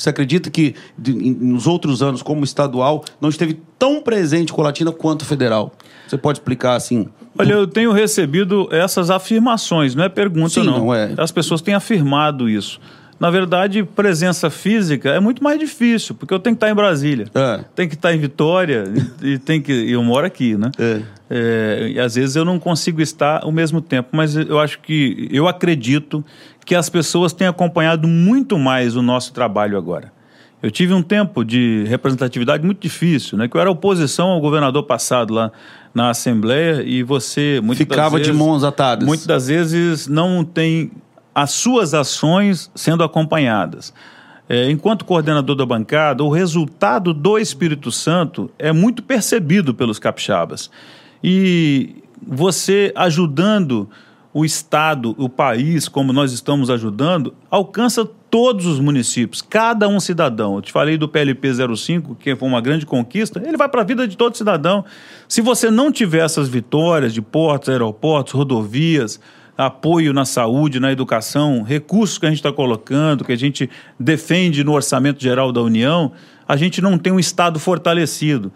Você 0.00 0.08
acredita 0.08 0.50
que 0.50 0.74
nos 0.96 1.66
outros 1.66 2.02
anos, 2.02 2.22
como 2.22 2.42
estadual, 2.42 3.04
não 3.20 3.28
esteve 3.28 3.60
tão 3.78 4.00
presente 4.00 4.50
Colatina 4.50 4.90
quanto 4.92 5.26
federal? 5.26 5.72
Você 6.08 6.16
pode 6.16 6.38
explicar 6.38 6.74
assim? 6.74 7.06
Olha, 7.38 7.52
eu 7.52 7.66
tenho 7.66 7.92
recebido 7.92 8.66
essas 8.72 9.10
afirmações, 9.10 9.94
não 9.94 10.02
é 10.02 10.08
pergunta 10.08 10.48
Sim, 10.48 10.64
não. 10.64 10.78
não 10.78 10.94
é. 10.94 11.12
As 11.18 11.30
pessoas 11.30 11.60
têm 11.60 11.74
afirmado 11.74 12.48
isso. 12.48 12.80
Na 13.20 13.30
verdade, 13.30 13.82
presença 13.82 14.48
física 14.48 15.10
é 15.10 15.20
muito 15.20 15.44
mais 15.44 15.58
difícil, 15.58 16.14
porque 16.14 16.32
eu 16.32 16.38
tenho 16.38 16.56
que 16.56 16.64
estar 16.64 16.70
em 16.70 16.74
Brasília, 16.74 17.26
é. 17.34 17.62
tenho 17.76 17.88
que 17.90 17.94
estar 17.94 18.14
em 18.14 18.18
Vitória 18.18 18.84
e, 19.22 19.34
e 19.34 19.38
tem 19.38 19.60
que 19.60 19.70
eu 19.70 20.02
moro 20.02 20.26
aqui, 20.26 20.56
né? 20.56 20.70
É. 20.78 21.02
É, 21.32 21.90
e 21.92 22.00
às 22.00 22.16
vezes 22.16 22.34
eu 22.34 22.44
não 22.44 22.58
consigo 22.58 23.00
estar 23.00 23.44
ao 23.44 23.52
mesmo 23.52 23.80
tempo, 23.80 24.08
mas 24.12 24.34
eu 24.34 24.58
acho 24.58 24.80
que 24.80 25.28
eu 25.30 25.46
acredito 25.46 26.24
que 26.70 26.74
as 26.76 26.88
pessoas 26.88 27.32
têm 27.32 27.48
acompanhado 27.48 28.06
muito 28.06 28.56
mais 28.56 28.94
o 28.94 29.02
nosso 29.02 29.32
trabalho 29.32 29.76
agora. 29.76 30.12
Eu 30.62 30.70
tive 30.70 30.94
um 30.94 31.02
tempo 31.02 31.44
de 31.44 31.82
representatividade 31.88 32.64
muito 32.64 32.80
difícil, 32.80 33.36
né? 33.36 33.48
Que 33.48 33.56
eu 33.56 33.60
era 33.60 33.68
oposição 33.68 34.28
ao 34.28 34.40
governador 34.40 34.84
passado 34.84 35.34
lá 35.34 35.50
na 35.92 36.10
Assembleia 36.10 36.80
e 36.84 37.02
você 37.02 37.60
ficava 37.74 38.18
vezes, 38.18 38.32
de 38.32 38.38
mãos 38.38 38.62
atadas. 38.62 39.04
Muitas 39.04 39.26
das 39.26 39.48
vezes 39.48 40.06
não 40.06 40.44
tem 40.44 40.92
as 41.34 41.50
suas 41.50 41.92
ações 41.92 42.70
sendo 42.72 43.02
acompanhadas. 43.02 43.92
É, 44.48 44.70
enquanto 44.70 45.04
coordenador 45.04 45.56
da 45.56 45.66
bancada, 45.66 46.22
o 46.22 46.30
resultado 46.30 47.12
do 47.12 47.36
Espírito 47.36 47.90
Santo 47.90 48.48
é 48.56 48.70
muito 48.70 49.02
percebido 49.02 49.74
pelos 49.74 49.98
capixabas. 49.98 50.70
E 51.20 51.96
você 52.24 52.92
ajudando 52.94 53.90
o 54.32 54.44
Estado, 54.44 55.14
o 55.18 55.28
país, 55.28 55.88
como 55.88 56.12
nós 56.12 56.32
estamos 56.32 56.70
ajudando, 56.70 57.34
alcança 57.50 58.08
todos 58.30 58.64
os 58.64 58.78
municípios, 58.78 59.42
cada 59.42 59.88
um 59.88 59.98
cidadão. 59.98 60.54
Eu 60.54 60.62
te 60.62 60.70
falei 60.70 60.96
do 60.96 61.08
PLP 61.08 61.48
05, 61.76 62.14
que 62.14 62.36
foi 62.36 62.48
uma 62.48 62.60
grande 62.60 62.86
conquista, 62.86 63.42
ele 63.44 63.56
vai 63.56 63.68
para 63.68 63.80
a 63.80 63.84
vida 63.84 64.06
de 64.06 64.16
todo 64.16 64.36
cidadão. 64.36 64.84
Se 65.28 65.40
você 65.40 65.68
não 65.68 65.90
tiver 65.90 66.24
essas 66.24 66.48
vitórias 66.48 67.12
de 67.12 67.20
portos, 67.20 67.68
aeroportos, 67.68 68.32
rodovias, 68.32 69.20
apoio 69.58 70.12
na 70.12 70.24
saúde, 70.24 70.78
na 70.78 70.92
educação, 70.92 71.62
recursos 71.62 72.16
que 72.16 72.26
a 72.26 72.28
gente 72.28 72.38
está 72.38 72.52
colocando, 72.52 73.24
que 73.24 73.32
a 73.32 73.36
gente 73.36 73.68
defende 73.98 74.62
no 74.62 74.72
orçamento 74.72 75.20
geral 75.20 75.50
da 75.50 75.60
União, 75.60 76.12
a 76.46 76.56
gente 76.56 76.80
não 76.80 76.96
tem 76.96 77.12
um 77.12 77.18
Estado 77.18 77.58
fortalecido. 77.58 78.52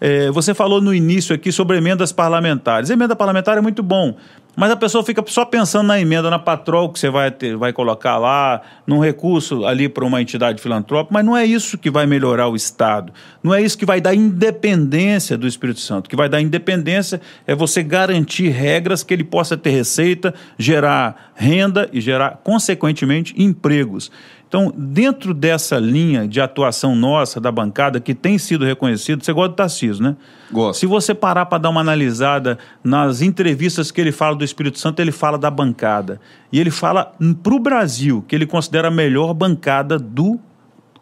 É, 0.00 0.30
você 0.30 0.54
falou 0.54 0.80
no 0.80 0.94
início 0.94 1.34
aqui 1.34 1.50
sobre 1.50 1.76
emendas 1.76 2.12
parlamentares. 2.12 2.88
emenda 2.88 3.16
parlamentar 3.16 3.58
é 3.58 3.60
muito 3.60 3.82
bom, 3.82 4.16
mas 4.58 4.72
a 4.72 4.76
pessoa 4.76 5.04
fica 5.04 5.22
só 5.28 5.44
pensando 5.44 5.86
na 5.86 6.00
emenda, 6.00 6.28
na 6.28 6.38
patrol 6.38 6.92
que 6.92 6.98
você 6.98 7.08
vai, 7.08 7.30
ter, 7.30 7.56
vai 7.56 7.72
colocar 7.72 8.18
lá, 8.18 8.60
num 8.84 8.98
recurso 8.98 9.64
ali 9.64 9.88
para 9.88 10.04
uma 10.04 10.20
entidade 10.20 10.60
filantrópica, 10.60 11.14
mas 11.14 11.24
não 11.24 11.36
é 11.36 11.44
isso 11.44 11.78
que 11.78 11.88
vai 11.88 12.08
melhorar 12.08 12.48
o 12.48 12.56
Estado. 12.56 13.12
Não 13.40 13.54
é 13.54 13.62
isso 13.62 13.78
que 13.78 13.86
vai 13.86 14.00
dar 14.00 14.16
independência 14.16 15.38
do 15.38 15.46
Espírito 15.46 15.78
Santo. 15.78 16.06
O 16.06 16.10
que 16.10 16.16
vai 16.16 16.28
dar 16.28 16.40
independência 16.40 17.20
é 17.46 17.54
você 17.54 17.84
garantir 17.84 18.48
regras 18.48 19.04
que 19.04 19.14
ele 19.14 19.22
possa 19.22 19.56
ter 19.56 19.70
receita, 19.70 20.34
gerar 20.58 21.30
renda 21.36 21.88
e 21.92 22.00
gerar, 22.00 22.40
consequentemente, 22.42 23.40
empregos. 23.40 24.10
Então, 24.48 24.72
dentro 24.74 25.34
dessa 25.34 25.78
linha 25.78 26.26
de 26.26 26.40
atuação 26.40 26.96
nossa, 26.96 27.38
da 27.38 27.52
bancada, 27.52 28.00
que 28.00 28.14
tem 28.14 28.38
sido 28.38 28.64
reconhecido, 28.64 29.22
você 29.22 29.30
gosta 29.30 29.50
do 29.50 29.54
Tarcísio, 29.54 30.02
né? 30.02 30.16
Gosto. 30.50 30.80
Se 30.80 30.86
você 30.86 31.14
parar 31.14 31.44
para 31.46 31.58
dar 31.58 31.68
uma 31.68 31.82
analisada 31.82 32.58
nas 32.82 33.20
entrevistas 33.20 33.90
que 33.90 34.00
ele 34.00 34.10
fala 34.10 34.34
do 34.34 34.42
Espírito 34.42 34.78
Santo, 34.78 35.00
ele 35.00 35.12
fala 35.12 35.36
da 35.36 35.50
bancada. 35.50 36.18
E 36.50 36.58
ele 36.58 36.70
fala 36.70 37.12
para 37.42 37.54
o 37.54 37.58
Brasil 37.58 38.24
que 38.26 38.34
ele 38.34 38.46
considera 38.46 38.88
a 38.88 38.90
melhor 38.90 39.34
bancada 39.34 39.98
do 39.98 40.40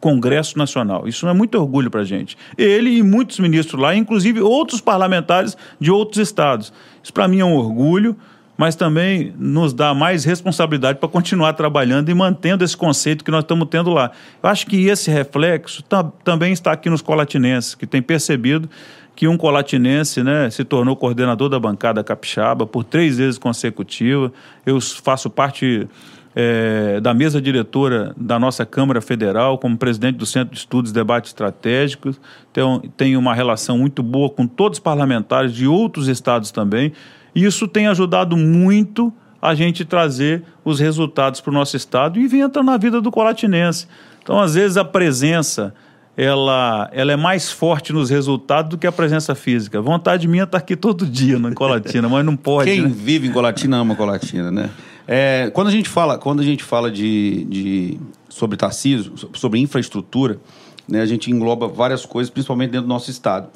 Congresso 0.01 0.59
Nacional. 0.59 1.06
Isso 1.06 1.27
é 1.28 1.32
muito 1.32 1.56
orgulho 1.56 1.90
para 1.90 2.01
a 2.01 2.05
gente. 2.05 2.36
Ele 2.59 2.98
e 2.98 3.02
muitos 3.02 3.39
ministros 3.39 3.81
lá, 3.81 3.94
inclusive 3.94 4.40
outros 4.40 4.81
parlamentares 4.81 5.56
de 5.81 5.90
outros 5.90 6.20
estados. 6.20 6.73
Isso 7.01 7.12
para 7.12 7.28
mim 7.28 7.39
é 7.39 7.44
um 7.44 7.55
orgulho 7.55 8.16
mas 8.56 8.74
também 8.74 9.34
nos 9.38 9.72
dá 9.72 9.92
mais 9.92 10.24
responsabilidade 10.24 10.98
para 10.98 11.08
continuar 11.08 11.52
trabalhando 11.52 12.08
e 12.08 12.14
mantendo 12.14 12.64
esse 12.64 12.76
conceito 12.76 13.24
que 13.24 13.30
nós 13.30 13.42
estamos 13.44 13.68
tendo 13.70 13.90
lá. 13.90 14.10
Eu 14.42 14.48
acho 14.48 14.66
que 14.66 14.86
esse 14.86 15.10
reflexo 15.10 15.84
também 16.24 16.52
está 16.52 16.72
aqui 16.72 16.88
nos 16.88 17.02
colatinenses, 17.02 17.74
que 17.74 17.86
têm 17.86 18.00
percebido 18.00 18.68
que 19.14 19.26
um 19.26 19.36
colatinense 19.36 20.22
né, 20.22 20.50
se 20.50 20.62
tornou 20.62 20.94
coordenador 20.94 21.48
da 21.48 21.58
bancada 21.58 22.04
capixaba 22.04 22.66
por 22.66 22.84
três 22.84 23.16
vezes 23.16 23.38
consecutiva. 23.38 24.30
Eu 24.64 24.78
faço 24.80 25.30
parte 25.30 25.88
é, 26.34 27.00
da 27.00 27.14
mesa 27.14 27.40
diretora 27.40 28.14
da 28.14 28.38
nossa 28.38 28.66
Câmara 28.66 29.00
Federal, 29.00 29.56
como 29.56 29.78
presidente 29.78 30.16
do 30.16 30.26
Centro 30.26 30.52
de 30.52 30.58
Estudos 30.58 30.90
e 30.90 30.94
Debates 30.94 31.30
Estratégicos. 31.30 32.20
Tenho, 32.52 32.82
tenho 32.94 33.18
uma 33.18 33.34
relação 33.34 33.78
muito 33.78 34.02
boa 34.02 34.28
com 34.28 34.46
todos 34.46 34.76
os 34.76 34.82
parlamentares 34.82 35.54
de 35.54 35.66
outros 35.66 36.08
estados 36.08 36.50
também. 36.50 36.92
Isso 37.36 37.68
tem 37.68 37.86
ajudado 37.86 38.36
muito 38.36 39.12
a 39.40 39.54
gente 39.54 39.84
trazer 39.84 40.42
os 40.64 40.80
resultados 40.80 41.40
para 41.40 41.50
o 41.50 41.54
nosso 41.54 41.76
estado 41.76 42.18
e 42.18 42.40
entra 42.40 42.62
na 42.62 42.78
vida 42.78 43.00
do 43.00 43.10
colatinense. 43.10 43.86
Então, 44.22 44.40
às 44.40 44.54
vezes, 44.54 44.78
a 44.78 44.84
presença 44.84 45.74
ela, 46.16 46.88
ela 46.92 47.12
é 47.12 47.16
mais 47.16 47.52
forte 47.52 47.92
nos 47.92 48.08
resultados 48.08 48.70
do 48.70 48.78
que 48.78 48.86
a 48.86 48.92
presença 48.92 49.34
física. 49.34 49.82
Vontade 49.82 50.26
minha 50.26 50.44
estar 50.44 50.58
tá 50.58 50.64
aqui 50.64 50.74
todo 50.74 51.04
dia 51.04 51.38
no 51.38 51.54
Colatina, 51.54 52.08
mas 52.08 52.24
não 52.24 52.34
pode. 52.34 52.70
Quem 52.70 52.82
né? 52.82 52.88
vive 52.92 53.28
em 53.28 53.32
Colatina 53.32 53.76
ama 53.76 53.94
Colatina, 53.94 54.50
né? 54.50 54.70
É, 55.06 55.50
quando 55.52 55.68
a 55.68 55.70
gente 55.70 55.88
fala, 55.88 56.16
quando 56.18 56.40
a 56.40 56.44
gente 56.44 56.64
fala 56.64 56.90
de, 56.90 57.44
de 57.44 58.00
sobre 58.30 58.56
Tarcísio, 58.56 59.12
sobre 59.34 59.60
infraestrutura, 59.60 60.40
né, 60.88 61.02
a 61.02 61.06
gente 61.06 61.30
engloba 61.30 61.68
várias 61.68 62.06
coisas, 62.06 62.30
principalmente 62.30 62.70
dentro 62.70 62.86
do 62.86 62.88
nosso 62.88 63.10
estado. 63.10 63.48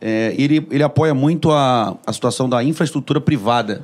É, 0.00 0.34
ele, 0.38 0.66
ele 0.70 0.82
apoia 0.82 1.12
muito 1.14 1.50
a, 1.50 1.96
a 2.06 2.12
situação 2.12 2.48
da 2.48 2.62
infraestrutura 2.62 3.20
privada, 3.20 3.82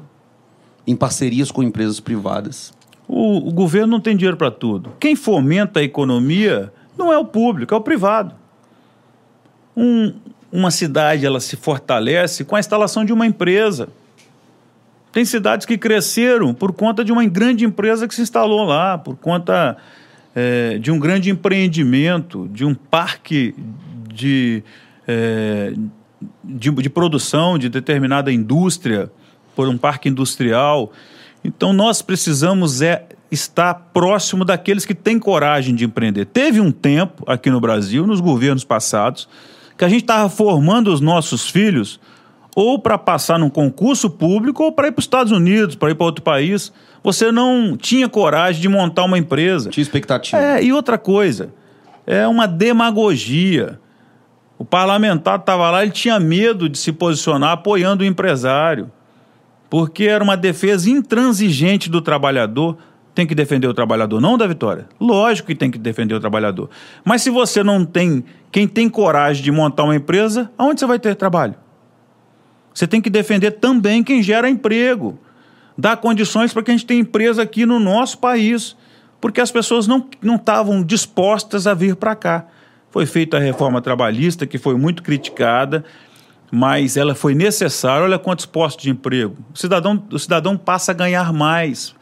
em 0.87 0.95
parcerias 0.95 1.51
com 1.51 1.63
empresas 1.63 1.99
privadas. 1.99 2.73
O, 3.09 3.49
o 3.49 3.53
governo 3.53 3.89
não 3.89 4.01
tem 4.01 4.17
dinheiro 4.17 4.37
para 4.37 4.51
tudo. 4.51 4.93
Quem 5.01 5.17
fomenta 5.17 5.81
a 5.81 5.83
economia 5.83 6.73
não 6.97 7.13
é 7.13 7.19
o 7.19 7.25
público, 7.25 7.75
é 7.75 7.77
o 7.77 7.81
privado. 7.81 8.35
Um, 9.77 10.15
uma 10.53 10.71
cidade 10.71 11.27
ela 11.27 11.41
se 11.41 11.57
fortalece 11.57 12.45
com 12.45 12.55
a 12.55 12.61
instalação 12.61 13.05
de 13.05 13.13
uma 13.13 13.27
empresa. 13.27 13.89
Tem 15.11 15.25
cidades 15.25 15.67
que 15.67 15.77
cresceram 15.77 16.55
por 16.55 16.73
conta 16.73 17.05
de 17.05 17.13
uma 17.13 17.25
grande 17.25 17.65
empresa 17.65 18.07
que 18.07 18.15
se 18.15 18.23
instalou 18.23 18.65
lá, 18.65 18.99
por 18.99 19.17
conta 19.17 19.77
é, 20.35 20.79
de 20.79 20.91
um 20.91 20.99
grande 20.99 21.31
empreendimento, 21.31 22.49
de 22.49 22.65
um 22.65 22.75
parque 22.75 23.55
de, 24.13 24.63
é, 25.07 25.75
de, 26.43 26.71
de 26.71 26.91
produção 26.91 27.59
de 27.59 27.69
determinada 27.69 28.33
indústria, 28.33 29.11
por 29.55 29.69
um 29.69 29.79
parque 29.79 30.09
industrial. 30.09 30.93
Então 31.45 31.73
nós 31.73 32.03
precisamos 32.03 32.83
é 32.83 33.07
está 33.31 33.75
próximo 33.75 34.45
daqueles 34.45 34.87
que 34.87 34.95
têm 34.95 35.19
coragem 35.19 35.75
de 35.75 35.85
empreender. 35.85 36.25
Teve 36.27 36.61
um 36.61 36.71
tempo 36.71 37.25
aqui 37.27 37.51
no 37.51 37.61
Brasil, 37.61 38.07
nos 38.07 38.21
governos 38.21 38.65
passados, 38.65 39.29
que 39.77 39.85
a 39.85 39.89
gente 39.89 40.03
estava 40.03 40.29
formando 40.29 40.93
os 40.93 41.01
nossos 41.01 41.51
filhos 41.51 41.99
ou 42.55 42.79
para 42.79 42.97
passar 42.97 43.39
num 43.39 43.51
concurso 43.51 44.09
público 44.09 44.63
ou 44.63 44.73
para 44.73 44.87
ir 44.87 44.93
para 44.93 45.01
os 45.01 45.05
Estados 45.05 45.33
Unidos, 45.33 45.75
para 45.75 45.91
ir 45.91 45.97
para 45.97 46.07
outro 46.07 46.23
país. 46.23 46.73
Você 47.03 47.33
não 47.33 47.77
tinha 47.77 48.09
coragem 48.09 48.63
de 48.63 48.69
montar 48.69 49.05
uma 49.05 49.19
empresa. 49.19 49.71
Tinha 49.71 49.83
expectativa. 49.83 50.41
É, 50.41 50.63
e 50.63 50.73
outra 50.73 50.97
coisa, 50.97 51.53
é 52.07 52.27
uma 52.29 52.47
demagogia. 52.47 53.81
O 54.59 54.65
parlamentar 54.65 55.39
estava 55.39 55.71
lá, 55.71 55.83
ele 55.83 55.93
tinha 55.93 56.19
medo 56.21 56.69
de 56.69 56.79
se 56.79 56.93
posicionar 56.93 57.51
apoiando 57.51 58.05
o 58.05 58.07
empresário, 58.07 58.91
porque 59.69 60.05
era 60.05 60.23
uma 60.23 60.37
defesa 60.37 60.89
intransigente 60.89 61.91
do 61.91 62.01
trabalhador 62.01 62.77
tem 63.15 63.27
que 63.27 63.35
defender 63.35 63.69
o 63.69 63.75
trabalhador, 63.75 64.21
não 64.21 64.37
da 64.37 64.47
vitória. 64.47 64.89
Lógico 65.01 65.47
que 65.47 65.55
tem 65.55 65.71
que 65.71 65.79
defender 65.79 66.15
o 66.15 66.21
trabalhador. 66.21 66.69
Mas 67.05 67.23
se 67.23 67.31
você 67.31 67.63
não 67.63 67.85
tem 67.85 68.25
quem 68.51 68.67
tem 68.67 68.89
coragem 68.89 69.43
de 69.43 69.53
montar 69.53 69.85
uma 69.85 69.95
empresa, 69.95 70.51
aonde 70.59 70.81
você 70.81 70.87
vai 70.87 70.99
ter 70.99 71.15
trabalho? 71.15 71.55
Você 72.73 72.87
tem 72.87 73.01
que 73.01 73.09
defender 73.09 73.53
também 73.53 74.03
quem 74.03 74.23
gera 74.23 74.51
emprego. 74.51 75.19
Dar 75.79 75.97
condições 75.97 76.53
para 76.53 76.63
que 76.63 76.71
a 76.71 76.75
gente 76.75 76.87
tenha 76.87 77.01
empresa 77.01 77.43
aqui 77.43 77.65
no 77.65 77.79
nosso 77.79 78.19
país. 78.19 78.77
Porque 79.21 79.41
as 79.41 79.51
pessoas 79.51 79.87
não 79.87 80.09
estavam 80.23 80.83
dispostas 80.83 81.67
a 81.67 81.75
vir 81.75 81.97
para 81.97 82.17
cá. 82.17 82.47
Foi 82.95 83.07
feita 83.07 83.39
a 83.39 83.41
reforma 83.41 83.81
trabalhista, 83.81 84.47
que 84.47 84.57
foi 84.57 84.77
muito 84.77 85.03
criticada, 85.03 85.85
mas 86.49 86.97
ela 86.97 87.13
foi 87.13 87.35
necessária. 87.35 88.05
Olha 88.05 88.21
quantos 88.21 88.47
postos 88.47 88.85
de 88.85 88.91
emprego. 88.91 89.37
O 89.53 89.59
cidadão, 89.59 90.01
o 90.13 90.17
cidadão 90.17 90.57
passa 90.57 90.93
a 90.93 90.95
ganhar 90.95 91.33
mais 91.33 91.93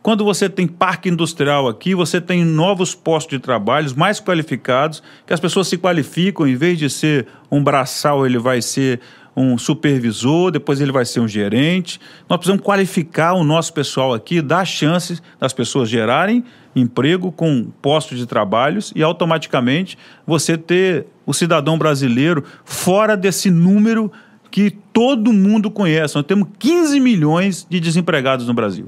quando 0.00 0.24
você 0.24 0.48
tem 0.48 0.66
parque 0.66 1.10
industrial 1.10 1.68
aqui, 1.68 1.94
você 1.94 2.18
tem 2.18 2.42
novos 2.42 2.94
postos 2.94 3.36
de 3.36 3.42
trabalho 3.42 3.92
mais 3.94 4.18
qualificados, 4.18 5.02
que 5.26 5.34
as 5.34 5.40
pessoas 5.40 5.68
se 5.68 5.76
qualificam, 5.76 6.46
em 6.46 6.54
vez 6.54 6.78
de 6.78 6.88
ser 6.88 7.26
um 7.50 7.62
braçal, 7.62 8.24
ele 8.24 8.38
vai 8.38 8.62
ser 8.62 9.00
um 9.36 9.58
supervisor, 9.58 10.50
depois 10.50 10.80
ele 10.80 10.92
vai 10.92 11.04
ser 11.04 11.20
um 11.20 11.28
gerente. 11.28 12.00
Nós 12.26 12.38
precisamos 12.38 12.64
qualificar 12.64 13.34
o 13.34 13.44
nosso 13.44 13.72
pessoal 13.74 14.14
aqui, 14.14 14.40
dar 14.40 14.64
chances 14.64 15.22
das 15.38 15.52
pessoas 15.52 15.90
gerarem 15.90 16.42
emprego 16.78 17.30
com 17.32 17.64
postos 17.82 18.18
de 18.18 18.26
trabalhos 18.26 18.92
e 18.94 19.02
automaticamente 19.02 19.98
você 20.26 20.56
ter 20.56 21.06
o 21.26 21.34
cidadão 21.34 21.78
brasileiro 21.78 22.44
fora 22.64 23.16
desse 23.16 23.50
número 23.50 24.10
que 24.50 24.70
todo 24.92 25.32
mundo 25.32 25.70
conhece. 25.70 26.14
Nós 26.16 26.24
temos 26.24 26.48
15 26.58 27.00
milhões 27.00 27.66
de 27.68 27.78
desempregados 27.80 28.46
no 28.46 28.54
Brasil. 28.54 28.86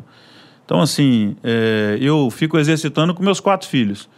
Então, 0.65 0.81
assim, 0.81 1.37
é, 1.43 1.99
eu 2.01 2.31
fico 2.31 2.59
exercitando 2.59 3.13
com 3.13 3.23
meus 3.23 3.41
quatro 3.41 3.69
filhos 3.69 4.09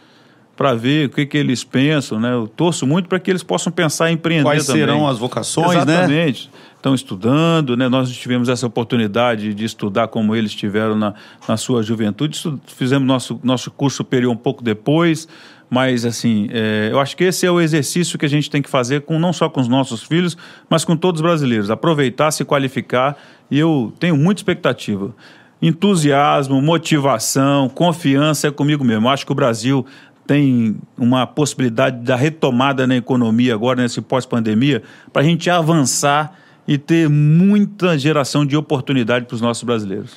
para 0.55 0.73
ver 0.75 1.07
o 1.07 1.09
que, 1.09 1.25
que 1.25 1.37
eles 1.37 1.63
pensam, 1.63 2.19
né? 2.19 2.31
Eu 2.31 2.47
torço 2.47 2.85
muito 2.85 3.09
para 3.09 3.19
que 3.19 3.31
eles 3.31 3.41
possam 3.41 3.71
pensar 3.71 4.11
em 4.11 4.13
empreender 4.13 4.43
Quais 4.43 4.65
também. 4.67 4.81
serão 4.81 5.07
as 5.07 5.17
vocações, 5.17 5.71
Exatamente. 5.71 5.91
né? 5.91 6.29
Exatamente. 6.29 6.51
Estão 6.83 6.93
estudando, 6.93 7.77
né? 7.77 7.87
Nós 7.87 8.11
tivemos 8.11 8.49
essa 8.49 8.67
oportunidade 8.67 9.53
de 9.53 9.63
estudar 9.63 10.09
como 10.09 10.35
eles 10.35 10.53
tiveram 10.53 10.97
na, 10.97 11.13
na 11.47 11.55
sua 11.55 11.81
juventude. 11.81 12.37
Fizemos 12.67 13.07
nosso, 13.07 13.39
nosso 13.41 13.71
curso 13.71 13.95
superior 13.95 14.33
um 14.33 14.35
pouco 14.35 14.61
depois, 14.61 15.25
mas 15.69 16.03
assim, 16.03 16.49
é, 16.51 16.89
eu 16.91 16.99
acho 16.99 17.15
que 17.15 17.23
esse 17.23 17.45
é 17.45 17.49
o 17.49 17.61
exercício 17.61 18.19
que 18.19 18.25
a 18.25 18.29
gente 18.29 18.49
tem 18.49 18.61
que 18.61 18.69
fazer 18.69 19.03
com 19.03 19.17
não 19.17 19.31
só 19.31 19.47
com 19.47 19.61
os 19.61 19.69
nossos 19.69 20.03
filhos, 20.03 20.35
mas 20.69 20.83
com 20.83 20.97
todos 20.97 21.21
os 21.21 21.25
brasileiros. 21.25 21.71
Aproveitar, 21.71 22.31
se 22.31 22.43
qualificar 22.43 23.15
e 23.49 23.57
eu 23.57 23.93
tenho 23.97 24.17
muita 24.17 24.41
expectativa 24.41 25.15
entusiasmo, 25.61 26.61
motivação, 26.61 27.69
confiança 27.69 28.49
é 28.49 28.51
comigo 28.51 28.83
mesmo. 28.83 29.07
Acho 29.07 29.25
que 29.25 29.31
o 29.31 29.35
Brasil 29.35 29.85
tem 30.27 30.75
uma 30.97 31.25
possibilidade 31.25 32.03
da 32.03 32.17
retomada 32.17 32.85
na 32.85 32.97
economia 32.97 33.53
agora, 33.53 33.81
nesse 33.81 34.01
pós-pandemia, 34.01 34.83
para 35.13 35.21
a 35.21 35.25
gente 35.25 35.49
avançar 35.49 36.42
e 36.67 36.77
ter 36.77 37.09
muita 37.09 37.97
geração 37.97 38.45
de 38.45 38.55
oportunidade 38.55 39.25
para 39.25 39.35
os 39.35 39.41
nossos 39.41 39.63
brasileiros. 39.63 40.11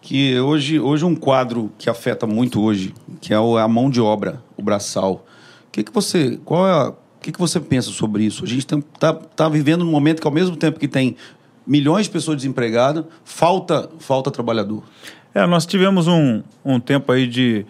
Que 0.00 0.38
hoje, 0.40 0.78
hoje 0.78 1.04
um 1.04 1.14
quadro 1.14 1.72
que 1.76 1.90
afeta 1.90 2.26
muito 2.26 2.60
hoje, 2.60 2.94
que 3.20 3.32
é 3.32 3.36
a 3.36 3.68
mão 3.68 3.90
de 3.90 4.00
obra, 4.00 4.42
o 4.56 4.62
braçal. 4.62 5.26
O 5.66 5.70
que, 5.72 5.82
que 5.82 5.92
você, 5.92 6.38
qual 6.44 6.66
é 6.66 6.72
a, 6.72 6.88
o 6.90 7.20
que, 7.20 7.32
que 7.32 7.38
você 7.38 7.58
pensa 7.58 7.90
sobre 7.90 8.24
isso? 8.24 8.44
A 8.44 8.46
gente 8.46 8.60
está 8.60 9.12
tá 9.12 9.48
vivendo 9.48 9.82
um 9.82 9.90
momento 9.90 10.20
que, 10.20 10.26
ao 10.26 10.32
mesmo 10.32 10.56
tempo 10.56 10.78
que 10.78 10.88
tem 10.88 11.16
milhões 11.66 12.06
de 12.06 12.12
pessoas 12.12 12.38
desempregadas, 12.38 13.04
falta, 13.24 13.90
falta 13.98 14.30
trabalhador. 14.30 14.82
É, 15.34 15.46
nós 15.46 15.66
tivemos 15.66 16.06
um, 16.06 16.42
um 16.64 16.80
tempo 16.80 17.12
aí 17.12 17.26
de, 17.26 17.66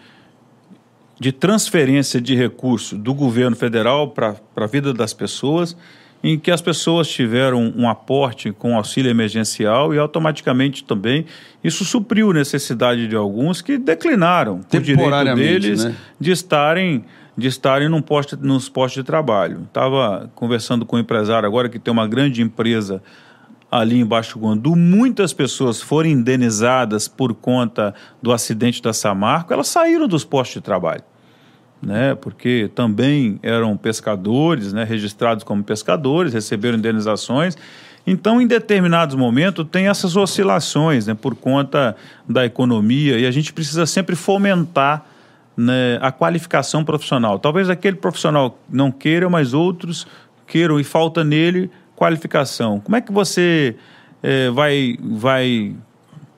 de 1.19 1.33
transferência 1.33 2.21
de 2.21 2.37
recursos 2.37 2.97
do 2.97 3.13
governo 3.13 3.57
federal 3.57 4.11
para 4.11 4.37
a 4.57 4.67
vida 4.67 4.95
das 4.95 5.13
pessoas, 5.13 5.77
em 6.23 6.39
que 6.39 6.51
as 6.51 6.61
pessoas 6.61 7.09
tiveram 7.09 7.73
um 7.77 7.89
aporte 7.89 8.51
com 8.51 8.77
auxílio 8.77 9.11
emergencial 9.11 9.95
e 9.95 9.99
automaticamente 9.99 10.83
também 10.85 11.27
isso 11.63 11.85
supriu 11.85 12.33
necessidade 12.33 13.07
de 13.07 13.15
alguns 13.15 13.63
que 13.63 13.79
declinaram 13.79 14.61
o 14.61 14.81
direito 14.81 15.35
deles 15.37 15.85
né? 15.85 15.95
de 16.19 16.31
estarem 16.31 17.05
de 17.37 17.47
estarem 17.47 17.89
num 17.89 18.03
poste, 18.03 18.35
nos 18.35 18.69
postos 18.69 19.01
de 19.01 19.07
trabalho. 19.07 19.63
Estava 19.69 20.29
conversando 20.35 20.85
com 20.85 20.97
um 20.97 20.99
empresário 20.99 21.47
agora 21.47 21.69
que 21.69 21.79
tem 21.79 21.93
uma 21.93 22.09
grande 22.09 22.43
empresa 22.43 23.01
ali 23.71 24.01
em 24.01 24.05
Baixo 24.05 24.39
Guandu, 24.39 24.75
muitas 24.75 25.33
pessoas 25.33 25.81
foram 25.81 26.09
indenizadas 26.09 27.07
por 27.07 27.35
conta 27.35 27.95
do 28.21 28.33
acidente 28.33 28.83
da 28.83 28.93
Samarco, 28.93 29.53
elas 29.53 29.69
saíram 29.69 30.09
dos 30.09 30.25
postos 30.25 30.55
de 30.55 30.61
trabalho. 30.63 31.03
Né, 31.81 32.17
porque 32.17 32.69
também 32.75 33.39
eram 33.41 33.77
pescadores, 33.77 34.73
né, 34.73 34.83
registrados 34.83 35.45
como 35.45 35.63
pescadores, 35.63 36.33
receberam 36.33 36.77
indenizações. 36.77 37.57
Então, 38.05 38.41
em 38.41 38.49
determinados 38.49 39.15
momentos, 39.15 39.65
tem 39.71 39.87
essas 39.87 40.17
oscilações 40.17 41.07
né, 41.07 41.15
por 41.15 41.37
conta 41.37 41.95
da 42.29 42.45
economia 42.45 43.19
e 43.19 43.27
a 43.27 43.31
gente 43.31 43.53
precisa 43.53 43.87
sempre 43.87 44.17
fomentar 44.17 45.07
né, 45.57 45.99
a 46.01 46.11
qualificação 46.11 46.85
profissional. 46.85 47.39
Talvez 47.39 47.69
aquele 47.69 47.97
profissional 47.97 48.59
não 48.69 48.91
queira, 48.91 49.29
mas 49.29 49.53
outros 49.53 50.07
queiram 50.47 50.81
e 50.81 50.85
falta 50.85 51.23
nele 51.23 51.71
qualificação. 51.95 52.81
Como 52.81 52.97
é 52.97 53.01
que 53.01 53.13
você 53.13 53.77
é, 54.23 54.51
vai, 54.51 54.97
vai 55.03 55.75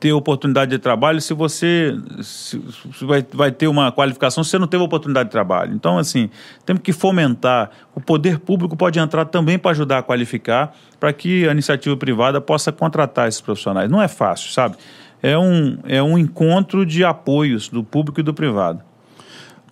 ter 0.00 0.14
oportunidade 0.14 0.70
de 0.70 0.78
trabalho 0.78 1.20
se 1.20 1.34
você 1.34 1.94
se, 2.22 2.58
se 2.94 3.04
vai, 3.04 3.24
vai 3.32 3.52
ter 3.52 3.68
uma 3.68 3.92
qualificação 3.92 4.42
se 4.42 4.50
você 4.50 4.58
não 4.58 4.66
teve 4.66 4.82
oportunidade 4.82 5.28
de 5.28 5.30
trabalho. 5.30 5.74
Então, 5.74 5.98
assim, 5.98 6.30
temos 6.64 6.82
que 6.82 6.90
fomentar. 6.90 7.70
O 7.94 8.00
poder 8.00 8.38
público 8.38 8.74
pode 8.74 8.98
entrar 8.98 9.26
também 9.26 9.58
para 9.58 9.72
ajudar 9.72 9.98
a 9.98 10.02
qualificar, 10.02 10.74
para 10.98 11.12
que 11.12 11.46
a 11.46 11.52
iniciativa 11.52 11.94
privada 11.98 12.40
possa 12.40 12.72
contratar 12.72 13.28
esses 13.28 13.42
profissionais. 13.42 13.90
Não 13.90 14.00
é 14.00 14.08
fácil, 14.08 14.50
sabe? 14.50 14.76
É 15.22 15.36
um, 15.36 15.78
é 15.84 16.02
um 16.02 16.16
encontro 16.16 16.86
de 16.86 17.04
apoios 17.04 17.68
do 17.68 17.84
público 17.84 18.20
e 18.20 18.22
do 18.22 18.32
privado. 18.32 18.82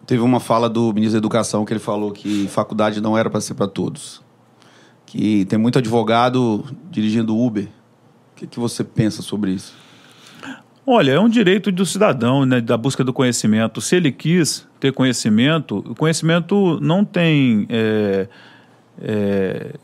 Teve 0.07 0.23
uma 0.23 0.41
fala 0.41 0.69
do 0.69 0.93
ministro 0.93 1.13
da 1.13 1.19
Educação 1.19 1.65
que 1.65 1.73
ele 1.73 1.81
falou 1.81 2.13
que 2.13 2.47
faculdade 2.49 3.01
não 3.01 3.17
era 3.17 3.31
para 3.31 3.41
ser 3.41 3.55
para 3.55 3.67
todos. 3.67 4.23
Que 5.07 5.47
tem 5.47 5.59
muito 5.59 5.79
advogado 5.79 6.65
dirigindo 6.91 7.35
Uber. 7.35 7.65
O 7.65 8.37
que, 8.37 8.47
que 8.47 8.61
você 8.61 8.85
pensa 8.85 9.23
sobre 9.23 9.53
isso? 9.53 9.88
Olha, 10.91 11.13
é 11.13 11.21
um 11.21 11.29
direito 11.29 11.71
do 11.71 11.85
cidadão, 11.85 12.47
né, 12.47 12.63
da 12.63 12.75
busca 12.75 13.05
do 13.05 13.13
conhecimento. 13.13 13.79
Se 13.79 13.97
ele 13.97 14.11
quis 14.11 14.67
ter 14.81 14.91
conhecimento, 14.91 15.85
o 15.87 15.95
conhecimento 15.95 16.79
não 16.81 17.05
tem 17.05 17.67
é, 17.69 18.27
é, 19.03 19.75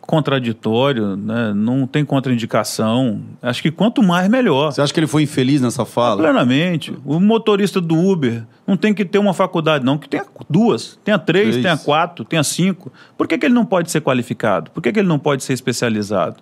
contraditório, 0.00 1.16
né, 1.18 1.52
não 1.54 1.86
tem 1.86 2.02
contraindicação. 2.02 3.20
Acho 3.42 3.60
que 3.60 3.70
quanto 3.70 4.02
mais, 4.02 4.26
melhor. 4.26 4.72
Você 4.72 4.80
acha 4.80 4.90
que 4.90 4.98
ele 4.98 5.06
foi 5.06 5.24
infeliz 5.24 5.60
nessa 5.60 5.84
fala? 5.84 6.22
Plenamente. 6.22 6.96
O 7.04 7.20
motorista 7.20 7.78
do 7.78 7.98
Uber 7.98 8.42
não 8.66 8.74
tem 8.74 8.94
que 8.94 9.04
ter 9.04 9.18
uma 9.18 9.34
faculdade, 9.34 9.84
não, 9.84 9.98
que 9.98 10.08
tenha 10.08 10.24
duas, 10.48 10.98
tenha 11.04 11.18
três, 11.18 11.50
três. 11.50 11.62
tenha 11.62 11.76
quatro, 11.76 12.24
tenha 12.24 12.42
cinco. 12.42 12.90
Por 13.18 13.28
que, 13.28 13.36
que 13.36 13.44
ele 13.44 13.54
não 13.54 13.66
pode 13.66 13.90
ser 13.90 14.00
qualificado? 14.00 14.70
Por 14.70 14.82
que, 14.82 14.90
que 14.90 14.98
ele 14.98 15.08
não 15.08 15.18
pode 15.18 15.44
ser 15.44 15.52
especializado? 15.52 16.36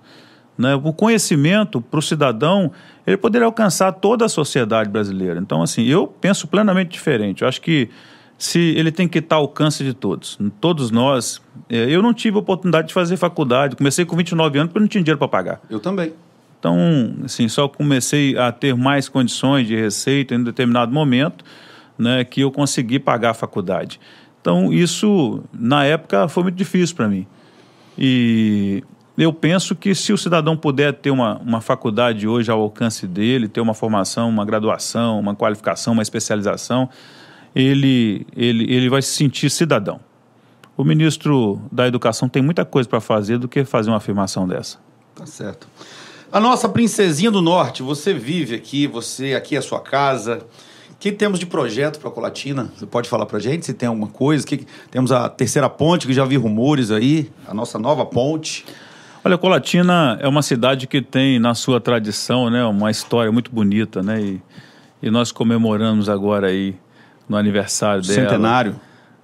Né? 0.56 0.74
O 0.74 0.92
conhecimento 0.92 1.80
para 1.80 1.98
o 1.98 2.02
cidadão, 2.02 2.70
ele 3.06 3.16
poderia 3.16 3.46
alcançar 3.46 3.92
toda 3.92 4.24
a 4.24 4.28
sociedade 4.28 4.88
brasileira. 4.90 5.40
Então, 5.40 5.62
assim, 5.62 5.84
eu 5.84 6.06
penso 6.06 6.46
plenamente 6.46 6.90
diferente. 6.90 7.42
Eu 7.42 7.48
acho 7.48 7.60
que 7.60 7.88
se 8.38 8.58
ele 8.76 8.90
tem 8.90 9.06
que 9.06 9.18
estar 9.18 9.36
ao 9.36 9.42
alcance 9.42 9.84
de 9.84 9.94
todos. 9.94 10.38
Todos 10.60 10.90
nós. 10.90 11.40
É, 11.68 11.88
eu 11.88 12.02
não 12.02 12.12
tive 12.12 12.36
oportunidade 12.38 12.88
de 12.88 12.94
fazer 12.94 13.16
faculdade. 13.16 13.76
Comecei 13.76 14.04
com 14.04 14.16
29 14.16 14.58
anos 14.58 14.72
porque 14.72 14.80
não 14.80 14.88
tinha 14.88 15.02
dinheiro 15.02 15.18
para 15.18 15.28
pagar. 15.28 15.60
Eu 15.70 15.80
também. 15.80 16.12
Então, 16.58 16.76
assim, 17.24 17.48
só 17.48 17.66
comecei 17.66 18.38
a 18.38 18.52
ter 18.52 18.74
mais 18.76 19.08
condições 19.08 19.66
de 19.66 19.74
receita 19.74 20.34
em 20.34 20.38
um 20.38 20.44
determinado 20.44 20.92
momento, 20.92 21.44
né, 21.98 22.22
que 22.24 22.40
eu 22.40 22.52
consegui 22.52 23.00
pagar 23.00 23.30
a 23.30 23.34
faculdade. 23.34 23.98
Então, 24.40 24.72
isso, 24.72 25.42
na 25.52 25.84
época, 25.84 26.28
foi 26.28 26.44
muito 26.44 26.54
difícil 26.54 26.94
para 26.94 27.08
mim. 27.08 27.26
E 27.98 28.82
eu 29.16 29.32
penso 29.32 29.74
que 29.74 29.94
se 29.94 30.12
o 30.12 30.18
cidadão 30.18 30.56
puder 30.56 30.94
ter 30.94 31.10
uma, 31.10 31.38
uma 31.38 31.60
faculdade 31.60 32.26
hoje 32.26 32.50
ao 32.50 32.60
alcance 32.60 33.06
dele, 33.06 33.48
ter 33.48 33.60
uma 33.60 33.74
formação, 33.74 34.28
uma 34.28 34.44
graduação, 34.44 35.20
uma 35.20 35.34
qualificação, 35.34 35.92
uma 35.92 36.02
especialização, 36.02 36.88
ele, 37.54 38.26
ele, 38.34 38.72
ele 38.72 38.88
vai 38.88 39.02
se 39.02 39.10
sentir 39.10 39.50
cidadão. 39.50 40.00
O 40.76 40.84
ministro 40.84 41.60
da 41.70 41.86
Educação 41.86 42.28
tem 42.28 42.42
muita 42.42 42.64
coisa 42.64 42.88
para 42.88 43.00
fazer 43.00 43.38
do 43.38 43.46
que 43.46 43.64
fazer 43.64 43.90
uma 43.90 43.98
afirmação 43.98 44.48
dessa. 44.48 44.78
Tá 45.14 45.26
certo. 45.26 45.68
A 46.32 46.40
nossa 46.40 46.66
princesinha 46.66 47.30
do 47.30 47.42
norte, 47.42 47.82
você 47.82 48.14
vive 48.14 48.54
aqui, 48.54 48.86
você 48.86 49.34
aqui 49.34 49.54
é 49.54 49.58
a 49.58 49.62
sua 49.62 49.80
casa. 49.80 50.38
O 50.90 50.96
que 50.98 51.12
temos 51.12 51.38
de 51.38 51.44
projeto 51.44 52.00
para 52.00 52.08
a 52.08 52.12
Colatina? 52.12 52.72
Você 52.74 52.86
pode 52.86 53.06
falar 53.06 53.26
para 53.26 53.38
gente 53.38 53.66
se 53.66 53.74
tem 53.74 53.86
alguma 53.86 54.08
coisa? 54.08 54.46
Que, 54.46 54.66
temos 54.90 55.12
a 55.12 55.28
terceira 55.28 55.68
ponte, 55.68 56.06
que 56.06 56.14
já 56.14 56.24
vi 56.24 56.36
rumores 56.38 56.90
aí, 56.90 57.30
a 57.46 57.52
nossa 57.52 57.78
nova 57.78 58.06
ponte. 58.06 58.64
Olha, 59.24 59.38
Colatina 59.38 60.18
é 60.20 60.26
uma 60.26 60.42
cidade 60.42 60.88
que 60.88 61.00
tem 61.00 61.38
na 61.38 61.54
sua 61.54 61.80
tradição, 61.80 62.50
né, 62.50 62.64
uma 62.64 62.90
história 62.90 63.30
muito 63.30 63.52
bonita, 63.52 64.02
né? 64.02 64.20
E, 64.20 64.42
e 65.00 65.10
nós 65.10 65.30
comemoramos 65.30 66.08
agora 66.08 66.48
aí 66.48 66.74
no 67.28 67.36
aniversário 67.36 68.02
dela. 68.02 68.14
Centenário. 68.14 68.80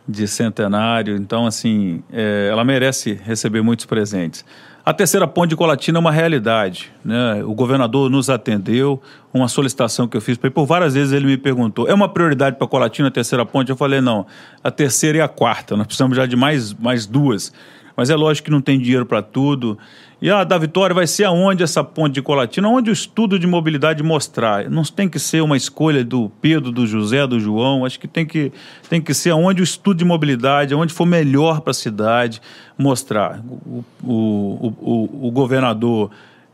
De 0.06 0.26
centenário. 0.28 1.16
Então, 1.16 1.46
assim, 1.46 2.02
é, 2.12 2.48
ela 2.50 2.64
merece 2.64 3.12
receber 3.12 3.60
muitos 3.60 3.86
presentes. 3.86 4.44
A 4.88 4.94
terceira 4.94 5.26
ponte 5.26 5.50
de 5.50 5.56
Colatina 5.56 5.98
é 5.98 6.00
uma 6.00 6.12
realidade. 6.12 6.90
Né? 7.04 7.42
O 7.44 7.52
governador 7.52 8.08
nos 8.08 8.30
atendeu, 8.30 9.02
uma 9.34 9.46
solicitação 9.46 10.08
que 10.08 10.16
eu 10.16 10.20
fiz 10.20 10.38
para 10.38 10.46
ele. 10.46 10.54
Por 10.54 10.64
várias 10.64 10.94
vezes 10.94 11.12
ele 11.12 11.26
me 11.26 11.36
perguntou: 11.36 11.86
é 11.86 11.92
uma 11.92 12.08
prioridade 12.08 12.56
para 12.56 12.66
Colatina 12.66 13.08
a 13.08 13.10
terceira 13.10 13.44
ponte? 13.44 13.68
Eu 13.68 13.76
falei: 13.76 14.00
não, 14.00 14.24
a 14.64 14.70
terceira 14.70 15.18
e 15.18 15.20
a 15.20 15.28
quarta. 15.28 15.76
Nós 15.76 15.86
precisamos 15.86 16.16
já 16.16 16.24
de 16.24 16.36
mais, 16.36 16.72
mais 16.72 17.04
duas. 17.04 17.52
Mas 17.98 18.10
é 18.10 18.14
lógico 18.14 18.44
que 18.44 18.50
não 18.52 18.60
tem 18.60 18.78
dinheiro 18.78 19.04
para 19.04 19.20
tudo. 19.20 19.76
E 20.22 20.30
a 20.30 20.44
da 20.44 20.56
Vitória 20.56 20.94
vai 20.94 21.04
ser 21.04 21.24
aonde 21.24 21.64
essa 21.64 21.82
ponte 21.82 22.14
de 22.14 22.22
Colatina? 22.22 22.68
Onde 22.68 22.90
o 22.90 22.92
estudo 22.92 23.40
de 23.40 23.44
mobilidade 23.44 24.04
mostrar. 24.04 24.70
Não 24.70 24.84
tem 24.84 25.08
que 25.08 25.18
ser 25.18 25.42
uma 25.42 25.56
escolha 25.56 26.04
do 26.04 26.30
Pedro, 26.40 26.70
do 26.70 26.86
José, 26.86 27.26
do 27.26 27.40
João. 27.40 27.84
Acho 27.84 27.98
que 27.98 28.06
tem 28.06 28.24
que, 28.24 28.52
tem 28.88 29.00
que 29.00 29.12
ser 29.12 29.30
aonde 29.30 29.62
o 29.62 29.64
estudo 29.64 29.98
de 29.98 30.04
mobilidade, 30.04 30.76
onde 30.76 30.94
for 30.94 31.06
melhor 31.06 31.60
para 31.60 31.72
a 31.72 31.74
cidade, 31.74 32.40
mostrar. 32.78 33.42
O, 33.44 33.84
o, 34.04 34.74
o, 34.80 35.26
o 35.26 35.30
governador 35.32 36.12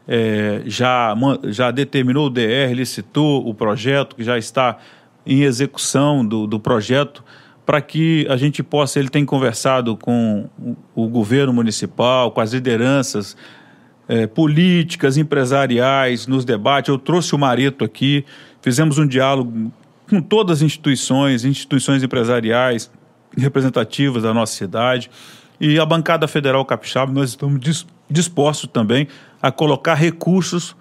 é, 0.08 0.62
já, 0.64 1.14
já 1.48 1.70
determinou 1.70 2.28
o 2.28 2.30
DR, 2.30 2.72
licitou 2.74 3.46
o 3.46 3.52
projeto, 3.52 4.16
que 4.16 4.24
já 4.24 4.38
está 4.38 4.78
em 5.26 5.42
execução 5.42 6.24
do, 6.24 6.46
do 6.46 6.58
projeto 6.58 7.22
para 7.64 7.80
que 7.80 8.26
a 8.28 8.36
gente 8.36 8.62
possa. 8.62 8.98
Ele 8.98 9.08
tem 9.08 9.24
conversado 9.24 9.96
com 9.96 10.48
o, 10.94 11.08
governo 11.08 11.52
municipal, 11.52 12.30
com 12.30 12.40
as 12.40 12.52
lideranças 12.52 13.36
é, 14.08 14.26
políticas, 14.26 15.16
empresariais, 15.16 16.26
nos 16.26 16.44
debates. 16.44 16.88
Eu 16.88 16.98
trouxe 16.98 17.34
o 17.34 17.38
Marito 17.38 17.84
aqui, 17.84 18.24
fizemos 18.60 18.98
um 18.98 19.06
diálogo 19.06 19.72
com 20.08 20.20
todas 20.20 20.58
as 20.58 20.62
instituições, 20.62 21.44
instituições 21.44 22.02
empresariais 22.02 22.90
representativas 23.36 24.22
da 24.22 24.34
nossa 24.34 24.52
cidade. 24.52 25.10
E 25.60 25.78
a 25.78 25.86
bancada 25.86 26.28
federal 26.28 26.64
capixaba, 26.64 27.12
nós 27.12 27.30
estamos 27.30 27.86
dispostos 28.10 28.68
também 28.70 29.08
a 29.40 29.50
colocar 29.50 29.94
recursos 29.94 30.76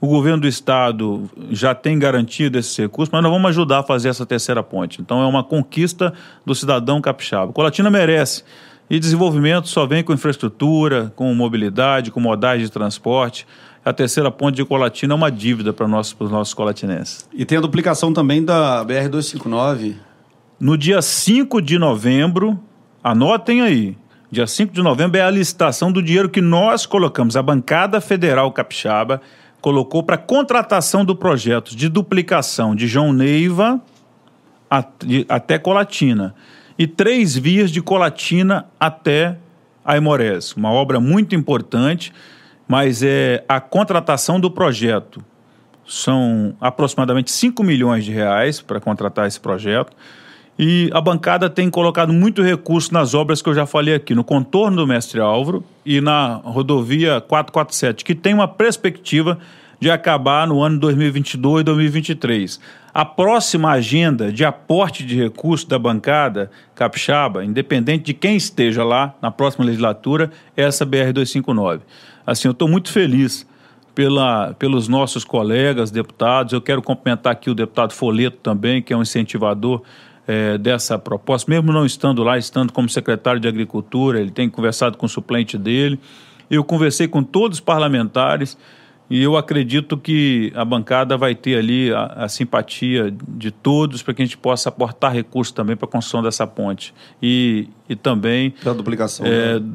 o 0.00 0.06
governo 0.06 0.42
do 0.42 0.48
estado 0.48 1.28
já 1.50 1.74
tem 1.74 1.98
garantido 1.98 2.58
esses 2.58 2.76
recursos, 2.76 3.12
mas 3.12 3.22
nós 3.22 3.32
vamos 3.32 3.48
ajudar 3.48 3.80
a 3.80 3.82
fazer 3.82 4.08
essa 4.08 4.24
terceira 4.24 4.62
ponte. 4.62 5.00
Então 5.00 5.20
é 5.22 5.26
uma 5.26 5.42
conquista 5.42 6.12
do 6.46 6.54
cidadão 6.54 7.00
capixaba. 7.00 7.52
Colatina 7.52 7.90
merece. 7.90 8.44
E 8.90 8.98
desenvolvimento 8.98 9.68
só 9.68 9.86
vem 9.86 10.02
com 10.02 10.14
infraestrutura, 10.14 11.12
com 11.14 11.34
mobilidade, 11.34 12.10
com 12.10 12.20
modais 12.20 12.62
de 12.62 12.70
transporte. 12.70 13.46
A 13.84 13.92
terceira 13.92 14.30
ponte 14.30 14.56
de 14.56 14.64
Colatina 14.64 15.14
é 15.14 15.16
uma 15.16 15.30
dívida 15.30 15.72
para 15.72 15.86
nós, 15.86 16.14
os 16.18 16.30
nossos 16.30 16.54
colatinenses. 16.54 17.28
E 17.34 17.44
tem 17.44 17.58
a 17.58 17.60
duplicação 17.60 18.12
também 18.12 18.42
da 18.42 18.84
BR-259. 18.84 19.96
No 20.58 20.76
dia 20.76 21.02
5 21.02 21.60
de 21.60 21.78
novembro, 21.78 22.58
anotem 23.02 23.60
aí, 23.60 23.96
dia 24.30 24.46
5 24.46 24.72
de 24.72 24.82
novembro 24.82 25.18
é 25.18 25.22
a 25.22 25.30
licitação 25.30 25.92
do 25.92 26.02
dinheiro 26.02 26.28
que 26.28 26.40
nós 26.40 26.86
colocamos, 26.86 27.36
a 27.36 27.42
bancada 27.42 28.00
federal 28.00 28.50
capixaba, 28.52 29.20
colocou 29.60 30.02
para 30.02 30.16
contratação 30.16 31.04
do 31.04 31.16
projeto 31.16 31.76
de 31.76 31.88
duplicação 31.88 32.74
de 32.74 32.86
João 32.86 33.12
Neiva 33.12 33.80
até 35.28 35.58
Colatina 35.58 36.34
e 36.78 36.86
três 36.86 37.36
vias 37.36 37.70
de 37.70 37.82
Colatina 37.82 38.66
até 38.78 39.36
Aimorés. 39.84 40.52
Uma 40.52 40.70
obra 40.70 41.00
muito 41.00 41.34
importante, 41.34 42.12
mas 42.68 43.02
é 43.02 43.44
a 43.48 43.60
contratação 43.60 44.38
do 44.38 44.50
projeto. 44.50 45.24
São 45.86 46.54
aproximadamente 46.60 47.30
5 47.30 47.62
milhões 47.64 48.04
de 48.04 48.12
reais 48.12 48.60
para 48.60 48.78
contratar 48.78 49.26
esse 49.26 49.40
projeto. 49.40 49.96
E 50.58 50.90
a 50.92 51.00
bancada 51.00 51.48
tem 51.48 51.70
colocado 51.70 52.12
muito 52.12 52.42
recurso 52.42 52.92
nas 52.92 53.14
obras 53.14 53.40
que 53.40 53.48
eu 53.48 53.54
já 53.54 53.64
falei 53.64 53.94
aqui, 53.94 54.12
no 54.12 54.24
contorno 54.24 54.78
do 54.78 54.86
Mestre 54.86 55.20
Álvaro 55.20 55.62
e 55.86 56.00
na 56.00 56.34
rodovia 56.34 57.20
447, 57.20 58.04
que 58.04 58.14
tem 58.14 58.34
uma 58.34 58.48
perspectiva 58.48 59.38
de 59.78 59.88
acabar 59.88 60.48
no 60.48 60.60
ano 60.60 60.80
2022 60.80 61.60
e 61.60 61.64
2023. 61.64 62.60
A 62.92 63.04
próxima 63.04 63.70
agenda 63.70 64.32
de 64.32 64.44
aporte 64.44 65.06
de 65.06 65.14
recursos 65.14 65.64
da 65.64 65.78
bancada 65.78 66.50
capixaba, 66.74 67.44
independente 67.44 68.06
de 68.06 68.14
quem 68.14 68.36
esteja 68.36 68.82
lá 68.82 69.14
na 69.22 69.30
próxima 69.30 69.64
legislatura, 69.64 70.32
é 70.56 70.64
essa 70.64 70.84
BR-259. 70.84 71.82
Assim, 72.26 72.48
eu 72.48 72.52
estou 72.52 72.66
muito 72.66 72.90
feliz 72.90 73.46
pela, 73.94 74.52
pelos 74.54 74.88
nossos 74.88 75.24
colegas 75.24 75.92
deputados. 75.92 76.52
Eu 76.52 76.60
quero 76.60 76.82
cumprimentar 76.82 77.32
aqui 77.32 77.48
o 77.48 77.54
deputado 77.54 77.92
Foleto 77.92 78.38
também, 78.42 78.82
que 78.82 78.92
é 78.92 78.96
um 78.96 79.02
incentivador 79.02 79.82
é, 80.28 80.58
dessa 80.58 80.98
proposta, 80.98 81.50
mesmo 81.50 81.72
não 81.72 81.86
estando 81.86 82.22
lá, 82.22 82.36
estando 82.36 82.70
como 82.70 82.86
secretário 82.86 83.40
de 83.40 83.48
Agricultura, 83.48 84.20
ele 84.20 84.30
tem 84.30 84.50
conversado 84.50 84.98
com 84.98 85.06
o 85.06 85.08
suplente 85.08 85.56
dele. 85.56 85.98
Eu 86.50 86.62
conversei 86.62 87.08
com 87.08 87.22
todos 87.22 87.56
os 87.56 87.60
parlamentares 87.60 88.58
e 89.08 89.22
eu 89.22 89.38
acredito 89.38 89.96
que 89.96 90.52
a 90.54 90.66
bancada 90.66 91.16
vai 91.16 91.34
ter 91.34 91.56
ali 91.56 91.90
a, 91.90 92.04
a 92.04 92.28
simpatia 92.28 93.10
de 93.26 93.50
todos 93.50 94.02
para 94.02 94.12
que 94.12 94.20
a 94.20 94.24
gente 94.26 94.36
possa 94.36 94.68
aportar 94.68 95.14
recursos 95.14 95.50
também 95.50 95.74
para 95.74 95.88
a 95.88 95.90
construção 95.90 96.22
dessa 96.22 96.46
ponte. 96.46 96.94
E, 97.22 97.68
e 97.88 97.96
também. 97.96 98.50
Pela 98.50 98.74
duplicação. 98.74 99.24
É, 99.26 99.58
né? 99.58 99.66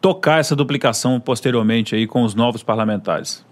Tocar 0.00 0.40
essa 0.40 0.56
duplicação 0.56 1.20
posteriormente 1.20 1.94
aí 1.94 2.08
com 2.08 2.24
os 2.24 2.34
novos 2.34 2.64
parlamentares. 2.64 3.44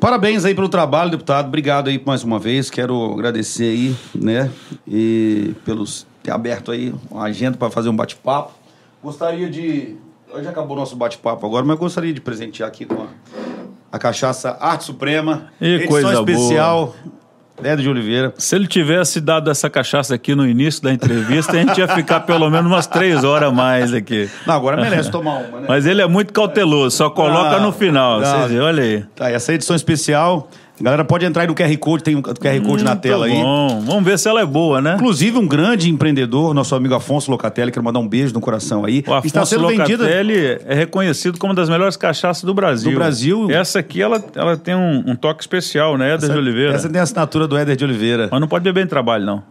Parabéns 0.00 0.44
aí 0.44 0.54
pelo 0.54 0.68
trabalho, 0.68 1.10
deputado. 1.10 1.48
Obrigado 1.48 1.88
aí 1.88 2.00
mais 2.04 2.22
uma 2.22 2.38
vez. 2.38 2.70
Quero 2.70 3.12
agradecer 3.12 3.64
aí, 3.64 3.96
né? 4.14 4.50
E 4.86 5.54
pelos 5.64 6.06
ter 6.22 6.30
aberto 6.30 6.70
aí 6.70 6.94
uma 7.10 7.24
agenda 7.24 7.58
para 7.58 7.68
fazer 7.68 7.88
um 7.88 7.96
bate-papo. 7.96 8.52
Gostaria 9.02 9.50
de. 9.50 9.96
Hoje 10.32 10.46
acabou 10.46 10.76
o 10.76 10.80
nosso 10.80 10.94
bate-papo 10.94 11.44
agora, 11.44 11.64
mas 11.64 11.78
gostaria 11.78 12.12
de 12.12 12.20
presentear 12.20 12.68
aqui 12.68 12.84
com 12.84 13.02
a, 13.02 13.06
a 13.90 13.98
cachaça 13.98 14.56
Arte 14.60 14.84
Suprema. 14.84 15.48
E 15.60 15.66
edição 15.66 15.88
coisa 15.88 16.12
especial. 16.14 16.94
Éder 17.60 17.78
de 17.78 17.88
Oliveira. 17.88 18.32
Se 18.38 18.54
ele 18.54 18.66
tivesse 18.66 19.20
dado 19.20 19.50
essa 19.50 19.68
cachaça 19.68 20.14
aqui 20.14 20.34
no 20.34 20.46
início 20.46 20.82
da 20.82 20.92
entrevista, 20.92 21.52
a 21.52 21.56
gente 21.56 21.78
ia 21.78 21.88
ficar 21.88 22.20
pelo 22.20 22.48
menos 22.50 22.70
umas 22.70 22.86
três 22.86 23.24
horas 23.24 23.48
a 23.48 23.52
mais 23.52 23.92
aqui. 23.92 24.28
Não, 24.46 24.54
agora 24.54 24.76
merece 24.76 25.10
tomar 25.10 25.38
uma, 25.38 25.60
né? 25.60 25.66
Mas 25.68 25.86
ele 25.86 26.00
é 26.00 26.06
muito 26.06 26.32
cauteloso, 26.32 26.96
só 26.96 27.10
coloca 27.10 27.58
Não, 27.58 27.66
no 27.66 27.72
final. 27.72 28.20
não. 28.20 28.42
Vocês, 28.48 28.60
olha 28.60 28.82
aí. 28.82 29.04
Tá, 29.14 29.30
essa 29.30 29.52
edição 29.52 29.74
especial. 29.74 30.48
A 30.80 30.84
galera 30.84 31.04
pode 31.04 31.24
entrar 31.24 31.42
aí 31.42 31.48
no 31.48 31.54
QR 31.54 31.76
Code, 31.78 32.04
tem 32.04 32.14
um 32.14 32.22
QR 32.22 32.60
Code 32.64 32.84
na 32.84 32.90
Muito 32.90 33.02
tela 33.02 33.26
aí. 33.26 33.32
bom. 33.32 33.80
Vamos 33.84 34.04
ver 34.04 34.18
se 34.18 34.28
ela 34.28 34.40
é 34.40 34.46
boa, 34.46 34.80
né? 34.80 34.94
Inclusive, 34.94 35.36
um 35.36 35.46
grande 35.46 35.90
empreendedor, 35.90 36.54
nosso 36.54 36.74
amigo 36.74 36.94
Afonso 36.94 37.30
Locatelli, 37.30 37.72
quero 37.72 37.84
mandar 37.84 37.98
um 37.98 38.06
beijo 38.06 38.32
no 38.32 38.40
coração 38.40 38.84
aí. 38.84 39.02
O 39.06 39.12
Afonso 39.12 39.58
Locatelli 39.58 40.58
é 40.64 40.74
reconhecido 40.74 41.38
como 41.38 41.52
uma 41.52 41.56
das 41.56 41.68
melhores 41.68 41.96
cachaças 41.96 42.44
do 42.44 42.54
Brasil. 42.54 42.92
Do 42.92 42.96
Brasil. 42.96 43.50
Essa 43.50 43.80
aqui, 43.80 44.00
ela, 44.00 44.22
ela 44.34 44.56
tem 44.56 44.74
um, 44.74 45.04
um 45.06 45.16
toque 45.16 45.42
especial, 45.42 45.98
né? 45.98 46.14
Éder 46.14 46.30
de 46.30 46.36
Oliveira. 46.36 46.74
Essa 46.74 46.88
tem 46.88 47.00
a 47.00 47.04
assinatura 47.04 47.48
do 47.48 47.56
Éder 47.56 47.74
de 47.74 47.84
Oliveira. 47.84 48.28
Mas 48.30 48.40
não 48.40 48.48
pode 48.48 48.62
beber 48.62 48.84
em 48.84 48.88
trabalho, 48.88 49.24
não. 49.26 49.42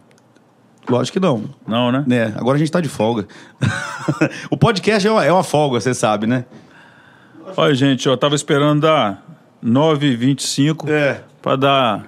Lógico 0.88 1.18
que 1.18 1.20
não. 1.20 1.44
Não, 1.66 1.92
né? 1.92 2.04
Né? 2.06 2.32
Agora 2.36 2.56
a 2.56 2.58
gente 2.58 2.72
tá 2.72 2.80
de 2.80 2.88
folga. 2.88 3.26
o 4.50 4.56
podcast 4.56 5.06
é 5.06 5.10
uma, 5.10 5.24
é 5.24 5.30
uma 5.30 5.42
folga, 5.44 5.78
você 5.78 5.92
sabe, 5.92 6.26
né? 6.26 6.46
Olha, 7.56 7.74
gente, 7.74 8.06
eu 8.06 8.16
tava 8.16 8.34
esperando 8.34 8.82
dar 8.82 9.22
9h25 9.64 10.88
É. 10.88 11.20
para 11.42 11.56
dar... 11.56 12.06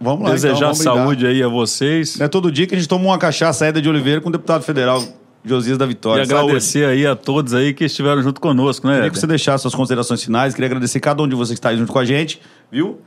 Vamos 0.00 0.24
lá, 0.24 0.30
desejar 0.30 0.54
então, 0.56 0.68
vamos 0.68 0.78
saúde 0.78 1.26
aí 1.26 1.42
a 1.42 1.48
vocês. 1.48 2.18
É 2.20 2.26
todo 2.26 2.50
dia 2.50 2.66
que 2.66 2.74
a 2.74 2.78
gente 2.78 2.88
toma 2.88 3.04
uma 3.04 3.18
cachaça 3.18 3.66
Éder 3.66 3.82
de 3.82 3.88
Oliveira 3.88 4.18
com 4.20 4.30
o 4.30 4.32
deputado 4.32 4.62
federal 4.62 5.02
Josias 5.44 5.76
da 5.76 5.84
E 5.84 5.88
Vitória. 5.88 6.22
agradecer 6.22 6.86
aí 6.86 7.06
a 7.06 7.14
todos 7.14 7.52
aí 7.52 7.74
que 7.74 7.84
estiveram 7.84 8.22
junto 8.22 8.40
conosco, 8.40 8.86
né? 8.86 8.94
Queria 8.94 9.06
Éder? 9.06 9.12
que 9.12 9.18
você 9.18 9.26
deixasse 9.26 9.60
suas 9.62 9.74
considerações 9.74 10.22
finais. 10.24 10.54
Queria 10.54 10.66
agradecer 10.68 11.00
cada 11.00 11.22
um 11.22 11.28
de 11.28 11.34
vocês 11.34 11.58
que 11.58 11.58
está 11.58 11.68
aí 11.68 11.76
junto 11.76 11.92
com 11.92 11.98
a 11.98 12.04
gente, 12.06 12.40
viu? 12.72 12.98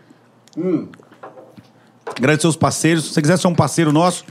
Hum. 0.55 0.87
Agradecer 2.15 2.47
os 2.47 2.55
parceiros. 2.55 3.05
Se 3.05 3.13
você 3.13 3.21
quiser 3.23 3.37
ser 3.39 3.47
um 3.47 3.55
parceiro 3.55 3.91
nosso, 3.91 4.23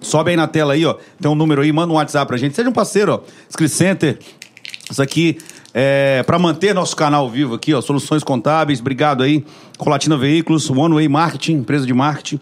sobe 0.00 0.30
aí 0.30 0.36
na 0.36 0.46
tela 0.46 0.72
aí, 0.72 0.86
ó. 0.86 0.96
Tem 1.20 1.30
um 1.30 1.34
número 1.34 1.60
aí, 1.60 1.70
manda 1.72 1.92
um 1.92 1.96
WhatsApp 1.96 2.26
pra 2.26 2.38
gente. 2.38 2.54
Seja 2.56 2.70
um 2.70 2.72
parceiro, 2.72 3.12
ó. 3.12 3.20
Script 3.50 3.74
Center. 3.76 4.18
Isso 4.90 5.02
aqui 5.02 5.36
é 5.74 6.22
para 6.24 6.38
manter 6.38 6.74
nosso 6.74 6.94
canal 6.96 7.28
vivo 7.28 7.54
aqui, 7.54 7.72
ó. 7.74 7.80
Soluções 7.80 8.22
Contábeis. 8.22 8.80
Obrigado 8.80 9.22
aí. 9.22 9.44
Colatina 9.78 10.16
Veículos, 10.16 10.68
One 10.70 10.94
Way 10.94 11.08
Marketing, 11.08 11.52
empresa 11.54 11.86
de 11.86 11.94
marketing. 11.94 12.40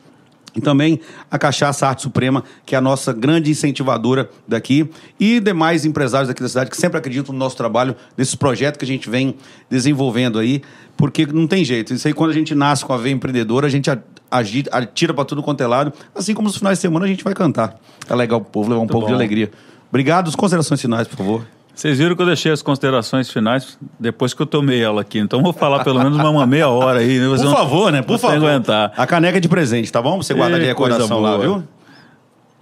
E 0.57 0.61
também 0.61 0.99
a 1.31 1.39
Cachaça 1.39 1.87
Arte 1.87 2.03
Suprema, 2.03 2.43
que 2.67 2.75
é 2.75 2.79
a 2.79 2.81
nossa 2.81 3.13
grande 3.13 3.53
incentivadora 3.53 4.29
daqui. 4.49 4.91
E 5.19 5.39
demais 5.39 5.85
empresários 5.85 6.27
daqui 6.27 6.43
da 6.43 6.49
cidade 6.49 6.71
que 6.71 6.77
sempre 6.77 6.99
acreditam 6.99 7.33
no 7.33 7.39
nosso 7.39 7.57
trabalho, 7.57 7.95
nesses 8.19 8.35
projetos 8.35 8.77
que 8.77 8.85
a 8.85 8.89
gente 8.89 9.09
vem 9.09 9.37
desenvolvendo 9.71 10.41
aí. 10.41 10.61
Porque 10.97 11.25
não 11.25 11.47
tem 11.47 11.65
jeito. 11.65 11.95
Isso 11.95 12.09
aí, 12.09 12.13
quando 12.13 12.31
a 12.33 12.35
gente 12.35 12.53
nasce 12.53 12.85
com 12.85 12.93
a 12.93 12.97
veia 12.97 13.13
empreendedora, 13.13 13.69
a 13.69 13.71
gente 13.71 13.89
a- 13.93 13.99
agi- 14.29 14.65
atira 14.73 15.15
para 15.15 15.25
tudo 15.25 15.41
quanto 15.41 15.61
é 15.63 15.69
lado. 15.69 15.93
Assim 16.15 16.35
como 16.35 16.49
nos 16.49 16.57
finais 16.57 16.79
de 16.79 16.83
semana 16.83 17.05
a 17.05 17.09
gente 17.09 17.23
vai 17.23 17.33
cantar. 17.33 17.79
Tá 18.05 18.17
legal 18.17 18.41
pro 18.41 18.51
povo, 18.51 18.71
levar 18.71 18.83
um 18.83 18.89
pouco 18.89 19.07
de 19.07 19.13
bom. 19.13 19.17
alegria. 19.19 19.53
Obrigado. 19.89 20.27
As 20.29 20.35
considerações 20.35 20.81
finais, 20.81 21.07
por 21.07 21.17
favor. 21.17 21.47
Vocês 21.81 21.97
viram 21.97 22.15
que 22.15 22.21
eu 22.21 22.27
deixei 22.27 22.53
as 22.53 22.61
considerações 22.61 23.31
finais 23.31 23.79
depois 23.99 24.35
que 24.35 24.43
eu 24.43 24.45
tomei 24.45 24.83
ela 24.83 25.01
aqui. 25.01 25.19
Então 25.19 25.43
vou 25.43 25.51
falar 25.51 25.83
pelo 25.83 25.99
menos 25.99 26.15
uma, 26.15 26.29
uma 26.29 26.47
meia 26.47 26.69
hora 26.69 26.99
aí. 26.99 27.19
Né? 27.19 27.27
Por 27.27 27.39
vão- 27.39 27.57
favor, 27.57 27.91
né? 27.91 28.03
Por 28.03 28.19
favor. 28.19 28.37
aguentar. 28.37 28.93
A 28.95 29.07
caneca 29.07 29.39
é 29.39 29.41
de 29.41 29.49
presente, 29.49 29.91
tá 29.91 30.03
bom? 30.03 30.23
Você 30.23 30.35
guardar 30.35 30.59
Ê, 30.59 30.65
de 30.65 30.69
recordação 30.69 31.19
lá, 31.21 31.39
viu? 31.39 31.65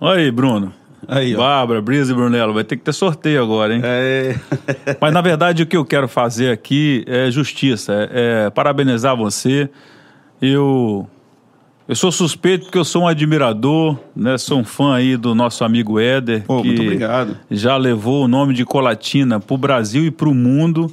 Olha 0.01 0.21
aí, 0.21 0.31
Bruno. 0.31 0.73
Aí, 1.09 1.35
ó. 1.35 1.39
Bárbara, 1.39 1.83
Brisa 1.83 2.13
e 2.13 2.15
Brunello. 2.15 2.55
Vai 2.55 2.63
ter 2.63 2.77
que 2.77 2.85
ter 2.85 2.93
sorteio 2.93 3.43
agora, 3.43 3.75
hein? 3.75 3.81
É... 3.83 4.37
Mas 5.03 5.13
na 5.13 5.21
verdade 5.21 5.65
o 5.65 5.67
que 5.67 5.77
eu 5.77 5.85
quero 5.85 6.07
fazer 6.07 6.53
aqui 6.53 7.05
é 7.09 7.29
justiça, 7.29 7.93
é, 8.13 8.45
é 8.47 8.51
parabenizar 8.51 9.17
você. 9.17 9.69
Eu 10.41 11.09
eu 11.89 11.97
sou 11.97 12.13
suspeito 12.13 12.67
porque 12.67 12.77
eu 12.77 12.85
sou 12.85 13.05
um 13.05 13.09
admirador, 13.09 13.99
né? 14.15 14.37
Sou 14.37 14.59
um 14.59 14.65
fã 14.65 14.95
aí 14.95 15.17
do 15.17 15.35
nosso 15.35 15.65
amigo 15.65 15.99
Éder, 15.99 16.45
Pô, 16.45 16.61
que 16.61 16.69
muito 16.69 16.83
obrigado. 16.83 17.37
já 17.51 17.79
levou 17.79 18.27
o 18.27 18.29
nome 18.29 18.53
de 18.53 18.63
Colatina 18.63 19.41
para 19.41 19.55
o 19.55 19.57
Brasil 19.59 20.05
e 20.05 20.11
para 20.11 20.29
o 20.29 20.35
mundo. 20.35 20.93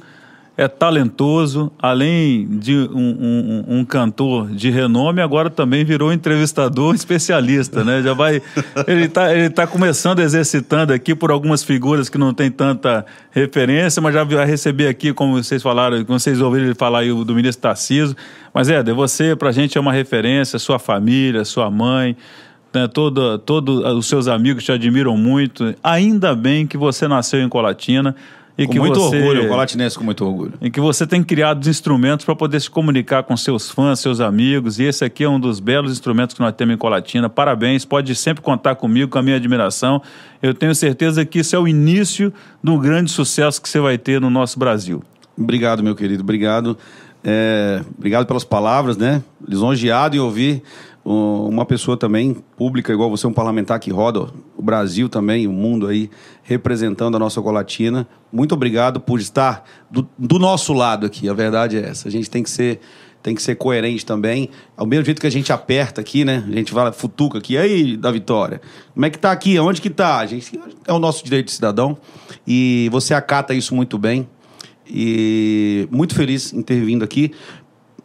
É 0.58 0.66
talentoso, 0.66 1.70
além 1.78 2.46
de 2.58 2.74
um, 2.74 3.64
um- 3.68 3.78
um 3.80 3.84
cantor 3.84 4.48
de 4.48 4.70
renome, 4.70 5.20
agora 5.20 5.50
também 5.50 5.84
virou 5.84 6.10
entrevistador 6.10 6.94
especialista, 6.94 7.84
né? 7.84 8.00
Já 8.02 8.14
vai, 8.14 8.40
ele 8.86 9.04
está 9.04 9.36
ele 9.36 9.50
tá 9.50 9.66
começando 9.66 10.20
exercitando 10.20 10.94
aqui 10.94 11.14
por 11.14 11.30
algumas 11.30 11.62
figuras 11.62 12.08
que 12.08 12.16
não 12.16 12.32
tem 12.32 12.50
tanta 12.50 13.04
referência, 13.32 14.00
mas 14.00 14.14
já 14.14 14.24
vai 14.24 14.46
receber 14.46 14.88
aqui, 14.88 15.12
como 15.12 15.34
vocês 15.34 15.62
falaram, 15.62 16.02
como 16.06 16.18
vocês 16.18 16.40
ouviram 16.40 16.64
ele 16.64 16.74
falar 16.74 17.00
aí 17.00 17.08
do 17.24 17.34
ministro 17.34 17.60
Tarciso. 17.60 18.16
Mas 18.54 18.70
Éder, 18.70 18.94
você 18.94 19.36
para 19.36 19.50
a 19.50 19.52
gente 19.52 19.76
é 19.76 19.80
uma 19.80 19.92
referência, 19.92 20.58
sua 20.58 20.78
família, 20.78 21.44
sua 21.44 21.70
mãe, 21.70 22.16
né, 22.72 22.88
todo, 22.88 23.38
todo 23.38 23.86
os 23.98 24.06
seus 24.06 24.26
amigos 24.26 24.64
te 24.64 24.72
admiram 24.72 25.18
muito. 25.18 25.74
Ainda 25.84 26.34
bem 26.34 26.66
que 26.66 26.78
você 26.78 27.06
nasceu 27.06 27.40
em 27.42 27.48
Colatina 27.50 28.16
e 28.58 28.66
Com 28.66 28.72
que 28.72 28.78
muito 28.78 28.98
você 28.98 29.18
orgulho, 29.18 29.48
colatinense 29.48 29.98
com 29.98 30.04
muito 30.04 30.24
orgulho. 30.24 30.54
em 30.62 30.70
que 30.70 30.80
você 30.80 31.06
tem 31.06 31.22
criado 31.22 31.68
instrumentos 31.68 32.24
para 32.24 32.34
poder 32.34 32.60
se 32.60 32.70
comunicar 32.70 33.22
com 33.22 33.36
seus 33.36 33.70
fãs, 33.70 34.00
seus 34.00 34.18
amigos, 34.20 34.78
e 34.78 34.84
esse 34.84 35.04
aqui 35.04 35.24
é 35.24 35.28
um 35.28 35.38
dos 35.38 35.60
belos 35.60 35.92
instrumentos 35.92 36.34
que 36.34 36.40
nós 36.40 36.54
temos 36.54 36.74
em 36.74 36.78
Colatina. 36.78 37.28
Parabéns, 37.28 37.84
pode 37.84 38.14
sempre 38.14 38.42
contar 38.42 38.74
comigo, 38.76 39.10
com 39.10 39.18
a 39.18 39.22
minha 39.22 39.36
admiração. 39.36 40.00
Eu 40.42 40.54
tenho 40.54 40.74
certeza 40.74 41.24
que 41.24 41.40
isso 41.40 41.54
é 41.54 41.58
o 41.58 41.68
início 41.68 42.32
de 42.62 42.70
um 42.70 42.78
grande 42.78 43.10
sucesso 43.10 43.60
que 43.60 43.68
você 43.68 43.78
vai 43.78 43.98
ter 43.98 44.20
no 44.20 44.30
nosso 44.30 44.58
Brasil. 44.58 45.02
Obrigado, 45.36 45.82
meu 45.82 45.94
querido, 45.94 46.22
obrigado. 46.22 46.78
É, 47.22 47.82
obrigado 47.98 48.24
pelas 48.24 48.44
palavras, 48.44 48.96
né? 48.96 49.22
Lisonjeado 49.46 50.16
em 50.16 50.20
ouvir 50.20 50.62
uma 51.08 51.64
pessoa 51.64 51.96
também 51.96 52.34
pública, 52.56 52.92
igual 52.92 53.08
você, 53.08 53.28
um 53.28 53.32
parlamentar 53.32 53.78
que 53.78 53.92
roda 53.92 54.28
o 54.56 54.62
Brasil 54.62 55.08
também, 55.08 55.46
o 55.46 55.52
mundo 55.52 55.86
aí, 55.86 56.10
representando 56.42 57.14
a 57.14 57.18
nossa 57.18 57.40
colatina. 57.40 58.08
Muito 58.32 58.52
obrigado 58.52 59.00
por 59.00 59.20
estar 59.20 59.64
do, 59.88 60.08
do 60.18 60.36
nosso 60.40 60.72
lado 60.72 61.06
aqui, 61.06 61.28
a 61.28 61.32
verdade 61.32 61.76
é 61.76 61.88
essa. 61.88 62.08
A 62.08 62.10
gente 62.10 62.28
tem 62.28 62.42
que 62.42 62.50
ser 62.50 62.80
tem 63.22 63.34
que 63.34 63.42
ser 63.42 63.56
coerente 63.56 64.06
também. 64.06 64.50
Ao 64.76 64.86
mesmo 64.86 65.04
jeito 65.04 65.20
que 65.20 65.26
a 65.26 65.30
gente 65.30 65.52
aperta 65.52 66.00
aqui, 66.00 66.24
né? 66.24 66.44
A 66.46 66.52
gente 66.52 66.72
vai, 66.72 66.92
futuca 66.92 67.38
aqui. 67.38 67.58
Aí, 67.58 67.96
da 67.96 68.12
Vitória? 68.12 68.60
Como 68.94 69.04
é 69.04 69.10
que 69.10 69.18
tá 69.18 69.32
aqui? 69.32 69.58
Onde 69.58 69.80
que 69.80 69.90
tá? 69.90 70.18
A 70.18 70.26
gente, 70.26 70.56
é 70.86 70.92
o 70.92 70.98
nosso 71.00 71.24
direito 71.24 71.46
de 71.46 71.52
cidadão. 71.52 71.98
E 72.46 72.88
você 72.92 73.14
acata 73.14 73.52
isso 73.52 73.74
muito 73.74 73.98
bem. 73.98 74.28
E 74.88 75.88
muito 75.90 76.14
feliz 76.14 76.52
em 76.52 76.62
ter 76.62 76.80
vindo 76.84 77.04
aqui, 77.04 77.32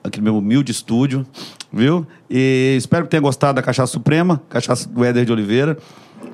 aqui 0.04 0.20
no 0.20 0.24
meu 0.24 0.38
humilde 0.38 0.72
estúdio, 0.72 1.26
viu? 1.72 2.06
E 2.30 2.76
espero 2.78 3.06
que 3.06 3.12
tenha 3.12 3.22
gostado 3.22 3.56
da 3.56 3.62
Cachaça 3.62 3.92
Suprema, 3.92 4.42
Cachaça 4.50 4.88
do 4.88 5.04
Éder 5.04 5.26
de 5.26 5.32
Oliveira. 5.32 5.78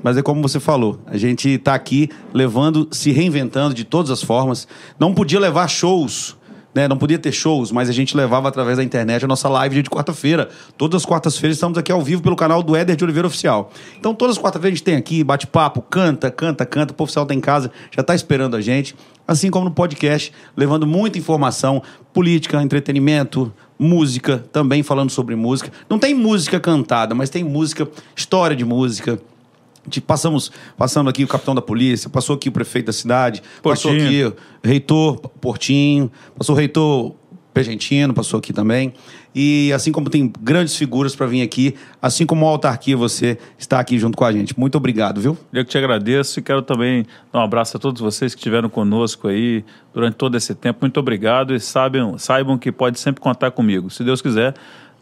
Mas 0.04 0.16
é 0.16 0.22
como 0.22 0.42
você 0.42 0.60
falou, 0.60 1.00
a 1.08 1.18
gente 1.18 1.50
está 1.50 1.74
aqui 1.74 2.10
levando, 2.34 2.88
se 2.92 3.12
reinventando 3.12 3.74
de 3.74 3.84
todas 3.84 4.12
as 4.12 4.22
formas. 4.22 4.68
Não 5.00 5.14
podia 5.14 5.40
levar 5.40 5.68
shows, 5.68 6.38
né? 6.74 6.88
Não 6.88 6.98
podia 6.98 7.18
ter 7.18 7.32
shows, 7.32 7.72
mas 7.72 7.90
a 7.90 7.92
gente 7.92 8.16
levava 8.16 8.48
através 8.48 8.78
da 8.78 8.84
internet 8.84 9.26
a 9.26 9.28
nossa 9.28 9.50
live 9.50 9.82
de 9.82 9.90
quarta-feira. 9.90 10.50
Todas 10.78 11.02
as 11.02 11.06
quartas-feiras 11.06 11.58
estamos 11.58 11.78
aqui 11.78 11.92
ao 11.92 12.02
vivo 12.02 12.22
pelo 12.22 12.36
canal 12.36 12.62
do 12.62 12.76
Éder 12.76 12.96
de 12.96 13.04
Oliveira 13.04 13.28
Oficial. 13.28 13.72
Então, 14.00 14.14
todas 14.14 14.38
as 14.38 14.42
quarta-feiras 14.42 14.74
a 14.74 14.78
gente 14.78 14.84
tem 14.84 14.96
aqui, 14.96 15.24
bate-papo, 15.24 15.82
canta, 15.82 16.30
canta, 16.30 16.66
canta. 16.66 16.94
O 16.96 17.04
oficial 17.04 17.26
tá 17.26 17.34
em 17.34 17.42
casa, 17.42 17.72
já 17.90 18.02
está 18.02 18.14
esperando 18.14 18.56
a 18.56 18.62
gente. 18.62 18.96
Assim 19.28 19.52
como 19.52 19.66
no 19.66 19.72
podcast, 19.72 20.32
levando 20.56 20.88
muita 20.88 21.18
informação, 21.18 21.84
política, 22.14 22.62
entretenimento, 22.64 23.52
música, 23.78 24.44
também 24.52 24.82
falando 24.82 25.10
sobre 25.10 25.36
música. 25.36 25.72
Não 25.90 26.00
tem 26.00 26.14
música 26.14 26.60
cantada, 26.60 27.14
mas 27.14 27.30
tem 27.30 27.44
música, 27.44 27.88
história 28.16 28.56
de 28.56 28.64
música. 28.64 29.20
De- 29.86 30.02
passamos, 30.02 30.52
passando 30.78 31.10
aqui 31.10 31.24
o 31.24 31.28
capitão 31.28 31.54
da 31.54 31.62
polícia, 31.62 32.10
passou 32.10 32.36
aqui 32.36 32.50
o 32.50 32.52
prefeito 32.52 32.88
da 32.88 32.94
cidade, 32.94 33.42
passou 33.62 33.92
Portinho. 33.92 34.28
aqui 34.30 34.38
o 34.64 34.68
reitor 34.68 35.18
Portinho, 35.42 36.12
passou 36.38 36.56
o 36.56 36.58
reitor 36.58 37.14
Pegentino, 37.58 38.14
passou 38.14 38.38
aqui 38.38 38.54
também. 38.54 38.94
E 39.34 39.72
assim 39.74 39.92
como 39.92 40.10
tem 40.10 40.32
grandes 40.42 40.76
figuras 40.76 41.16
para 41.16 41.26
vir 41.26 41.42
aqui, 41.42 41.76
assim 42.02 42.26
como 42.26 42.46
a 42.46 42.50
autarquia, 42.50 42.96
você 42.96 43.38
está 43.58 43.80
aqui 43.80 43.98
junto 43.98 44.18
com 44.18 44.24
a 44.24 44.32
gente. 44.32 44.58
Muito 44.58 44.76
obrigado, 44.76 45.20
viu? 45.20 45.38
Eu 45.52 45.66
que 45.66 45.72
te 45.72 45.78
agradeço 45.78 46.40
e 46.40 46.44
quero 46.44 46.62
também 46.62 47.06
dar 47.34 47.40
um 47.40 47.44
abraço 47.44 47.78
a 47.78 47.80
todos 47.80 48.02
vocês 48.02 48.36
que 48.36 48.40
estiveram 48.40 48.70
conosco 48.70 49.28
aí 49.28 49.64
durante 49.94 50.16
todo 50.16 50.36
esse 50.38 50.54
tempo. 50.54 50.80
Muito 50.82 51.00
obrigado 51.00 51.54
e 51.54 51.60
saibam, 51.60 52.18
saibam 52.18 52.58
que 52.58 52.72
pode 52.72 53.00
sempre 53.00 53.22
contar 53.22 53.52
comigo. 53.52 53.90
Se 53.90 54.04
Deus 54.04 54.22
quiser, 54.22 54.54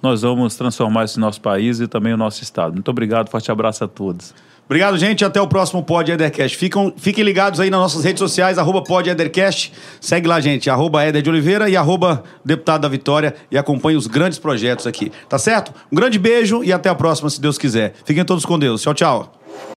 nós 0.01 0.21
vamos 0.21 0.55
transformar 0.55 1.05
esse 1.05 1.19
nosso 1.19 1.41
país 1.41 1.79
e 1.79 1.87
também 1.87 2.13
o 2.13 2.17
nosso 2.17 2.41
estado. 2.41 2.73
Muito 2.73 2.89
obrigado, 2.89 3.29
forte 3.29 3.51
abraço 3.51 3.83
a 3.83 3.87
todos. 3.87 4.33
Obrigado, 4.65 4.97
gente. 4.97 5.23
Até 5.23 5.39
o 5.39 5.47
próximo 5.47 5.83
Pod 5.83 6.11
Edercast. 6.11 6.57
Ficam, 6.57 6.93
fiquem 6.97 7.23
ligados 7.23 7.59
aí 7.59 7.69
nas 7.69 7.79
nossas 7.79 8.03
redes 8.03 8.19
sociais, 8.19 8.57
arroba 8.57 8.81
Pod 8.81 9.09
Edercast. 9.09 9.71
Segue 10.01 10.27
lá, 10.27 10.39
gente, 10.39 10.69
arroba 10.69 11.05
Eder 11.05 11.21
de 11.21 11.29
Oliveira 11.29 11.69
e 11.69 11.77
arroba 11.77 12.23
Deputado 12.43 12.81
da 12.81 12.87
Vitória 12.87 13.35
e 13.51 13.57
acompanhe 13.57 13.97
os 13.97 14.07
grandes 14.07 14.39
projetos 14.39 14.87
aqui. 14.87 15.11
Tá 15.29 15.37
certo? 15.37 15.73
Um 15.91 15.95
grande 15.95 16.17
beijo 16.17 16.63
e 16.63 16.73
até 16.73 16.89
a 16.89 16.95
próxima, 16.95 17.29
se 17.29 17.39
Deus 17.39 17.57
quiser. 17.57 17.93
Fiquem 18.05 18.25
todos 18.25 18.45
com 18.45 18.57
Deus. 18.57 18.81
Tchau, 18.81 18.93
tchau. 18.93 19.74